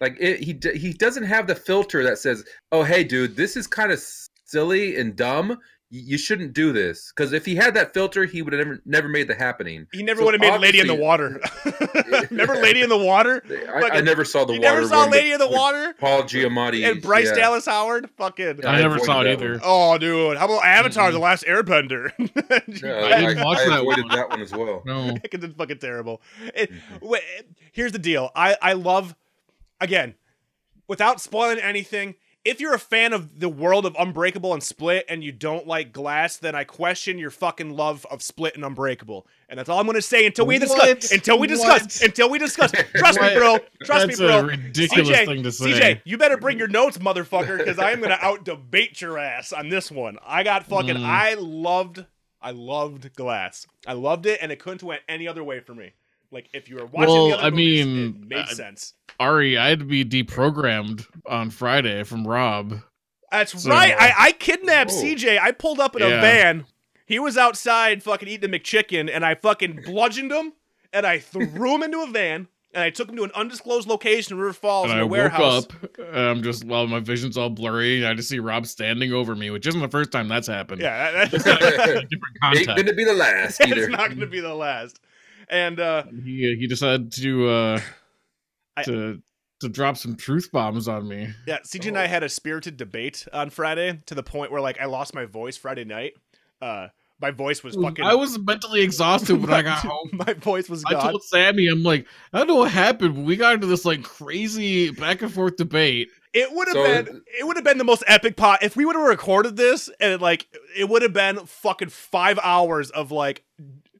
Like 0.00 0.16
it, 0.18 0.40
he 0.40 0.58
he 0.76 0.92
doesn't 0.92 1.24
have 1.24 1.46
the 1.46 1.54
filter 1.54 2.02
that 2.02 2.18
says, 2.18 2.44
"Oh, 2.72 2.82
hey, 2.82 3.04
dude, 3.04 3.36
this 3.36 3.56
is 3.56 3.66
kind 3.66 3.92
of 3.92 4.02
silly 4.46 4.96
and 4.96 5.14
dumb. 5.14 5.58
Y- 5.92 5.98
You 6.06 6.18
shouldn't 6.18 6.54
do 6.54 6.72
this." 6.72 7.12
Because 7.14 7.32
if 7.34 7.44
he 7.44 7.54
had 7.54 7.74
that 7.74 7.92
filter, 7.92 8.24
he 8.24 8.40
would 8.42 8.52
have 8.54 8.66
never 8.66 8.80
never 8.86 9.08
made 9.08 9.28
the 9.28 9.34
happening. 9.34 9.86
He 9.92 10.02
never 10.02 10.20
So 10.20 10.24
would 10.24 10.34
have 10.34 10.40
made 10.40 10.58
Lady 10.60 10.80
in 10.80 10.86
the 10.86 10.94
Water. 10.94 11.40
Remember 12.30 12.54
Lady 12.56 12.80
in 12.82 12.88
the 12.88 12.96
Water? 12.98 13.42
I, 13.74 13.98
I 13.98 14.00
never 14.00 14.24
saw 14.24 14.44
the 14.44 14.54
you 14.54 14.60
water. 14.60 14.74
never 14.74 14.88
saw 14.88 15.00
one, 15.02 15.10
Lady 15.10 15.32
in 15.32 15.38
the 15.38 15.46
with 15.46 15.56
Water? 15.56 15.94
Paul 15.98 16.22
Giamatti 16.22 16.90
And 16.90 17.02
Bryce 17.02 17.26
yeah. 17.26 17.34
Dallas 17.34 17.66
Howard? 17.66 18.08
Fucking. 18.16 18.64
I 18.64 18.76
I 18.76 18.80
never 18.80 18.98
saw 18.98 19.20
it 19.20 19.26
either. 19.28 19.52
one. 19.52 19.60
Oh, 19.62 19.98
dude. 19.98 20.36
How 20.38 20.46
about 20.46 20.64
Avatar: 20.64 21.10
Mhm. 21.10 21.12
The 21.12 21.18
Last 21.18 21.44
Airbender? 21.44 22.10
Yeah, 22.82 23.04
I 23.16 23.20
didn't 23.20 23.44
watch 23.44 23.58
I 23.58 23.68
that 23.68 23.80
avoided 23.80 24.06
one. 24.06 24.16
that 24.16 24.28
one 24.30 24.40
as 24.40 24.52
well. 24.52 24.82
No, 24.86 25.14
It's 25.22 25.54
fucking 25.54 25.78
terrible. 25.78 26.22
It, 26.54 26.70
Mm-hmm. 26.72 27.06
wait, 27.06 27.22
here's 27.72 27.92
the 27.92 27.98
deal. 27.98 28.30
I 28.34 28.56
I 28.62 28.72
love 28.72 29.14
again, 29.80 30.14
without 30.88 31.20
spoiling 31.20 31.58
anything. 31.58 32.14
If 32.44 32.60
you're 32.60 32.74
a 32.74 32.78
fan 32.78 33.12
of 33.12 33.38
the 33.38 33.48
world 33.48 33.86
of 33.86 33.94
Unbreakable 33.96 34.52
and 34.52 34.60
Split 34.60 35.04
and 35.08 35.22
you 35.22 35.30
don't 35.30 35.64
like 35.64 35.92
Glass, 35.92 36.38
then 36.38 36.56
I 36.56 36.64
question 36.64 37.16
your 37.16 37.30
fucking 37.30 37.70
love 37.70 38.04
of 38.10 38.20
Split 38.20 38.56
and 38.56 38.64
Unbreakable. 38.64 39.28
And 39.48 39.58
that's 39.58 39.68
all 39.68 39.78
I'm 39.78 39.86
going 39.86 39.94
to 39.94 40.02
say 40.02 40.26
until 40.26 40.46
we 40.46 40.58
discuss. 40.58 41.12
Until 41.12 41.38
we 41.38 41.46
discuss. 41.46 41.82
What? 41.82 42.02
Until 42.02 42.30
we 42.30 42.38
discuss. 42.38 42.72
Trust 42.96 43.20
me, 43.20 43.34
bro. 43.34 43.58
Trust 43.84 44.08
that's 44.08 44.20
me, 44.20 44.26
bro. 44.26 44.38
a 44.40 44.44
ridiculous 44.44 45.08
CJ, 45.08 45.26
thing 45.26 45.42
to 45.44 45.52
say. 45.52 45.72
CJ, 45.72 46.00
you 46.04 46.18
better 46.18 46.36
bring 46.36 46.58
your 46.58 46.68
notes, 46.68 46.98
motherfucker, 46.98 47.58
because 47.58 47.78
I 47.78 47.92
am 47.92 48.00
gonna 48.00 48.18
out 48.20 48.44
debate 48.44 49.00
your 49.00 49.18
ass 49.18 49.52
on 49.52 49.68
this 49.68 49.90
one. 49.90 50.18
I 50.26 50.42
got 50.42 50.66
fucking. 50.66 50.96
Mm. 50.96 51.04
I 51.04 51.34
loved. 51.34 52.04
I 52.40 52.50
loved 52.50 53.14
Glass. 53.14 53.68
I 53.86 53.92
loved 53.92 54.26
it, 54.26 54.40
and 54.42 54.50
it 54.50 54.58
couldn't 54.58 54.80
have 54.80 54.88
went 54.88 55.02
any 55.08 55.28
other 55.28 55.44
way 55.44 55.60
for 55.60 55.74
me. 55.74 55.92
Like 56.32 56.48
if 56.54 56.68
you 56.68 56.76
were 56.76 56.86
watching 56.86 57.12
Well, 57.14 57.28
the 57.28 57.34
other 57.34 57.42
I 57.46 57.50
movies, 57.50 57.86
mean, 57.86 58.06
it 58.22 58.28
made 58.28 58.38
uh, 58.38 58.46
sense. 58.46 58.94
Ari, 59.20 59.58
I 59.58 59.68
had 59.68 59.78
to 59.80 59.84
be 59.84 60.04
deprogrammed 60.04 61.06
on 61.26 61.50
Friday 61.50 62.02
from 62.04 62.26
Rob. 62.26 62.80
That's 63.30 63.62
so- 63.62 63.70
right. 63.70 63.94
I, 63.96 64.12
I 64.28 64.32
kidnapped 64.32 64.90
Oh. 64.92 65.02
CJ. 65.02 65.38
I 65.38 65.52
pulled 65.52 65.78
up 65.80 65.94
in 65.94 66.02
a 66.02 66.08
van. 66.08 66.64
He 67.06 67.18
was 67.18 67.36
outside 67.36 68.02
fucking 68.02 68.28
eating 68.28 68.52
a 68.52 68.58
McChicken, 68.58 69.10
and 69.12 69.24
I 69.24 69.34
fucking 69.34 69.82
bludgeoned 69.84 70.32
him, 70.32 70.54
and 70.92 71.06
I 71.06 71.18
threw 71.18 71.74
him 71.74 71.82
into 71.82 71.98
a 72.00 72.06
van, 72.06 72.48
and 72.72 72.82
I 72.82 72.88
took 72.90 73.10
him 73.10 73.16
to 73.16 73.24
an 73.24 73.30
undisclosed 73.34 73.86
location 73.86 74.34
in 74.34 74.40
River 74.40 74.54
Falls 74.54 74.84
And 74.86 74.92
in 74.94 74.98
I 74.98 75.02
a 75.02 75.04
woke 75.06 75.10
warehouse. 75.12 75.64
up, 75.64 75.72
and 75.98 76.16
I'm 76.18 76.42
just 76.42 76.64
well, 76.64 76.86
my 76.86 77.00
vision's 77.00 77.36
all 77.36 77.50
blurry, 77.50 77.98
and 77.98 78.06
I 78.06 78.14
just 78.14 78.30
see 78.30 78.38
Rob 78.38 78.66
standing 78.66 79.12
over 79.12 79.34
me, 79.34 79.50
which 79.50 79.66
isn't 79.66 79.80
the 79.80 79.88
first 79.88 80.10
time 80.12 80.28
that's 80.28 80.46
happened. 80.46 80.80
Yeah, 80.80 81.10
that- 81.12 81.30
Just 81.30 81.44
that's, 81.44 81.60
in 81.62 81.68
a 81.68 81.76
different 81.76 82.08
Ain't 82.10 82.40
context. 82.42 82.66
gonna 82.76 82.92
be 82.94 83.04
the 83.04 83.12
last 83.14 83.60
it's 83.60 83.88
not 83.88 84.08
going 84.08 84.20
to 84.20 84.26
be 84.26 84.40
the 84.40 84.54
last. 84.54 85.00
And 85.52 85.78
uh, 85.78 86.04
He 86.24 86.56
he 86.58 86.66
decided 86.66 87.12
to 87.12 87.48
uh 87.48 87.80
I- 88.76 88.82
to 88.84 89.22
to 89.60 89.68
drop 89.68 89.96
some 89.96 90.16
truth 90.16 90.50
bombs 90.50 90.88
on 90.88 91.06
me. 91.06 91.28
Yeah, 91.46 91.58
CJ 91.60 91.88
and 91.88 91.98
I 91.98 92.06
had 92.08 92.24
a 92.24 92.28
spirited 92.28 92.76
debate 92.76 93.28
on 93.32 93.50
Friday 93.50 94.00
to 94.06 94.14
the 94.16 94.22
point 94.24 94.50
where 94.50 94.60
like 94.60 94.80
I 94.80 94.86
lost 94.86 95.14
my 95.14 95.24
voice 95.26 95.56
Friday 95.56 95.84
night. 95.84 96.14
Uh, 96.60 96.88
my 97.20 97.30
voice 97.30 97.62
was 97.62 97.76
fucking. 97.76 98.04
I 98.04 98.16
was 98.16 98.36
mentally 98.40 98.80
exhausted 98.80 99.36
when 99.40 99.52
I 99.52 99.62
got 99.70 99.78
home. 99.78 100.10
My 100.14 100.32
voice 100.32 100.68
was 100.68 100.82
I 100.84 100.94
told 100.94 101.22
Sammy, 101.22 101.68
I'm 101.68 101.84
like, 101.84 102.06
I 102.32 102.38
don't 102.38 102.48
know 102.48 102.56
what 102.56 102.72
happened, 102.72 103.14
but 103.14 103.22
we 103.24 103.36
got 103.36 103.54
into 103.54 103.68
this 103.68 103.84
like 103.84 104.02
crazy 104.02 104.90
back 104.90 105.22
and 105.22 105.32
forth 105.32 105.56
debate. 105.56 106.08
It 106.32 106.50
would 106.52 106.66
have 106.68 106.74
So- 106.74 106.82
been. 107.04 107.22
It 107.38 107.46
would 107.46 107.56
have 107.56 107.64
been 107.64 107.78
the 107.78 107.84
most 107.84 108.02
epic 108.08 108.36
pot 108.36 108.64
if 108.64 108.74
we 108.74 108.84
would 108.84 108.96
have 108.96 109.04
recorded 109.06 109.56
this 109.56 109.88
and 110.00 110.20
like 110.20 110.48
it 110.76 110.88
would 110.88 111.02
have 111.02 111.12
been 111.12 111.46
fucking 111.46 111.90
five 111.90 112.40
hours 112.42 112.90
of 112.90 113.12
like 113.12 113.44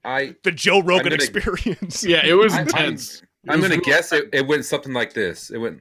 I 0.05 0.35
the 0.43 0.53
Joe 0.53 0.81
Rogan 0.83 1.05
gonna- 1.11 1.15
experience. 1.17 2.05
Yeah, 2.07 2.25
it 2.27 2.35
was 2.35 2.53
I- 2.53 2.59
I'm- 2.59 2.67
intense. 2.69 3.23
I'm 3.49 3.61
was 3.61 3.69
gonna 3.71 3.81
real- 3.81 3.85
guess 3.85 4.13
it, 4.13 4.29
it 4.33 4.47
went 4.47 4.65
something 4.65 4.93
like 4.93 5.13
this. 5.15 5.51
It 5.51 5.59
went, 5.59 5.81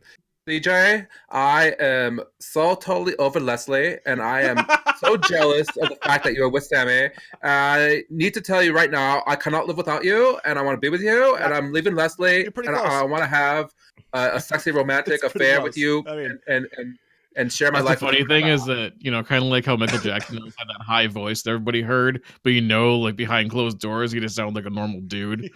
CJ, 0.50 1.06
I 1.30 1.76
am 1.80 2.20
so 2.40 2.74
totally 2.74 3.16
over 3.18 3.40
Leslie, 3.40 3.98
and 4.08 4.20
I 4.22 4.42
am 4.42 4.66
so 5.00 5.16
jealous 5.30 5.68
of 5.78 5.90
the 5.90 5.98
fact 6.04 6.24
that 6.24 6.34
you're 6.34 6.50
with 6.50 6.64
Sammy. 6.66 7.10
I 7.44 8.02
need 8.10 8.34
to 8.34 8.42
tell 8.42 8.64
you 8.64 8.74
right 8.74 8.90
now, 8.90 9.22
I 9.28 9.36
cannot 9.36 9.68
live 9.68 9.78
without 9.78 10.04
you, 10.04 10.40
and 10.44 10.58
I 10.58 10.64
want 10.64 10.76
to 10.78 10.80
be 10.82 10.90
with 10.90 11.02
you, 11.04 11.36
and 11.36 11.54
I'm 11.54 11.72
leaving 11.72 11.94
Leslie, 11.94 12.46
and 12.46 12.54
close. 12.56 12.68
I, 12.80 13.04
want 13.04 13.22
to 13.22 13.28
have 13.30 13.72
a, 14.14 14.32
a 14.38 14.40
sexy 14.40 14.72
romantic 14.72 15.24
affair 15.24 15.58
close. 15.58 15.64
with 15.70 15.78
you, 15.78 16.04
I 16.08 16.16
mean- 16.16 16.26
and, 16.26 16.40
and 16.48 16.68
and 16.78 16.98
and 17.36 17.52
share 17.52 17.72
my 17.72 17.80
That's 17.80 17.90
life. 17.90 18.00
the 18.00 18.06
funny 18.06 18.20
you. 18.20 18.28
thing 18.28 18.48
is 18.48 18.66
that 18.66 18.94
you 19.00 19.12
know, 19.12 19.24
kind 19.24 19.44
of 19.44 19.50
like 19.50 19.66
how 19.66 19.76
Michael 19.76 20.00
Jackson 20.00 20.38
had 20.38 20.68
that 20.68 20.82
high 20.82 21.08
voice 21.08 21.42
that 21.44 21.52
everybody 21.52 21.82
heard, 21.82 22.22
but 22.44 22.52
you 22.52 22.62
know, 22.62 22.98
like 22.98 23.16
behind 23.16 23.50
closed 23.50 23.80
doors, 23.80 24.12
he 24.12 24.20
just 24.20 24.36
sounded 24.36 24.56
like 24.56 24.66
a 24.66 24.74
normal 24.74 25.02
dude. 25.02 25.50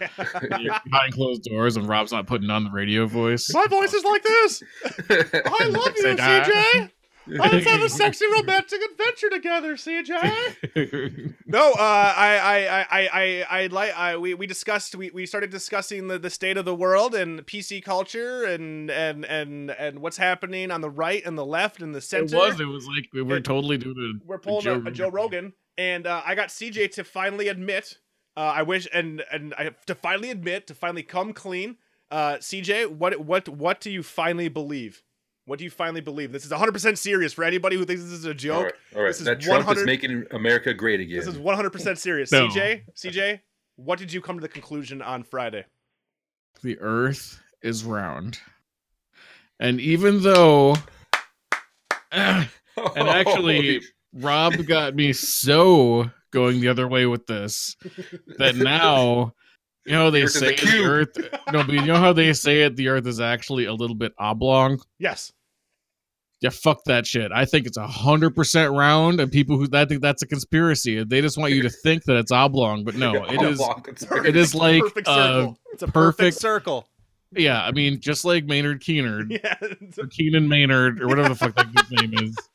Yeah. 0.58 0.78
Behind 0.84 1.12
closed 1.12 1.42
doors, 1.44 1.76
and 1.76 1.88
Rob's 1.88 2.12
not 2.12 2.26
putting 2.26 2.50
on 2.50 2.64
the 2.64 2.70
radio 2.70 3.06
voice. 3.06 3.52
My 3.52 3.66
voice 3.66 3.92
is 3.92 4.04
like 4.04 4.22
this. 4.22 4.62
I 5.10 5.66
love 5.68 5.92
you, 5.96 6.04
CJ. 6.16 6.90
Let's 7.52 7.66
have 7.66 7.82
a 7.82 7.88
sexy 8.02 8.24
romantic 8.32 8.80
adventure 8.90 9.30
together, 9.30 9.74
CJ. 9.74 11.34
No, 11.48 11.72
uh, 11.72 11.76
I, 11.78 12.36
I, 12.36 12.56
I, 12.56 12.86
I, 12.90 13.08
I, 13.12 13.46
I 13.62 13.66
like. 13.68 13.96
I, 13.96 14.16
we, 14.16 14.34
we 14.34 14.46
discussed. 14.46 14.94
We, 14.94 15.10
we 15.10 15.26
started 15.26 15.50
discussing 15.50 16.08
the, 16.08 16.18
the 16.18 16.30
state 16.30 16.56
of 16.56 16.64
the 16.64 16.74
world 16.74 17.14
and 17.14 17.46
PC 17.46 17.82
culture 17.84 18.44
and 18.44 18.90
and 18.90 19.24
and 19.24 19.70
and 19.70 20.00
what's 20.00 20.16
happening 20.16 20.70
on 20.70 20.80
the 20.80 20.90
right 20.90 21.24
and 21.24 21.38
the 21.38 21.46
left 21.46 21.80
and 21.82 21.94
the 21.94 22.00
center. 22.00 22.24
it 22.24 22.30
center. 22.30 22.42
was. 22.46 22.60
It 22.60 22.64
was 22.66 22.86
like 22.88 23.08
we 23.12 23.22
were 23.22 23.36
It- 23.36 23.44
totally 23.44 23.78
doing 23.78 24.20
a, 24.22 24.26
We're 24.26 24.38
pulling 24.38 24.66
a, 24.66 24.80
a 24.88 24.90
Joe 24.90 25.08
Rogan, 25.08 25.52
and 25.78 26.06
uh, 26.06 26.22
I 26.26 26.34
got 26.34 26.48
CJ 26.48 26.92
to 26.92 27.04
finally 27.04 27.48
admit. 27.48 27.98
Uh, 28.36 28.40
I 28.40 28.62
wish, 28.62 28.86
and 28.92 29.22
and 29.32 29.54
I 29.56 29.70
to 29.86 29.94
finally 29.94 30.30
admit, 30.30 30.66
to 30.66 30.74
finally 30.74 31.02
come 31.04 31.32
clean. 31.32 31.76
Uh, 32.10 32.34
CJ, 32.34 32.90
what 32.90 33.20
what 33.20 33.48
what 33.48 33.80
do 33.80 33.90
you 33.90 34.02
finally 34.02 34.48
believe? 34.48 35.02
What 35.46 35.58
do 35.58 35.64
you 35.64 35.70
finally 35.70 36.00
believe? 36.00 36.32
This 36.32 36.44
is 36.44 36.50
100% 36.50 36.98
serious 36.98 37.32
for 37.32 37.44
anybody 37.44 37.76
who 37.76 37.84
thinks 37.84 38.02
this 38.02 38.12
is 38.12 38.24
a 38.24 38.34
joke. 38.34 38.64
right, 38.64 38.72
all 38.94 39.02
right. 39.02 39.08
This 39.08 39.20
is 39.20 39.26
That 39.26 39.40
Trump 39.40 39.66
100 39.66 39.80
is 39.80 39.86
making 39.86 40.24
America 40.32 40.74
great 40.74 41.00
again. 41.00 41.16
This 41.16 41.28
is 41.28 41.38
100% 41.38 41.96
serious. 41.98 42.32
No. 42.32 42.48
CJ, 42.48 42.82
CJ, 42.94 43.40
what 43.76 43.98
did 43.98 44.12
you 44.12 44.20
come 44.20 44.36
to 44.36 44.42
the 44.42 44.48
conclusion 44.48 45.00
on 45.00 45.22
Friday? 45.22 45.64
the 46.62 46.78
earth 46.80 47.38
is 47.62 47.84
round. 47.84 48.38
And 49.60 49.80
even 49.80 50.22
though 50.22 50.74
And 52.12 52.48
actually, 53.08 53.82
Rob 54.12 54.54
got 54.66 54.94
me 54.94 55.12
so 55.12 56.10
going 56.30 56.60
the 56.60 56.68
other 56.68 56.88
way 56.88 57.06
with 57.06 57.26
this 57.26 57.76
that 58.38 58.56
now, 58.56 59.32
you 59.84 59.92
know, 59.92 60.10
they 60.10 60.24
Earth 60.24 60.32
say 60.32 60.48
the 60.48 60.54
cube. 60.54 60.86
Earth. 60.86 61.16
No, 61.52 61.62
but 61.64 61.74
you 61.74 61.82
know 61.82 61.96
how 61.96 62.12
they 62.12 62.32
say 62.32 62.62
it. 62.62 62.76
The 62.76 62.88
Earth 62.88 63.06
is 63.06 63.20
actually 63.20 63.64
a 63.64 63.72
little 63.72 63.96
bit 63.96 64.12
oblong. 64.18 64.80
Yes. 64.98 65.32
Yeah, 66.42 66.50
fuck 66.50 66.84
that 66.84 67.06
shit. 67.06 67.32
I 67.32 67.46
think 67.46 67.66
it's 67.66 67.78
a 67.78 67.86
hundred 67.86 68.36
percent 68.36 68.72
round, 68.72 69.20
and 69.20 69.32
people 69.32 69.56
who 69.56 69.66
that 69.68 69.88
think 69.88 70.02
that's 70.02 70.22
a 70.22 70.26
conspiracy. 70.26 71.02
They 71.02 71.22
just 71.22 71.38
want 71.38 71.52
you 71.54 71.62
to 71.62 71.70
think 71.70 72.04
that 72.04 72.16
it's 72.16 72.30
oblong, 72.30 72.84
but 72.84 72.94
no, 72.94 73.24
it 73.28 73.40
is. 73.42 73.60
It 74.24 74.36
is 74.36 74.54
like 74.54 74.82
perfect 74.82 75.08
uh, 75.08 75.14
circle. 75.14 75.58
It's 75.72 75.82
a 75.82 75.86
perfect, 75.86 76.18
perfect- 76.18 76.36
circle. 76.38 76.88
Yeah, 77.32 77.62
I 77.62 77.72
mean, 77.72 78.00
just 78.00 78.24
like 78.24 78.44
Maynard 78.44 78.80
Keener, 78.80 79.24
Yeah. 79.30 79.56
it's 79.62 79.98
a- 79.98 80.02
or 80.02 80.06
Keenan 80.06 80.48
Maynard, 80.48 81.02
or 81.02 81.08
whatever 81.08 81.30
the 81.30 81.34
fuck 81.34 81.54
that 81.56 81.72
guy's 81.74 81.90
name 81.90 82.12
is. 82.22 82.36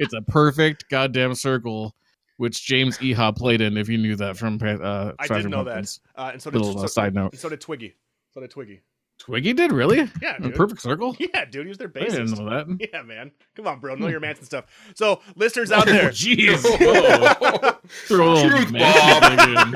It's 0.00 0.14
a 0.14 0.22
perfect 0.22 0.84
goddamn 0.90 1.34
circle, 1.34 1.92
which 2.36 2.64
James 2.64 2.98
Iha 2.98 3.36
played 3.36 3.60
in. 3.60 3.76
If 3.76 3.88
you 3.88 3.98
knew 3.98 4.14
that 4.14 4.36
from 4.36 4.56
uh, 4.62 5.10
I 5.18 5.26
didn't 5.26 5.50
know 5.50 5.64
that. 5.64 5.72
Pumpkins. 5.72 6.00
Uh, 6.14 6.30
and 6.34 6.40
so 6.40 6.50
did, 6.52 6.60
Little 6.60 6.84
uh, 6.84 6.86
side 6.86 7.14
note. 7.16 7.32
and 7.32 7.40
so 7.40 7.48
did 7.48 7.60
Twiggy. 7.60 7.96
So 8.32 8.40
did 8.40 8.50
Twiggy. 8.50 8.80
Twiggy 9.18 9.52
did 9.52 9.72
really 9.72 10.08
Yeah, 10.22 10.36
a 10.38 10.42
dude. 10.42 10.54
perfect 10.54 10.80
circle. 10.80 11.16
Yeah, 11.34 11.44
dude, 11.44 11.66
he 11.66 11.68
was 11.68 11.78
their 11.78 11.90
I 11.94 12.04
didn't 12.04 12.30
know 12.38 12.48
that. 12.50 12.88
Yeah, 12.92 13.02
man. 13.02 13.32
Come 13.54 13.66
on, 13.66 13.80
bro. 13.80 13.94
Know 13.96 14.08
your 14.08 14.20
Manson 14.20 14.44
stuff. 14.44 14.66
So, 14.94 15.20
listeners 15.36 15.72
out 15.72 15.86
there, 15.86 16.10
Jeez, 16.10 16.58
throw 18.06 18.36
a 18.36 18.48
Truth 18.48 18.70
Manson 18.72 19.74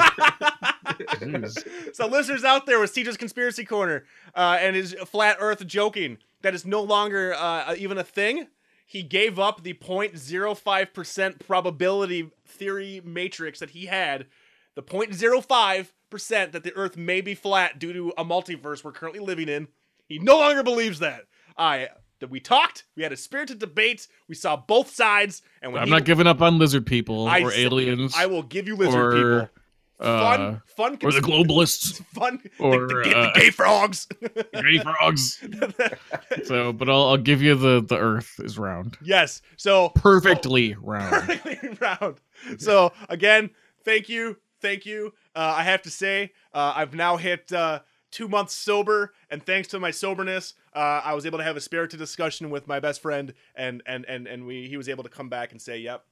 thing 1.19 1.47
so 1.93 2.07
listeners 2.07 2.45
out 2.45 2.67
there 2.67 2.81
with 2.81 2.95
CJ's 2.95 3.17
conspiracy 3.17 3.65
corner 3.65 4.05
uh, 4.35 4.59
and 4.61 4.77
his 4.77 4.95
flat 5.07 5.37
Earth 5.41 5.67
joking 5.67 6.19
that 6.43 6.55
is 6.55 6.65
no 6.67 6.83
longer 6.83 7.35
uh, 7.35 7.75
even 7.79 7.99
a 7.99 8.05
thing. 8.05 8.49
He 8.87 9.03
gave 9.03 9.39
up 9.39 9.63
the 9.63 9.75
0.05 9.75 10.93
percent 10.93 11.39
probability 11.47 12.31
theory 12.47 13.01
matrix 13.05 13.61
that 13.61 13.71
he 13.71 13.87
had, 13.87 14.27
the 14.75 14.83
0.05 14.83 15.89
percent 16.13 16.53
that 16.53 16.63
the 16.63 16.73
Earth 16.75 16.97
may 16.97 17.21
be 17.21 17.35
flat 17.35 17.81
due 17.81 17.93
to 17.93 18.13
a 18.17 18.25
multiverse 18.25 18.85
we're 18.85 18.93
currently 18.93 19.21
living 19.21 19.49
in. 19.49 19.67
He 20.07 20.19
no 20.21 20.37
longer 20.39 20.63
believes 20.63 21.01
that. 21.01 21.23
I 21.59 21.89
that 22.21 22.31
we 22.31 22.39
talked, 22.39 22.85
we 22.97 23.03
had 23.03 23.11
a 23.13 23.17
spirited 23.17 23.59
debate, 23.59 24.07
we 24.29 24.37
saw 24.37 24.57
both 24.57 24.95
sides, 24.95 25.43
and 25.61 25.77
I'm 25.77 25.87
he- 25.87 25.91
not 25.91 26.05
giving 26.05 26.29
up 26.29 26.41
on 26.41 26.59
lizard 26.59 26.87
people 26.87 27.27
I 27.27 27.41
or 27.41 27.51
aliens 27.53 28.15
I 28.17 28.27
will 28.27 28.45
give 28.45 28.69
you 28.69 28.77
lizard 28.77 28.95
or 28.95 29.41
people. 29.41 29.49
Fun, 30.01 30.41
uh, 30.41 30.59
fun, 30.67 30.99
or 31.05 31.13
the 31.13 31.21
globalists, 31.21 32.05
fun, 32.15 32.41
or, 32.59 32.89
the, 32.89 32.95
the, 32.95 33.03
gay- 33.05 33.15
uh, 33.15 33.23
the 33.35 33.41
gay 33.41 33.51
frogs. 33.51 34.09
gay 34.53 34.79
frogs. 34.79 35.41
So, 36.45 36.73
but 36.73 36.89
I'll, 36.89 37.05
I'll 37.11 37.17
give 37.17 37.41
you 37.43 37.55
the 37.55 37.81
the 37.83 37.99
Earth 37.99 38.41
is 38.43 38.59
round, 38.59 38.97
yes. 39.03 39.43
So 39.57 39.91
perfectly 39.91 40.75
round. 40.81 41.11
perfectly 41.29 41.77
round. 41.81 42.21
So 42.59 42.93
again, 43.09 43.51
thank 43.85 44.09
you, 44.09 44.39
thank 44.61 44.87
you. 44.87 45.13
Uh, 45.35 45.55
I 45.59 45.63
have 45.63 45.83
to 45.83 45.91
say, 45.91 46.33
uh, 46.53 46.73
I've 46.77 46.95
now 46.95 47.17
hit 47.17 47.53
uh, 47.53 47.81
two 48.11 48.29
months 48.29 48.55
sober, 48.55 49.15
and 49.31 49.45
thanks 49.45 49.69
to 49.69 49.81
my 49.81 49.91
soberness, 49.91 50.55
uh, 50.75 51.01
I 51.05 51.15
was 51.15 51.27
able 51.27 51.39
to 51.39 51.45
have 51.45 51.57
a 51.57 51.61
spirited 51.61 51.99
discussion 51.99 52.51
with 52.51 52.69
my 52.69 52.81
best 52.81 53.01
friend, 53.03 53.35
and 53.55 53.83
and 53.87 54.05
and 54.07 54.27
and 54.27 54.47
we 54.47 54.69
he 54.69 54.77
was 54.77 54.89
able 54.89 55.03
to 55.03 55.09
come 55.09 55.29
back 55.29 55.53
and 55.53 55.61
say, 55.61 55.79
"Yep, 55.79 56.05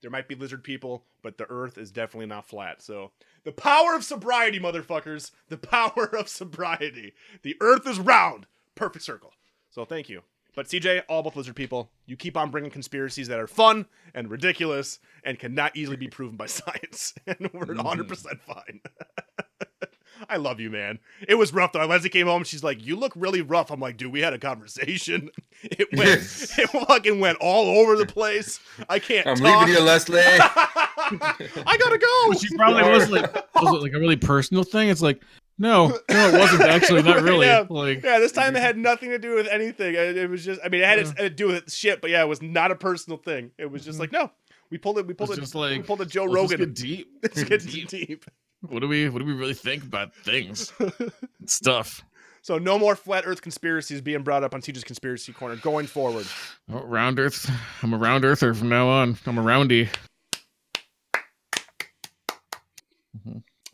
there 0.00 0.10
might 0.10 0.28
be 0.28 0.34
lizard 0.34 0.64
people, 0.64 1.04
but 1.22 1.38
the 1.38 1.46
Earth 1.50 1.76
is 1.76 1.90
definitely 1.90 2.26
not 2.26 2.48
flat." 2.48 2.82
So 2.82 3.10
the 3.44 3.52
power 3.52 3.94
of 3.94 4.04
sobriety, 4.04 4.58
motherfuckers, 4.58 5.32
the 5.48 5.58
power 5.58 6.06
of 6.16 6.28
sobriety. 6.28 7.14
The 7.42 7.56
Earth 7.60 7.86
is 7.86 7.98
round, 7.98 8.46
perfect 8.74 9.04
circle. 9.04 9.32
So 9.70 9.84
thank 9.84 10.08
you. 10.08 10.22
But 10.54 10.66
CJ, 10.66 11.02
all 11.08 11.20
about 11.20 11.36
lizard 11.36 11.56
people. 11.56 11.90
You 12.06 12.16
keep 12.16 12.36
on 12.36 12.50
bringing 12.50 12.70
conspiracies 12.70 13.28
that 13.28 13.38
are 13.38 13.46
fun 13.46 13.86
and 14.14 14.30
ridiculous 14.30 14.98
and 15.24 15.38
cannot 15.38 15.76
easily 15.76 15.96
be 15.96 16.08
proven 16.08 16.36
by 16.36 16.46
science, 16.46 17.14
and 17.26 17.50
we're 17.52 17.66
mm-hmm. 17.66 17.76
100 17.76 18.08
percent 18.08 18.40
fine. 18.42 18.80
I 20.28 20.36
love 20.36 20.58
you, 20.58 20.68
man. 20.68 20.98
It 21.28 21.36
was 21.36 21.52
rough 21.52 21.72
though. 21.72 21.86
Leslie 21.86 22.08
came 22.08 22.26
home. 22.26 22.42
She's 22.42 22.64
like, 22.64 22.84
"You 22.84 22.96
look 22.96 23.12
really 23.14 23.40
rough." 23.40 23.70
I'm 23.70 23.78
like, 23.78 23.96
"Dude, 23.96 24.12
we 24.12 24.20
had 24.20 24.32
a 24.32 24.38
conversation. 24.38 25.30
It 25.62 25.88
went, 25.92 26.20
it 26.20 26.86
fucking 26.86 27.18
went 27.18 27.38
all 27.40 27.80
over 27.80 27.96
the 27.96 28.06
place. 28.06 28.60
I 28.88 28.98
can't 28.98 29.26
I'm 29.26 29.36
talk. 29.36 29.62
leaving 29.62 29.74
you, 29.74 29.82
Leslie. 29.82 30.20
I 30.20 31.76
gotta 31.78 31.98
go." 31.98 32.32
She 32.38 32.56
probably 32.56 32.82
was 32.90 33.10
like, 33.10 33.32
was 33.56 33.74
it 33.74 33.82
like 33.82 33.92
a 33.92 33.98
really 33.98 34.16
personal 34.16 34.62
thing? 34.64 34.88
It's 34.88 35.02
like, 35.02 35.22
no, 35.58 35.88
no, 35.88 36.28
it 36.28 36.38
wasn't 36.38 36.62
actually. 36.62 37.02
Not 37.08 37.22
really. 37.22 37.46
Yeah. 37.46 37.64
Like, 37.68 38.02
Yeah, 38.02 38.18
this 38.18 38.32
time 38.32 38.54
it 38.56 38.62
had 38.62 38.78
nothing 38.78 39.10
to 39.10 39.18
do 39.18 39.34
with 39.34 39.48
anything. 39.48 39.94
It, 39.94 40.30
was 40.30 40.44
just, 40.44 40.60
I 40.64 40.68
mean, 40.68 40.82
it 40.82 40.86
had 40.86 41.16
to 41.16 41.30
do 41.30 41.48
with 41.48 41.72
shit, 41.72 42.00
but 42.00 42.10
yeah, 42.10 42.22
it 42.22 42.28
was 42.28 42.40
not 42.40 42.70
a 42.70 42.76
personal 42.76 43.18
thing. 43.18 43.50
It 43.58 43.70
was 43.70 43.84
just 43.84 43.98
mm-hmm. 43.98 44.02
like, 44.02 44.12
no, 44.12 44.30
we 44.70 44.78
pulled 44.78 44.98
it, 44.98 45.06
we 45.06 45.14
pulled 45.14 45.30
it's 45.30 45.38
it, 45.38 45.42
just 45.42 45.54
like 45.54 45.76
we 45.76 45.82
pulled 45.82 46.00
a 46.00 46.06
Joe 46.06 46.26
Rogan. 46.26 46.58
get 46.58 46.74
deep. 46.74 47.08
Let's 47.22 47.44
get 47.44 47.66
deep. 47.66 48.24
What 48.60 48.80
do 48.80 48.88
we 48.88 49.08
What 49.08 49.20
do 49.20 49.24
we 49.24 49.34
really 49.34 49.54
think 49.54 49.84
about 49.84 50.14
things? 50.14 50.72
Stuff. 51.46 52.04
So 52.42 52.56
no 52.56 52.78
more 52.78 52.96
flat 52.96 53.24
Earth 53.26 53.42
conspiracies 53.42 54.00
being 54.00 54.22
brought 54.22 54.42
up 54.44 54.54
on 54.54 54.62
CJ's 54.62 54.84
conspiracy 54.84 55.32
corner 55.32 55.56
going 55.56 55.86
forward. 55.86 56.26
Oh, 56.72 56.82
round 56.82 57.18
Earth. 57.18 57.50
I'm 57.82 57.92
a 57.92 57.98
round 57.98 58.24
Earther 58.24 58.54
from 58.54 58.68
now 58.68 58.88
on. 58.88 59.16
I'm 59.26 59.38
a 59.38 59.42
roundy. 59.42 59.88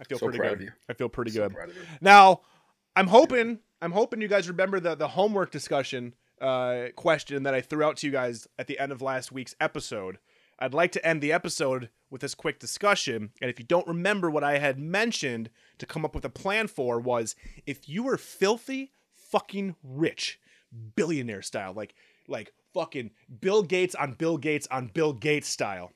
I 0.01 0.05
feel 0.05 0.19
So 0.19 0.27
pretty 0.29 0.39
good. 0.39 0.73
I 0.89 0.93
feel 0.95 1.09
pretty 1.09 1.31
So 1.31 1.43
good. 1.43 1.55
proud 1.55 1.69
of 1.71 1.77
you. 1.77 1.83
Now, 2.01 2.41
I'm 2.97 3.07
hoping 3.09 3.61
I'm 3.81 3.93
hoping 3.93 4.21
you 4.21 4.29
guys 4.29 4.49
remember 4.49 4.81
the 4.81 4.95
the 4.95 5.09
homework 5.09 5.51
discussion 5.51 6.15
uh, 6.41 6.87
question 6.97 7.43
that 7.45 7.55
I 7.55 7.61
threw 7.61 7.83
out 7.85 7.97
to 7.99 8.07
you 8.07 8.13
guys 8.13 8.47
at 8.59 8.67
the 8.67 8.79
end 8.79 8.93
of 8.93 9.01
last 9.03 9.31
week's 9.33 9.55
episode. 9.61 10.19
I'd 10.59 10.75
like 10.75 10.93
to 10.93 11.05
end 11.07 11.21
the 11.21 11.33
episode 11.33 11.91
with 12.11 12.21
this 12.21 12.35
quick 12.35 12.59
discussion. 12.61 13.31
And 13.41 13.51
if 13.51 13.59
you 13.59 13.65
don't 13.65 13.87
remember 13.89 14.31
what 14.31 14.45
I 14.45 14.59
had 14.59 14.79
mentioned 14.79 15.51
to 15.79 15.87
come 15.87 16.05
up 16.05 16.15
with 16.15 16.25
a 16.25 16.29
plan 16.31 16.69
for 16.69 17.01
was 17.01 17.35
if 17.67 17.89
you 17.89 18.05
were 18.05 18.17
filthy 18.17 18.93
fucking 19.15 19.75
rich, 19.83 20.39
billionaire 20.97 21.43
style, 21.43 21.73
like 21.73 21.95
like 22.29 22.53
fucking 22.73 23.11
Bill 23.41 23.63
Gates 23.63 23.95
on 23.95 24.13
Bill 24.13 24.39
Gates 24.39 24.67
on 24.71 24.89
Bill 24.89 25.13
Gates 25.13 25.49
style, 25.49 25.93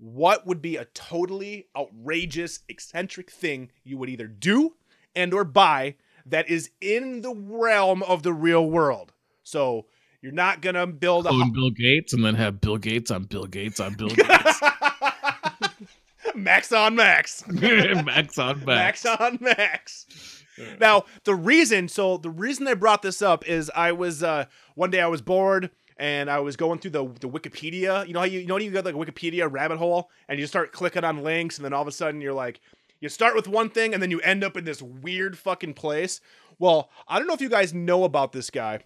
what 0.00 0.46
would 0.46 0.62
be 0.62 0.76
a 0.76 0.86
totally 0.86 1.66
outrageous, 1.76 2.60
eccentric 2.70 3.30
thing 3.30 3.70
you 3.84 3.98
would 3.98 4.08
either 4.08 4.26
do 4.26 4.74
and 5.14 5.34
or 5.34 5.44
buy 5.44 5.96
that 6.24 6.48
is 6.48 6.70
in 6.80 7.20
the 7.20 7.34
realm 7.34 8.02
of 8.04 8.22
the 8.22 8.32
real 8.32 8.68
world? 8.68 9.12
So 9.42 9.86
you're 10.22 10.32
not 10.32 10.62
gonna 10.62 10.86
build 10.86 11.26
a 11.26 11.28
Clone 11.28 11.52
Bill 11.52 11.70
Gates 11.70 12.14
and 12.14 12.24
then 12.24 12.34
have 12.34 12.60
Bill 12.62 12.78
Gates 12.78 13.10
on 13.10 13.24
Bill 13.24 13.44
Gates 13.44 13.78
on 13.78 13.94
Bill 13.94 14.08
Gates. 14.14 14.60
max 16.34 16.72
on 16.72 16.94
max. 16.94 17.44
Max 17.48 18.38
on 18.38 18.64
Max 18.64 19.04
Max. 19.04 19.06
on 19.06 19.38
max. 19.40 20.06
Now, 20.78 21.04
the 21.24 21.34
reason, 21.34 21.88
so 21.88 22.18
the 22.18 22.28
reason 22.30 22.68
I 22.68 22.74
brought 22.74 23.02
this 23.02 23.22
up 23.22 23.46
is 23.46 23.70
I 23.74 23.92
was 23.92 24.22
uh 24.22 24.46
one 24.74 24.90
day 24.90 25.00
I 25.00 25.06
was 25.08 25.22
bored 25.22 25.70
and 26.00 26.30
I 26.30 26.40
was 26.40 26.56
going 26.56 26.78
through 26.80 26.92
the 26.92 27.04
the 27.20 27.28
Wikipedia. 27.28 28.06
You 28.08 28.14
know 28.14 28.20
how 28.20 28.26
you, 28.26 28.40
you 28.40 28.46
know 28.46 28.56
you 28.56 28.70
got 28.70 28.86
like 28.86 28.94
a 28.94 28.98
Wikipedia 28.98 29.52
rabbit 29.52 29.76
hole 29.76 30.10
and 30.28 30.38
you 30.38 30.42
just 30.42 30.52
start 30.52 30.72
clicking 30.72 31.04
on 31.04 31.22
links 31.22 31.58
and 31.58 31.64
then 31.64 31.72
all 31.72 31.82
of 31.82 31.88
a 31.88 31.92
sudden 31.92 32.20
you're 32.20 32.32
like 32.32 32.60
you 33.00 33.08
start 33.08 33.36
with 33.36 33.46
one 33.46 33.68
thing 33.68 33.92
and 33.92 34.02
then 34.02 34.10
you 34.10 34.20
end 34.22 34.42
up 34.42 34.56
in 34.56 34.64
this 34.64 34.82
weird 34.82 35.38
fucking 35.38 35.74
place. 35.74 36.20
Well, 36.58 36.90
I 37.06 37.18
don't 37.18 37.28
know 37.28 37.34
if 37.34 37.40
you 37.40 37.48
guys 37.50 37.72
know 37.72 38.04
about 38.04 38.32
this 38.32 38.50
guy, 38.50 38.80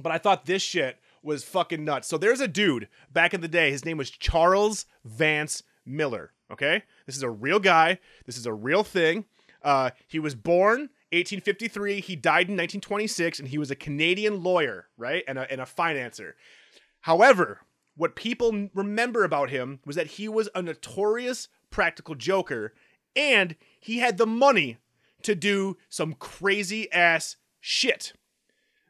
but 0.00 0.12
I 0.12 0.18
thought 0.18 0.46
this 0.46 0.62
shit 0.62 0.98
was 1.22 1.44
fucking 1.44 1.84
nuts. 1.84 2.08
So 2.08 2.16
there's 2.16 2.40
a 2.40 2.48
dude 2.48 2.88
back 3.12 3.34
in 3.34 3.40
the 3.40 3.48
day. 3.48 3.70
His 3.72 3.84
name 3.84 3.98
was 3.98 4.10
Charles 4.10 4.86
Vance 5.04 5.64
Miller. 5.84 6.32
Okay, 6.52 6.84
this 7.04 7.16
is 7.16 7.22
a 7.24 7.30
real 7.30 7.58
guy. 7.58 7.98
This 8.26 8.38
is 8.38 8.46
a 8.46 8.54
real 8.54 8.84
thing. 8.84 9.24
Uh, 9.62 9.90
he 10.06 10.20
was 10.20 10.36
born 10.36 10.88
1853. 11.12 12.00
He 12.00 12.16
died 12.16 12.48
in 12.48 12.56
1926, 12.56 13.38
and 13.38 13.48
he 13.48 13.58
was 13.58 13.70
a 13.70 13.76
Canadian 13.76 14.42
lawyer, 14.42 14.88
right, 14.96 15.24
and 15.26 15.38
a, 15.38 15.50
and 15.50 15.60
a 15.60 15.64
financer. 15.64 16.32
However, 17.02 17.60
what 17.96 18.14
people 18.14 18.68
remember 18.74 19.24
about 19.24 19.50
him 19.50 19.80
was 19.84 19.96
that 19.96 20.06
he 20.06 20.28
was 20.28 20.48
a 20.54 20.62
notorious 20.62 21.48
practical 21.70 22.14
joker, 22.14 22.74
and 23.16 23.56
he 23.80 23.98
had 23.98 24.18
the 24.18 24.26
money 24.26 24.78
to 25.22 25.34
do 25.34 25.76
some 25.88 26.14
crazy 26.14 26.90
ass 26.92 27.36
shit. 27.60 28.12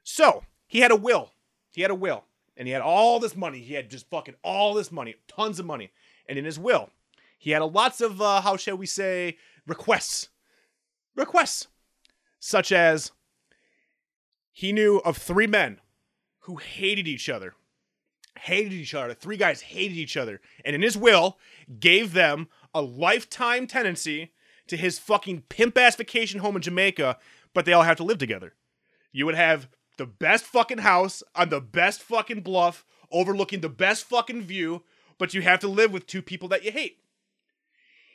So 0.03 0.45
he 0.67 0.81
had 0.81 0.91
a 0.91 0.97
will. 0.97 1.33
He 1.71 1.83
had 1.83 1.91
a 1.91 1.95
will. 1.95 2.25
And 2.57 2.67
he 2.67 2.73
had 2.73 2.83
all 2.83 3.21
this 3.21 3.37
money. 3.37 3.61
He 3.61 3.75
had 3.75 3.91
just 3.91 4.11
fucking 4.11 4.35
all 4.43 4.75
this 4.75 4.91
money, 4.91 5.15
tons 5.29 5.59
of 5.59 5.67
money. 5.67 5.91
And 6.29 6.39
in 6.39 6.45
his 6.45 6.59
will, 6.59 6.91
he 7.39 7.53
had 7.53 7.63
a 7.63 7.67
lots 7.67 8.01
of, 8.01 8.21
uh, 8.21 8.41
how 8.41 8.57
shall 8.57 8.77
we 8.77 8.87
say, 8.87 9.39
requests. 9.67 10.29
Requests. 11.15 11.69
Such 12.41 12.73
as 12.73 13.13
he 14.53 14.73
knew 14.73 14.99
of 14.99 15.17
three 15.17 15.47
men 15.47 15.81
who 16.41 16.57
hated 16.57 17.07
each 17.07 17.29
other. 17.29 17.55
Hated 18.39 18.73
each 18.73 18.95
other. 18.95 19.15
Three 19.15 19.37
guys 19.37 19.61
hated 19.61 19.97
each 19.97 20.17
other. 20.17 20.41
And 20.65 20.75
in 20.75 20.83
his 20.83 20.97
will, 20.97 21.39
gave 21.79 22.13
them 22.13 22.49
a 22.75 22.83
lifetime 22.83 23.67
tenancy 23.67 24.33
to 24.69 24.77
his 24.77 24.99
fucking 24.99 25.43
pimp 25.49 25.77
ass 25.77 25.97
vacation 25.97 26.41
home 26.41 26.57
in 26.57 26.63
Jamaica, 26.63 27.19
but 27.55 27.65
they 27.65 27.73
all 27.73 27.83
have 27.83 27.97
to 27.97 28.05
live 28.05 28.19
together. 28.19 28.55
You 29.13 29.27
would 29.27 29.35
have 29.35 29.69
the 29.97 30.07
best 30.07 30.45
fucking 30.45 30.79
house 30.79 31.23
on 31.35 31.49
the 31.49 31.61
best 31.61 32.01
fucking 32.01 32.43
bluff, 32.43 32.85
overlooking 33.11 33.61
the 33.61 33.69
best 33.69 34.05
fucking 34.05 34.43
view, 34.43 34.85
but 35.19 35.35
you 35.35 35.43
have 35.43 35.61
to 35.61 35.69
live 35.69 35.93
with 35.93 36.07
two 36.07 36.23
people 36.23 36.49
that 36.49 36.65
you 36.65 36.71
hate. 36.71 36.99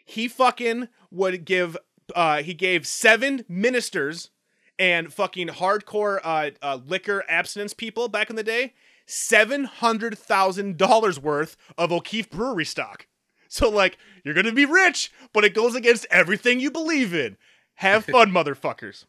He 0.06 0.28
fucking 0.28 0.90
would 1.12 1.46
give 1.46 1.78
uh 2.16 2.44
he 2.44 2.54
gave 2.54 2.88
seven 2.88 3.46
ministers 3.48 4.30
and 4.80 5.14
fucking 5.14 5.48
hardcore 5.48 6.20
uh, 6.24 6.52
uh 6.62 6.80
liquor 6.86 7.24
abstinence 7.28 7.74
people 7.74 8.08
back 8.08 8.30
in 8.30 8.36
the 8.36 8.44
day 8.44 8.74
seven 9.06 9.66
hundred 9.66 10.18
thousand 10.18 10.78
dollars 10.78 11.20
worth 11.20 11.58
of 11.78 11.92
O'Keefe 11.92 12.30
brewery 12.30 12.66
stock. 12.66 13.08
So 13.48 13.70
like 13.70 13.98
you're 14.24 14.34
gonna 14.34 14.52
be 14.52 14.66
rich, 14.66 15.12
but 15.34 15.44
it 15.44 15.54
goes 15.54 15.76
against 15.76 16.08
everything 16.10 16.60
you 16.60 16.72
believe 16.72 17.14
in. 17.14 17.38
Have 17.76 18.06
fun, 18.06 18.32
motherfuckers. 18.32 19.06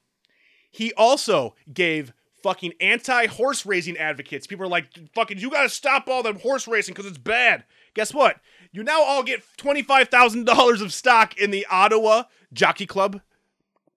He 0.71 0.93
also 0.95 1.55
gave 1.73 2.13
fucking 2.43 2.75
anti 2.81 3.27
horse 3.27 3.65
racing 3.65 3.97
advocates. 3.97 4.47
People 4.47 4.67
are 4.67 4.69
like, 4.69 4.87
fucking, 5.15 5.39
you 5.39 5.51
gotta 5.51 5.69
stop 5.69 6.09
all 6.09 6.23
the 6.23 6.35
horse 6.35 6.69
racing 6.69 6.95
because 6.95 7.07
it's 7.07 7.19
bad. 7.19 7.65
Guess 7.95 8.13
what? 8.13 8.41
You 8.73 8.83
now 8.83 9.03
all 9.03 9.23
get 9.23 9.45
$25,000 9.57 10.83
of 10.83 10.93
stock 10.93 11.39
in 11.39 11.53
the 11.53 11.65
Ottawa 11.71 12.25
Jockey 12.55 12.87
Club 12.87 13.21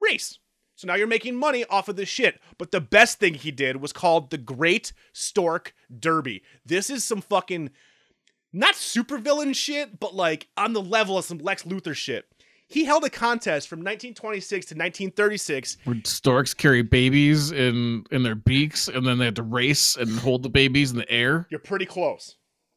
race. 0.02 0.40
So 0.76 0.86
now 0.88 0.94
you're 0.96 1.08
making 1.08 1.36
money 1.36 1.66
off 1.66 1.88
of 1.88 1.96
this 1.96 2.10
shit. 2.10 2.40
But 2.58 2.72
the 2.72 2.82
best 2.82 3.20
thing 3.20 3.34
he 3.34 3.50
did 3.52 3.78
was 3.78 3.92
called 3.94 4.30
the 4.30 4.38
Great 4.38 4.94
Stork 5.12 5.74
Derby. 6.00 6.44
This 6.66 6.90
is 6.90 7.04
some 7.04 7.22
fucking 7.22 7.72
not 8.54 8.76
supervillain 8.76 9.56
shit, 9.56 10.00
but 10.00 10.14
like 10.14 10.48
on 10.56 10.74
the 10.74 10.82
level 10.82 11.18
of 11.18 11.26
some 11.26 11.40
Lex 11.40 11.64
Luthor 11.64 11.96
shit. 11.96 12.26
He 12.70 12.84
held 12.84 13.06
a 13.06 13.10
contest 13.10 13.70
from 13.70 13.80
1926 13.80 14.66
to 14.68 14.76
1936 14.76 15.78
Where 15.86 15.96
storks 16.04 16.54
carry 16.54 16.82
babies 16.82 17.52
in 17.52 18.06
in 18.12 18.24
their 18.24 18.36
beaks, 18.36 18.88
and 18.90 19.08
then 19.08 19.18
they 19.18 19.26
have 19.26 19.36
to 19.36 19.44
race 19.44 19.96
and 19.96 20.20
hold 20.20 20.44
the 20.44 20.50
babies 20.50 20.92
in 20.92 20.98
the 20.98 21.10
air. 21.10 21.48
You're 21.50 21.62
pretty 21.62 21.86
close, 21.86 22.36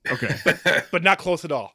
Okay. 0.09 0.36
but 0.93 1.02
not 1.02 1.19
close 1.19 1.44
at 1.44 1.51
all. 1.52 1.73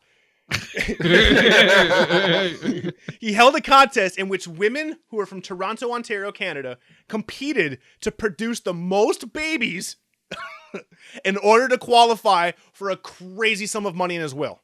He 3.20 3.34
held 3.34 3.56
a 3.56 3.62
contest 3.62 4.18
in 4.18 4.30
which 4.30 4.48
women 4.48 4.98
who 5.10 5.18
were 5.18 5.26
from 5.26 5.42
Toronto, 5.42 5.92
Ontario, 5.92 6.32
Canada, 6.32 6.78
competed 7.08 7.80
to 8.02 8.12
produce 8.12 8.60
the 8.60 8.74
most 8.74 9.34
babies 9.34 9.98
in 11.26 11.38
order 11.38 11.68
to 11.68 11.78
qualify 11.78 12.52
for 12.74 12.90
a 12.90 12.98
crazy 12.98 13.66
sum 13.66 13.86
of 13.86 13.96
money 13.96 14.16
in 14.16 14.22
his 14.22 14.36
will. 14.36 14.62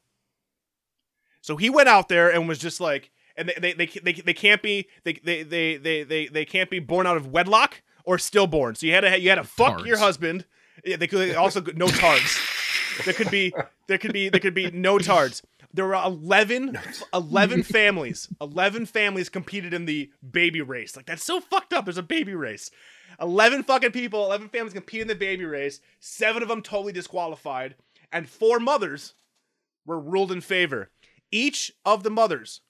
So 1.40 1.56
he 1.56 1.68
went 1.68 1.88
out 1.88 2.08
there 2.08 2.30
and 2.32 2.46
was 2.46 2.58
just 2.58 2.80
like, 2.80 3.10
and 3.36 3.48
they 3.48 3.72
they 3.72 3.86
they, 3.86 3.86
they, 3.86 4.12
they 4.12 4.34
can't 4.34 4.62
be 4.62 4.86
they, 5.04 5.14
they 5.24 5.42
they 5.42 5.76
they 5.78 6.04
they 6.04 6.26
they 6.28 6.44
can't 6.44 6.70
be 6.70 6.78
born 6.78 7.06
out 7.06 7.16
of 7.16 7.26
wedlock 7.26 7.82
or 8.04 8.18
stillborn. 8.18 8.74
So 8.76 8.86
you 8.86 8.92
had 8.92 9.00
to 9.00 9.18
you 9.18 9.30
had 9.30 9.36
to 9.36 9.44
fuck 9.44 9.76
Tards. 9.76 9.86
your 9.86 9.96
husband. 9.98 10.44
Yeah, 10.84 10.96
they 10.96 11.06
could 11.06 11.34
also 11.34 11.60
no 11.74 11.88
tards. 11.88 12.38
There 13.04 13.14
could 13.14 13.30
be 13.30 13.54
there 13.88 13.98
could 13.98 14.12
be 14.12 14.28
there 14.28 14.40
could 14.40 14.54
be 14.54 14.70
no 14.70 14.98
tards. 14.98 15.42
There 15.74 15.86
were 15.86 15.94
11, 15.94 16.78
11 17.14 17.62
families. 17.64 18.28
11 18.40 18.86
families 18.86 19.28
competed 19.28 19.72
in 19.72 19.86
the 19.86 20.10
baby 20.28 20.60
race. 20.60 20.96
Like 20.96 21.06
that's 21.06 21.24
so 21.24 21.40
fucked 21.40 21.72
up. 21.72 21.84
There's 21.84 21.98
a 21.98 22.02
baby 22.02 22.34
race. 22.34 22.70
11 23.20 23.64
fucking 23.64 23.92
people, 23.92 24.24
11 24.24 24.48
families 24.48 24.74
competed 24.74 25.02
in 25.02 25.08
the 25.08 25.14
baby 25.14 25.44
race. 25.44 25.80
7 26.00 26.42
of 26.42 26.48
them 26.48 26.62
totally 26.62 26.92
disqualified 26.92 27.74
and 28.10 28.28
4 28.28 28.60
mothers 28.60 29.14
were 29.86 29.98
ruled 29.98 30.32
in 30.32 30.40
favor. 30.40 30.90
Each 31.30 31.72
of 31.84 32.02
the 32.02 32.10
mothers 32.10 32.60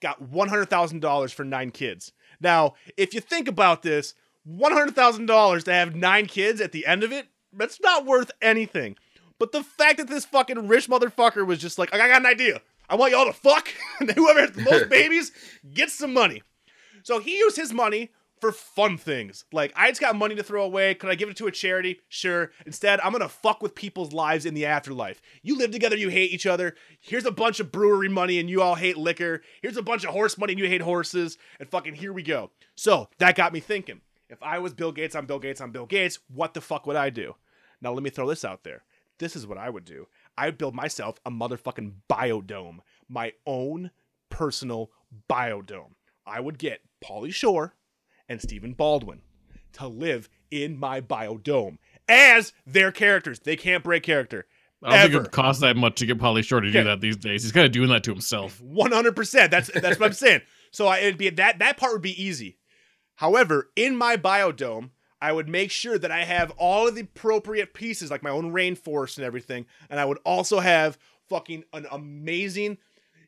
got 0.00 0.22
$100,000 0.22 1.34
for 1.34 1.44
9 1.44 1.70
kids. 1.70 2.12
Now, 2.40 2.74
if 2.96 3.14
you 3.14 3.20
think 3.20 3.48
about 3.48 3.82
this, 3.82 4.14
$100,000 4.48 5.64
to 5.64 5.72
have 5.72 5.94
9 5.94 6.26
kids 6.26 6.60
at 6.60 6.72
the 6.72 6.86
end 6.86 7.02
of 7.02 7.12
it, 7.12 7.28
that's 7.52 7.80
not 7.80 8.04
worth 8.04 8.30
anything. 8.42 8.96
But 9.44 9.52
the 9.52 9.62
fact 9.62 9.98
that 9.98 10.08
this 10.08 10.24
fucking 10.24 10.68
rich 10.68 10.88
motherfucker 10.88 11.46
was 11.46 11.58
just 11.58 11.78
like, 11.78 11.92
I 11.92 11.98
got 11.98 12.22
an 12.22 12.24
idea. 12.24 12.62
I 12.88 12.94
want 12.94 13.12
y'all 13.12 13.26
to 13.26 13.32
fuck, 13.34 13.68
and 14.00 14.10
whoever 14.10 14.40
has 14.40 14.52
the 14.52 14.62
most 14.62 14.88
babies 14.88 15.32
gets 15.74 15.92
some 15.92 16.14
money. 16.14 16.42
So 17.02 17.18
he 17.18 17.36
used 17.36 17.56
his 17.56 17.70
money 17.70 18.10
for 18.40 18.52
fun 18.52 18.96
things. 18.96 19.44
Like, 19.52 19.70
I 19.76 19.90
just 19.90 20.00
got 20.00 20.16
money 20.16 20.34
to 20.36 20.42
throw 20.42 20.64
away. 20.64 20.94
Could 20.94 21.10
I 21.10 21.14
give 21.14 21.28
it 21.28 21.36
to 21.36 21.46
a 21.46 21.50
charity? 21.50 22.00
Sure. 22.08 22.52
Instead, 22.64 23.00
I'm 23.00 23.12
gonna 23.12 23.28
fuck 23.28 23.62
with 23.62 23.74
people's 23.74 24.14
lives 24.14 24.46
in 24.46 24.54
the 24.54 24.64
afterlife. 24.64 25.20
You 25.42 25.58
live 25.58 25.72
together, 25.72 25.94
you 25.94 26.08
hate 26.08 26.32
each 26.32 26.46
other. 26.46 26.74
Here's 26.98 27.26
a 27.26 27.30
bunch 27.30 27.60
of 27.60 27.70
brewery 27.70 28.08
money, 28.08 28.38
and 28.38 28.48
you 28.48 28.62
all 28.62 28.76
hate 28.76 28.96
liquor. 28.96 29.42
Here's 29.60 29.76
a 29.76 29.82
bunch 29.82 30.04
of 30.04 30.14
horse 30.14 30.38
money, 30.38 30.54
and 30.54 30.58
you 30.58 30.68
hate 30.68 30.80
horses. 30.80 31.36
And 31.60 31.68
fucking 31.68 31.96
here 31.96 32.14
we 32.14 32.22
go. 32.22 32.50
So 32.76 33.10
that 33.18 33.36
got 33.36 33.52
me 33.52 33.60
thinking. 33.60 34.00
If 34.30 34.42
I 34.42 34.58
was 34.58 34.72
Bill 34.72 34.90
Gates, 34.90 35.14
I'm 35.14 35.26
Bill 35.26 35.38
Gates, 35.38 35.60
I'm 35.60 35.70
Bill 35.70 35.84
Gates, 35.84 36.18
what 36.28 36.54
the 36.54 36.62
fuck 36.62 36.86
would 36.86 36.96
I 36.96 37.10
do? 37.10 37.34
Now, 37.82 37.92
let 37.92 38.02
me 38.02 38.08
throw 38.08 38.26
this 38.26 38.42
out 38.42 38.64
there. 38.64 38.84
This 39.24 39.36
is 39.36 39.46
what 39.46 39.56
I 39.56 39.70
would 39.70 39.86
do. 39.86 40.06
I 40.36 40.46
would 40.46 40.58
build 40.58 40.74
myself 40.74 41.18
a 41.24 41.30
motherfucking 41.30 41.92
biodome, 42.10 42.80
my 43.08 43.32
own 43.46 43.90
personal 44.28 44.90
biodome. 45.30 45.94
I 46.26 46.40
would 46.40 46.58
get 46.58 46.82
Pauly 47.02 47.32
Shore 47.32 47.74
and 48.28 48.42
Stephen 48.42 48.74
Baldwin 48.74 49.22
to 49.72 49.88
live 49.88 50.28
in 50.50 50.78
my 50.78 51.00
biodome 51.00 51.78
as 52.06 52.52
their 52.66 52.92
characters. 52.92 53.40
They 53.40 53.56
can't 53.56 53.82
break 53.82 54.02
character. 54.02 54.46
I 54.82 54.90
don't 54.90 54.98
think 54.98 55.10
it 55.10 55.14
Ever. 55.14 55.22
would 55.22 55.32
cost 55.32 55.62
that 55.62 55.76
much 55.78 55.96
to 55.96 56.06
get 56.06 56.18
Pauly 56.18 56.44
Shore 56.44 56.60
to 56.60 56.70
do 56.70 56.84
that 56.84 57.00
these 57.00 57.16
days. 57.16 57.42
He's 57.42 57.52
kind 57.52 57.64
of 57.64 57.72
doing 57.72 57.88
that 57.88 58.04
to 58.04 58.10
himself. 58.10 58.60
One 58.60 58.92
hundred 58.92 59.16
percent. 59.16 59.50
That's 59.50 59.70
that's 59.70 59.98
what 59.98 60.08
I'm 60.08 60.12
saying. 60.12 60.42
So 60.70 60.86
I, 60.86 60.98
it'd 60.98 61.16
be 61.16 61.30
that 61.30 61.60
that 61.60 61.78
part 61.78 61.92
would 61.92 62.02
be 62.02 62.22
easy. 62.22 62.58
However, 63.14 63.70
in 63.76 63.96
my 63.96 64.18
biodome, 64.18 64.90
I 65.24 65.32
would 65.32 65.48
make 65.48 65.70
sure 65.70 65.96
that 65.96 66.10
I 66.10 66.22
have 66.24 66.50
all 66.58 66.86
of 66.86 66.96
the 66.96 67.00
appropriate 67.00 67.72
pieces, 67.72 68.10
like 68.10 68.22
my 68.22 68.28
own 68.28 68.52
rainforest 68.52 69.16
and 69.16 69.24
everything, 69.24 69.64
and 69.88 69.98
I 69.98 70.04
would 70.04 70.18
also 70.26 70.60
have 70.60 70.98
fucking 71.30 71.64
an 71.72 71.86
amazing. 71.90 72.72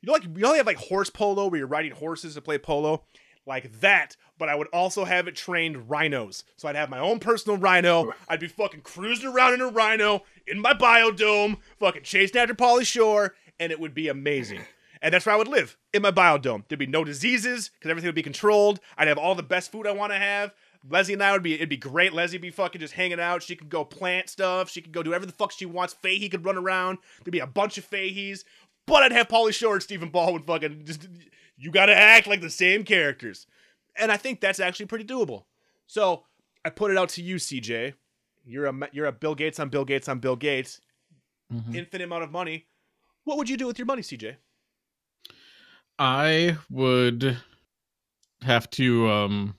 You 0.03 0.07
know, 0.07 0.13
like 0.13 0.25
you 0.25 0.45
only 0.45 0.59
have 0.59 0.67
like 0.67 0.77
horse 0.77 1.09
polo 1.09 1.47
where 1.47 1.57
you're 1.57 1.67
riding 1.67 1.93
horses 1.93 2.35
to 2.35 2.43
play 2.43 2.59
polo, 2.59 3.05
like 3.47 3.81
that. 3.81 4.15
But 4.37 4.51
I 4.51 4.57
would 4.57 4.67
also 4.75 5.07
have 5.07 5.27
it 5.27 5.37
trained 5.37 5.89
rhinos. 5.89 6.45
So 6.59 6.69
I'd 6.69 6.77
have 6.77 6.91
my 6.91 6.99
own 6.99 7.19
personal 7.19 7.57
rhino. 7.57 8.13
I'd 8.29 8.41
be 8.41 8.49
fucking 8.49 8.83
cruising 8.83 9.31
around 9.31 9.55
in 9.55 9.63
a 9.63 9.69
rhino 9.69 10.23
in 10.47 10.61
my 10.61 10.75
biodome, 10.75 11.57
fucking 11.81 12.03
chasing 12.03 12.39
after 12.39 12.55
Pauly 12.55 12.85
Shore, 12.85 13.35
and 13.59 13.73
it 13.73 13.81
would 13.81 13.95
be 13.95 14.09
amazing. 14.09 14.61
And 15.01 15.15
that's 15.15 15.25
where 15.25 15.35
I 15.35 15.39
would 15.39 15.49
live 15.49 15.79
in 15.95 16.03
my 16.03 16.11
biodome. 16.11 16.65
There'd 16.69 16.79
be 16.79 16.87
no 16.87 17.05
diseases 17.05 17.71
because 17.71 17.91
everything 17.91 18.09
would 18.09 18.15
be 18.15 18.23
controlled. 18.23 18.81
I'd 18.99 19.09
have 19.09 19.19
all 19.19 19.35
the 19.35 19.43
best 19.43 19.73
food 19.73 19.87
I 19.87 19.93
want 19.93 20.13
to 20.13 20.19
have. 20.19 20.53
Leslie 20.89 21.15
and 21.15 21.23
I 21.23 21.33
would 21.33 21.43
be, 21.43 21.55
it'd 21.55 21.69
be 21.69 21.77
great. 21.77 22.13
Leslie 22.13 22.37
would 22.39 22.43
be 22.43 22.51
fucking 22.51 22.81
just 22.81 22.95
hanging 22.95 23.21
out. 23.21 23.43
She 23.43 23.57
could 23.57 23.69
go 23.69 23.85
plant 23.85 24.29
stuff. 24.29 24.71
She 24.71 24.81
could 24.83 24.93
go 24.93 25.03
do 25.03 25.11
whatever 25.11 25.27
the 25.27 25.33
fuck 25.33 25.53
she 25.53 25.67
wants. 25.67 25.95
Fahey 25.95 26.29
could 26.29 26.45
run 26.45 26.57
around. 26.57 26.99
There'd 27.25 27.33
be 27.33 27.39
a 27.41 27.47
bunch 27.47 27.79
of 27.79 27.89
Faheys. 27.89 28.45
But 28.87 29.03
I'd 29.03 29.13
have 29.13 29.29
Pauly 29.29 29.53
Shore 29.53 29.75
and 29.75 29.83
Stephen 29.83 30.11
Baldwin 30.11 30.45
fucking 30.45 30.85
just, 30.85 31.09
you 31.57 31.71
gotta 31.73 31.97
act 31.97 32.27
like 32.29 32.41
the 32.41 32.51
same 32.51 32.85
characters. 32.85 33.47
And 33.97 34.13
I 34.13 34.17
think 34.17 34.41
that's 34.41 34.61
actually 34.61 34.87
pretty 34.87 35.05
doable. 35.05 35.45
So 35.87 36.23
I 36.65 36.71
put 36.71 36.91
it 36.93 36.97
out 36.99 37.09
to 37.11 37.23
you, 37.23 37.37
CJ. 37.37 37.95
You're 38.45 38.67
a, 38.67 38.75
you're 38.93 39.07
a 39.07 39.13
Bill 39.13 39.35
Gates 39.35 39.59
on 39.59 39.71
Bill 39.71 39.85
Gates 39.85 40.09
on 40.09 40.21
Bill 40.21 40.37
Gates. 40.37 40.81
Mhm. 41.53 41.75
Infinite 41.75 42.05
amount 42.05 42.23
of 42.25 42.31
money. 42.31 42.67
What 43.25 43.39
would 43.39 43.49
you 43.49 43.57
do 43.57 43.67
with 43.67 43.79
your 43.79 43.87
money, 43.87 44.03
CJ? 44.03 44.37
I 45.99 46.59
would 46.71 47.39
have 48.43 48.69
to. 48.71 49.09
um 49.11 49.55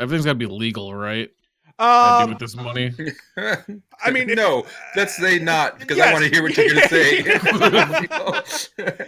Everything's 0.00 0.24
got 0.24 0.32
to 0.32 0.38
be 0.38 0.46
legal, 0.46 0.94
right? 0.94 1.30
I 1.78 2.18
do 2.18 2.24
Um, 2.24 2.30
with 2.30 2.38
this 2.40 2.56
money. 2.56 2.92
I 4.04 4.10
mean, 4.10 4.26
no, 4.34 4.66
let's 4.96 5.16
say 5.16 5.38
not 5.38 5.78
because 5.78 5.96
Yes. 5.96 6.08
I 6.08 6.12
want 6.12 6.24
to 6.24 6.30
hear 6.30 6.42
what 6.42 6.54
you're 6.56 6.68
going 6.68 6.82
to 6.82 6.88
say. 6.88 7.22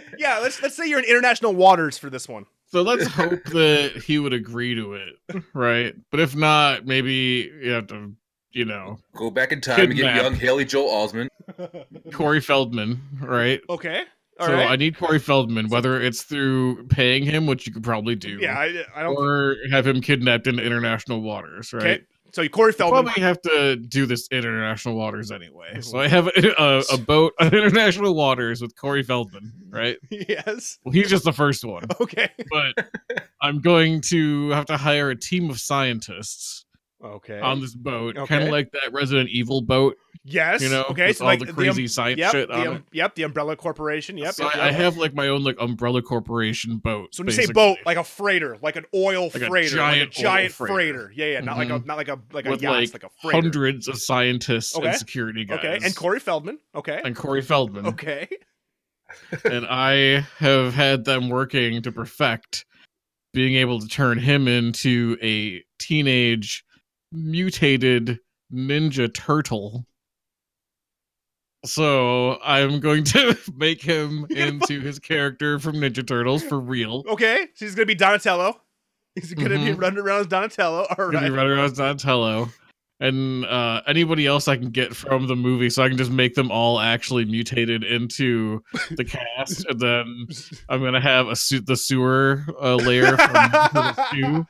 yeah, 0.17 0.39
let's 0.39 0.61
let's 0.61 0.75
say 0.75 0.87
you're 0.87 0.99
in 0.99 1.05
international 1.05 1.53
waters 1.53 1.97
for 1.97 2.09
this 2.09 2.27
one. 2.27 2.45
So 2.71 2.81
let's 2.81 3.05
hope 3.05 3.43
that 3.45 4.03
he 4.03 4.17
would 4.17 4.33
agree 4.33 4.73
to 4.73 4.93
it, 4.95 5.43
right? 5.53 5.93
But 6.09 6.19
if 6.19 6.35
not, 6.35 6.87
maybe 6.87 7.51
you 7.61 7.69
have 7.71 7.85
to, 7.87 8.13
you 8.51 8.65
know, 8.65 8.97
Go 9.15 9.29
back 9.29 9.51
in 9.51 9.61
time 9.61 9.79
and 9.79 9.95
get 9.95 10.15
young 10.15 10.33
Haley 10.33 10.65
Joel 10.65 10.89
Osment. 11.07 11.27
Corey 12.13 12.41
Feldman, 12.41 12.99
right? 13.21 13.61
Okay. 13.69 14.05
All 14.43 14.49
so 14.49 14.53
right. 14.55 14.69
I 14.71 14.75
need 14.75 14.97
Corey 14.97 15.19
Feldman, 15.19 15.69
whether 15.69 15.99
it's 16.01 16.23
through 16.23 16.85
paying 16.87 17.23
him, 17.23 17.45
which 17.47 17.65
you 17.67 17.73
could 17.73 17.83
probably 17.83 18.15
do, 18.15 18.37
yeah, 18.41 18.57
I, 18.57 18.83
I 18.95 19.03
don't. 19.03 19.15
or 19.15 19.55
have 19.71 19.87
him 19.87 20.01
kidnapped 20.01 20.47
into 20.47 20.63
international 20.63 21.21
waters, 21.21 21.73
right? 21.73 21.83
Okay. 21.83 22.03
So 22.33 22.47
Corey 22.47 22.73
Feldman. 22.73 23.03
probably 23.03 23.21
have 23.21 23.39
to 23.43 23.75
do 23.75 24.07
this 24.07 24.27
in 24.29 24.39
international 24.39 24.95
waters 24.95 25.29
anyway. 25.31 25.79
So 25.81 25.99
I 25.99 26.07
have 26.07 26.27
a, 26.27 26.61
a, 26.61 26.83
a 26.93 26.97
boat 27.07 27.33
on 27.39 27.47
international 27.53 28.15
waters 28.15 28.59
with 28.59 28.75
Corey 28.75 29.03
Feldman, 29.03 29.53
right? 29.69 29.97
yes. 30.09 30.79
Well, 30.83 30.93
he's 30.93 31.09
just 31.11 31.25
the 31.25 31.31
first 31.31 31.63
one, 31.63 31.83
Okay. 32.01 32.29
but 32.49 32.87
I'm 33.41 33.61
going 33.61 34.01
to 34.09 34.49
have 34.49 34.65
to 34.65 34.77
hire 34.77 35.11
a 35.11 35.15
team 35.15 35.49
of 35.51 35.59
scientists 35.59 36.65
Okay. 37.03 37.39
on 37.39 37.59
this 37.59 37.75
boat, 37.75 38.17
Okay. 38.17 38.27
kind 38.27 38.43
of 38.45 38.49
like 38.49 38.71
that 38.71 38.93
Resident 38.93 39.29
Evil 39.29 39.61
boat 39.61 39.97
Yes. 40.25 40.61
You 40.61 40.69
know, 40.69 40.85
okay. 40.89 41.11
So 41.11 41.25
all 41.25 41.31
like 41.31 41.39
the 41.39 41.49
um- 41.49 41.55
crazy 41.55 41.85
science 41.87 42.17
yep, 42.17 42.31
shit 42.31 42.47
the, 42.47 42.71
um. 42.71 42.85
Yep. 42.93 43.15
The 43.15 43.23
Umbrella 43.23 43.57
Corporation. 43.57 44.17
Yep. 44.17 44.33
So 44.35 44.45
yep, 44.45 44.55
I, 44.55 44.69
I 44.69 44.71
have 44.71 44.95
like 44.95 45.13
my 45.13 45.27
own 45.27 45.43
like 45.43 45.57
Umbrella 45.59 46.01
Corporation 46.01 46.77
boat. 46.77 47.13
So 47.13 47.23
when 47.23 47.27
you 47.27 47.33
say 47.33 47.51
boat, 47.51 47.77
like 47.85 47.97
a 47.97 48.05
freighter, 48.05 48.57
like 48.61 48.77
an 48.77 48.85
oil 48.95 49.23
Like 49.33 49.43
a 49.43 49.47
freighter, 49.47 49.75
giant 49.75 50.11
like 50.11 50.17
a 50.17 50.21
giant 50.21 50.53
freighter. 50.53 50.73
freighter. 50.73 51.13
Yeah, 51.13 51.25
yeah. 51.25 51.39
Not 51.41 51.57
like 51.57 51.69
a 51.69 51.79
Mhm. 51.79 51.85
not 51.85 51.97
like 51.97 52.07
a 52.07 52.19
like 52.31 52.45
a 52.45 52.51
with 52.51 52.61
yacht, 52.61 52.75
like, 52.75 52.93
like 52.93 53.03
a 53.03 53.09
freighter. 53.21 53.41
hundreds 53.41 53.89
of 53.89 53.97
scientists 53.97 54.77
Okay. 54.77 54.87
and 54.87 54.95
security 54.97 55.43
guys. 55.43 55.59
Okay. 55.59 55.79
And 55.83 55.93
Corey 55.93 56.21
Feldman. 56.21 56.59
Okay. 56.73 57.01
and 57.03 57.15
Corey 57.17 57.41
Feldman. 57.41 57.85
Okay. 57.87 58.29
and 59.43 59.65
I 59.65 60.25
have 60.39 60.73
had 60.73 61.03
them 61.03 61.27
working 61.27 61.81
to 61.81 61.91
perfect 61.91 62.65
being 63.33 63.55
able 63.55 63.81
to 63.81 63.87
turn 63.87 64.19
him 64.19 64.47
into 64.47 65.17
a 65.21 65.61
teenage 65.79 66.63
mutated 67.13 68.19
ninja 68.51 69.13
turtle. 69.13 69.85
So 71.65 72.39
I'm 72.43 72.79
going 72.81 73.05
to 73.05 73.37
make 73.55 73.81
him 73.81 74.25
into 74.29 74.81
his 74.81 74.99
character 74.99 75.59
from 75.59 75.75
Ninja 75.77 76.05
Turtles 76.05 76.43
for 76.43 76.59
real. 76.59 77.03
Okay. 77.07 77.47
So 77.55 77.65
he's 77.65 77.75
gonna 77.75 77.85
be 77.85 77.95
Donatello. 77.95 78.59
He's 79.15 79.33
gonna 79.33 79.49
be 79.49 79.55
Mhm. 79.71 79.79
running 79.81 79.99
around 79.99 80.21
as 80.21 80.27
Donatello. 80.27 80.85
All 80.89 81.11
Gonna 81.11 81.21
be 81.21 81.29
running 81.29 81.53
around 81.53 81.65
as 81.65 81.73
Donatello. 81.73 82.49
And 83.03 83.43
uh, 83.45 83.81
anybody 83.85 84.25
else 84.25 84.47
I 84.47 84.55
can 84.55 84.69
get 84.69 84.95
from 84.95 85.27
the 85.27 85.35
movie, 85.35 85.69
so 85.69 85.83
I 85.83 85.89
can 85.89 85.97
just 85.97 86.09
make 86.11 86.35
them 86.35 86.49
all 86.51 86.79
actually 86.79 87.25
mutated 87.25 87.83
into 87.83 88.63
the 88.91 89.03
cast, 89.03 89.65
and 89.65 89.77
then 89.79 90.27
I'm 90.69 90.81
gonna 90.81 91.01
have 91.01 91.27
a 91.27 91.35
suit 91.35 91.65
the 91.65 91.75
sewer 91.75 92.43
uh, 92.61 92.75
lair 92.75 93.17
from 93.17 93.51
Turtles 93.51 94.07
2, 94.13 94.23
I'm 94.25 94.45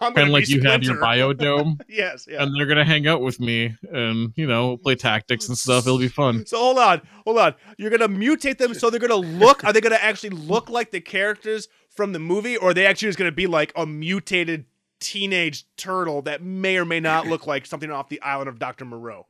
kind 0.00 0.14
gonna 0.14 0.22
of 0.22 0.28
like 0.30 0.48
you 0.48 0.62
have 0.62 0.82
your 0.82 0.96
biodome, 0.96 1.80
Yes. 1.88 2.26
Yeah. 2.30 2.42
and 2.42 2.54
they're 2.56 2.66
gonna 2.66 2.84
hang 2.84 3.06
out 3.06 3.20
with 3.20 3.40
me 3.40 3.76
and 3.92 4.32
you 4.36 4.46
know 4.46 4.78
play 4.78 4.94
tactics 4.94 5.46
and 5.48 5.58
stuff. 5.58 5.86
It'll 5.86 5.98
be 5.98 6.08
fun. 6.08 6.46
So 6.46 6.56
hold 6.58 6.78
on, 6.78 7.02
hold 7.26 7.38
on. 7.38 7.54
You're 7.76 7.90
gonna 7.90 8.08
mutate 8.08 8.56
them 8.56 8.72
so 8.72 8.88
they're 8.88 9.00
gonna 9.00 9.16
look. 9.16 9.64
Are 9.64 9.72
they 9.74 9.82
gonna 9.82 9.96
actually 9.96 10.30
look 10.30 10.70
like 10.70 10.92
the 10.92 11.00
characters 11.02 11.68
from 11.90 12.12
the 12.14 12.18
movie, 12.18 12.56
or 12.56 12.70
are 12.70 12.74
they 12.74 12.86
actually 12.86 13.08
just 13.08 13.18
gonna 13.18 13.32
be 13.32 13.46
like 13.46 13.70
a 13.76 13.84
mutated 13.84 14.64
teenage 15.00 15.64
turtle 15.76 16.22
that 16.22 16.42
may 16.42 16.76
or 16.76 16.84
may 16.84 17.00
not 17.00 17.26
look 17.26 17.46
like 17.46 17.66
something 17.66 17.90
off 17.90 18.08
the 18.08 18.20
island 18.22 18.48
of 18.48 18.58
Doctor 18.58 18.84
Moreau? 18.84 19.26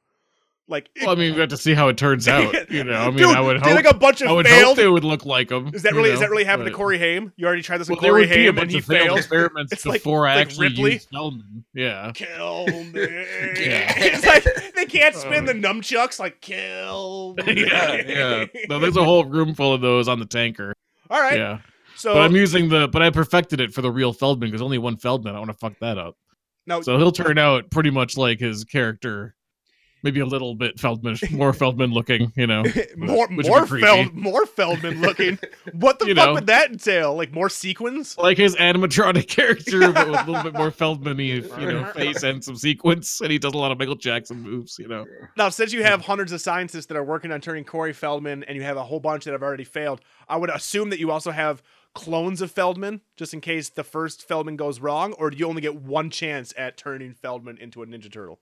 Like, 0.70 0.90
Well, 1.00 1.12
I 1.12 1.14
mean, 1.14 1.32
we 1.32 1.40
have 1.40 1.48
to 1.48 1.56
see 1.56 1.72
how 1.72 1.88
it 1.88 1.96
turns 1.96 2.28
out. 2.28 2.70
You 2.70 2.84
know, 2.84 2.92
I 2.92 3.06
mean, 3.06 3.16
Dude, 3.16 3.28
I 3.34 3.40
would 3.40 3.56
hope. 3.56 3.74
think 3.74 3.86
a 3.90 3.94
bunch 3.94 4.20
of 4.20 4.28
I 4.28 4.32
would 4.32 4.46
failed? 4.46 4.64
hope 4.66 4.76
they 4.76 4.86
would 4.86 5.02
look 5.02 5.24
like 5.24 5.48
them. 5.48 5.70
is 5.72 5.80
that 5.84 5.94
really 5.94 6.10
is 6.10 6.20
that 6.20 6.28
really 6.28 6.44
happened 6.44 6.68
to 6.68 6.74
Corey 6.74 6.98
Haim? 6.98 7.32
You 7.36 7.46
already 7.46 7.62
tried 7.62 7.78
this 7.78 7.88
Well, 7.88 7.96
with 7.96 8.04
Corey 8.04 8.22
would 8.26 8.28
be 8.28 8.34
a 8.34 8.38
Haim 8.48 8.54
bunch 8.54 8.62
and 8.64 8.70
he 8.72 8.78
of 8.80 8.84
failed 8.84 9.16
experiments 9.18 9.72
It's 9.72 9.86
like- 9.86 10.02
before 10.02 10.26
I 10.26 10.34
like 10.36 10.46
actually 10.48 10.68
Ripley. 10.68 10.92
used 10.92 11.08
Feldman. 11.10 11.64
Yeah. 11.72 12.12
Kill 12.14 12.66
me. 12.66 12.90
Yeah. 13.00 13.94
it's 13.96 14.26
like 14.26 14.44
they 14.74 14.84
can't 14.84 15.14
spin 15.14 15.46
the 15.46 15.52
uh. 15.52 15.54
nunchucks. 15.54 16.18
Like 16.20 16.42
kill 16.42 17.34
me. 17.46 17.64
yeah, 17.66 17.94
yeah. 18.06 18.44
No, 18.68 18.78
there's 18.78 18.96
a 18.98 19.04
whole 19.04 19.24
room 19.24 19.54
full 19.54 19.72
of 19.72 19.80
those 19.80 20.06
on 20.06 20.18
the 20.18 20.26
tanker. 20.26 20.74
All 21.08 21.18
right. 21.18 21.38
Yeah, 21.38 21.58
So 21.98 22.14
but 22.14 22.22
I'm 22.22 22.34
using 22.36 22.68
the, 22.68 22.88
but 22.88 23.02
I 23.02 23.10
perfected 23.10 23.60
it 23.60 23.72
for 23.74 23.82
the 23.82 23.90
real 23.90 24.12
Feldman 24.12 24.48
because 24.50 24.62
only 24.62 24.78
one 24.78 24.96
Feldman. 24.96 25.34
I 25.34 25.38
want 25.38 25.50
to 25.50 25.56
fuck 25.56 25.74
that 25.80 25.98
up. 25.98 26.16
now 26.66 26.80
So 26.80 26.96
he'll 26.96 27.12
turn 27.12 27.38
out 27.38 27.70
pretty 27.70 27.90
much 27.90 28.16
like 28.16 28.38
his 28.38 28.64
character, 28.64 29.34
maybe 30.04 30.20
a 30.20 30.26
little 30.26 30.54
bit 30.54 30.78
Feldman, 30.78 31.16
more 31.32 31.52
Feldman 31.52 31.90
looking. 31.90 32.32
You 32.36 32.46
know, 32.46 32.62
more 32.96 33.26
which 33.30 33.48
more. 33.48 33.66
Feld 33.66 34.14
more 34.14 34.46
Feldman 34.46 35.00
looking. 35.00 35.38
What 35.72 35.98
the 35.98 36.06
You 36.08 36.14
fuck 36.14 36.26
know. 36.28 36.34
would 36.34 36.46
that 36.46 36.70
entail? 36.70 37.16
Like 37.16 37.32
more 37.32 37.48
sequins? 37.48 38.16
like 38.16 38.36
his 38.38 38.54
animatronic 38.56 39.26
character, 39.36 39.92
but 39.92 40.08
with 40.08 40.20
a 40.20 40.30
little 40.30 40.42
bit 40.44 40.54
more 40.54 40.70
Feldman-y, 40.70 41.42
you 41.60 41.72
know, 41.72 41.84
face 41.94 42.22
and 42.22 42.44
some 42.44 42.54
sequence, 42.56 43.20
and 43.20 43.32
he 43.32 43.38
does 43.38 43.54
a 43.54 43.58
lot 43.58 43.72
of 43.72 43.78
Michael 43.78 43.96
Jackson 43.96 44.40
moves. 44.40 44.78
You 44.78 44.86
know, 44.86 45.04
Now, 45.36 45.48
since 45.48 45.72
you 45.72 45.82
have 45.82 46.02
hundreds 46.02 46.30
of 46.30 46.40
scientists 46.40 46.86
that 46.86 46.96
are 46.96 47.02
working 47.04 47.32
on 47.32 47.40
turning 47.40 47.64
Corey 47.64 47.92
Feldman, 47.92 48.44
and 48.44 48.56
you 48.56 48.62
have 48.62 48.76
a 48.76 48.84
whole 48.84 49.00
bunch 49.00 49.24
that 49.24 49.32
have 49.32 49.42
already 49.42 49.64
failed, 49.64 50.00
I 50.28 50.36
would 50.36 50.50
assume 50.50 50.90
that 50.90 51.00
you 51.00 51.10
also 51.10 51.32
have 51.32 51.60
clones 51.98 52.40
of 52.40 52.50
Feldman, 52.50 53.00
just 53.16 53.34
in 53.34 53.40
case 53.40 53.68
the 53.68 53.84
first 53.84 54.26
Feldman 54.26 54.56
goes 54.56 54.80
wrong, 54.80 55.12
or 55.14 55.30
do 55.30 55.36
you 55.36 55.46
only 55.48 55.60
get 55.60 55.76
one 55.76 56.10
chance 56.10 56.54
at 56.56 56.76
turning 56.76 57.12
Feldman 57.12 57.58
into 57.58 57.82
a 57.82 57.86
Ninja 57.86 58.10
Turtle? 58.10 58.38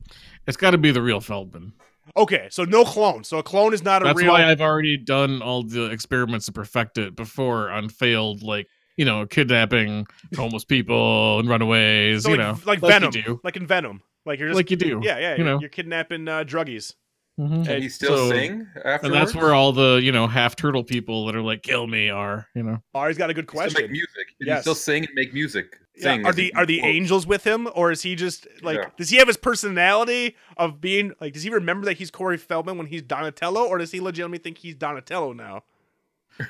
it's 0.46 0.56
got 0.56 0.70
to 0.72 0.78
be 0.78 0.90
the 0.90 1.02
real 1.02 1.20
Feldman. 1.20 1.72
Okay, 2.16 2.46
so 2.50 2.64
no 2.64 2.84
clone. 2.84 3.24
So 3.24 3.38
a 3.38 3.42
clone 3.42 3.74
is 3.74 3.82
not 3.82 4.02
a 4.02 4.04
That's 4.04 4.18
real. 4.18 4.32
why 4.32 4.48
I've 4.48 4.60
already 4.60 4.96
done 4.96 5.42
all 5.42 5.64
the 5.64 5.90
experiments 5.90 6.46
to 6.46 6.52
perfect 6.52 6.98
it 6.98 7.16
before 7.16 7.70
on 7.70 7.88
failed, 7.88 8.42
like 8.42 8.68
you 8.96 9.04
know, 9.04 9.26
kidnapping 9.26 10.06
homeless 10.36 10.64
people 10.64 11.38
and 11.40 11.48
runaways. 11.48 12.22
so 12.22 12.30
you 12.30 12.36
like, 12.36 12.46
know, 12.46 12.62
like 12.64 12.82
you 12.82 12.88
Venom, 12.88 13.40
like 13.42 13.56
in 13.56 13.66
Venom, 13.66 14.02
like 14.24 14.38
you're 14.38 14.48
just 14.48 14.56
like 14.56 14.70
you 14.70 14.76
do. 14.76 15.00
yeah, 15.02 15.18
yeah, 15.18 15.30
you 15.32 15.36
you're, 15.38 15.46
know. 15.46 15.60
you're 15.60 15.68
kidnapping 15.68 16.28
uh, 16.28 16.44
druggies. 16.44 16.94
Mhm. 17.38 17.66
Can 17.66 17.82
he 17.82 17.88
still 17.90 18.16
So- 18.16 18.30
sing 18.30 18.66
afterwards? 18.76 19.04
And 19.04 19.14
that's 19.14 19.34
where 19.34 19.52
all 19.54 19.72
the 19.72 20.00
you 20.02 20.10
know 20.12 20.26
half 20.26 20.56
turtle 20.56 20.82
people 20.84 21.26
that 21.26 21.36
are 21.36 21.42
like 21.42 21.62
kill 21.62 21.86
me 21.86 22.08
are. 22.08 22.48
You 22.54 22.62
know, 22.62 22.82
he's 23.06 23.18
got 23.18 23.28
a 23.30 23.34
good 23.34 23.44
He 23.44 23.48
still 23.56 23.62
make 23.66 23.72
question. 23.74 23.92
music. 23.92 24.26
Can 24.38 24.46
Yes. 24.46 24.58
he 24.58 24.62
still 24.62 24.74
sing 24.74 25.04
and 25.04 25.14
make 25.14 25.34
music? 25.34 25.78
Yeah, 25.96 26.02
Sing 26.14 26.26
are 26.26 26.32
the 26.32 26.42
he 26.44 26.52
are 26.52 26.64
the 26.66 26.78
quotes. 26.78 26.94
angels 26.94 27.26
with 27.26 27.44
him, 27.46 27.68
or 27.74 27.90
is 27.90 28.02
he 28.02 28.14
just 28.14 28.46
like? 28.62 28.76
Yeah. 28.78 28.88
Does 28.96 29.10
he 29.10 29.16
have 29.18 29.28
his 29.28 29.36
personality 29.36 30.34
of 30.56 30.80
being 30.80 31.12
like? 31.20 31.34
Does 31.34 31.42
he 31.42 31.50
remember 31.50 31.84
that 31.86 31.98
he's 31.98 32.10
Corey 32.10 32.36
Feldman 32.38 32.78
when 32.78 32.86
he's 32.86 33.02
Donatello, 33.02 33.66
or 33.66 33.78
does 33.78 33.92
he 33.92 34.00
legitimately 34.00 34.38
think 34.42 34.58
he's 34.58 34.74
Donatello 34.74 35.32
now? 35.34 35.64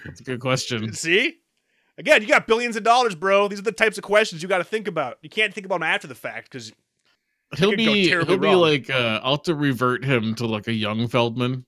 that's 0.04 0.20
a 0.20 0.24
good 0.24 0.40
question. 0.40 0.92
See, 0.94 1.38
again, 1.98 2.22
you 2.22 2.28
got 2.28 2.46
billions 2.48 2.76
of 2.76 2.82
dollars, 2.82 3.14
bro. 3.14 3.46
These 3.48 3.60
are 3.60 3.62
the 3.62 3.72
types 3.72 3.98
of 3.98 4.02
questions 4.04 4.42
you 4.42 4.48
got 4.48 4.58
to 4.58 4.64
think 4.64 4.88
about. 4.88 5.18
You 5.22 5.30
can't 5.30 5.54
think 5.54 5.64
about 5.64 5.76
them 5.76 5.84
after 5.84 6.06
the 6.08 6.14
fact 6.16 6.50
because 6.50 6.72
He'll 7.56 7.76
be 7.76 8.08
he'll 8.08 8.24
be 8.24 8.36
wrong. 8.36 8.56
like 8.60 8.90
uh, 8.90 9.20
I'll 9.22 9.32
have 9.36 9.42
to 9.44 9.54
revert 9.54 10.04
him 10.04 10.34
to 10.36 10.46
like 10.46 10.66
a 10.68 10.72
young 10.72 11.06
Feldman. 11.08 11.64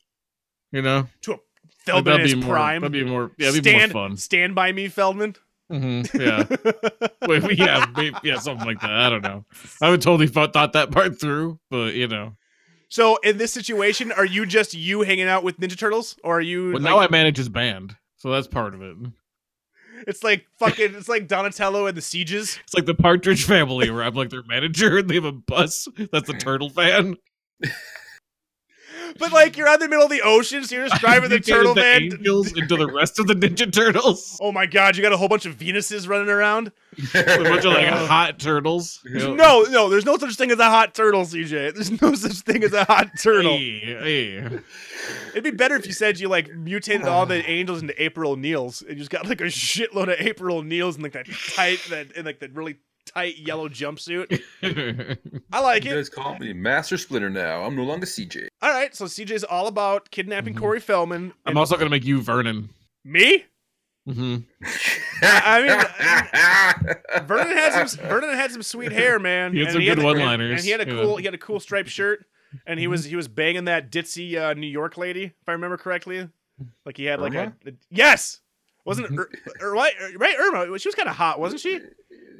You 0.73 0.83
know, 0.83 1.07
to 1.23 1.35
a 1.35 1.39
Feldman 1.85 2.05
that'd 2.13 2.27
his 2.27 2.35
be 2.35 2.41
more, 2.41 2.55
prime. 2.55 2.83
That'd 2.83 2.93
be 2.93 3.05
more. 3.05 3.31
Yeah, 3.39 3.51
that'd 3.51 3.63
be 3.63 3.71
stand, 3.71 3.93
more 3.95 4.09
fun. 4.09 4.17
stand 4.17 4.55
by 4.55 4.73
me, 4.73 4.89
Feldman. 4.89 5.37
hmm 5.71 6.03
Yeah. 6.15 6.45
Wait, 7.27 7.43
we- 7.45 7.55
yeah, 7.57 7.87
maybe, 7.97 8.17
yeah, 8.23 8.39
something 8.39 8.67
like 8.67 8.81
that. 8.81 8.91
I 8.91 9.09
don't 9.09 9.23
know. 9.23 9.45
I 9.81 9.87
haven't 9.87 10.03
totally 10.03 10.27
thought, 10.27 10.53
thought 10.53 10.73
that 10.75 10.91
part 10.91 11.21
through, 11.21 11.59
but 11.71 11.95
you 11.95 12.09
know. 12.09 12.35
so 12.89 13.17
in 13.23 13.39
this 13.39 13.53
situation, 13.53 14.13
are 14.13 14.25
you 14.27 14.45
just 14.47 14.75
you 14.75 15.03
hanging 15.03 15.29
out 15.29 15.43
with 15.45 15.59
Ninja 15.61 15.79
Turtles, 15.79 16.17
or 16.25 16.39
are 16.39 16.41
you? 16.43 16.65
Well, 16.73 16.73
like, 16.75 16.83
now 16.83 16.99
I 16.99 17.09
manage 17.09 17.37
his 17.37 17.49
band, 17.49 17.97
so 18.17 18.31
that's 18.31 18.47
part 18.47 18.75
of 18.75 18.83
it. 18.83 18.97
It's 20.07 20.23
like 20.23 20.47
fucking. 20.59 20.95
It's 20.95 21.09
like 21.09 21.29
Donatello 21.29 21.87
and 21.87 21.97
the 21.97 22.03
Sieges. 22.03 22.59
It's 22.65 22.75
like 22.75 22.87
the 22.87 22.95
Partridge 22.95 23.45
Family, 23.45 23.91
where 23.91 24.03
I'm 24.03 24.15
like 24.15 24.31
their 24.31 24.43
manager, 24.45 24.99
and 24.99 25.09
they 25.09 25.16
have 25.16 25.25
a 25.25 25.33
bus 25.33 25.89
that's 26.12 26.29
a 26.29 26.35
turtle 26.35 26.70
fan. 26.70 27.16
But 29.19 29.33
like 29.33 29.57
you're 29.57 29.69
out 29.69 29.75
in 29.75 29.81
the 29.81 29.89
middle 29.89 30.05
of 30.05 30.11
the 30.11 30.23
ocean, 30.23 30.65
so 30.65 30.75
you're 30.77 30.89
just 30.89 31.01
driving 31.01 31.29
the 31.31 31.37
Mutated 31.37 31.55
turtle 31.55 31.75
the 31.75 31.81
van. 31.83 32.03
angels 32.03 32.53
into 32.57 32.77
the 32.77 32.91
rest 32.91 33.19
of 33.19 33.27
the 33.27 33.35
Ninja 33.35 33.73
Turtles. 33.73 34.39
Oh 34.49 34.53
my 34.53 34.67
god, 34.67 34.97
you 34.97 35.03
got 35.03 35.13
a 35.13 35.17
whole 35.17 35.29
bunch 35.29 35.47
of 35.47 35.57
Venuses 35.57 36.09
running 36.09 36.29
around? 36.29 36.73
a 37.15 37.23
bunch 37.43 37.65
of 37.65 37.73
like 37.73 37.87
hot 37.89 38.39
turtles. 38.39 39.01
you? 39.05 39.35
No, 39.37 39.63
no, 39.65 39.89
there's 39.89 40.05
no 40.05 40.17
such 40.17 40.35
thing 40.37 40.51
as 40.51 40.59
a 40.59 40.65
hot 40.71 40.95
turtle, 40.95 41.23
CJ. 41.23 41.75
There's 41.75 42.01
no 42.03 42.15
such 42.15 42.41
thing 42.41 42.63
as 42.65 42.73
a 42.73 42.85
hot 42.85 43.11
turtle. 43.21 43.57
Hey, 43.57 43.81
hey. 43.81 44.59
It'd 45.31 45.45
be 45.45 45.51
better 45.51 45.77
if 45.77 45.87
you 45.87 45.93
said 45.93 46.19
you 46.19 46.29
like 46.29 46.53
mutated 46.55 47.07
all 47.07 47.27
the 47.27 47.45
angels 47.51 47.83
into 47.83 48.01
April 48.03 48.33
O'Neils 48.33 48.81
and 48.83 48.91
you 48.93 48.97
just 48.97 49.11
got 49.11 49.27
like 49.29 49.41
a 49.41 49.45
shitload 49.45 50.05
of 50.13 50.21
April 50.21 50.59
O'Neils 50.59 50.95
and 50.97 51.03
like 51.03 51.13
that 51.13 51.27
tight 51.55 51.81
that 51.91 52.13
in 52.13 52.25
like 52.25 52.41
that 52.41 52.55
really 52.55 52.77
tight 53.11 53.39
yellow 53.39 53.69
jumpsuit. 53.69 54.41
I 55.53 55.61
like 55.61 55.85
You 55.85 55.93
it. 55.93 55.97
guys 55.97 56.09
call 56.09 56.39
me 56.39 56.53
Master 56.53 56.97
Splinter 56.97 57.31
now. 57.31 57.65
I'm 57.65 57.77
no 57.77 57.85
longer 57.85 58.07
CJ. 58.07 58.49
All 58.63 58.71
right, 58.71 58.95
so 58.95 59.05
CJ's 59.07 59.45
all 59.45 59.67
about 59.67 60.11
kidnapping 60.11 60.55
Mhm. 60.55 60.59
Corey 60.59 60.81
Feldman. 60.81 61.33
I'm 61.47 61.57
also 61.57 61.77
gonna 61.77 61.91
make 61.91 62.05
you 62.05 62.21
Vernon. 62.21 62.71
me? 63.05 63.45
hmm 64.07 64.37
I 65.23 65.85
Vernon 67.27 67.57
had 67.57 67.87
some 67.89 68.09
Vernon 68.09 68.35
had 68.35 68.53
some 68.53 68.63
sweet 68.63 68.93
hair, 68.93 69.19
man. 69.19 69.53
He 69.53 69.59
had 69.59 69.69
And 69.69 69.73
some 69.75 69.83
good 69.83 69.99
and- 69.99 70.05
one-liners, 70.05 70.61
And 70.61 70.65
he 70.65 70.71
had 70.71 70.81
a 70.81 70.87
yeah. 70.87 71.03
cool 71.03 71.17
he 71.17 71.25
had 71.25 71.35
a 71.35 71.39
cool 71.39 71.61
striped 71.61 71.91
shirt. 71.91 72.25
And 72.67 72.81
he 72.81 72.87
was 72.87 73.05
he 73.05 73.17
was 73.17 73.29
banging 73.29 73.65
that 73.67 73.91
ditzy 73.93 74.37
uh, 74.41 74.55
New 74.55 74.67
York 74.67 74.97
lady, 74.97 75.25
if 75.25 75.49
I 75.49 75.53
remember 75.53 75.77
correctly. 75.77 76.29
Like 76.87 76.97
he 76.97 77.05
had 77.05 77.21
like 77.21 77.35
a, 77.35 77.53
a- 77.67 77.73
yes, 77.91 78.41
wasn't 78.87 79.09
it, 79.09 79.13
Ir- 79.13 79.29
Ir- 79.61 79.71
right? 79.73 79.93
Right, 80.17 80.35
Irma. 80.39 80.79
She 80.79 80.89
was 80.89 80.95
kind 80.95 81.11
of 81.11 81.15
hot, 81.17 81.39
wasn't 81.39 81.61
she? 81.61 81.79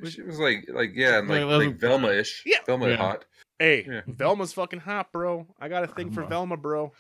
She 0.07 0.23
was 0.23 0.39
like, 0.39 0.67
like 0.69 0.91
yeah, 0.95 1.19
and 1.19 1.29
like, 1.29 1.45
Like, 1.45 1.67
like 1.69 1.77
Velma-ish. 1.79 2.43
Yeah. 2.47 2.59
Velma 2.67 2.89
Yeah. 2.89 2.97
hot. 2.97 3.25
Hey, 3.59 3.87
Yeah. 3.89 4.03
Velma's 4.07 4.53
fucking 4.53 4.81
hot, 4.81 5.13
bro. 5.13 5.47
I 5.61 5.69
got 5.69 5.85
a 5.85 5.89
thing 5.89 6.11
for 6.11 6.25
Velma, 6.25 6.57
bro. 6.57 6.93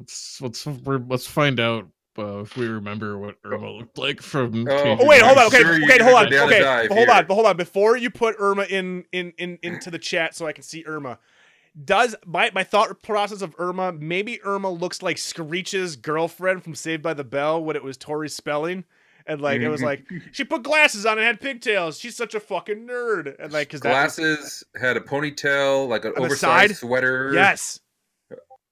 Let's 0.00 0.40
let's 0.40 0.66
let's 0.66 1.26
find 1.26 1.58
out 1.58 1.88
uh, 2.18 2.40
if 2.40 2.56
we 2.56 2.66
remember 2.66 3.18
what 3.18 3.36
Irma 3.44 3.70
looked 3.70 3.98
like 3.98 4.20
from. 4.22 4.66
Oh, 4.68 4.96
Oh 5.00 5.06
wait, 5.06 5.22
hold 5.22 5.38
on. 5.38 5.46
Okay, 5.46 5.58
sure 5.62 5.74
okay, 5.82 6.02
hold 6.02 6.16
on. 6.16 6.24
go 6.24 6.30
down 6.30 6.52
a 6.52 6.56
Okay, 6.56 6.86
hold 6.88 7.08
here. 7.08 7.10
on, 7.16 7.26
hold 7.26 7.46
on. 7.46 7.56
Before 7.56 7.96
you 7.96 8.10
put 8.10 8.36
Irma 8.38 8.64
in 8.64 9.04
in 9.12 9.32
in 9.38 9.58
into 9.62 9.90
the 9.90 9.98
chat, 9.98 10.34
so 10.34 10.46
I 10.46 10.52
can 10.52 10.62
see 10.62 10.84
Irma. 10.86 11.18
Does 11.82 12.14
my 12.24 12.50
my 12.54 12.64
thought 12.64 13.02
process 13.02 13.42
of 13.42 13.54
Irma? 13.58 13.92
Maybe 13.92 14.40
Irma 14.42 14.70
looks 14.70 15.02
like 15.02 15.18
Screech's 15.18 15.96
girlfriend 15.96 16.62
from 16.62 16.74
Saved 16.74 17.02
by 17.02 17.12
the 17.14 17.24
Bell 17.24 17.62
when 17.62 17.76
it 17.76 17.82
was 17.84 17.96
Tori 17.98 18.30
Spelling, 18.30 18.84
and 19.26 19.40
like 19.40 19.60
it 19.60 19.68
was 19.68 19.82
like 19.82 20.04
she 20.32 20.44
put 20.44 20.62
glasses 20.62 21.04
on 21.06 21.18
and 21.18 21.26
had 21.26 21.40
pigtails. 21.40 21.98
She's 21.98 22.16
such 22.16 22.34
a 22.34 22.40
fucking 22.40 22.86
nerd, 22.86 23.36
and 23.38 23.52
like 23.52 23.68
because 23.68 23.80
Glasses 23.80 24.64
had 24.80 24.96
a 24.96 25.00
ponytail, 25.00 25.88
like 25.88 26.04
an 26.04 26.12
On 26.16 26.24
oversized 26.24 26.70
side? 26.70 26.76
sweater. 26.76 27.30
Yes. 27.34 27.80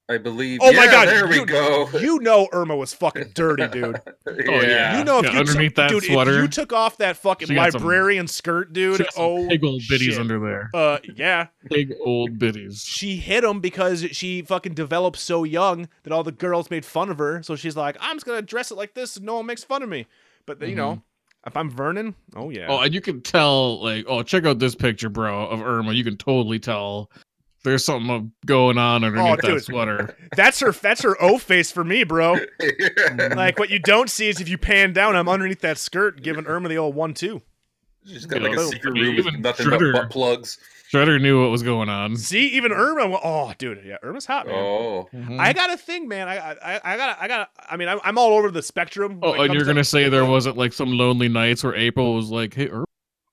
I 0.06 0.18
believe. 0.18 0.60
Oh 0.62 0.70
my 0.74 0.84
God, 0.84 1.08
There 1.08 1.26
we 1.26 1.46
go. 1.46 1.88
You 1.98 2.18
know 2.18 2.46
Irma 2.52 2.76
was 2.76 2.92
fucking 2.92 3.30
dirty, 3.32 3.66
dude. 3.68 3.98
Oh, 4.28 4.60
yeah. 4.60 4.98
You 4.98 5.04
know 5.04 5.20
if 5.20 5.24
Yeah, 5.24 5.32
you 5.32 5.38
underneath 5.38 5.70
took, 5.70 5.76
that 5.76 5.88
dude, 5.88 6.04
sweater, 6.04 6.32
if 6.36 6.42
you 6.42 6.48
took 6.48 6.74
off 6.74 6.98
that 6.98 7.16
fucking 7.16 7.48
she 7.48 7.54
got 7.54 7.72
some- 7.72 7.80
librarian 7.80 8.26
skirt, 8.28 8.74
dude. 8.74 8.98
She 8.98 9.04
got 9.04 9.14
some 9.14 9.24
Oh, 9.24 9.48
big 9.48 9.64
old 9.64 9.80
biddies 9.88 10.08
shit. 10.08 10.18
under 10.18 10.38
there. 10.38 10.70
Uh, 10.74 10.98
yeah. 11.16 11.46
Big 11.70 11.94
old 12.04 12.38
biddies. 12.38 12.84
She 12.86 13.16
hit 13.16 13.44
him 13.44 13.60
because 13.60 14.02
she 14.12 14.42
fucking 14.42 14.74
developed 14.74 15.18
so 15.18 15.42
young 15.42 15.88
that 16.02 16.12
all 16.12 16.22
the 16.22 16.32
girls 16.32 16.68
made 16.70 16.84
fun 16.84 17.08
of 17.08 17.16
her. 17.16 17.42
So 17.42 17.56
she's 17.56 17.74
like, 17.76 17.96
I'm 17.98 18.16
just 18.16 18.26
gonna 18.26 18.42
dress 18.42 18.70
it 18.70 18.74
like 18.74 18.92
this, 18.92 19.16
and 19.16 19.24
no 19.24 19.36
one 19.36 19.46
makes 19.46 19.64
fun 19.64 19.82
of 19.82 19.88
me. 19.88 20.06
But 20.46 20.60
you 20.66 20.74
know, 20.76 21.02
if 21.46 21.56
I'm 21.56 21.70
Vernon, 21.70 22.14
oh 22.36 22.50
yeah. 22.50 22.62
Mm-hmm. 22.62 22.70
Oh, 22.70 22.80
and 22.80 22.94
you 22.94 23.00
can 23.00 23.20
tell, 23.22 23.82
like, 23.82 24.04
oh, 24.08 24.22
check 24.22 24.44
out 24.44 24.58
this 24.58 24.74
picture, 24.74 25.08
bro, 25.08 25.46
of 25.48 25.60
Irma. 25.62 25.92
You 25.92 26.04
can 26.04 26.16
totally 26.16 26.58
tell 26.58 27.10
there's 27.64 27.84
something 27.84 28.30
going 28.44 28.76
on 28.76 29.04
underneath 29.04 29.40
that 29.40 29.44
Oh, 29.46 29.54
dude. 29.54 29.62
sweater. 29.64 30.16
that's 30.36 30.60
her. 30.60 30.72
That's 30.72 31.02
her 31.02 31.16
O 31.22 31.38
face 31.38 31.70
for 31.70 31.82
me, 31.84 32.04
bro. 32.04 32.36
Like 33.34 33.58
what 33.58 33.70
you 33.70 33.78
don't 33.78 34.10
see 34.10 34.28
is 34.28 34.40
if 34.40 34.48
you 34.48 34.58
pan 34.58 34.92
down, 34.92 35.16
I'm 35.16 35.28
underneath 35.28 35.60
that 35.60 35.78
skirt, 35.78 36.22
giving 36.22 36.46
Irma 36.46 36.68
the 36.68 36.78
old 36.78 36.94
one-two. 36.94 37.40
She's 38.06 38.26
got 38.26 38.42
You 38.42 38.48
like 38.48 38.56
know, 38.56 38.64
a 38.64 38.68
secret 38.68 38.92
room 38.92 39.16
with 39.16 39.34
nothing 39.38 39.70
but 39.70 39.80
butt 39.92 40.10
plugs. 40.10 40.58
Shredder 40.94 41.20
knew 41.20 41.42
what 41.42 41.50
was 41.50 41.62
going 41.62 41.88
on. 41.88 42.16
See, 42.16 42.46
even 42.48 42.72
Irma. 42.72 43.08
wa- 43.08 43.20
Oh, 43.22 43.52
dude, 43.58 43.82
yeah, 43.84 43.96
Irma's 44.02 44.26
hot, 44.26 44.46
man. 44.46 44.54
Oh, 44.56 45.08
I 45.38 45.52
got 45.52 45.70
a 45.72 45.76
thing, 45.76 46.06
man. 46.08 46.28
I, 46.28 46.36
I, 46.52 46.80
I 46.84 46.96
got, 46.96 47.18
I 47.20 47.28
got. 47.28 47.50
I 47.68 47.76
mean, 47.76 47.88
I'm, 47.88 48.00
I'm 48.04 48.16
all 48.18 48.32
over 48.38 48.50
the 48.50 48.62
spectrum. 48.62 49.18
Oh, 49.22 49.28
it 49.34 49.38
and 49.40 49.46
comes 49.48 49.54
you're 49.54 49.64
to- 49.64 49.70
gonna 49.70 49.84
say 49.84 50.08
there 50.08 50.24
wasn't 50.24 50.56
like 50.56 50.72
some 50.72 50.92
lonely 50.92 51.28
nights 51.28 51.64
where 51.64 51.74
April 51.74 52.14
was 52.14 52.30
like, 52.30 52.54
"Hey, 52.54 52.68
Irma." 52.68 52.84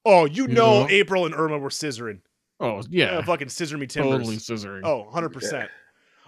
Oh, 0.05 0.25
you 0.25 0.43
You 0.43 0.47
know, 0.49 0.81
know? 0.83 0.89
April 0.89 1.25
and 1.25 1.35
Irma 1.35 1.57
were 1.59 1.69
scissoring. 1.69 2.21
Oh, 2.59 2.81
Yeah, 2.89 3.15
yeah, 3.17 3.21
fucking 3.23 3.49
scissor 3.49 3.77
me 3.77 3.87
timbers. 3.87 4.11
totally 4.19 4.37
scissoring. 4.37 4.81
Oh, 4.83 5.07
100%. 5.13 5.67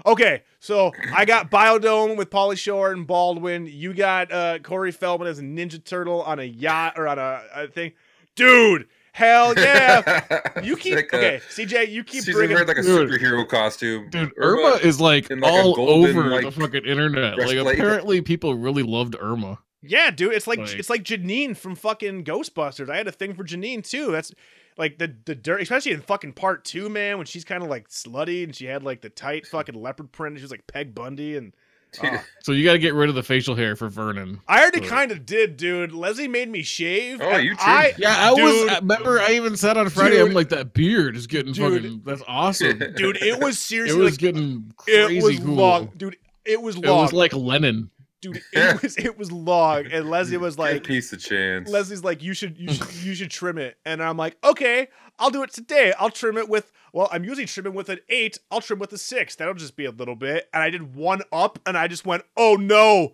Okay, 0.06 0.42
so 0.60 0.92
I 1.16 1.26
got 1.26 1.52
Biodome 1.52 2.18
with 2.18 2.30
Pauly 2.32 2.58
Shore 2.58 2.92
and 2.92 3.06
Baldwin. 3.06 3.68
You 3.68 3.94
got 3.94 4.32
uh, 4.32 4.60
Corey 4.60 4.92
Feldman 4.92 5.28
as 5.28 5.38
a 5.40 5.44
Ninja 5.44 5.84
Turtle 5.84 6.24
on 6.24 6.40
a 6.40 6.44
yacht 6.44 6.94
or 6.98 7.08
on 7.08 7.20
a, 7.20 7.42
a 7.56 7.68
thing. 7.68 7.92
Dude, 8.36 8.88
hell 9.14 9.53
yeah. 9.57 10.60
You 10.61 10.76
keep. 10.76 10.95
like 10.95 11.10
a- 11.14 11.18
okay, 11.18 11.41
CJ, 11.49 11.90
you 11.90 12.03
keep 12.03 12.26
she's 12.26 12.34
bringing. 12.35 12.53
wearing 12.56 12.68
like 12.68 12.77
a 12.77 12.81
Dude. 12.81 13.10
superhero 13.10 13.48
costume. 13.48 14.10
Dude, 14.10 14.31
Irma 14.38 14.80
is 14.84 14.99
like, 14.99 15.30
like, 15.30 15.41
all 15.44 15.73
golden, 15.76 16.18
over 16.18 16.30
like, 16.30 16.44
the 16.45 16.52
fucking 16.52 16.85
internet. 16.85 17.38
Like 17.38 17.48
breastplate. 17.48 17.80
apparently 17.80 18.22
people 18.22 18.56
really 18.56 18.84
loved 18.84 19.15
Irma. 19.19 19.60
Yeah, 19.81 20.11
dude, 20.11 20.34
it's 20.34 20.48
like, 20.48 20.60
Like- 20.60 20.76
it's 20.76 20.90
like 20.90 21.03
Janine 21.03 21.56
from 21.57 21.76
fucking 21.76 22.23
Ghostbusters. 22.26 22.90
I 22.90 22.98
had 22.98 23.07
a 23.07 23.11
thing 23.11 23.34
for 23.34 23.44
Janine 23.44 23.88
too. 23.88 24.11
That's 24.11 24.34
like 24.77 24.98
the 24.98 25.14
the 25.26 25.35
dirt, 25.35 25.61
especially 25.61 25.91
in 25.91 26.02
fucking 26.02 26.34
part 26.34 26.65
two, 26.65 26.90
man, 26.90 27.18
when 27.18 27.26
she's 27.27 27.45
kind 27.45 27.61
of 27.64 27.69
like 27.69 27.90
slutty 27.90 28.44
and 28.44 28.56
she 28.56 28.65
had 28.65 28.81
like 28.84 29.02
the 29.02 29.10
tight 29.10 29.45
fucking 29.52 29.76
leopard 29.76 30.11
print. 30.11 30.31
And 30.34 30.40
she 30.40 30.44
was 30.44 30.52
like 30.52 30.65
Peg 30.68 30.95
Bundy, 30.95 31.35
and 31.38 31.53
ah. 32.02 32.24
So 32.41 32.52
you 32.52 32.64
got 32.64 32.74
to 32.74 32.80
get 32.80 32.94
rid 32.94 33.10
of 33.10 33.15
the 33.15 33.24
facial 33.24 33.56
hair 33.56 33.76
for 33.76 33.88
Vernon. 33.90 34.40
I 34.48 34.61
already 34.61 34.80
Good. 34.82 34.90
kind 34.90 35.11
of 35.11 35.26
did, 35.26 35.57
dude. 35.57 35.91
Leslie 35.91 36.28
made 36.28 36.49
me 36.49 36.61
shave. 36.64 37.20
Oh, 37.22 37.38
you 37.38 37.56
trimmed. 37.56 37.60
I, 37.61 37.94
Yeah, 37.98 38.15
I 38.32 38.36
Dude. 38.36 38.44
was. 38.44 38.72
I 38.72 38.80
remember, 38.80 39.20
I 39.20 39.32
even 39.34 39.56
said 39.57 39.78
on 39.78 39.90
Friday, 39.90 40.18
Dude. 40.18 40.28
I'm 40.30 40.34
like, 40.34 40.49
that 40.49 40.74
beard 40.74 41.15
is 41.15 41.28
getting 41.28 41.53
Dude. 41.53 41.82
fucking. 41.82 42.02
That's 42.06 42.24
awesome. 42.28 42.80
dude, 42.95 43.18
it 43.22 43.40
was 43.41 43.60
seriously. 43.60 43.99
it 43.99 44.03
was 44.03 44.11
like 44.14 44.20
getting 44.20 44.74
it 44.88 45.06
crazy 45.06 45.22
was 45.26 45.40
cool. 45.40 45.56
long, 45.56 45.91
dude. 45.98 46.18
It 46.45 46.61
was 46.61 46.78
long. 46.78 46.99
It 46.99 47.02
was 47.02 47.14
like 47.14 47.34
Lennon. 47.34 47.90
dude. 48.22 48.41
It 48.53 48.82
was 48.82 48.98
it 48.98 49.18
was 49.18 49.32
long, 49.32 49.86
and 49.91 50.10
Leslie 50.10 50.38
was 50.38 50.56
Give 50.56 50.60
like, 50.65 50.84
"Piece 50.84 51.14
of 51.14 51.20
chance. 51.22 51.70
Leslie's 51.70 52.03
like, 52.03 52.22
you 52.24 52.34
should 52.34 52.57
you 52.57 52.74
should 52.74 52.94
you 52.95 53.15
should 53.15 53.32
trim 53.32 53.57
it, 53.57 53.78
and 53.86 54.02
I'm 54.03 54.18
like, 54.18 54.36
okay, 54.44 54.88
I'll 55.20 55.30
do 55.30 55.44
it 55.44 55.52
today. 55.53 55.94
I'll 55.99 56.10
trim 56.10 56.38
it 56.38 56.49
with 56.49 56.72
well, 56.94 57.10
I'm 57.11 57.24
usually 57.24 57.48
trimming 57.48 57.74
with 57.74 57.90
an 57.90 57.99
eight. 58.07 58.38
I'll 58.52 58.61
trim 58.61 58.80
with 58.80 58.94
a 58.94 58.98
six. 58.98 59.36
That'll 59.36 59.56
just 59.56 59.76
be 59.76 59.86
a 59.86 59.91
little 59.91 60.15
bit. 60.15 60.48
And 60.53 60.61
I 60.61 60.70
did 60.70 60.95
one 60.95 61.24
up, 61.32 61.60
and 61.65 61.76
I 61.76 61.88
just 61.88 62.06
went, 62.06 62.24
oh 62.38 62.56
no, 62.56 63.14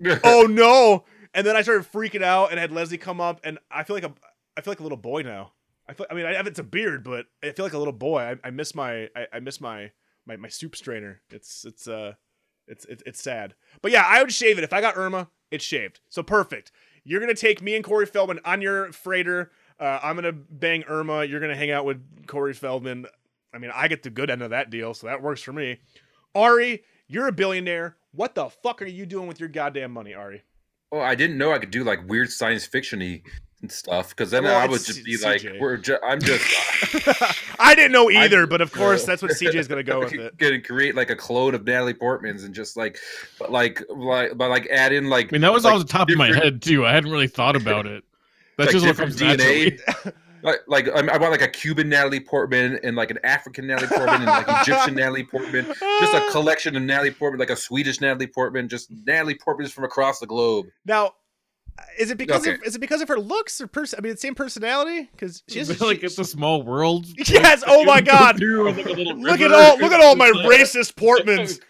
oh 0.24 0.46
no. 0.50 1.04
And 1.32 1.46
then 1.46 1.56
I 1.56 1.62
started 1.62 1.90
freaking 1.90 2.22
out 2.22 2.50
and 2.50 2.58
had 2.58 2.72
Leslie 2.72 2.98
come 2.98 3.20
up, 3.20 3.40
and 3.44 3.58
I 3.70 3.84
feel 3.84 3.96
like 3.96 4.04
a 4.04 4.12
I 4.56 4.60
feel 4.60 4.72
like 4.72 4.80
a 4.80 4.82
little 4.82 4.98
boy 4.98 5.22
now. 5.22 5.52
I 5.88 5.94
feel 5.94 6.06
I 6.10 6.14
mean 6.14 6.26
I 6.26 6.34
have 6.34 6.46
it's 6.46 6.58
a 6.58 6.64
beard, 6.64 7.04
but 7.04 7.26
I 7.42 7.52
feel 7.52 7.64
like 7.64 7.72
a 7.72 7.78
little 7.78 7.92
boy. 7.92 8.20
I, 8.20 8.48
I 8.48 8.50
miss 8.50 8.74
my 8.74 9.08
I, 9.16 9.26
I 9.34 9.40
miss 9.40 9.60
my, 9.60 9.92
my 10.26 10.36
my 10.36 10.48
soup 10.48 10.76
strainer. 10.76 11.22
It's 11.30 11.64
it's 11.64 11.86
uh 11.86 12.14
it's, 12.66 12.84
it's 12.86 13.02
it's 13.06 13.22
sad. 13.22 13.54
But 13.80 13.92
yeah, 13.92 14.04
I 14.06 14.20
would 14.20 14.32
shave 14.32 14.58
it. 14.58 14.64
If 14.64 14.72
I 14.72 14.80
got 14.80 14.96
Irma, 14.96 15.28
it's 15.50 15.64
shaved. 15.64 16.00
So 16.08 16.22
perfect. 16.22 16.72
You're 17.04 17.20
gonna 17.20 17.34
take 17.34 17.62
me 17.62 17.74
and 17.76 17.84
Corey 17.84 18.06
Feldman 18.06 18.40
on 18.44 18.60
your 18.60 18.92
freighter. 18.92 19.52
Uh, 19.80 19.98
I'm 20.02 20.14
gonna 20.16 20.32
bang 20.32 20.84
Irma. 20.88 21.24
You're 21.24 21.40
gonna 21.40 21.56
hang 21.56 21.70
out 21.70 21.84
with 21.84 22.26
Corey 22.26 22.54
Feldman. 22.54 23.06
I 23.54 23.58
mean, 23.58 23.70
I 23.74 23.88
get 23.88 24.02
the 24.02 24.10
good 24.10 24.30
end 24.30 24.42
of 24.42 24.50
that 24.50 24.70
deal, 24.70 24.94
so 24.94 25.06
that 25.06 25.20
works 25.22 25.42
for 25.42 25.52
me. 25.52 25.78
Ari, 26.34 26.82
you're 27.08 27.26
a 27.28 27.32
billionaire. 27.32 27.96
What 28.12 28.34
the 28.34 28.48
fuck 28.48 28.80
are 28.82 28.86
you 28.86 29.06
doing 29.06 29.26
with 29.28 29.40
your 29.40 29.48
goddamn 29.48 29.92
money, 29.92 30.14
Ari? 30.14 30.42
Oh, 30.90 31.00
I 31.00 31.14
didn't 31.14 31.38
know 31.38 31.52
I 31.52 31.58
could 31.58 31.70
do 31.70 31.84
like 31.84 32.06
weird 32.08 32.30
science 32.30 32.66
fictiony 32.68 33.22
and 33.62 33.70
stuff 33.72 34.10
because 34.10 34.30
then 34.30 34.44
Well, 34.44 34.56
I 34.56 34.66
would 34.66 34.82
just 34.84 35.04
be 35.04 35.14
C- 35.14 35.24
like, 35.24 35.42
"We're 35.60 35.76
ju- 35.78 35.98
I'm 36.04 36.20
just 36.20 36.44
I 37.58 37.74
didn't 37.74 37.92
know 37.92 38.10
I- 38.10 38.24
either, 38.24 38.46
but 38.46 38.60
of 38.60 38.72
course 38.72 39.02
No. 39.02 39.06
that's 39.06 39.22
what 39.22 39.32
CJ 39.32 39.54
is 39.54 39.68
gonna 39.68 39.82
go 39.82 40.00
with 40.04 40.12
it. 40.14 40.36
gonna 40.36 40.60
create 40.60 40.94
like 40.94 41.10
a 41.10 41.16
clone 41.16 41.54
of 41.54 41.64
Natalie 41.64 41.94
Portman's 41.94 42.44
and 42.44 42.54
just 42.54 42.76
like, 42.76 42.98
but 43.38 43.50
like, 43.50 43.82
like, 43.88 44.36
but 44.36 44.50
like 44.50 44.66
add 44.68 44.92
in 44.92 45.08
like, 45.08 45.26
I 45.26 45.32
mean, 45.32 45.40
that 45.42 45.52
was 45.52 45.64
like, 45.64 45.74
off 45.74 45.80
the 45.80 45.88
top 45.92 46.10
of 46.10 46.16
my 46.16 46.32
head 46.32 46.60
too. 46.60 46.84
I 46.86 46.92
hadn't 46.92 47.10
really 47.10 47.28
thought 47.28 47.56
about 47.56 47.86
it. 47.86 48.04
That's 48.56 48.72
like 48.74 48.82
just 48.82 48.86
what 48.86 48.96
comes. 48.96 49.16
DNA. 49.16 49.78
Like, 50.44 50.58
like 50.66 50.88
I 50.88 51.16
want 51.18 51.30
like 51.30 51.40
a 51.42 51.46
Cuban 51.48 51.88
Natalie 51.88 52.18
Portman 52.18 52.80
and 52.82 52.96
like 52.96 53.12
an 53.12 53.18
African 53.22 53.66
Natalie 53.68 53.86
Portman 53.88 54.22
and 54.22 54.24
like 54.26 54.46
Egyptian 54.62 54.96
Natalie 54.96 55.22
Portman. 55.24 55.64
Just 56.00 56.14
a 56.14 56.26
collection 56.32 56.74
of 56.74 56.82
Natalie 56.82 57.12
Portman, 57.12 57.38
like 57.38 57.50
a 57.50 57.56
Swedish 57.56 58.00
Natalie 58.00 58.26
Portman, 58.26 58.68
just 58.68 58.90
Natalie 59.06 59.36
Portmans 59.36 59.70
from 59.70 59.84
across 59.84 60.18
the 60.18 60.26
globe. 60.26 60.66
Now, 60.84 61.12
is 61.96 62.10
it 62.10 62.18
because 62.18 62.42
Okay. 62.44 62.54
of 62.56 62.62
is 62.64 62.74
it 62.74 62.80
because 62.80 63.00
of 63.00 63.06
her 63.08 63.20
looks 63.20 63.60
or 63.60 63.68
person? 63.68 63.98
I 63.98 64.02
mean, 64.02 64.12
the 64.14 64.18
same 64.18 64.34
personality 64.34 65.08
because 65.12 65.44
she's 65.48 65.68
has 65.68 65.80
like 65.80 66.02
it's 66.02 66.18
a 66.18 66.24
small 66.24 66.62
world. 66.64 67.06
Yes, 67.28 67.62
oh 67.64 67.84
my 67.84 68.00
God. 68.00 68.34
With, 68.40 68.76
like, 68.76 68.86
a 68.86 68.92
little 68.92 69.16
Look 69.16 69.40
at 69.40 69.52
all 69.52 69.78
look 69.78 69.92
at 69.92 70.00
all 70.00 70.16
my 70.16 70.30
racist 70.30 70.94
Portmans. 70.94 71.60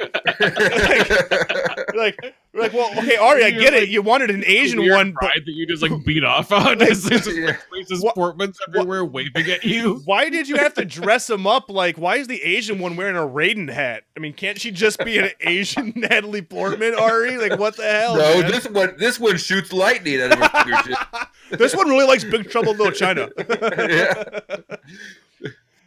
like, 1.94 2.34
we're 2.54 2.60
like, 2.62 2.72
well, 2.74 2.90
okay, 2.98 3.16
Ari, 3.16 3.44
I 3.44 3.48
You're 3.48 3.60
get 3.60 3.74
it. 3.74 3.88
You 3.88 4.02
wanted 4.02 4.30
an 4.30 4.44
Asian 4.46 4.78
weird 4.80 4.92
one, 4.92 5.14
but 5.20 5.30
that 5.34 5.52
you 5.52 5.66
just 5.66 5.82
like 5.82 5.92
beat 6.04 6.22
off 6.22 6.52
on. 6.52 6.82
It's 6.82 7.08
just 7.08 7.26
Yeah. 7.34 7.46
like 7.46 7.60
racist 7.74 8.02
What- 8.02 8.14
Portmans 8.14 8.56
everywhere 8.68 9.04
waving 9.04 9.50
at 9.50 9.64
you. 9.64 9.96
why 10.04 10.28
did 10.28 10.48
you 10.48 10.56
have 10.56 10.74
to 10.74 10.84
dress 10.84 11.30
him 11.30 11.46
up? 11.46 11.70
Like, 11.70 11.96
why 11.96 12.16
is 12.16 12.26
the 12.26 12.42
Asian 12.42 12.78
one 12.78 12.96
wearing 12.96 13.16
a 13.16 13.20
Raiden 13.20 13.70
hat? 13.72 14.02
I 14.16 14.20
mean, 14.20 14.34
can't 14.34 14.60
she 14.60 14.70
just 14.70 15.02
be 15.04 15.16
an 15.18 15.30
Asian 15.40 15.92
Natalie 15.96 16.42
Portman, 16.42 16.94
Ari? 16.94 17.38
Like, 17.38 17.58
what 17.58 17.76
the 17.76 17.84
hell? 17.84 18.16
no, 18.16 18.40
man? 18.42 18.50
this 18.50 18.68
one, 18.68 18.94
this 18.98 19.18
one 19.18 19.38
shoots 19.38 19.72
lightning 19.72 20.20
out 20.20 20.32
of 20.32 20.38
her 20.38 20.64
fingertips. 20.64 21.26
this 21.52 21.74
one 21.74 21.88
really 21.88 22.06
likes 22.06 22.24
Big 22.24 22.50
Trouble 22.50 22.72
in 22.72 22.78
Little 22.78 22.92
China. 22.92 23.28
yeah. 23.38 24.24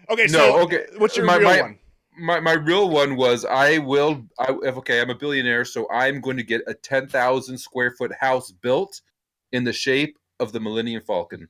okay, 0.09 0.27
so 0.27 0.37
No, 0.37 0.59
okay. 0.61 0.85
what's 0.97 1.15
your 1.15 1.25
My- 1.25 1.35
real 1.37 1.49
my- 1.49 1.61
one? 1.61 1.77
My, 2.17 2.39
my 2.39 2.53
real 2.53 2.89
one 2.89 3.15
was 3.15 3.45
I 3.45 3.77
will 3.79 4.25
I 4.39 4.55
if 4.63 4.77
okay 4.77 5.01
I'm 5.01 5.09
a 5.09 5.15
billionaire 5.15 5.65
so 5.65 5.87
I'm 5.91 6.21
going 6.21 6.37
to 6.37 6.43
get 6.43 6.61
a 6.67 6.73
ten 6.73 7.07
thousand 7.07 7.57
square 7.57 7.91
foot 7.91 8.13
house 8.19 8.51
built 8.51 9.01
in 9.51 9.63
the 9.63 9.73
shape 9.73 10.17
of 10.39 10.51
the 10.51 10.59
Millennium 10.59 11.01
Falcon. 11.01 11.47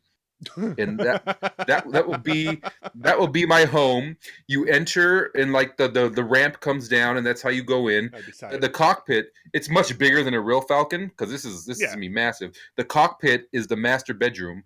And 0.77 0.99
that 0.99 1.23
that 1.67 1.89
that 1.91 2.07
will 2.07 2.17
be 2.17 2.61
that 2.95 3.17
will 3.17 3.27
be 3.27 3.45
my 3.45 3.63
home. 3.65 4.17
You 4.47 4.65
enter 4.65 5.31
and 5.35 5.53
like 5.53 5.77
the 5.77 5.87
the, 5.87 6.09
the 6.09 6.23
ramp 6.23 6.59
comes 6.59 6.87
down 6.89 7.17
and 7.17 7.25
that's 7.25 7.41
how 7.41 7.49
you 7.49 7.63
go 7.63 7.87
in. 7.87 8.11
The, 8.51 8.57
the 8.59 8.69
cockpit 8.69 9.31
it's 9.53 9.69
much 9.69 9.97
bigger 9.97 10.23
than 10.23 10.33
a 10.33 10.41
real 10.41 10.61
Falcon 10.61 11.07
because 11.07 11.31
this 11.31 11.45
is 11.45 11.65
this 11.65 11.77
is 11.77 11.83
Yeah. 11.83 11.87
gonna 11.89 12.01
be 12.01 12.09
massive. 12.09 12.53
The 12.75 12.83
cockpit 12.83 13.47
is 13.53 13.67
the 13.67 13.77
master 13.77 14.13
bedroom. 14.13 14.63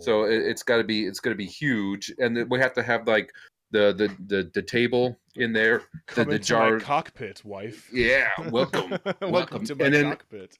So 0.00 0.24
it, 0.24 0.42
it's 0.42 0.62
got 0.62 0.78
to 0.78 0.84
be 0.84 1.06
it's 1.06 1.20
to 1.20 1.34
be 1.34 1.46
huge. 1.46 2.12
And 2.18 2.36
then 2.36 2.48
we 2.48 2.58
have 2.58 2.74
to 2.74 2.82
have 2.82 3.06
like 3.06 3.32
the 3.74 3.92
the 3.92 4.08
the, 4.36 4.50
the 4.54 4.62
table 4.62 5.18
in 5.36 5.52
there 5.52 5.82
Come 6.06 6.26
the 6.26 6.32
my 6.32 6.38
jar- 6.38 6.78
cockpit, 6.80 7.44
wife. 7.44 7.90
yeah 7.92 8.28
welcome 8.50 8.90
welcome, 8.90 9.30
welcome. 9.32 9.64
to 9.66 9.74
my 9.74 9.86
And 9.86 10.10
cockpit. 10.12 10.56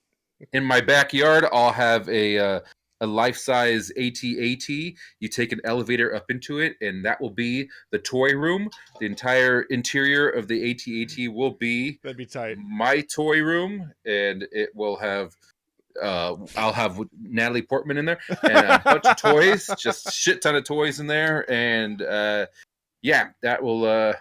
in 0.53 0.65
my 0.65 0.81
backyard 0.81 1.45
i'll 1.53 1.73
have 1.73 2.09
a 2.09 2.39
uh, 2.39 2.61
a 3.01 3.07
life-size 3.07 3.91
AT-AT. 3.99 4.69
You 4.69 5.29
take 5.29 5.51
an 5.53 5.61
elevator 5.65 6.15
up 6.15 6.27
into 6.31 6.61
it, 6.61 6.77
and 6.81 7.05
that 7.05 7.21
will 7.21 7.29
be 7.47 7.69
the 7.91 7.99
toy 7.99 8.31
room. 8.35 8.71
The 9.01 9.05
entire 9.07 9.63
interior 9.63 10.29
of 10.31 10.47
the 10.47 10.71
AT-AT 10.71 11.35
will 11.35 11.51
be 11.51 11.99
That'd 12.03 12.17
be 12.17 12.25
tight. 12.25 12.57
my 12.59 13.01
toy 13.15 13.43
room, 13.43 13.93
and 14.07 14.47
it 14.53 14.71
will 14.75 14.97
have. 14.97 15.37
Uh, 16.01 16.37
I'll 16.57 16.73
have 16.73 16.99
Natalie 17.21 17.63
Portman 17.63 17.99
in 17.99 18.05
there 18.05 18.21
and 18.45 18.57
a 18.67 18.81
bunch 18.85 19.05
of 19.07 19.17
toys, 19.29 19.69
just 19.79 20.13
shit 20.13 20.41
ton 20.41 20.55
of 20.57 20.65
toys 20.65 20.99
in 21.01 21.07
there, 21.09 21.45
and 21.51 22.01
uh, 22.01 22.47
yeah, 23.05 23.29
that 23.43 23.63
will. 23.63 23.85
Uh, 23.85 24.15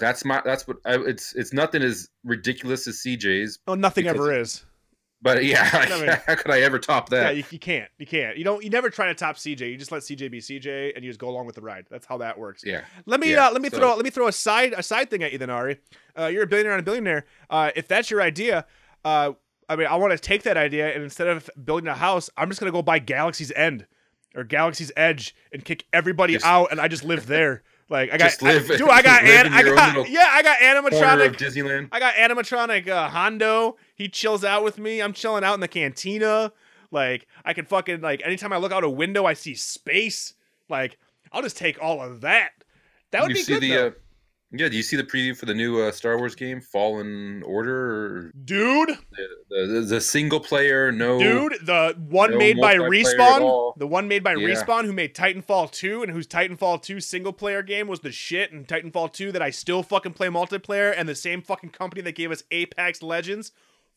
that's 0.00 0.24
my. 0.24 0.42
That's 0.44 0.66
what. 0.66 0.78
I, 0.84 0.96
it's. 0.96 1.34
It's 1.36 1.52
nothing 1.52 1.82
as 1.82 2.08
ridiculous 2.24 2.88
as 2.88 3.02
CJ's. 3.06 3.58
Oh, 3.68 3.74
nothing 3.74 4.04
Because- 4.04 4.16
ever 4.16 4.40
is. 4.40 4.64
But 5.24 5.44
yeah, 5.44 5.70
I 5.72 6.00
mean- 6.00 6.08
how 6.26 6.34
could 6.34 6.50
I 6.50 6.62
ever 6.62 6.80
top 6.80 7.12
Yeah, 7.12 7.20
that? 7.22 7.36
you, 7.36 7.44
you 7.50 7.58
can't. 7.60 7.88
You 7.96 8.06
can't. 8.06 8.36
You 8.36 8.42
don't. 8.42 8.64
You 8.64 8.70
never 8.70 8.90
try 8.90 9.06
to 9.06 9.14
top 9.14 9.36
CJ. 9.36 9.70
You 9.70 9.76
just 9.76 9.92
let 9.92 10.02
CJ 10.02 10.30
be 10.32 10.40
CJ, 10.40 10.96
and 10.96 11.04
you 11.04 11.10
just 11.10 11.20
go 11.20 11.28
along 11.28 11.46
with 11.46 11.54
the 11.54 11.60
ride. 11.60 11.86
That's 11.90 12.06
how 12.06 12.18
that 12.18 12.36
works. 12.36 12.64
Yeah. 12.66 12.80
Let 13.06 13.20
me 13.20 13.30
Yeah, 13.30 13.46
uh, 13.46 13.52
let 13.52 13.62
me 13.62 13.68
so- 13.70 13.78
throw 13.78 13.94
let 13.94 14.02
me 14.04 14.10
throw 14.10 14.26
a 14.26 14.32
side 14.32 14.72
a 14.76 14.82
side 14.82 15.10
thing 15.10 15.22
at 15.22 15.30
you 15.30 15.38
then, 15.38 15.50
Ari. 15.50 15.78
Uh, 16.18 16.26
you're 16.26 16.42
a 16.42 16.46
billionaire 16.48 16.72
on 16.72 16.80
a 16.80 16.82
billionaire. 16.82 17.24
Uh, 17.48 17.70
if 17.76 17.86
that's 17.86 18.10
your 18.10 18.20
idea, 18.20 18.66
uh, 19.04 19.32
I 19.68 19.76
mean, 19.76 19.86
I 19.86 19.94
want 19.94 20.10
to 20.12 20.18
take 20.18 20.42
that 20.42 20.56
idea 20.56 20.92
and 20.92 21.04
instead 21.04 21.28
of 21.28 21.48
building 21.62 21.86
a 21.86 21.94
house, 21.94 22.28
I'm 22.36 22.48
just 22.48 22.58
gonna 22.58 22.72
go 22.72 22.82
buy 22.82 22.98
Galaxy's 22.98 23.52
End 23.52 23.86
or 24.34 24.42
Galaxy's 24.42 24.90
Edge 24.96 25.36
and 25.52 25.64
kick 25.64 25.84
everybody 25.92 26.32
Just- 26.32 26.46
out, 26.46 26.72
and 26.72 26.80
I 26.80 26.88
just 26.88 27.04
live 27.04 27.26
there. 27.28 27.62
Like 27.92 28.10
I 28.10 28.16
got, 28.16 28.40
live- 28.40 28.70
I, 28.70 28.76
dude, 28.78 28.88
I 28.88 29.02
got, 29.02 29.22
an, 29.24 29.52
I 29.52 29.62
got, 29.62 30.08
yeah, 30.10 30.26
I 30.30 30.42
got 30.42 30.58
animatronic. 30.60 31.36
Disneyland. 31.36 31.88
I 31.92 31.98
got 31.98 32.14
animatronic 32.14 32.88
uh, 32.88 33.10
Hondo. 33.10 33.76
He 33.94 34.08
chills 34.08 34.44
out 34.44 34.64
with 34.64 34.78
me. 34.78 35.02
I'm 35.02 35.12
chilling 35.12 35.44
out 35.44 35.52
in 35.52 35.60
the 35.60 35.68
cantina. 35.68 36.52
Like 36.90 37.26
I 37.44 37.52
can 37.52 37.66
fucking 37.66 38.00
like 38.00 38.22
anytime 38.24 38.50
I 38.50 38.56
look 38.56 38.72
out 38.72 38.82
a 38.82 38.88
window, 38.88 39.26
I 39.26 39.34
see 39.34 39.54
space. 39.54 40.32
Like 40.70 40.96
I'll 41.32 41.42
just 41.42 41.58
take 41.58 41.82
all 41.82 42.00
of 42.00 42.22
that. 42.22 42.52
That 43.10 43.22
would 43.24 43.36
you 43.36 43.36
be 43.36 43.44
good, 43.44 43.60
the 43.62 43.68
though. 43.68 43.86
uh, 43.88 43.90
yeah? 44.52 44.68
Do 44.68 44.76
you 44.76 44.82
see 44.82 44.96
the 44.96 45.04
preview 45.04 45.36
for 45.36 45.46
the 45.46 45.54
new 45.54 45.80
uh, 45.80 45.92
Star 45.92 46.18
Wars 46.18 46.34
game, 46.34 46.60
Fallen 46.60 47.42
Order? 47.44 48.30
Dude. 48.44 48.90
the, 49.48 49.66
the, 49.66 49.80
the 49.80 50.00
single 50.00 50.40
player, 50.40 50.92
no, 50.92 51.18
Dude, 51.18 51.66
the 51.66 51.96
one 52.08 52.32
no 52.32 52.38
made 52.38 52.60
by 52.60 52.76
Respawn, 52.76 53.76
the 53.78 53.86
one 53.86 54.08
made 54.08 54.22
by 54.22 54.34
Yeah. 54.34 54.48
Respawn, 54.48 54.84
who 54.84 54.92
made 54.92 55.14
Titanfall 55.14 55.70
2, 55.72 56.02
and 56.02 56.12
whose 56.12 56.26
Titanfall 56.26 56.82
2 56.82 57.00
single 57.00 57.32
player 57.32 57.62
game 57.62 57.88
was 57.88 58.00
the 58.00 58.12
shit, 58.12 58.52
and 58.52 58.66
Titanfall 58.66 59.12
2 59.12 59.32
that 59.32 59.42
I 59.42 59.50
still 59.50 59.82
fucking 59.82 60.12
play 60.12 60.28
multiplayer, 60.28 60.92
and 60.96 61.08
the 61.08 61.14
same 61.14 61.42
fucking 61.42 61.70
company 61.70 62.02
that 62.02 62.14
gave 62.14 62.30
us 62.30 62.44
Apex 62.50 63.02
Legends. 63.02 63.52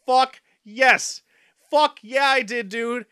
Fuck 0.05 0.41
yes. 0.63 1.21
Fuck 1.69 1.99
yeah, 2.01 2.25
I 2.25 2.41
did, 2.41 2.69
dude. 2.69 3.05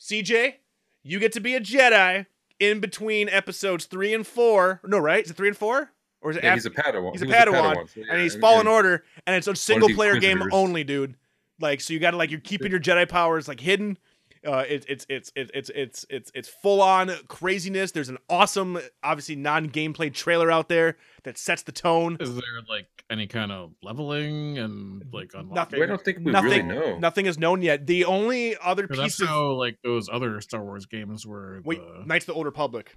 CJ, 0.00 0.54
you 1.02 1.18
get 1.18 1.32
to 1.32 1.40
be 1.40 1.54
a 1.54 1.60
Jedi 1.60 2.26
in 2.58 2.80
between 2.80 3.28
episodes 3.28 3.86
3 3.86 4.14
and 4.14 4.26
4. 4.26 4.80
No, 4.84 4.98
right? 4.98 5.24
Is 5.24 5.30
it 5.30 5.36
3 5.36 5.48
and 5.48 5.56
4? 5.56 5.90
Or 6.22 6.30
is 6.30 6.36
it 6.36 6.44
Yeah, 6.44 6.50
after? 6.54 6.56
he's 6.56 6.66
a 6.66 6.70
Padawan. 6.70 7.12
He's 7.12 7.22
a 7.22 7.24
He 7.26 7.30
was 7.30 7.40
Padawan, 7.40 7.88
so 7.94 8.02
and 8.10 8.20
he's 8.20 8.34
Fallen 8.36 8.60
and- 8.60 8.68
Order, 8.68 9.04
and 9.26 9.36
it's 9.36 9.46
a 9.46 9.56
single 9.56 9.88
player 9.90 10.18
game 10.18 10.42
only, 10.52 10.84
dude. 10.84 11.16
Like, 11.60 11.80
so 11.80 11.92
you 11.94 11.98
got 12.00 12.12
to 12.12 12.16
like 12.16 12.30
you're 12.30 12.40
keeping 12.40 12.70
your 12.70 12.80
Jedi 12.80 13.08
powers 13.08 13.48
like 13.48 13.60
hidden. 13.60 13.98
Uh, 14.46 14.64
it, 14.66 14.86
it's 14.88 15.04
it's 15.10 15.30
it's 15.36 15.50
it's 15.52 15.70
it's 15.74 16.06
it's 16.08 16.32
it's 16.34 16.48
full 16.48 16.80
on 16.80 17.10
craziness. 17.28 17.92
There's 17.92 18.08
an 18.08 18.16
awesome, 18.30 18.78
obviously 19.02 19.36
non 19.36 19.68
gameplay 19.68 20.12
trailer 20.12 20.50
out 20.50 20.70
there 20.70 20.96
that 21.24 21.36
sets 21.36 21.62
the 21.62 21.72
tone. 21.72 22.16
Is 22.20 22.34
there 22.34 22.42
like 22.66 22.86
any 23.10 23.26
kind 23.26 23.52
of 23.52 23.72
leveling 23.82 24.56
and 24.56 25.04
like 25.12 25.32
unlocking? 25.34 25.54
Nothing. 25.54 25.82
I 25.82 25.86
don't 25.86 26.02
think 26.02 26.18
we 26.24 26.32
nothing, 26.32 26.48
really 26.50 26.62
know. 26.62 26.98
nothing 26.98 27.26
is 27.26 27.38
known 27.38 27.60
yet. 27.60 27.86
The 27.86 28.06
only 28.06 28.56
other 28.56 28.88
piece 28.88 28.96
That's 28.96 29.20
of 29.20 29.28
how 29.28 29.52
like 29.52 29.76
those 29.84 30.08
other 30.10 30.40
Star 30.40 30.64
Wars 30.64 30.86
games 30.86 31.26
were. 31.26 31.60
wait, 31.62 31.80
the 31.82 32.04
Knights 32.06 32.22
of 32.22 32.28
the 32.28 32.34
Old 32.34 32.46
Republic. 32.46 32.96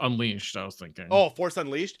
Unleashed. 0.00 0.56
I 0.56 0.64
was 0.64 0.74
thinking. 0.74 1.06
Oh, 1.12 1.30
Force 1.30 1.56
Unleashed. 1.56 1.98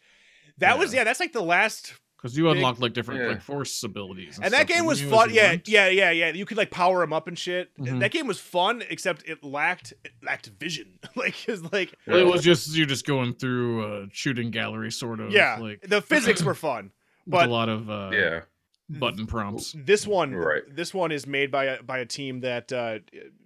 That 0.58 0.78
was 0.78 0.92
Yeah. 0.92 1.00
yeah. 1.00 1.04
That's 1.04 1.20
like 1.20 1.32
the 1.32 1.42
last 1.42 1.94
because 2.16 2.36
you 2.36 2.44
big- 2.44 2.56
unlock 2.56 2.80
like 2.80 2.92
different 2.94 3.20
Yeah. 3.20 3.26
like 3.28 3.42
force 3.42 3.82
abilities. 3.82 4.38
and 4.42 4.52
that 4.54 4.66
game 4.66 4.86
was 4.86 5.00
fun. 5.02 5.28
you 5.30 5.36
Yeah, 5.36 5.50
went? 5.50 5.68
yeah, 5.68 5.88
yeah, 5.88 6.10
yeah. 6.10 6.32
You 6.32 6.46
could 6.46 6.56
like 6.56 6.70
power 6.70 7.00
them 7.00 7.12
up 7.12 7.28
and 7.28 7.38
shit. 7.38 7.76
Mhm. 7.78 8.00
That 8.00 8.10
game 8.10 8.26
was 8.26 8.40
fun, 8.40 8.82
except 8.88 9.28
it 9.28 9.44
lacked 9.44 9.92
it 10.04 10.12
lacked 10.22 10.46
vision. 10.58 10.98
like, 11.14 11.48
it's 11.48 11.62
like 11.72 11.94
Well, 12.06 12.18
it 12.18 12.26
was 12.26 12.42
just 12.42 12.74
you're 12.76 12.86
just 12.86 13.06
going 13.06 13.34
through 13.34 13.84
a 14.04 14.06
shooting 14.12 14.50
gallery, 14.50 14.90
sort 14.90 15.20
of. 15.20 15.30
yeah, 15.30 15.58
like 15.60 15.82
the 15.82 16.00
physics 16.02 16.42
were 16.42 16.54
fun. 16.54 16.90
with 17.26 17.32
but- 17.32 17.48
a 17.48 17.52
lot 17.52 17.68
of 17.68 17.90
uh, 17.90 18.10
yeah, 18.12 18.40
button 18.88 19.26
prompts. 19.26 19.74
This 19.76 20.06
one, 20.06 20.32
Right. 20.34 20.62
this 20.68 20.94
one 20.94 21.12
is 21.12 21.26
made 21.26 21.50
by 21.50 21.64
a 21.64 21.82
by 21.82 21.98
a 21.98 22.06
team 22.06 22.40
that 22.40 22.72
uh, 22.72 23.00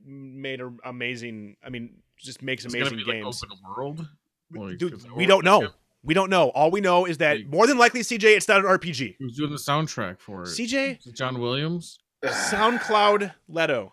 made 0.04 0.60
a 0.60 0.72
amazing. 0.84 1.56
I 1.64 1.70
mean, 1.70 2.02
just 2.18 2.40
makes 2.42 2.64
It's 2.64 2.72
amazing 2.74 2.98
be 2.98 3.04
games. 3.04 3.42
like 3.42 3.50
open 3.50 3.64
world. 3.68 4.08
Like, 4.52 4.78
Dude, 4.78 5.10
we 5.12 5.26
don't 5.26 5.44
know. 5.44 5.68
We 6.02 6.14
don't 6.14 6.30
know. 6.30 6.48
All 6.50 6.70
we 6.70 6.80
know 6.80 7.04
is 7.04 7.18
that 7.18 7.36
Like- 7.38 7.46
more 7.48 7.66
than 7.66 7.76
likely, 7.78 8.00
CJ, 8.00 8.36
it's 8.36 8.48
not 8.48 8.60
an 8.60 8.66
RPG. 8.66 9.16
Who's 9.18 9.36
doing 9.36 9.50
the 9.50 9.56
soundtrack 9.56 10.18
for 10.20 10.42
it? 10.44 10.48
CJ, 10.48 10.98
John 11.14 11.38
Williams? 11.40 11.98
SoundCloud 12.24 13.32
Leto. 13.48 13.92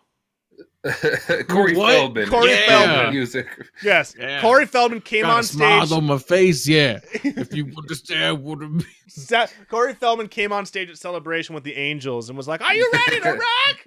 Corey 1.48 1.76
What? 1.76 1.92
Feldman. 1.92 2.28
Corey 2.28 2.50
Yeah. 2.50 2.66
Feldman. 2.66 3.12
Music. 3.14 3.46
Yes, 3.82 4.14
Yeah. 4.18 4.40
Corey 4.40 4.64
Feldman 4.66 5.00
came 5.00 5.22
Got 5.22 5.30
a 5.30 5.36
on 5.38 5.42
smile 5.44 5.86
stage. 5.86 5.96
on 5.98 6.04
my 6.04 6.18
face, 6.18 6.66
yeah. 6.68 7.00
if 7.12 7.52
you 7.54 7.70
understand 7.76 8.42
what 8.42 8.58
I 8.62 8.68
mean. 8.68 8.84
Sa- 9.08 9.46
Corey 9.68 9.94
Feldman 9.94 10.28
came 10.28 10.52
on 10.52 10.66
stage 10.66 10.88
at 10.88 10.96
Celebration 10.98 11.54
with 11.54 11.64
the 11.64 11.74
Angels 11.76 12.28
and 12.28 12.36
was 12.36 12.46
like, 12.48 12.60
"Are 12.62 12.74
you 12.74 12.90
ready 12.92 13.20
to 13.20 13.30
rock? 13.32 13.86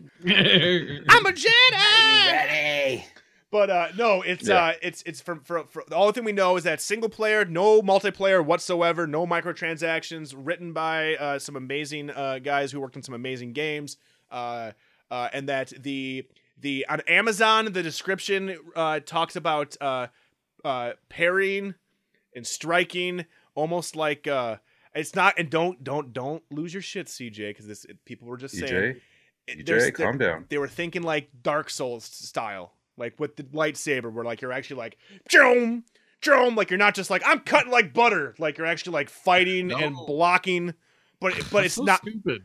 I'm 1.09 1.25
a 1.25 1.31
Jedi." 1.31 2.31
Ready. 2.31 3.05
But 3.51 3.69
uh, 3.69 3.87
no, 3.97 4.21
it's 4.21 4.47
Yeah. 4.47 4.63
uh, 4.67 4.73
it's 4.81 5.03
it's 5.05 5.19
from, 5.21 5.41
from, 5.41 5.67
from 5.67 5.83
the 5.89 5.95
only 5.95 6.13
thing 6.13 6.23
we 6.23 6.31
know 6.31 6.55
is 6.55 6.63
that 6.63 6.79
single 6.81 7.09
player, 7.09 7.43
no 7.43 7.81
multiplayer 7.81 8.43
whatsoever, 8.43 9.05
no 9.05 9.27
microtransactions, 9.27 10.33
written 10.35 10.71
by 10.73 11.15
uh, 11.15 11.37
some 11.37 11.55
amazing 11.57 12.09
uh, 12.11 12.39
guys 12.39 12.71
who 12.71 12.79
worked 12.79 12.95
on 12.95 13.03
some 13.03 13.13
amazing 13.13 13.51
games, 13.53 13.97
uh, 14.31 14.71
uh, 15.11 15.27
and 15.33 15.49
that 15.49 15.73
the 15.77 16.25
the 16.59 16.85
on 16.89 17.01
Amazon 17.01 17.65
the 17.73 17.83
description 17.83 18.57
uh, 18.75 19.01
talks 19.01 19.35
about 19.35 19.75
uh, 19.81 20.07
uh, 20.63 20.93
parrying 21.09 21.75
and 22.33 22.47
striking, 22.47 23.25
almost 23.53 23.97
like 23.97 24.27
uh, 24.27 24.55
it's 24.95 25.13
not. 25.13 25.37
And 25.37 25.49
don't 25.49 25.83
don't 25.83 26.13
don't 26.13 26.41
lose 26.51 26.73
your 26.73 26.81
shit, 26.81 27.07
CJ, 27.07 27.49
because 27.49 27.67
this 27.67 27.85
people 28.05 28.29
were 28.29 28.37
just 28.37 28.55
saying 28.55 28.95
EJ, 29.49 29.65
there's- 29.65 29.89
EJ, 29.89 29.93
calm 29.95 30.17
down. 30.17 30.45
they 30.47 30.57
were 30.57 30.69
thinking 30.69 31.01
like 31.01 31.29
Dark 31.43 31.69
Souls 31.69 32.05
style, 32.05 32.71
like 33.01 33.19
with 33.19 33.35
the 33.35 33.43
lightsaber, 33.43 34.11
where 34.11 34.23
like 34.23 34.41
you're 34.41 34.53
actually 34.53 34.77
like 34.77 34.97
Jom, 35.29 35.83
Jom, 36.21 36.55
like 36.55 36.69
you're 36.69 36.77
not 36.77 36.95
just 36.95 37.09
like 37.09 37.23
I'm 37.25 37.39
cutting 37.39 37.71
like 37.71 37.93
butter, 37.93 38.35
like 38.39 38.57
you're 38.57 38.67
actually 38.67 38.93
like 38.93 39.09
fighting 39.09 39.71
and 39.71 39.95
blocking. 39.95 40.73
But 41.19 41.33
but 41.35 41.51
That's 41.51 41.65
it's 41.65 41.75
so 41.75 41.83
not. 41.83 42.01
stupid. 42.01 42.43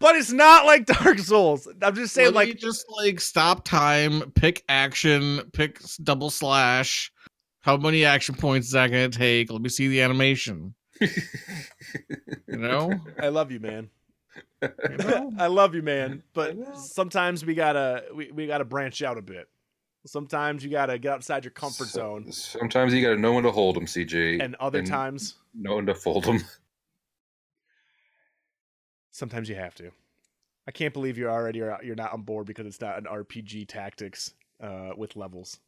But 0.00 0.16
it's 0.16 0.32
not 0.32 0.66
like 0.66 0.86
Dark 1.02 1.18
Souls. 1.18 1.68
I'm 1.80 1.94
just 1.94 2.12
saying, 2.12 2.34
like 2.34 2.58
just 2.58 2.84
like 2.96 3.20
stop 3.20 3.64
time, 3.64 4.32
pick 4.32 4.64
action, 4.68 5.42
pick 5.52 5.80
double 6.02 6.30
slash. 6.30 7.12
How 7.60 7.78
many 7.78 8.04
action 8.04 8.34
points 8.34 8.66
is 8.66 8.72
that 8.74 8.88
gonna 8.88 9.08
take? 9.08 9.50
Let 9.50 9.62
me 9.62 9.70
see 9.70 9.88
the 9.88 10.02
animation. 10.02 10.74
You 11.00 11.08
know? 12.58 12.92
I 13.20 13.28
love 13.28 13.50
you, 13.50 13.60
man. 13.60 13.88
You 14.62 14.96
know? 14.98 15.32
I 15.38 15.46
love 15.46 15.74
you, 15.74 15.82
man. 15.82 16.22
But 16.34 16.76
sometimes 16.76 17.44
we 17.44 17.54
gotta 17.54 18.04
we, 18.14 18.30
we 18.30 18.46
gotta 18.46 18.64
branch 18.64 19.02
out 19.02 19.16
a 19.16 19.22
bit. 19.22 19.48
Sometimes 20.06 20.62
you 20.62 20.70
gotta 20.70 20.98
get 20.98 21.12
outside 21.12 21.44
your 21.44 21.50
comfort 21.50 21.88
So- 21.88 21.98
zone, 22.20 22.30
Sometimes 22.32 22.92
you 22.92 23.00
got 23.02 23.14
to 23.14 23.16
know 23.20 23.32
when 23.32 23.44
to 23.44 23.50
hold 23.50 23.76
them, 23.76 23.86
CJ, 23.86 24.38
and 24.42 24.54
other 24.56 24.82
times, 24.82 25.36
know 25.54 25.76
when 25.76 25.86
to 25.86 25.94
fold 25.94 26.24
them. 26.24 26.40
sometimes 29.10 29.48
you 29.48 29.54
have 29.54 29.74
to. 29.76 29.90
I 30.66 30.70
can't 30.70 30.94
believe 30.94 31.18
you're 31.18 31.30
already 31.30 31.58
you're 31.58 31.94
not 31.94 32.12
on 32.12 32.22
board 32.22 32.46
because 32.46 32.66
it's 32.66 32.80
not 32.80 32.98
an 32.98 33.04
RPG 33.04 33.66
tactics 33.68 34.32
uh, 34.62 34.90
with 34.96 35.16
levels. 35.16 35.60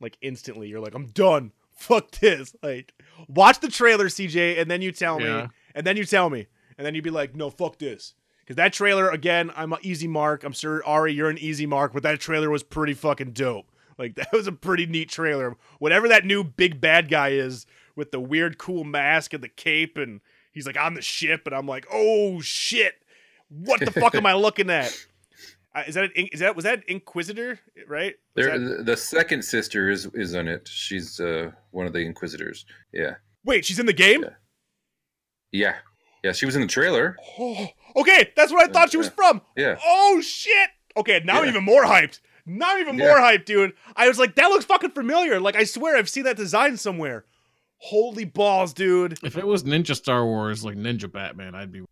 Like 0.00 0.18
instantly, 0.20 0.68
you're 0.68 0.80
like, 0.80 0.94
I'm 0.94 1.06
done. 1.06 1.52
Fuck 1.74 2.10
this. 2.12 2.54
Like, 2.62 2.92
watch 3.28 3.60
the 3.60 3.68
trailer, 3.68 4.06
CJ, 4.06 4.60
and 4.60 4.70
then 4.70 4.82
you 4.82 4.92
tell 4.92 5.20
Yeah. 5.20 5.42
me, 5.44 5.48
and 5.74 5.86
then 5.86 5.96
you 5.96 6.04
tell 6.04 6.28
me, 6.28 6.46
and 6.76 6.86
then 6.86 6.94
you'd 6.94 7.04
be 7.04 7.10
like, 7.10 7.34
no, 7.34 7.48
fuck 7.50 7.78
this. 7.78 8.14
Because 8.40 8.56
that 8.56 8.72
trailer, 8.72 9.08
again, 9.08 9.50
I'm 9.56 9.72
an 9.72 9.78
easy 9.82 10.08
mark. 10.08 10.44
I'm 10.44 10.52
sure 10.52 10.84
Ari, 10.84 11.14
you're 11.14 11.30
an 11.30 11.38
easy 11.38 11.64
mark, 11.64 11.92
but 11.94 12.02
that 12.02 12.20
trailer 12.20 12.50
was 12.50 12.62
pretty 12.62 12.92
fucking 12.94 13.32
dope. 13.32 13.66
Like 13.98 14.14
that 14.16 14.32
was 14.32 14.46
a 14.46 14.52
pretty 14.52 14.86
neat 14.86 15.08
trailer. 15.10 15.56
Whatever 15.78 16.08
that 16.08 16.24
new 16.24 16.44
big 16.44 16.80
bad 16.80 17.08
guy 17.08 17.30
is 17.30 17.66
with 17.96 18.10
the 18.10 18.20
weird 18.20 18.58
cool 18.58 18.84
mask 18.84 19.32
and 19.34 19.42
the 19.42 19.48
cape, 19.48 19.96
and 19.98 20.20
he's 20.52 20.66
like 20.66 20.78
on 20.78 20.94
the 20.94 21.02
ship, 21.02 21.42
and 21.46 21.54
I'm 21.54 21.66
like, 21.66 21.86
oh 21.92 22.40
shit, 22.40 22.94
what 23.48 23.80
the 23.80 23.90
fuck 23.90 24.14
am 24.14 24.26
I 24.26 24.32
looking 24.34 24.70
at? 24.70 25.06
Uh, 25.74 25.82
is 25.86 25.94
that 25.94 26.04
an, 26.04 26.10
is 26.32 26.40
that 26.40 26.54
was 26.54 26.64
that 26.64 26.84
Inquisitor 26.88 27.58
right? 27.88 28.14
There, 28.34 28.58
that- 28.58 28.84
the 28.86 28.96
second 28.96 29.42
sister 29.42 29.88
is 29.90 30.06
is 30.14 30.34
on 30.34 30.46
it. 30.48 30.68
She's 30.68 31.18
uh, 31.20 31.50
one 31.70 31.86
of 31.86 31.92
the 31.94 32.00
Inquisitors. 32.00 32.66
Yeah, 32.92 33.14
wait, 33.44 33.64
she's 33.64 33.78
in 33.78 33.86
the 33.86 33.92
game. 33.94 34.22
Yeah. 34.22 34.30
yeah, 35.52 35.74
yeah. 36.24 36.32
She 36.32 36.46
was 36.46 36.56
in 36.56 36.62
the 36.62 36.68
trailer. 36.68 37.16
Oh, 37.38 37.66
okay, 37.96 38.30
that's 38.36 38.52
what 38.52 38.68
I 38.68 38.72
thought 38.72 38.90
she 38.90 38.96
was 38.98 39.06
Yeah. 39.06 39.12
from. 39.16 39.40
Yeah, 39.56 39.78
Oh 39.84 40.20
shit. 40.22 40.70
Okay, 40.94 41.22
now 41.24 41.40
I'm 41.40 41.48
even 41.48 41.64
more 41.64 41.84
hyped. 41.84 42.20
Now 42.46 42.72
I'm 42.72 42.80
even 42.80 42.98
Yeah. 42.98 43.06
more 43.08 43.18
hype, 43.20 43.44
dude. 43.44 43.72
I 43.96 44.08
was 44.08 44.18
like, 44.18 44.34
that 44.36 44.48
looks 44.48 44.64
fucking 44.64 44.90
familiar. 44.90 45.38
Like 45.40 45.56
I 45.56 45.64
swear 45.64 45.96
I've 45.96 46.08
seen 46.08 46.24
that 46.24 46.36
design 46.36 46.76
somewhere. 46.76 47.24
Holy 47.78 48.24
balls, 48.24 48.72
dude. 48.72 49.18
If 49.24 49.36
it 49.36 49.46
was 49.46 49.64
Ninja 49.64 49.94
Star 49.96 50.24
Wars, 50.24 50.64
like 50.64 50.76
Ninja 50.76 51.10
Batman, 51.10 51.54
I'd 51.54 51.72
be 51.72 51.82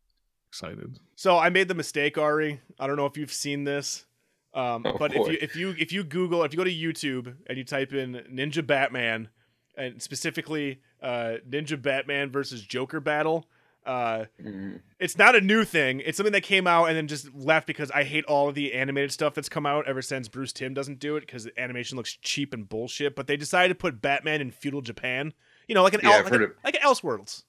excited. 0.48 0.98
So 1.16 1.36
I 1.38 1.50
made 1.50 1.68
the 1.68 1.74
mistake, 1.74 2.16
Ari. 2.18 2.60
I 2.78 2.86
don't 2.86 2.96
know 2.96 3.06
if 3.06 3.16
you've 3.16 3.32
seen 3.32 3.64
this. 3.64 4.06
Um, 4.54 4.84
Oh, 4.84 4.96
but 4.98 5.12
boy. 5.12 5.22
if 5.22 5.28
you 5.32 5.38
if 5.40 5.56
you 5.56 5.74
if 5.78 5.92
you 5.92 6.04
Google 6.04 6.42
if 6.44 6.52
you 6.52 6.56
go 6.56 6.64
to 6.64 6.72
YouTube 6.72 7.34
and 7.46 7.56
you 7.58 7.64
type 7.64 7.92
in 7.92 8.14
Ninja 8.32 8.66
Batman 8.66 9.28
and 9.76 10.02
specifically 10.02 10.80
uh, 11.02 11.34
Ninja 11.48 11.80
Batman 11.80 12.30
versus 12.30 12.60
Joker 12.62 12.98
battle, 13.00 13.46
Uh, 13.86 14.26
Mm. 14.42 14.80
it's 14.98 15.16
not 15.16 15.34
a 15.34 15.40
new 15.40 15.64
thing. 15.64 16.00
It's 16.04 16.16
something 16.16 16.32
that 16.34 16.42
came 16.42 16.66
out 16.66 16.86
and 16.86 16.96
then 16.96 17.08
just 17.08 17.34
left 17.34 17.66
because 17.66 17.90
I 17.90 18.04
hate 18.04 18.24
all 18.26 18.48
of 18.48 18.54
the 18.54 18.74
animated 18.74 19.10
stuff 19.10 19.32
that's 19.34 19.48
come 19.48 19.64
out 19.66 19.88
ever 19.88 20.02
since 20.02 20.28
Bruce 20.28 20.52
Timm 20.52 20.74
doesn't 20.74 20.98
do 20.98 21.16
it 21.16 21.20
because 21.20 21.48
animation 21.56 21.96
looks 21.96 22.16
cheap 22.20 22.52
and 22.52 22.68
bullshit. 22.68 23.16
But 23.16 23.26
they 23.26 23.36
decided 23.38 23.68
to 23.70 23.74
put 23.74 24.02
Batman 24.02 24.40
in 24.42 24.50
feudal 24.50 24.82
Japan. 24.82 25.32
You 25.66 25.74
know, 25.74 25.82
like 25.82 25.94
an 25.94 26.00
Yeah, 26.02 26.10
El- 26.16 26.22
like, 26.24 26.32
heard 26.32 26.42
a, 26.42 26.48
like 26.64 26.74
an 26.74 26.82
Elseworlds. 26.82 27.44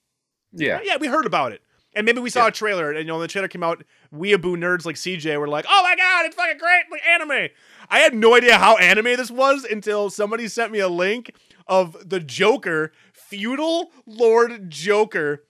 Yeah. 0.54 0.80
Yeah, 0.84 0.98
we 0.98 1.08
heard 1.08 1.26
about 1.26 1.52
it. 1.52 1.62
And 1.94 2.06
maybe 2.06 2.20
we 2.22 2.30
saw 2.30 2.44
Yeah. 2.44 2.48
a 2.48 2.52
trailer, 2.52 2.90
and 2.92 3.00
you 3.00 3.04
know, 3.06 3.16
when 3.16 3.24
the 3.24 3.28
trailer 3.28 3.50
came 3.50 3.64
out, 3.64 3.84
weeaboo 4.14 4.56
nerds 4.56 4.86
like 4.86 4.96
CJ 4.96 5.38
were 5.38 5.48
like, 5.50 5.66
"Oh 5.68 5.84
my 5.84 5.94
god, 5.98 6.26
it's 6.26 6.36
fucking 6.38 6.58
great, 6.58 6.84
like 6.90 7.06
anime." 7.06 7.50
I 7.90 8.00
had 8.00 8.14
no 8.14 8.34
idea 8.36 8.58
how 8.58 8.78
anime 8.78 9.18
this 9.18 9.30
was 9.30 9.66
until 9.66 10.10
somebody 10.10 10.48
sent 10.48 10.72
me 10.72 10.80
a 10.80 10.88
link 10.88 11.32
of 11.68 11.98
the 12.10 12.22
Joker, 12.22 12.94
feudal 13.12 13.92
Lord 14.06 14.70
Joker, 14.70 15.44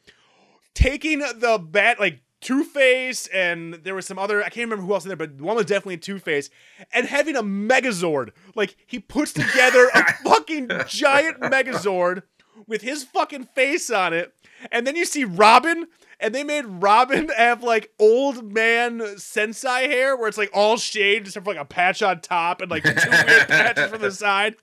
taking 0.74 1.20
the 1.20 1.60
bat 1.64 2.00
like 2.00 2.22
Two 2.42 2.64
Face, 2.64 3.28
and 3.28 3.76
there 3.76 3.94
was 3.94 4.08
some 4.08 4.18
other 4.18 4.40
I 4.42 4.50
can't 4.50 4.70
remember 4.70 4.86
who 4.86 4.94
else 4.94 5.06
in 5.06 5.10
there, 5.10 5.16
but 5.16 5.40
one 5.40 5.56
was 5.56 5.68
definitely 5.68 5.98
Two 5.98 6.18
Face, 6.18 6.50
and 6.92 7.06
having 7.06 7.36
a 7.36 7.44
Megazord. 7.44 8.32
Like 8.56 8.76
he 8.88 9.00
puts 9.00 9.32
together 9.32 9.90
a 9.94 10.14
fucking 10.24 10.70
giant 10.88 11.40
Megazord 11.40 12.24
with 12.68 12.82
his 12.82 13.04
fucking 13.04 13.46
face 13.56 13.92
on 13.92 14.14
it, 14.14 14.34
and 14.72 14.86
then 14.86 14.96
you 14.96 15.06
see 15.06 15.24
Robin. 15.24 15.88
And 16.24 16.36
they 16.36 16.44
made 16.44 16.66
Robin 16.68 17.30
have 17.36 17.64
like 17.64 17.92
old 17.98 18.54
man 18.54 19.18
sensei 19.18 19.88
hair 19.88 20.16
where 20.16 20.28
it's 20.28 20.38
like 20.38 20.52
all 20.54 20.78
shaved 20.78 21.26
except 21.26 21.44
for 21.44 21.54
like 21.54 21.62
a 21.62 21.66
patch 21.66 22.04
on 22.04 22.22
top 22.22 22.62
and 22.62 22.70
like 22.70 22.84
two 22.84 23.10
weird 23.10 23.48
patches 23.48 23.90
from 23.90 24.02
the 24.02 24.12
side. 24.12 24.56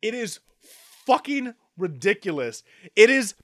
It 0.00 0.14
is 0.14 0.38
fucking 1.04 1.54
ridiculous. 1.76 2.62
It 2.94 3.10
is 3.10 3.34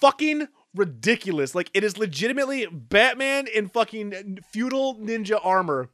fucking 0.00 0.48
ridiculous. 0.74 1.54
Like 1.54 1.70
it 1.74 1.84
is 1.84 1.98
legitimately 1.98 2.66
Batman 2.66 3.46
in 3.46 3.68
fucking 3.68 4.40
feudal 4.50 4.96
ninja 4.96 5.40
armor. 5.42 5.88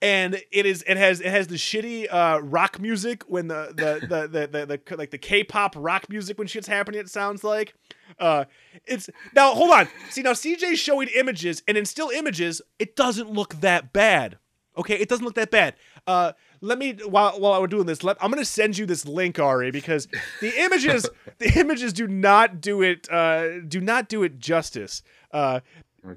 And 0.00 0.40
it 0.52 0.64
is 0.64 0.84
it 0.86 0.96
has 0.96 1.20
it 1.20 1.30
has 1.30 1.48
the 1.48 1.56
shitty 1.56 2.06
uh 2.12 2.40
rock 2.40 2.80
music 2.80 3.24
when 3.26 3.48
the 3.48 3.72
the 3.74 4.06
the 4.08 4.28
the, 4.28 4.46
the, 4.46 4.80
the 4.86 4.96
like 4.96 5.10
the 5.10 5.18
K-pop 5.18 5.74
rock 5.76 6.08
music 6.08 6.38
when 6.38 6.46
shit's 6.46 6.68
happening 6.68 7.00
it 7.00 7.08
sounds 7.08 7.42
like. 7.42 7.74
Uh 8.18 8.44
it's 8.86 9.10
now 9.34 9.54
hold 9.54 9.70
on. 9.72 9.88
See 10.10 10.22
now 10.22 10.32
CJ's 10.32 10.78
showing 10.78 11.08
images 11.16 11.62
and 11.66 11.76
in 11.76 11.84
still 11.84 12.10
images 12.10 12.62
it 12.78 12.94
doesn't 12.94 13.30
look 13.30 13.60
that 13.60 13.92
bad. 13.92 14.38
Okay, 14.78 14.94
it 14.94 15.08
doesn't 15.08 15.24
look 15.24 15.34
that 15.34 15.50
bad. 15.50 15.74
Uh, 16.06 16.32
let 16.60 16.78
me 16.78 16.92
while 17.06 17.38
while 17.40 17.60
we're 17.60 17.66
doing 17.66 17.86
this, 17.86 18.02
let, 18.02 18.16
I'm 18.22 18.30
gonna 18.30 18.44
send 18.44 18.78
you 18.78 18.86
this 18.86 19.06
link, 19.06 19.38
Ari, 19.38 19.70
because 19.70 20.08
the 20.40 20.52
images 20.62 21.08
the 21.38 21.52
images 21.58 21.92
do 21.92 22.06
not 22.06 22.60
do 22.60 22.82
it 22.82 23.10
uh, 23.10 23.60
do 23.60 23.80
not 23.80 24.08
do 24.08 24.22
it 24.22 24.38
justice. 24.38 25.02
Uh, 25.32 25.60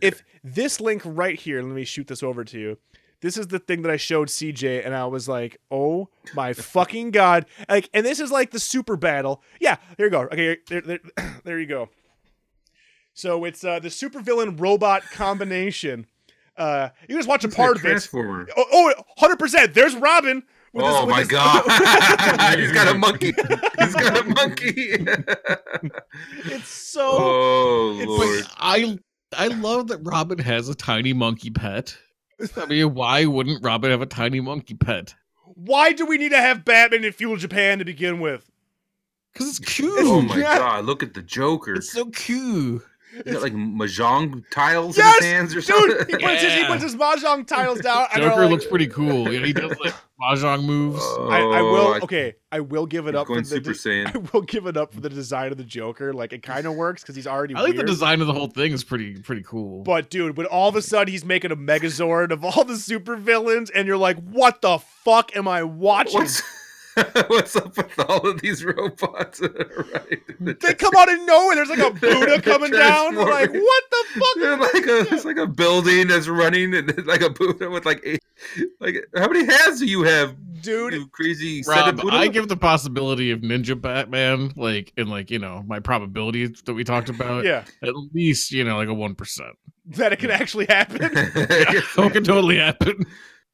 If 0.01 0.23
this 0.43 0.79
link 0.79 1.01
right 1.05 1.39
here, 1.39 1.61
let 1.61 1.73
me 1.73 1.83
shoot 1.83 2.07
this 2.07 2.23
over 2.23 2.43
to 2.45 2.59
you. 2.59 2.77
This 3.21 3.37
is 3.37 3.47
the 3.47 3.59
thing 3.59 3.83
that 3.83 3.91
I 3.91 3.97
showed 3.97 4.29
CJ, 4.29 4.83
and 4.85 4.95
I 4.95 5.05
was 5.05 5.27
like, 5.27 5.59
"Oh 5.69 6.09
my 6.33 6.53
fucking 6.75 7.11
god!" 7.11 7.45
Like, 7.69 7.89
and 7.93 8.05
this 8.05 8.19
is 8.19 8.31
like 8.31 8.51
the 8.51 8.59
super 8.59 8.95
battle. 8.97 9.43
Yeah, 9.59 9.77
here 9.97 10.07
you 10.07 10.11
go. 10.11 10.21
Okay, 10.21 10.57
there, 10.69 10.81
there, 10.81 10.99
there 11.43 11.59
you 11.59 11.67
go. 11.67 11.89
So 13.13 13.43
it's 13.45 13.63
uh, 13.63 13.79
the 13.79 13.89
supervillain 13.89 14.59
robot 14.59 15.03
combination. 15.11 16.07
Uh, 16.61 16.89
you 17.09 17.15
just 17.15 17.27
watch 17.27 17.43
a 17.43 17.49
part 17.49 17.71
like 17.71 17.79
of 17.79 17.85
it. 17.85 17.89
Transformer. 17.89 18.47
Oh, 18.55 18.65
oh, 18.71 18.93
100%. 19.19 19.73
There's 19.73 19.95
Robin. 19.95 20.43
with 20.73 20.85
his- 20.85 20.93
Oh 20.95 21.05
with 21.05 21.11
my 21.11 21.19
his- 21.19 21.27
god! 21.27 21.63
He's 22.59 22.71
got 22.71 22.87
a 22.93 22.97
monkey. 22.97 23.33
He's 23.79 23.95
got 23.95 24.17
a 24.19 24.23
monkey. 24.23 24.71
it's 26.45 26.67
so. 26.67 27.01
oh 27.03 27.97
it's 27.99 28.07
lord! 28.07 28.43
But 28.43 28.53
I 28.59 28.99
I 29.33 29.47
love 29.47 29.87
that 29.87 29.99
Robin 30.03 30.39
has 30.39 30.69
a 30.69 30.75
tiny 30.75 31.13
monkey 31.13 31.49
pet. 31.49 31.97
I 32.57 32.65
mean, 32.65 32.93
why 32.93 33.25
wouldn't 33.25 33.63
Robin 33.63 33.91
have 33.91 34.01
a 34.01 34.05
tiny 34.07 34.39
monkey 34.39 34.73
pet? 34.75 35.13
Why 35.45 35.91
do 35.93 36.05
we 36.05 36.17
need 36.17 36.29
to 36.29 36.37
have 36.41 36.65
Batman 36.65 37.03
in 37.03 37.11
feudal 37.11 37.37
Japan 37.37 37.79
to 37.79 37.85
begin 37.85 38.19
with? 38.19 38.49
Because 39.33 39.47
it's 39.49 39.59
cute. 39.59 39.91
Oh 39.99 40.21
my 40.21 40.37
Yeah. 40.37 40.57
god! 40.57 40.85
Look 40.85 41.03
at 41.03 41.13
the 41.13 41.21
Joker. 41.21 41.75
It's 41.75 41.91
so 41.91 42.05
cute. 42.05 42.83
He's 43.25 43.33
got 43.33 43.41
like 43.41 43.53
mahjong 43.53 44.43
tiles 44.51 44.97
Yes, 44.97 45.17
in 45.17 45.23
his 45.23 45.31
hands 45.33 45.51
or 45.51 45.55
Dude, 45.55 45.65
something. 45.65 46.19
he 46.19 46.25
puts, 46.25 46.41
his, 46.41 46.53
he 46.53 46.65
puts 46.65 46.83
his 46.83 46.95
mahjong 46.95 47.45
tiles 47.45 47.79
down. 47.81 48.07
and 48.13 48.23
Joker 48.23 48.41
like- 48.41 48.49
looks 48.51 48.65
pretty 48.65 48.87
cool. 48.87 49.31
Yeah, 49.31 49.45
he 49.45 49.51
does 49.53 49.77
like 49.83 49.93
mahjong 50.21 50.63
moves. 50.63 50.99
Oh, 51.01 51.27
I, 51.29 51.39
I 51.39 51.59
Oh, 51.59 51.71
will. 51.71 51.93
I- 51.95 51.99
Okay, 52.03 52.35
I 52.51 52.59
will 52.61 52.85
give 52.85 53.07
it 53.07 53.11
he's 53.13 53.19
up 53.19 53.27
for 53.27 53.33
going 53.33 53.43
the. 53.43 53.49
Super 53.49 53.71
Saiyan. 53.71 54.15
I 54.15 54.29
will 54.33 54.41
give 54.43 54.65
it 54.65 54.77
up 54.77 54.93
for 54.93 55.01
the 55.01 55.09
design 55.09 55.51
of 55.51 55.57
the 55.57 55.63
Joker. 55.63 56.13
Like 56.13 56.31
it 56.33 56.41
kind 56.43 56.65
of 56.65 56.75
works 56.75 57.01
because 57.01 57.15
he's 57.15 57.27
already. 57.27 57.53
I 57.55 57.61
like 57.61 57.75
the 57.75 57.83
design 57.83 58.21
of 58.21 58.27
the 58.27 58.33
whole 58.33 58.47
thing 58.47 58.71
is 58.71 58.83
pretty 58.83 59.15
pretty 59.21 59.43
cool. 59.43 59.83
But 59.83 60.09
dude, 60.09 60.37
when 60.37 60.45
all 60.47 60.69
of 60.69 60.75
a 60.75 60.81
sudden 60.81 61.11
he's 61.11 61.25
making 61.25 61.51
a 61.51 61.55
Megazord 61.57 62.31
of 62.31 62.43
all 62.45 62.63
the 62.63 62.77
super 62.77 63.15
villains, 63.17 63.69
and 63.69 63.87
you're 63.87 63.97
like, 63.97 64.17
"What 64.23 64.61
the 64.61 64.79
fuck 64.79 65.35
am 65.35 65.47
I 65.47 65.63
watching?" 65.63 66.19
What's 66.21 66.41
what's 67.27 67.55
up 67.55 67.75
with 67.77 67.99
all 67.99 68.27
of 68.27 68.41
these 68.41 68.65
robots? 68.65 69.41
right? 69.93 70.21
They 70.39 70.73
come 70.73 70.93
out 70.95 71.11
of 71.11 71.19
nowhere. 71.25 71.55
There's 71.55 71.69
like 71.69 71.79
a 71.79 71.91
Buddha 71.99 72.41
coming 72.41 72.71
down. 72.71 73.15
We're 73.15 73.29
like, 73.29 73.51
what 73.51 73.83
the 73.91 74.05
fuck? 74.13 74.35
They're 74.37 74.57
like 74.57 74.85
a 74.87 75.13
it's 75.13 75.25
like 75.25 75.37
a 75.37 75.47
building 75.47 76.07
that's 76.07 76.27
running 76.27 76.73
and 76.73 76.89
it's 76.89 77.07
like 77.07 77.21
a 77.21 77.29
Buddha 77.29 77.69
with 77.69 77.85
like 77.85 78.01
eight, 78.03 78.23
like 78.79 79.07
how 79.15 79.27
many 79.29 79.45
hands 79.45 79.79
do 79.79 79.85
you 79.85 80.03
have, 80.03 80.35
Dude, 80.61 80.93
you 80.93 81.07
crazy 81.07 81.63
Rob, 81.65 82.01
I 82.11 82.27
give 82.27 82.47
the 82.47 82.57
possibility 82.57 83.31
of 83.31 83.39
Ninja 83.39 83.79
Batman, 83.79 84.51
like 84.55 84.91
in 84.97 85.07
like 85.07 85.31
you 85.31 85.39
know 85.39 85.63
my 85.65 85.79
probability 85.79 86.47
that 86.47 86.73
we 86.73 86.83
talked 86.83 87.09
about, 87.09 87.45
yeah, 87.45 87.63
at 87.81 87.95
least 88.13 88.51
you 88.51 88.63
know 88.63 88.77
like 88.77 88.89
a 88.89 88.93
one 88.93 89.15
percent. 89.15 89.55
that 89.85 90.13
it 90.13 90.19
can 90.19 90.29
actually 90.29 90.65
happen. 90.65 90.99
So 91.93 92.03
it 92.03 92.13
can 92.13 92.23
totally 92.23 92.57
happen. 92.57 93.05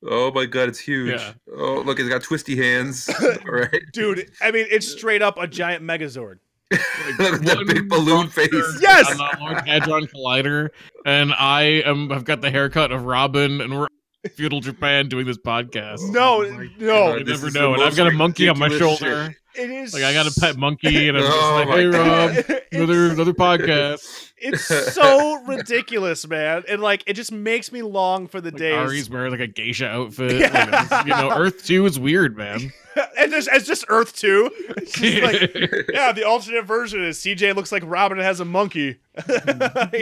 Oh 0.05 0.31
my 0.31 0.45
god, 0.45 0.69
it's 0.69 0.79
huge. 0.79 1.19
Yeah. 1.19 1.33
Oh 1.55 1.81
look, 1.85 1.99
it's 1.99 2.09
got 2.09 2.23
twisty 2.23 2.55
hands. 2.55 3.09
All 3.21 3.51
right, 3.51 3.81
Dude, 3.93 4.29
I 4.41 4.51
mean, 4.51 4.67
it's 4.69 4.87
straight 4.87 5.21
up 5.21 5.37
a 5.37 5.47
giant 5.47 5.83
Megazord. 5.83 6.39
look 6.71 7.33
at 7.33 7.41
that 7.43 7.63
big 7.65 7.87
balloon 7.87 8.27
face. 8.27 8.49
Yes! 8.81 9.09
I'm 9.09 9.17
not 9.17 9.39
Lord 9.39 9.67
Hadron 9.67 10.05
Collider, 10.07 10.69
and 11.05 11.33
I 11.33 11.81
am. 11.85 12.11
I've 12.11 12.25
got 12.25 12.41
the 12.41 12.51
haircut 12.51 12.91
of 12.91 13.05
Robin, 13.05 13.61
and 13.61 13.73
we're 13.73 13.87
in 14.23 14.29
feudal 14.31 14.59
Japan 14.59 15.07
doing 15.07 15.25
this 15.25 15.37
podcast. 15.37 16.11
No, 16.11 16.43
Oh 16.43 16.51
my 16.51 16.67
no, 16.77 17.15
you 17.15 17.23
never 17.23 17.51
know. 17.51 17.73
And 17.73 17.83
I've 17.83 17.95
got 17.95 18.07
a 18.07 18.11
monkey 18.11 18.49
on 18.49 18.59
my 18.59 18.65
ridiculous 18.65 18.99
shoulder. 18.99 19.35
It 19.57 19.69
is. 19.69 19.93
Like 19.93 20.03
I 20.03 20.13
got 20.13 20.27
a 20.27 20.39
pet 20.39 20.57
monkey, 20.57 21.07
and 21.07 21.17
I'm 21.17 21.23
just 21.23 21.37
Oh 21.37 21.55
like, 21.55 21.67
"Hey, 21.69 21.91
God. 21.91 22.35
Rob, 22.49 22.61
another 22.71 23.11
another 23.11 23.33
podcast." 23.33 24.31
it's 24.37 24.65
so 24.93 25.41
ridiculous, 25.45 26.27
man, 26.27 26.63
and 26.69 26.81
like 26.81 27.03
it 27.07 27.13
just 27.13 27.31
makes 27.31 27.71
me 27.71 27.81
long 27.81 28.27
for 28.27 28.39
the 28.39 28.51
Like 28.51 28.59
days. 28.59 28.75
Ari's 28.75 29.09
wearing 29.09 29.31
like 29.31 29.39
a 29.39 29.47
geisha 29.47 29.87
outfit. 29.87 30.31
Yeah. 30.37 30.87
Like, 30.91 31.05
you 31.05 31.11
know, 31.11 31.31
Earth 31.31 31.65
Two 31.65 31.85
is 31.85 31.99
weird, 31.99 32.37
man. 32.37 32.71
and 33.17 33.31
just 33.31 33.47
as 33.47 33.65
just 33.65 33.85
Earth 33.89 34.15
Two. 34.15 34.49
It's 34.77 34.93
just 34.93 35.23
like, 35.23 35.85
yeah, 35.91 36.11
the 36.11 36.23
alternate 36.25 36.65
version 36.65 37.03
is 37.03 37.17
CJ 37.19 37.55
looks 37.55 37.71
like 37.71 37.83
Robin 37.85 38.17
and 38.17 38.25
has 38.25 38.39
a 38.39 38.45
monkey. 38.45 38.99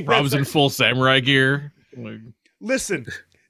Rob's 0.05 0.33
in 0.33 0.45
full 0.45 0.69
samurai 0.69 1.19
gear. 1.21 1.71
Like, 1.95 2.19
Listen, 2.59 3.05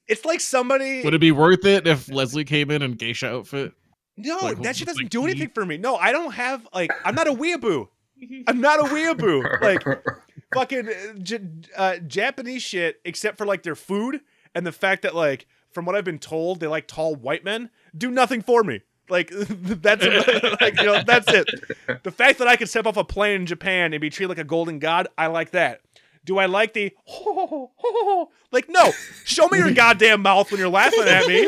it's 0.08 0.26
like 0.26 0.40
somebody. 0.42 1.04
would 1.04 1.14
it 1.14 1.22
be 1.22 1.32
worth 1.32 1.66
it 1.66 1.88
if 1.88 2.10
Leslie 2.12 2.44
came 2.44 2.70
in 2.70 2.82
in 2.82 2.94
geisha 2.94 3.30
outfit? 3.30 3.74
No, 4.18 4.38
like, 4.42 4.62
that 4.62 4.76
shit 4.76 4.88
doesn't 4.88 5.04
like 5.04 5.10
do 5.10 5.26
anything 5.26 5.50
for 5.50 5.66
me. 5.66 5.78
No, 5.78 5.96
I 5.96 6.12
don't 6.12 6.32
have 6.34 6.68
like 6.74 6.92
I'm 7.04 7.16
not 7.16 7.28
a 7.28 7.34
weeaboo. 7.34 7.88
I'm 8.48 8.62
not 8.62 8.80
a 8.80 8.84
weeaboo. 8.84 9.62
Like 9.62 9.84
fucking 10.54 10.88
uh, 10.88 11.14
J- 11.22 11.50
uh, 11.76 11.98
Japanese 11.98 12.62
shit, 12.62 13.02
except 13.04 13.38
for 13.38 13.46
like 13.46 13.64
their 13.64 13.76
food 13.76 14.22
and 14.54 14.66
the 14.66 14.72
fact 14.72 15.02
that 15.04 15.16
like 15.16 15.48
from 15.72 15.86
what 15.86 15.96
I've 15.96 16.06
been 16.06 16.20
told, 16.20 16.62
they 16.62 16.68
like 16.68 16.88
tall 16.88 17.16
white 17.16 17.44
men. 17.44 17.70
Do 17.96 18.10
nothing 18.10 18.42
for 18.42 18.64
me. 18.64 18.82
Like 19.10 19.30
that's 19.34 20.06
like 20.62 20.80
you 20.80 20.86
know 20.86 21.04
that's 21.04 21.28
it. 21.32 21.50
The 22.04 22.12
fact 22.12 22.40
that 22.40 22.48
I 22.48 22.56
can 22.56 22.68
step 22.68 22.88
off 22.88 22.98
a 22.98 23.04
plane 23.04 23.42
in 23.42 23.46
Japan 23.46 23.94
and 23.94 24.02
be 24.02 24.10
treated 24.10 24.30
like 24.30 24.38
a 24.38 24.44
golden 24.44 24.80
god, 24.80 25.08
I 25.18 25.28
like 25.28 25.52
that. 25.52 25.82
Do 26.24 26.40
I 26.40 26.48
like 26.48 26.74
the 26.74 26.92
oh 27.08 28.32
like 28.52 28.68
no? 28.68 28.92
Show 29.26 29.48
me 29.50 29.60
your 29.60 29.72
goddamn 29.72 30.24
mouth 30.24 30.50
when 30.50 30.60
you're 30.60 30.70
laughing 30.70 31.08
at 31.08 31.28
me. 31.28 31.46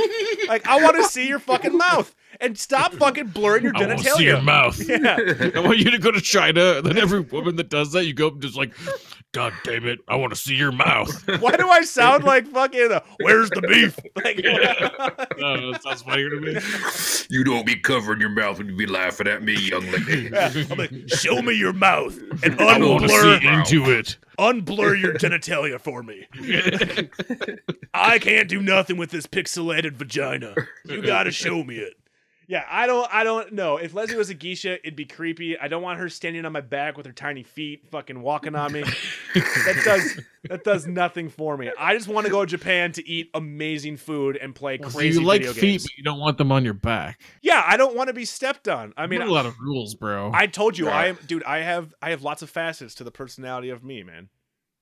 Like 0.47 0.67
I 0.67 0.83
want 0.83 0.97
to 0.97 1.03
see 1.05 1.27
your 1.27 1.39
fucking 1.39 1.75
mouth 1.75 2.13
and 2.39 2.57
stop 2.57 2.93
fucking 2.93 3.27
blurring 3.27 3.63
your 3.63 3.73
I 3.75 3.85
want 3.87 3.99
to 3.99 4.09
see 4.11 4.25
your 4.25 4.41
mouth. 4.41 4.77
Yeah. 4.87 5.17
I 5.55 5.59
want 5.59 5.79
you 5.79 5.91
to 5.91 5.97
go 5.97 6.11
to 6.11 6.21
China, 6.21 6.77
and 6.77 6.85
then 6.85 6.97
every 6.97 7.19
woman 7.21 7.55
that 7.57 7.69
does 7.69 7.91
that, 7.91 8.05
you 8.05 8.13
go 8.13 8.27
up 8.27 8.33
and 8.33 8.41
just 8.41 8.55
like, 8.55 8.73
God 9.33 9.53
damn 9.63 9.85
it, 9.87 9.99
I 10.07 10.15
want 10.15 10.33
to 10.33 10.39
see 10.39 10.55
your 10.55 10.71
mouth. 10.71 11.11
Why 11.41 11.51
do 11.57 11.67
I 11.69 11.81
sound 11.81 12.23
like 12.23 12.47
fucking? 12.47 12.91
Uh, 12.91 13.01
Where's 13.21 13.49
the 13.49 13.61
beef? 13.61 13.99
Like, 14.15 14.37
No, 15.37 15.71
that 15.71 15.83
sounds 15.83 16.01
funnier 16.01 16.29
to 16.29 16.39
me. 16.39 16.57
you 17.29 17.43
don't 17.43 17.65
be 17.65 17.75
covering 17.75 18.19
your 18.21 18.29
mouth 18.29 18.57
when 18.57 18.67
you 18.69 18.75
be 18.75 18.85
laughing 18.87 19.27
at 19.27 19.43
me, 19.43 19.55
young 19.59 19.85
lady. 19.91 20.29
Yeah, 20.31 20.51
I'm 20.71 20.77
like, 20.77 20.91
show 21.07 21.41
me 21.41 21.53
your 21.53 21.73
mouth 21.73 22.17
and 22.43 22.59
I 22.59 22.79
want 22.79 23.03
to 23.03 23.09
see 23.09 23.15
unblur, 23.15 23.59
into 23.59 23.91
it. 23.91 24.17
unblur 24.39 24.99
your 24.99 25.13
genitalia 25.15 25.79
for 25.79 26.01
me. 26.03 26.25
I 27.93 28.19
can't 28.19 28.47
do 28.47 28.61
nothing 28.61 28.97
with 28.97 29.11
this 29.11 29.27
pixelated 29.27 29.93
vagina. 29.93 30.55
You 30.85 31.01
gotta 31.01 31.31
show 31.31 31.63
me 31.63 31.75
it. 31.77 31.93
Yeah, 32.49 32.63
I 32.69 32.87
don't 32.87 33.13
I 33.13 33.25
don't 33.25 33.51
know. 33.51 33.75
If 33.75 33.93
Leslie 33.93 34.15
was 34.15 34.29
a 34.29 34.33
geisha, 34.33 34.75
it'd 34.79 34.95
be 34.95 35.03
creepy. 35.03 35.59
I 35.59 35.67
don't 35.67 35.81
want 35.83 35.99
her 35.99 36.07
standing 36.07 36.45
on 36.45 36.53
my 36.53 36.61
back 36.61 36.95
with 36.95 37.05
her 37.05 37.11
tiny 37.11 37.43
feet 37.43 37.85
fucking 37.91 38.21
walking 38.21 38.55
on 38.55 38.71
me. 38.71 38.83
that 39.33 39.81
does 39.83 40.19
that 40.49 40.63
does 40.63 40.87
nothing 40.87 41.27
for 41.27 41.57
me. 41.57 41.69
I 41.77 41.93
just 41.93 42.07
want 42.07 42.25
to 42.25 42.31
go 42.31 42.45
to 42.45 42.49
Japan 42.49 42.93
to 42.93 43.05
eat 43.05 43.29
amazing 43.33 43.97
food 43.97 44.37
and 44.37 44.55
play 44.55 44.77
So 44.81 44.89
crazy 44.89 45.19
you 45.19 45.25
like 45.25 45.41
video 45.41 45.53
feet, 45.53 45.61
games. 45.61 45.83
but 45.83 45.97
you 45.97 46.03
don't 46.05 46.19
want 46.19 46.37
them 46.37 46.53
on 46.53 46.63
your 46.63 46.73
back. 46.73 47.19
Yeah, 47.41 47.61
I 47.67 47.75
don't 47.75 47.97
want 47.97 48.07
to 48.07 48.13
be 48.13 48.23
stepped 48.23 48.69
on. 48.69 48.93
I 48.95 49.03
I 49.03 49.07
mean, 49.07 49.19
mean, 49.19 49.27
a 49.27 49.31
lot 49.33 49.45
of 49.45 49.55
rules, 49.59 49.95
bro. 49.95 50.31
I 50.33 50.47
told 50.47 50.77
you, 50.77 50.85
Yeah. 50.85 50.95
I 50.95 51.05
am, 51.07 51.19
dude. 51.27 51.43
I 51.43 51.57
have, 51.59 51.93
I 52.01 52.11
have 52.11 52.21
lots 52.23 52.43
of 52.43 52.49
facets 52.49 52.95
to 52.95 53.03
the 53.03 53.11
personality 53.11 53.71
of 53.71 53.83
me, 53.83 54.03
man. 54.03 54.29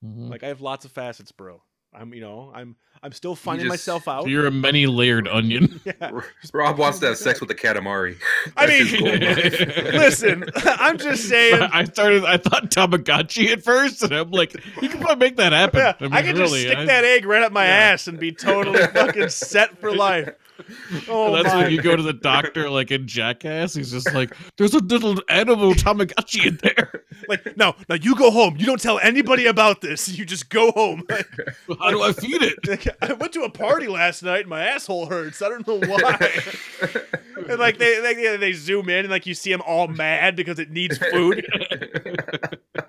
Mhm. 0.05 0.29
Like 0.29 0.43
I 0.43 0.49
have 0.49 0.61
lots 0.61 0.85
of 0.85 0.91
facets, 0.91 1.31
bro. 1.31 1.63
I'm, 1.97 2.13
you 2.13 2.21
know, 2.21 2.51
I'm, 2.53 2.75
I'm 3.03 3.11
still 3.11 3.35
finding 3.35 3.65
just- 3.65 3.71
myself 3.73 4.07
out. 4.07 4.27
You're 4.27 4.47
a 4.47 4.51
many 4.51 4.87
layered 4.87 5.27
onion. 5.27 5.79
yeah. 5.85 6.11
Rob 6.53 6.77
wants 6.77 6.99
to 6.99 7.07
have 7.07 7.17
sex 7.17 7.39
with 7.39 7.49
the 7.49 7.55
Katamari. 7.55 8.17
I 8.57 8.65
That's 8.65 8.91
mean, 8.91 9.01
goal 9.03 9.11
listen, 9.93 10.45
I'm 10.55 10.97
just 10.97 11.29
saying. 11.29 11.61
I 11.61 11.83
started. 11.85 12.25
I 12.25 12.37
thought 12.37 12.71
Tamagotchi 12.71 13.51
at 13.51 13.63
first, 13.63 14.01
and 14.03 14.13
I'm 14.13 14.31
like, 14.31 14.53
you 14.81 14.89
can 14.89 14.99
probably 14.99 15.27
make 15.27 15.37
that 15.37 15.51
happen. 15.51 15.79
Yeah, 15.79 15.93
I, 15.99 16.03
mean, 16.03 16.13
I 16.13 16.21
can 16.23 16.35
just 16.35 16.53
stick 16.53 16.77
I- 16.77 16.85
that 16.85 17.03
egg 17.03 17.25
right 17.25 17.43
up 17.43 17.51
my 17.51 17.65
Yeah. 17.65 17.71
ass 17.93 18.07
and 18.07 18.19
be 18.19 18.31
totally 18.31 18.81
fucking 18.87 19.29
set 19.29 19.77
for 19.79 19.95
life. 19.95 20.29
Oh 21.07 21.35
that's 21.35 21.53
my! 21.53 21.63
when 21.63 21.71
you 21.71 21.81
go 21.81 21.95
to 21.95 22.01
the 22.03 22.13
doctor, 22.13 22.69
like 22.69 22.91
in 22.91 23.07
Jackass. 23.07 23.73
He's 23.73 23.91
just 23.91 24.13
like, 24.13 24.35
"There's 24.57 24.73
a 24.73 24.79
little 24.79 25.21
animal 25.29 25.73
Tamagotchi 25.73 26.45
in 26.45 26.59
there. 26.63 27.03
like, 27.27 27.57
no, 27.57 27.75
no, 27.89 27.95
you 27.95 28.15
go 28.15 28.31
home. 28.31 28.55
You 28.57 28.65
don't 28.65 28.81
tell 28.81 28.99
anybody 28.99 29.45
about 29.45 29.81
this. 29.81 30.07
You 30.17 30.25
just 30.25 30.49
go 30.49 30.71
home. 30.71 31.03
How 31.79 31.91
do 31.91 32.01
I 32.01 32.13
feed 32.13 32.41
it?" 32.41 32.67
Like, 32.67 32.87
I 33.01 33.13
went 33.13 33.33
to 33.33 33.41
a 33.41 33.49
party 33.49 33.87
last 33.87 34.23
night 34.23 34.41
and 34.41 34.49
my 34.49 34.63
asshole 34.65 35.07
hurts. 35.07 35.41
I 35.41 35.49
don't 35.49 35.67
know 35.67 35.79
why. 35.79 36.31
and 37.49 37.59
like 37.59 37.77
they, 37.77 37.99
they 37.99 38.37
they 38.37 38.53
zoom 38.53 38.89
in 38.89 38.99
and 38.99 39.09
like 39.09 39.25
you 39.25 39.33
see 39.33 39.51
them 39.51 39.61
all 39.65 39.87
mad 39.87 40.35
because 40.35 40.59
it 40.59 40.71
needs 40.71 40.97
food. 40.97 41.45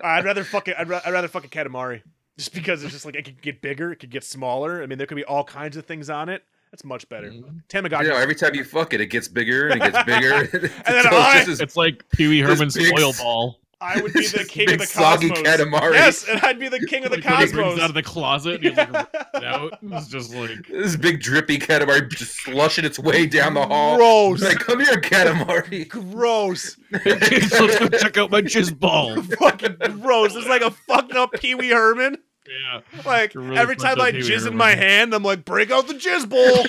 I'd 0.01 0.25
rather 0.25 0.43
fuck 0.43 0.67
it. 0.67 0.75
I'd, 0.77 0.87
ra- 0.89 1.01
I'd 1.05 1.13
rather 1.13 1.27
fuck 1.27 1.45
a 1.45 1.49
Katamari 1.49 2.01
just 2.37 2.53
because 2.53 2.83
it's 2.83 2.93
just 2.93 3.05
like 3.05 3.15
it 3.15 3.25
could 3.25 3.41
get 3.41 3.61
bigger, 3.61 3.91
it 3.91 3.97
could 3.97 4.11
get 4.11 4.23
smaller. 4.23 4.81
I 4.81 4.85
mean, 4.85 4.97
there 4.97 5.07
could 5.07 5.15
be 5.15 5.23
all 5.25 5.43
kinds 5.43 5.75
of 5.75 5.85
things 5.85 6.09
on 6.09 6.29
it. 6.29 6.43
That's 6.71 6.83
much 6.83 7.07
better. 7.09 7.29
Mm-hmm. 7.31 7.57
Tamagotchi. 7.69 8.03
You 8.03 8.09
know, 8.09 8.17
every 8.17 8.35
time 8.35 8.53
you 8.55 8.63
fuck 8.63 8.93
it, 8.93 9.01
it 9.01 9.07
gets 9.07 9.27
bigger 9.27 9.67
and 9.69 9.81
it 9.81 9.91
gets 9.91 10.05
bigger. 10.05 10.33
And 10.53 10.95
then 10.95 11.05
Until 11.05 11.19
it's 11.19 11.27
I- 11.27 11.33
just 11.37 11.47
as 11.49 11.61
It's 11.61 11.77
like 11.77 12.07
Pee 12.09 12.27
Wee 12.27 12.39
Herman's 12.39 12.75
big 12.75 12.93
oil 12.99 13.13
ball. 13.13 13.59
I 13.79 14.01
would 14.01 14.11
be 14.11 14.21
the 14.25 14.37
Just 14.39 14.49
king 14.49 14.63
of 14.63 14.71
big 14.71 14.79
the 14.79 14.85
soggy 14.87 15.29
cosmos. 15.29 15.47
Katamari. 15.47 15.93
Yes, 15.93 16.27
and 16.27 16.39
I'd 16.41 16.59
be 16.59 16.67
the 16.67 16.79
king 16.87 17.05
of 17.05 17.11
the 17.11 17.17
Like, 17.17 17.25
when 17.25 17.37
he 17.41 17.45
cosmos. 17.51 17.79
out 17.79 17.89
of 17.89 17.93
the 17.93 18.01
closet, 18.01 18.55
and 18.55 18.63
he's 18.63 18.75
like, 18.77 18.91
ripping 19.13 19.47
out. 19.47 19.77
It's 19.83 20.07
just 20.07 20.33
like, 20.33 20.67
this 20.67 20.95
big 20.95 21.21
drippy 21.21 21.59
Katamari 21.59 22.09
just 22.09 22.37
slushing 22.39 22.85
its 22.85 22.97
way 22.97 23.27
down 23.27 23.53
the 23.53 23.67
hall. 23.67 23.97
Gross. 23.97 24.41
Like, 24.41 24.57
come 24.57 24.79
here, 24.79 24.95
Katamari. 24.95 25.87
Gross. 25.89 26.75
hey 27.03 27.19
kids, 27.19 27.51
let's 27.59 27.77
go 27.77 27.87
check 27.89 28.17
out 28.17 28.31
my 28.31 28.41
jizz 28.41 28.77
ball. 28.79 29.21
Fucking 29.21 29.77
gross. 30.01 30.35
It's 30.35 30.47
like 30.47 30.63
a 30.63 30.71
fucked 30.71 31.13
up 31.13 31.33
Pee 31.33 31.53
Wee 31.53 31.69
Herman. 31.69 32.17
Yeah. 32.47 32.81
Like 33.05 33.35
really 33.35 33.57
every 33.57 33.75
time 33.75 33.99
up 33.99 34.05
I 34.07 34.11
jizz 34.11 34.47
in 34.47 34.55
my 34.55 34.75
hand, 34.75 35.13
I'm 35.13 35.23
like, 35.23 35.43
break 35.45 35.71
out 35.71 35.87
the 35.87 35.93
jizz 35.93 36.29
bowl. 36.29 36.39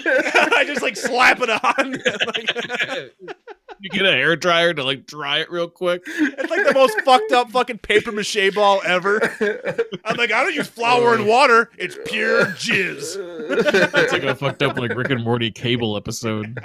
I 0.56 0.64
just 0.66 0.82
like 0.82 0.96
slap 0.96 1.40
it 1.40 1.50
on. 1.50 1.98
Like, 2.28 3.14
You 3.80 3.90
get 3.90 4.06
a 4.06 4.10
hair 4.10 4.34
dryer 4.34 4.74
to 4.74 4.82
like 4.82 5.06
dry 5.06 5.38
it 5.38 5.50
real 5.52 5.68
quick. 5.68 6.02
it's 6.06 6.50
like 6.50 6.66
the 6.66 6.74
most 6.74 7.00
fucked 7.02 7.30
up 7.30 7.50
fucking 7.52 7.78
paper 7.78 8.10
mache 8.10 8.52
ball 8.52 8.80
ever. 8.84 9.20
I'm 10.04 10.16
like, 10.16 10.32
I 10.32 10.42
don't 10.42 10.54
use 10.54 10.66
flour 10.66 11.14
and 11.14 11.26
water. 11.28 11.70
It's 11.78 11.96
pure 12.06 12.46
jizz. 12.46 13.16
It's 13.94 14.12
like 14.12 14.24
a 14.24 14.34
fucked 14.34 14.64
up 14.64 14.76
like 14.78 14.96
Rick 14.96 15.10
and 15.10 15.22
Morty 15.22 15.52
cable 15.52 15.96
episode. 15.96 16.58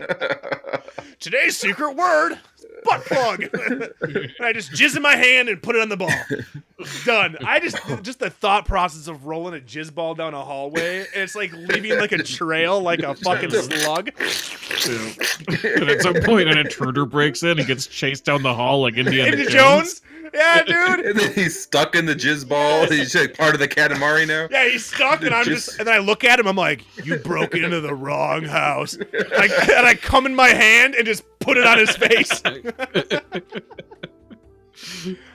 Today's 1.20 1.56
secret 1.58 1.96
word, 1.96 2.40
butt 2.84 3.06
plug. 3.06 3.44
and 4.02 4.46
I 4.46 4.54
just 4.54 4.72
jizz 4.72 4.96
in 4.96 5.02
my 5.02 5.16
hand 5.16 5.50
and 5.50 5.62
put 5.62 5.76
it 5.76 5.82
on 5.82 5.90
the 5.90 5.98
ball. 5.98 6.10
Done. 7.06 7.38
I 7.46 7.60
just 7.60 7.78
just 8.02 8.20
the 8.20 8.30
thought 8.30 8.66
process 8.66 9.08
of 9.08 9.26
rolling 9.26 9.56
a 9.60 9.64
jizz 9.64 9.94
ball 9.94 10.16
down 10.16 10.34
a 10.34 10.44
hallway. 10.44 11.00
And 11.00 11.24
it's 11.24 11.36
like 11.36 11.52
leaving 11.54 11.98
like 11.98 12.12
a 12.12 12.22
trail, 12.24 12.82
like 12.82 13.00
a 13.00 13.16
fucking 13.16 13.52
slug. 13.52 14.10
and 15.64 15.90
at 15.90 16.02
some 16.02 16.16
point, 16.24 16.50
an 16.50 16.58
intruder 16.58 17.06
breaks 17.06 17.44
in 17.44 17.58
and 17.60 17.68
gets 17.68 17.88
chased 17.88 18.26
down 18.26 18.44
the 18.44 18.54
hall 18.54 18.82
like 18.82 18.96
Indiana 18.96 19.32
Into 19.32 19.46
Jones. 19.50 20.00
Jones. 20.00 20.02
Yeah, 20.34 20.64
dude. 20.64 21.06
and 21.06 21.20
then 21.20 21.34
he's 21.34 21.62
stuck 21.62 21.96
in 21.96 22.06
the 22.08 22.16
jizz 22.16 22.48
ball. 22.48 22.88
He's 22.88 23.14
like 23.14 23.38
part 23.38 23.54
of 23.54 23.60
the 23.60 23.68
Katamari 23.68 24.28
now. 24.28 24.48
Yeah, 24.50 24.68
he's 24.68 24.84
stuck, 24.86 25.22
and 25.22 25.34
I'm 25.36 25.46
just, 25.46 25.68
Just- 25.68 25.80
and 25.80 25.88
then 25.88 25.94
I 25.94 26.00
look 26.00 26.24
at 26.24 26.40
him. 26.40 26.48
I'm 26.48 26.56
like, 26.56 26.84
"You 27.06 27.18
broke 27.18 27.54
into 27.54 27.82
the 27.82 27.94
wrong 27.94 28.44
house." 28.44 28.98
I, 28.98 29.50
and 29.78 29.86
I 29.86 29.94
come 29.94 30.26
in 30.26 30.34
my 30.34 30.50
hand 30.50 30.96
and 30.96 31.06
just 31.06 31.24
put 31.44 31.58
it 31.58 31.68
on 31.68 31.78
his 31.78 31.96
face. 31.96 32.42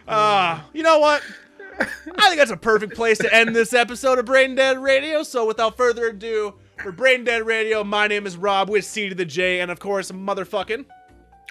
Ah, 0.09 0.67
you 0.73 0.83
know 0.83 0.99
what? 0.99 1.23
I 1.79 2.29
think 2.29 2.39
that's 2.39 2.51
a 2.51 2.57
perfect 2.57 2.95
place 2.95 3.19
to 3.19 3.33
end 3.33 3.55
this 3.55 3.73
episode 3.73 4.19
of 4.19 4.25
Brain 4.25 4.55
Dead 4.55 4.79
Radio. 4.79 5.23
So, 5.23 5.47
without 5.47 5.77
further 5.77 6.09
ado, 6.09 6.55
for 6.83 6.93
Brain 6.93 7.25
Dead 7.25 7.47
Radio, 7.47 7.85
my 7.85 8.09
name 8.09 8.27
is 8.27 8.37
Rob 8.37 8.71
with 8.71 8.85
C 8.85 9.11
to 9.11 9.15
the 9.15 9.25
J, 9.25 9.61
and 9.61 9.71
of 9.71 9.81
course, 9.81 10.11
motherfucking 10.11 10.87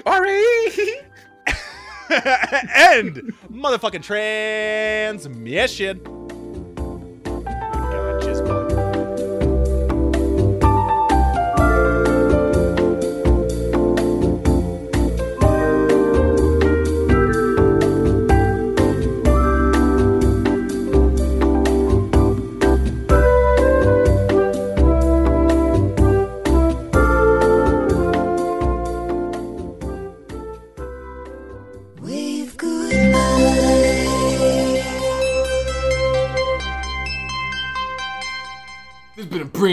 Ari. 0.05 0.43
and 2.09 3.34
motherfucking 3.51 4.03
transmission. 4.03 6.27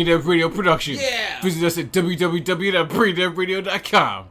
Brain 0.04 0.18
Dead 0.18 0.26
Radio 0.26 0.48
production. 0.48 0.96
Yeah. 0.96 1.40
Visit 1.42 1.64
us 1.64 1.78
at 1.78 1.92
www.braindeadradio.com. 1.92 4.24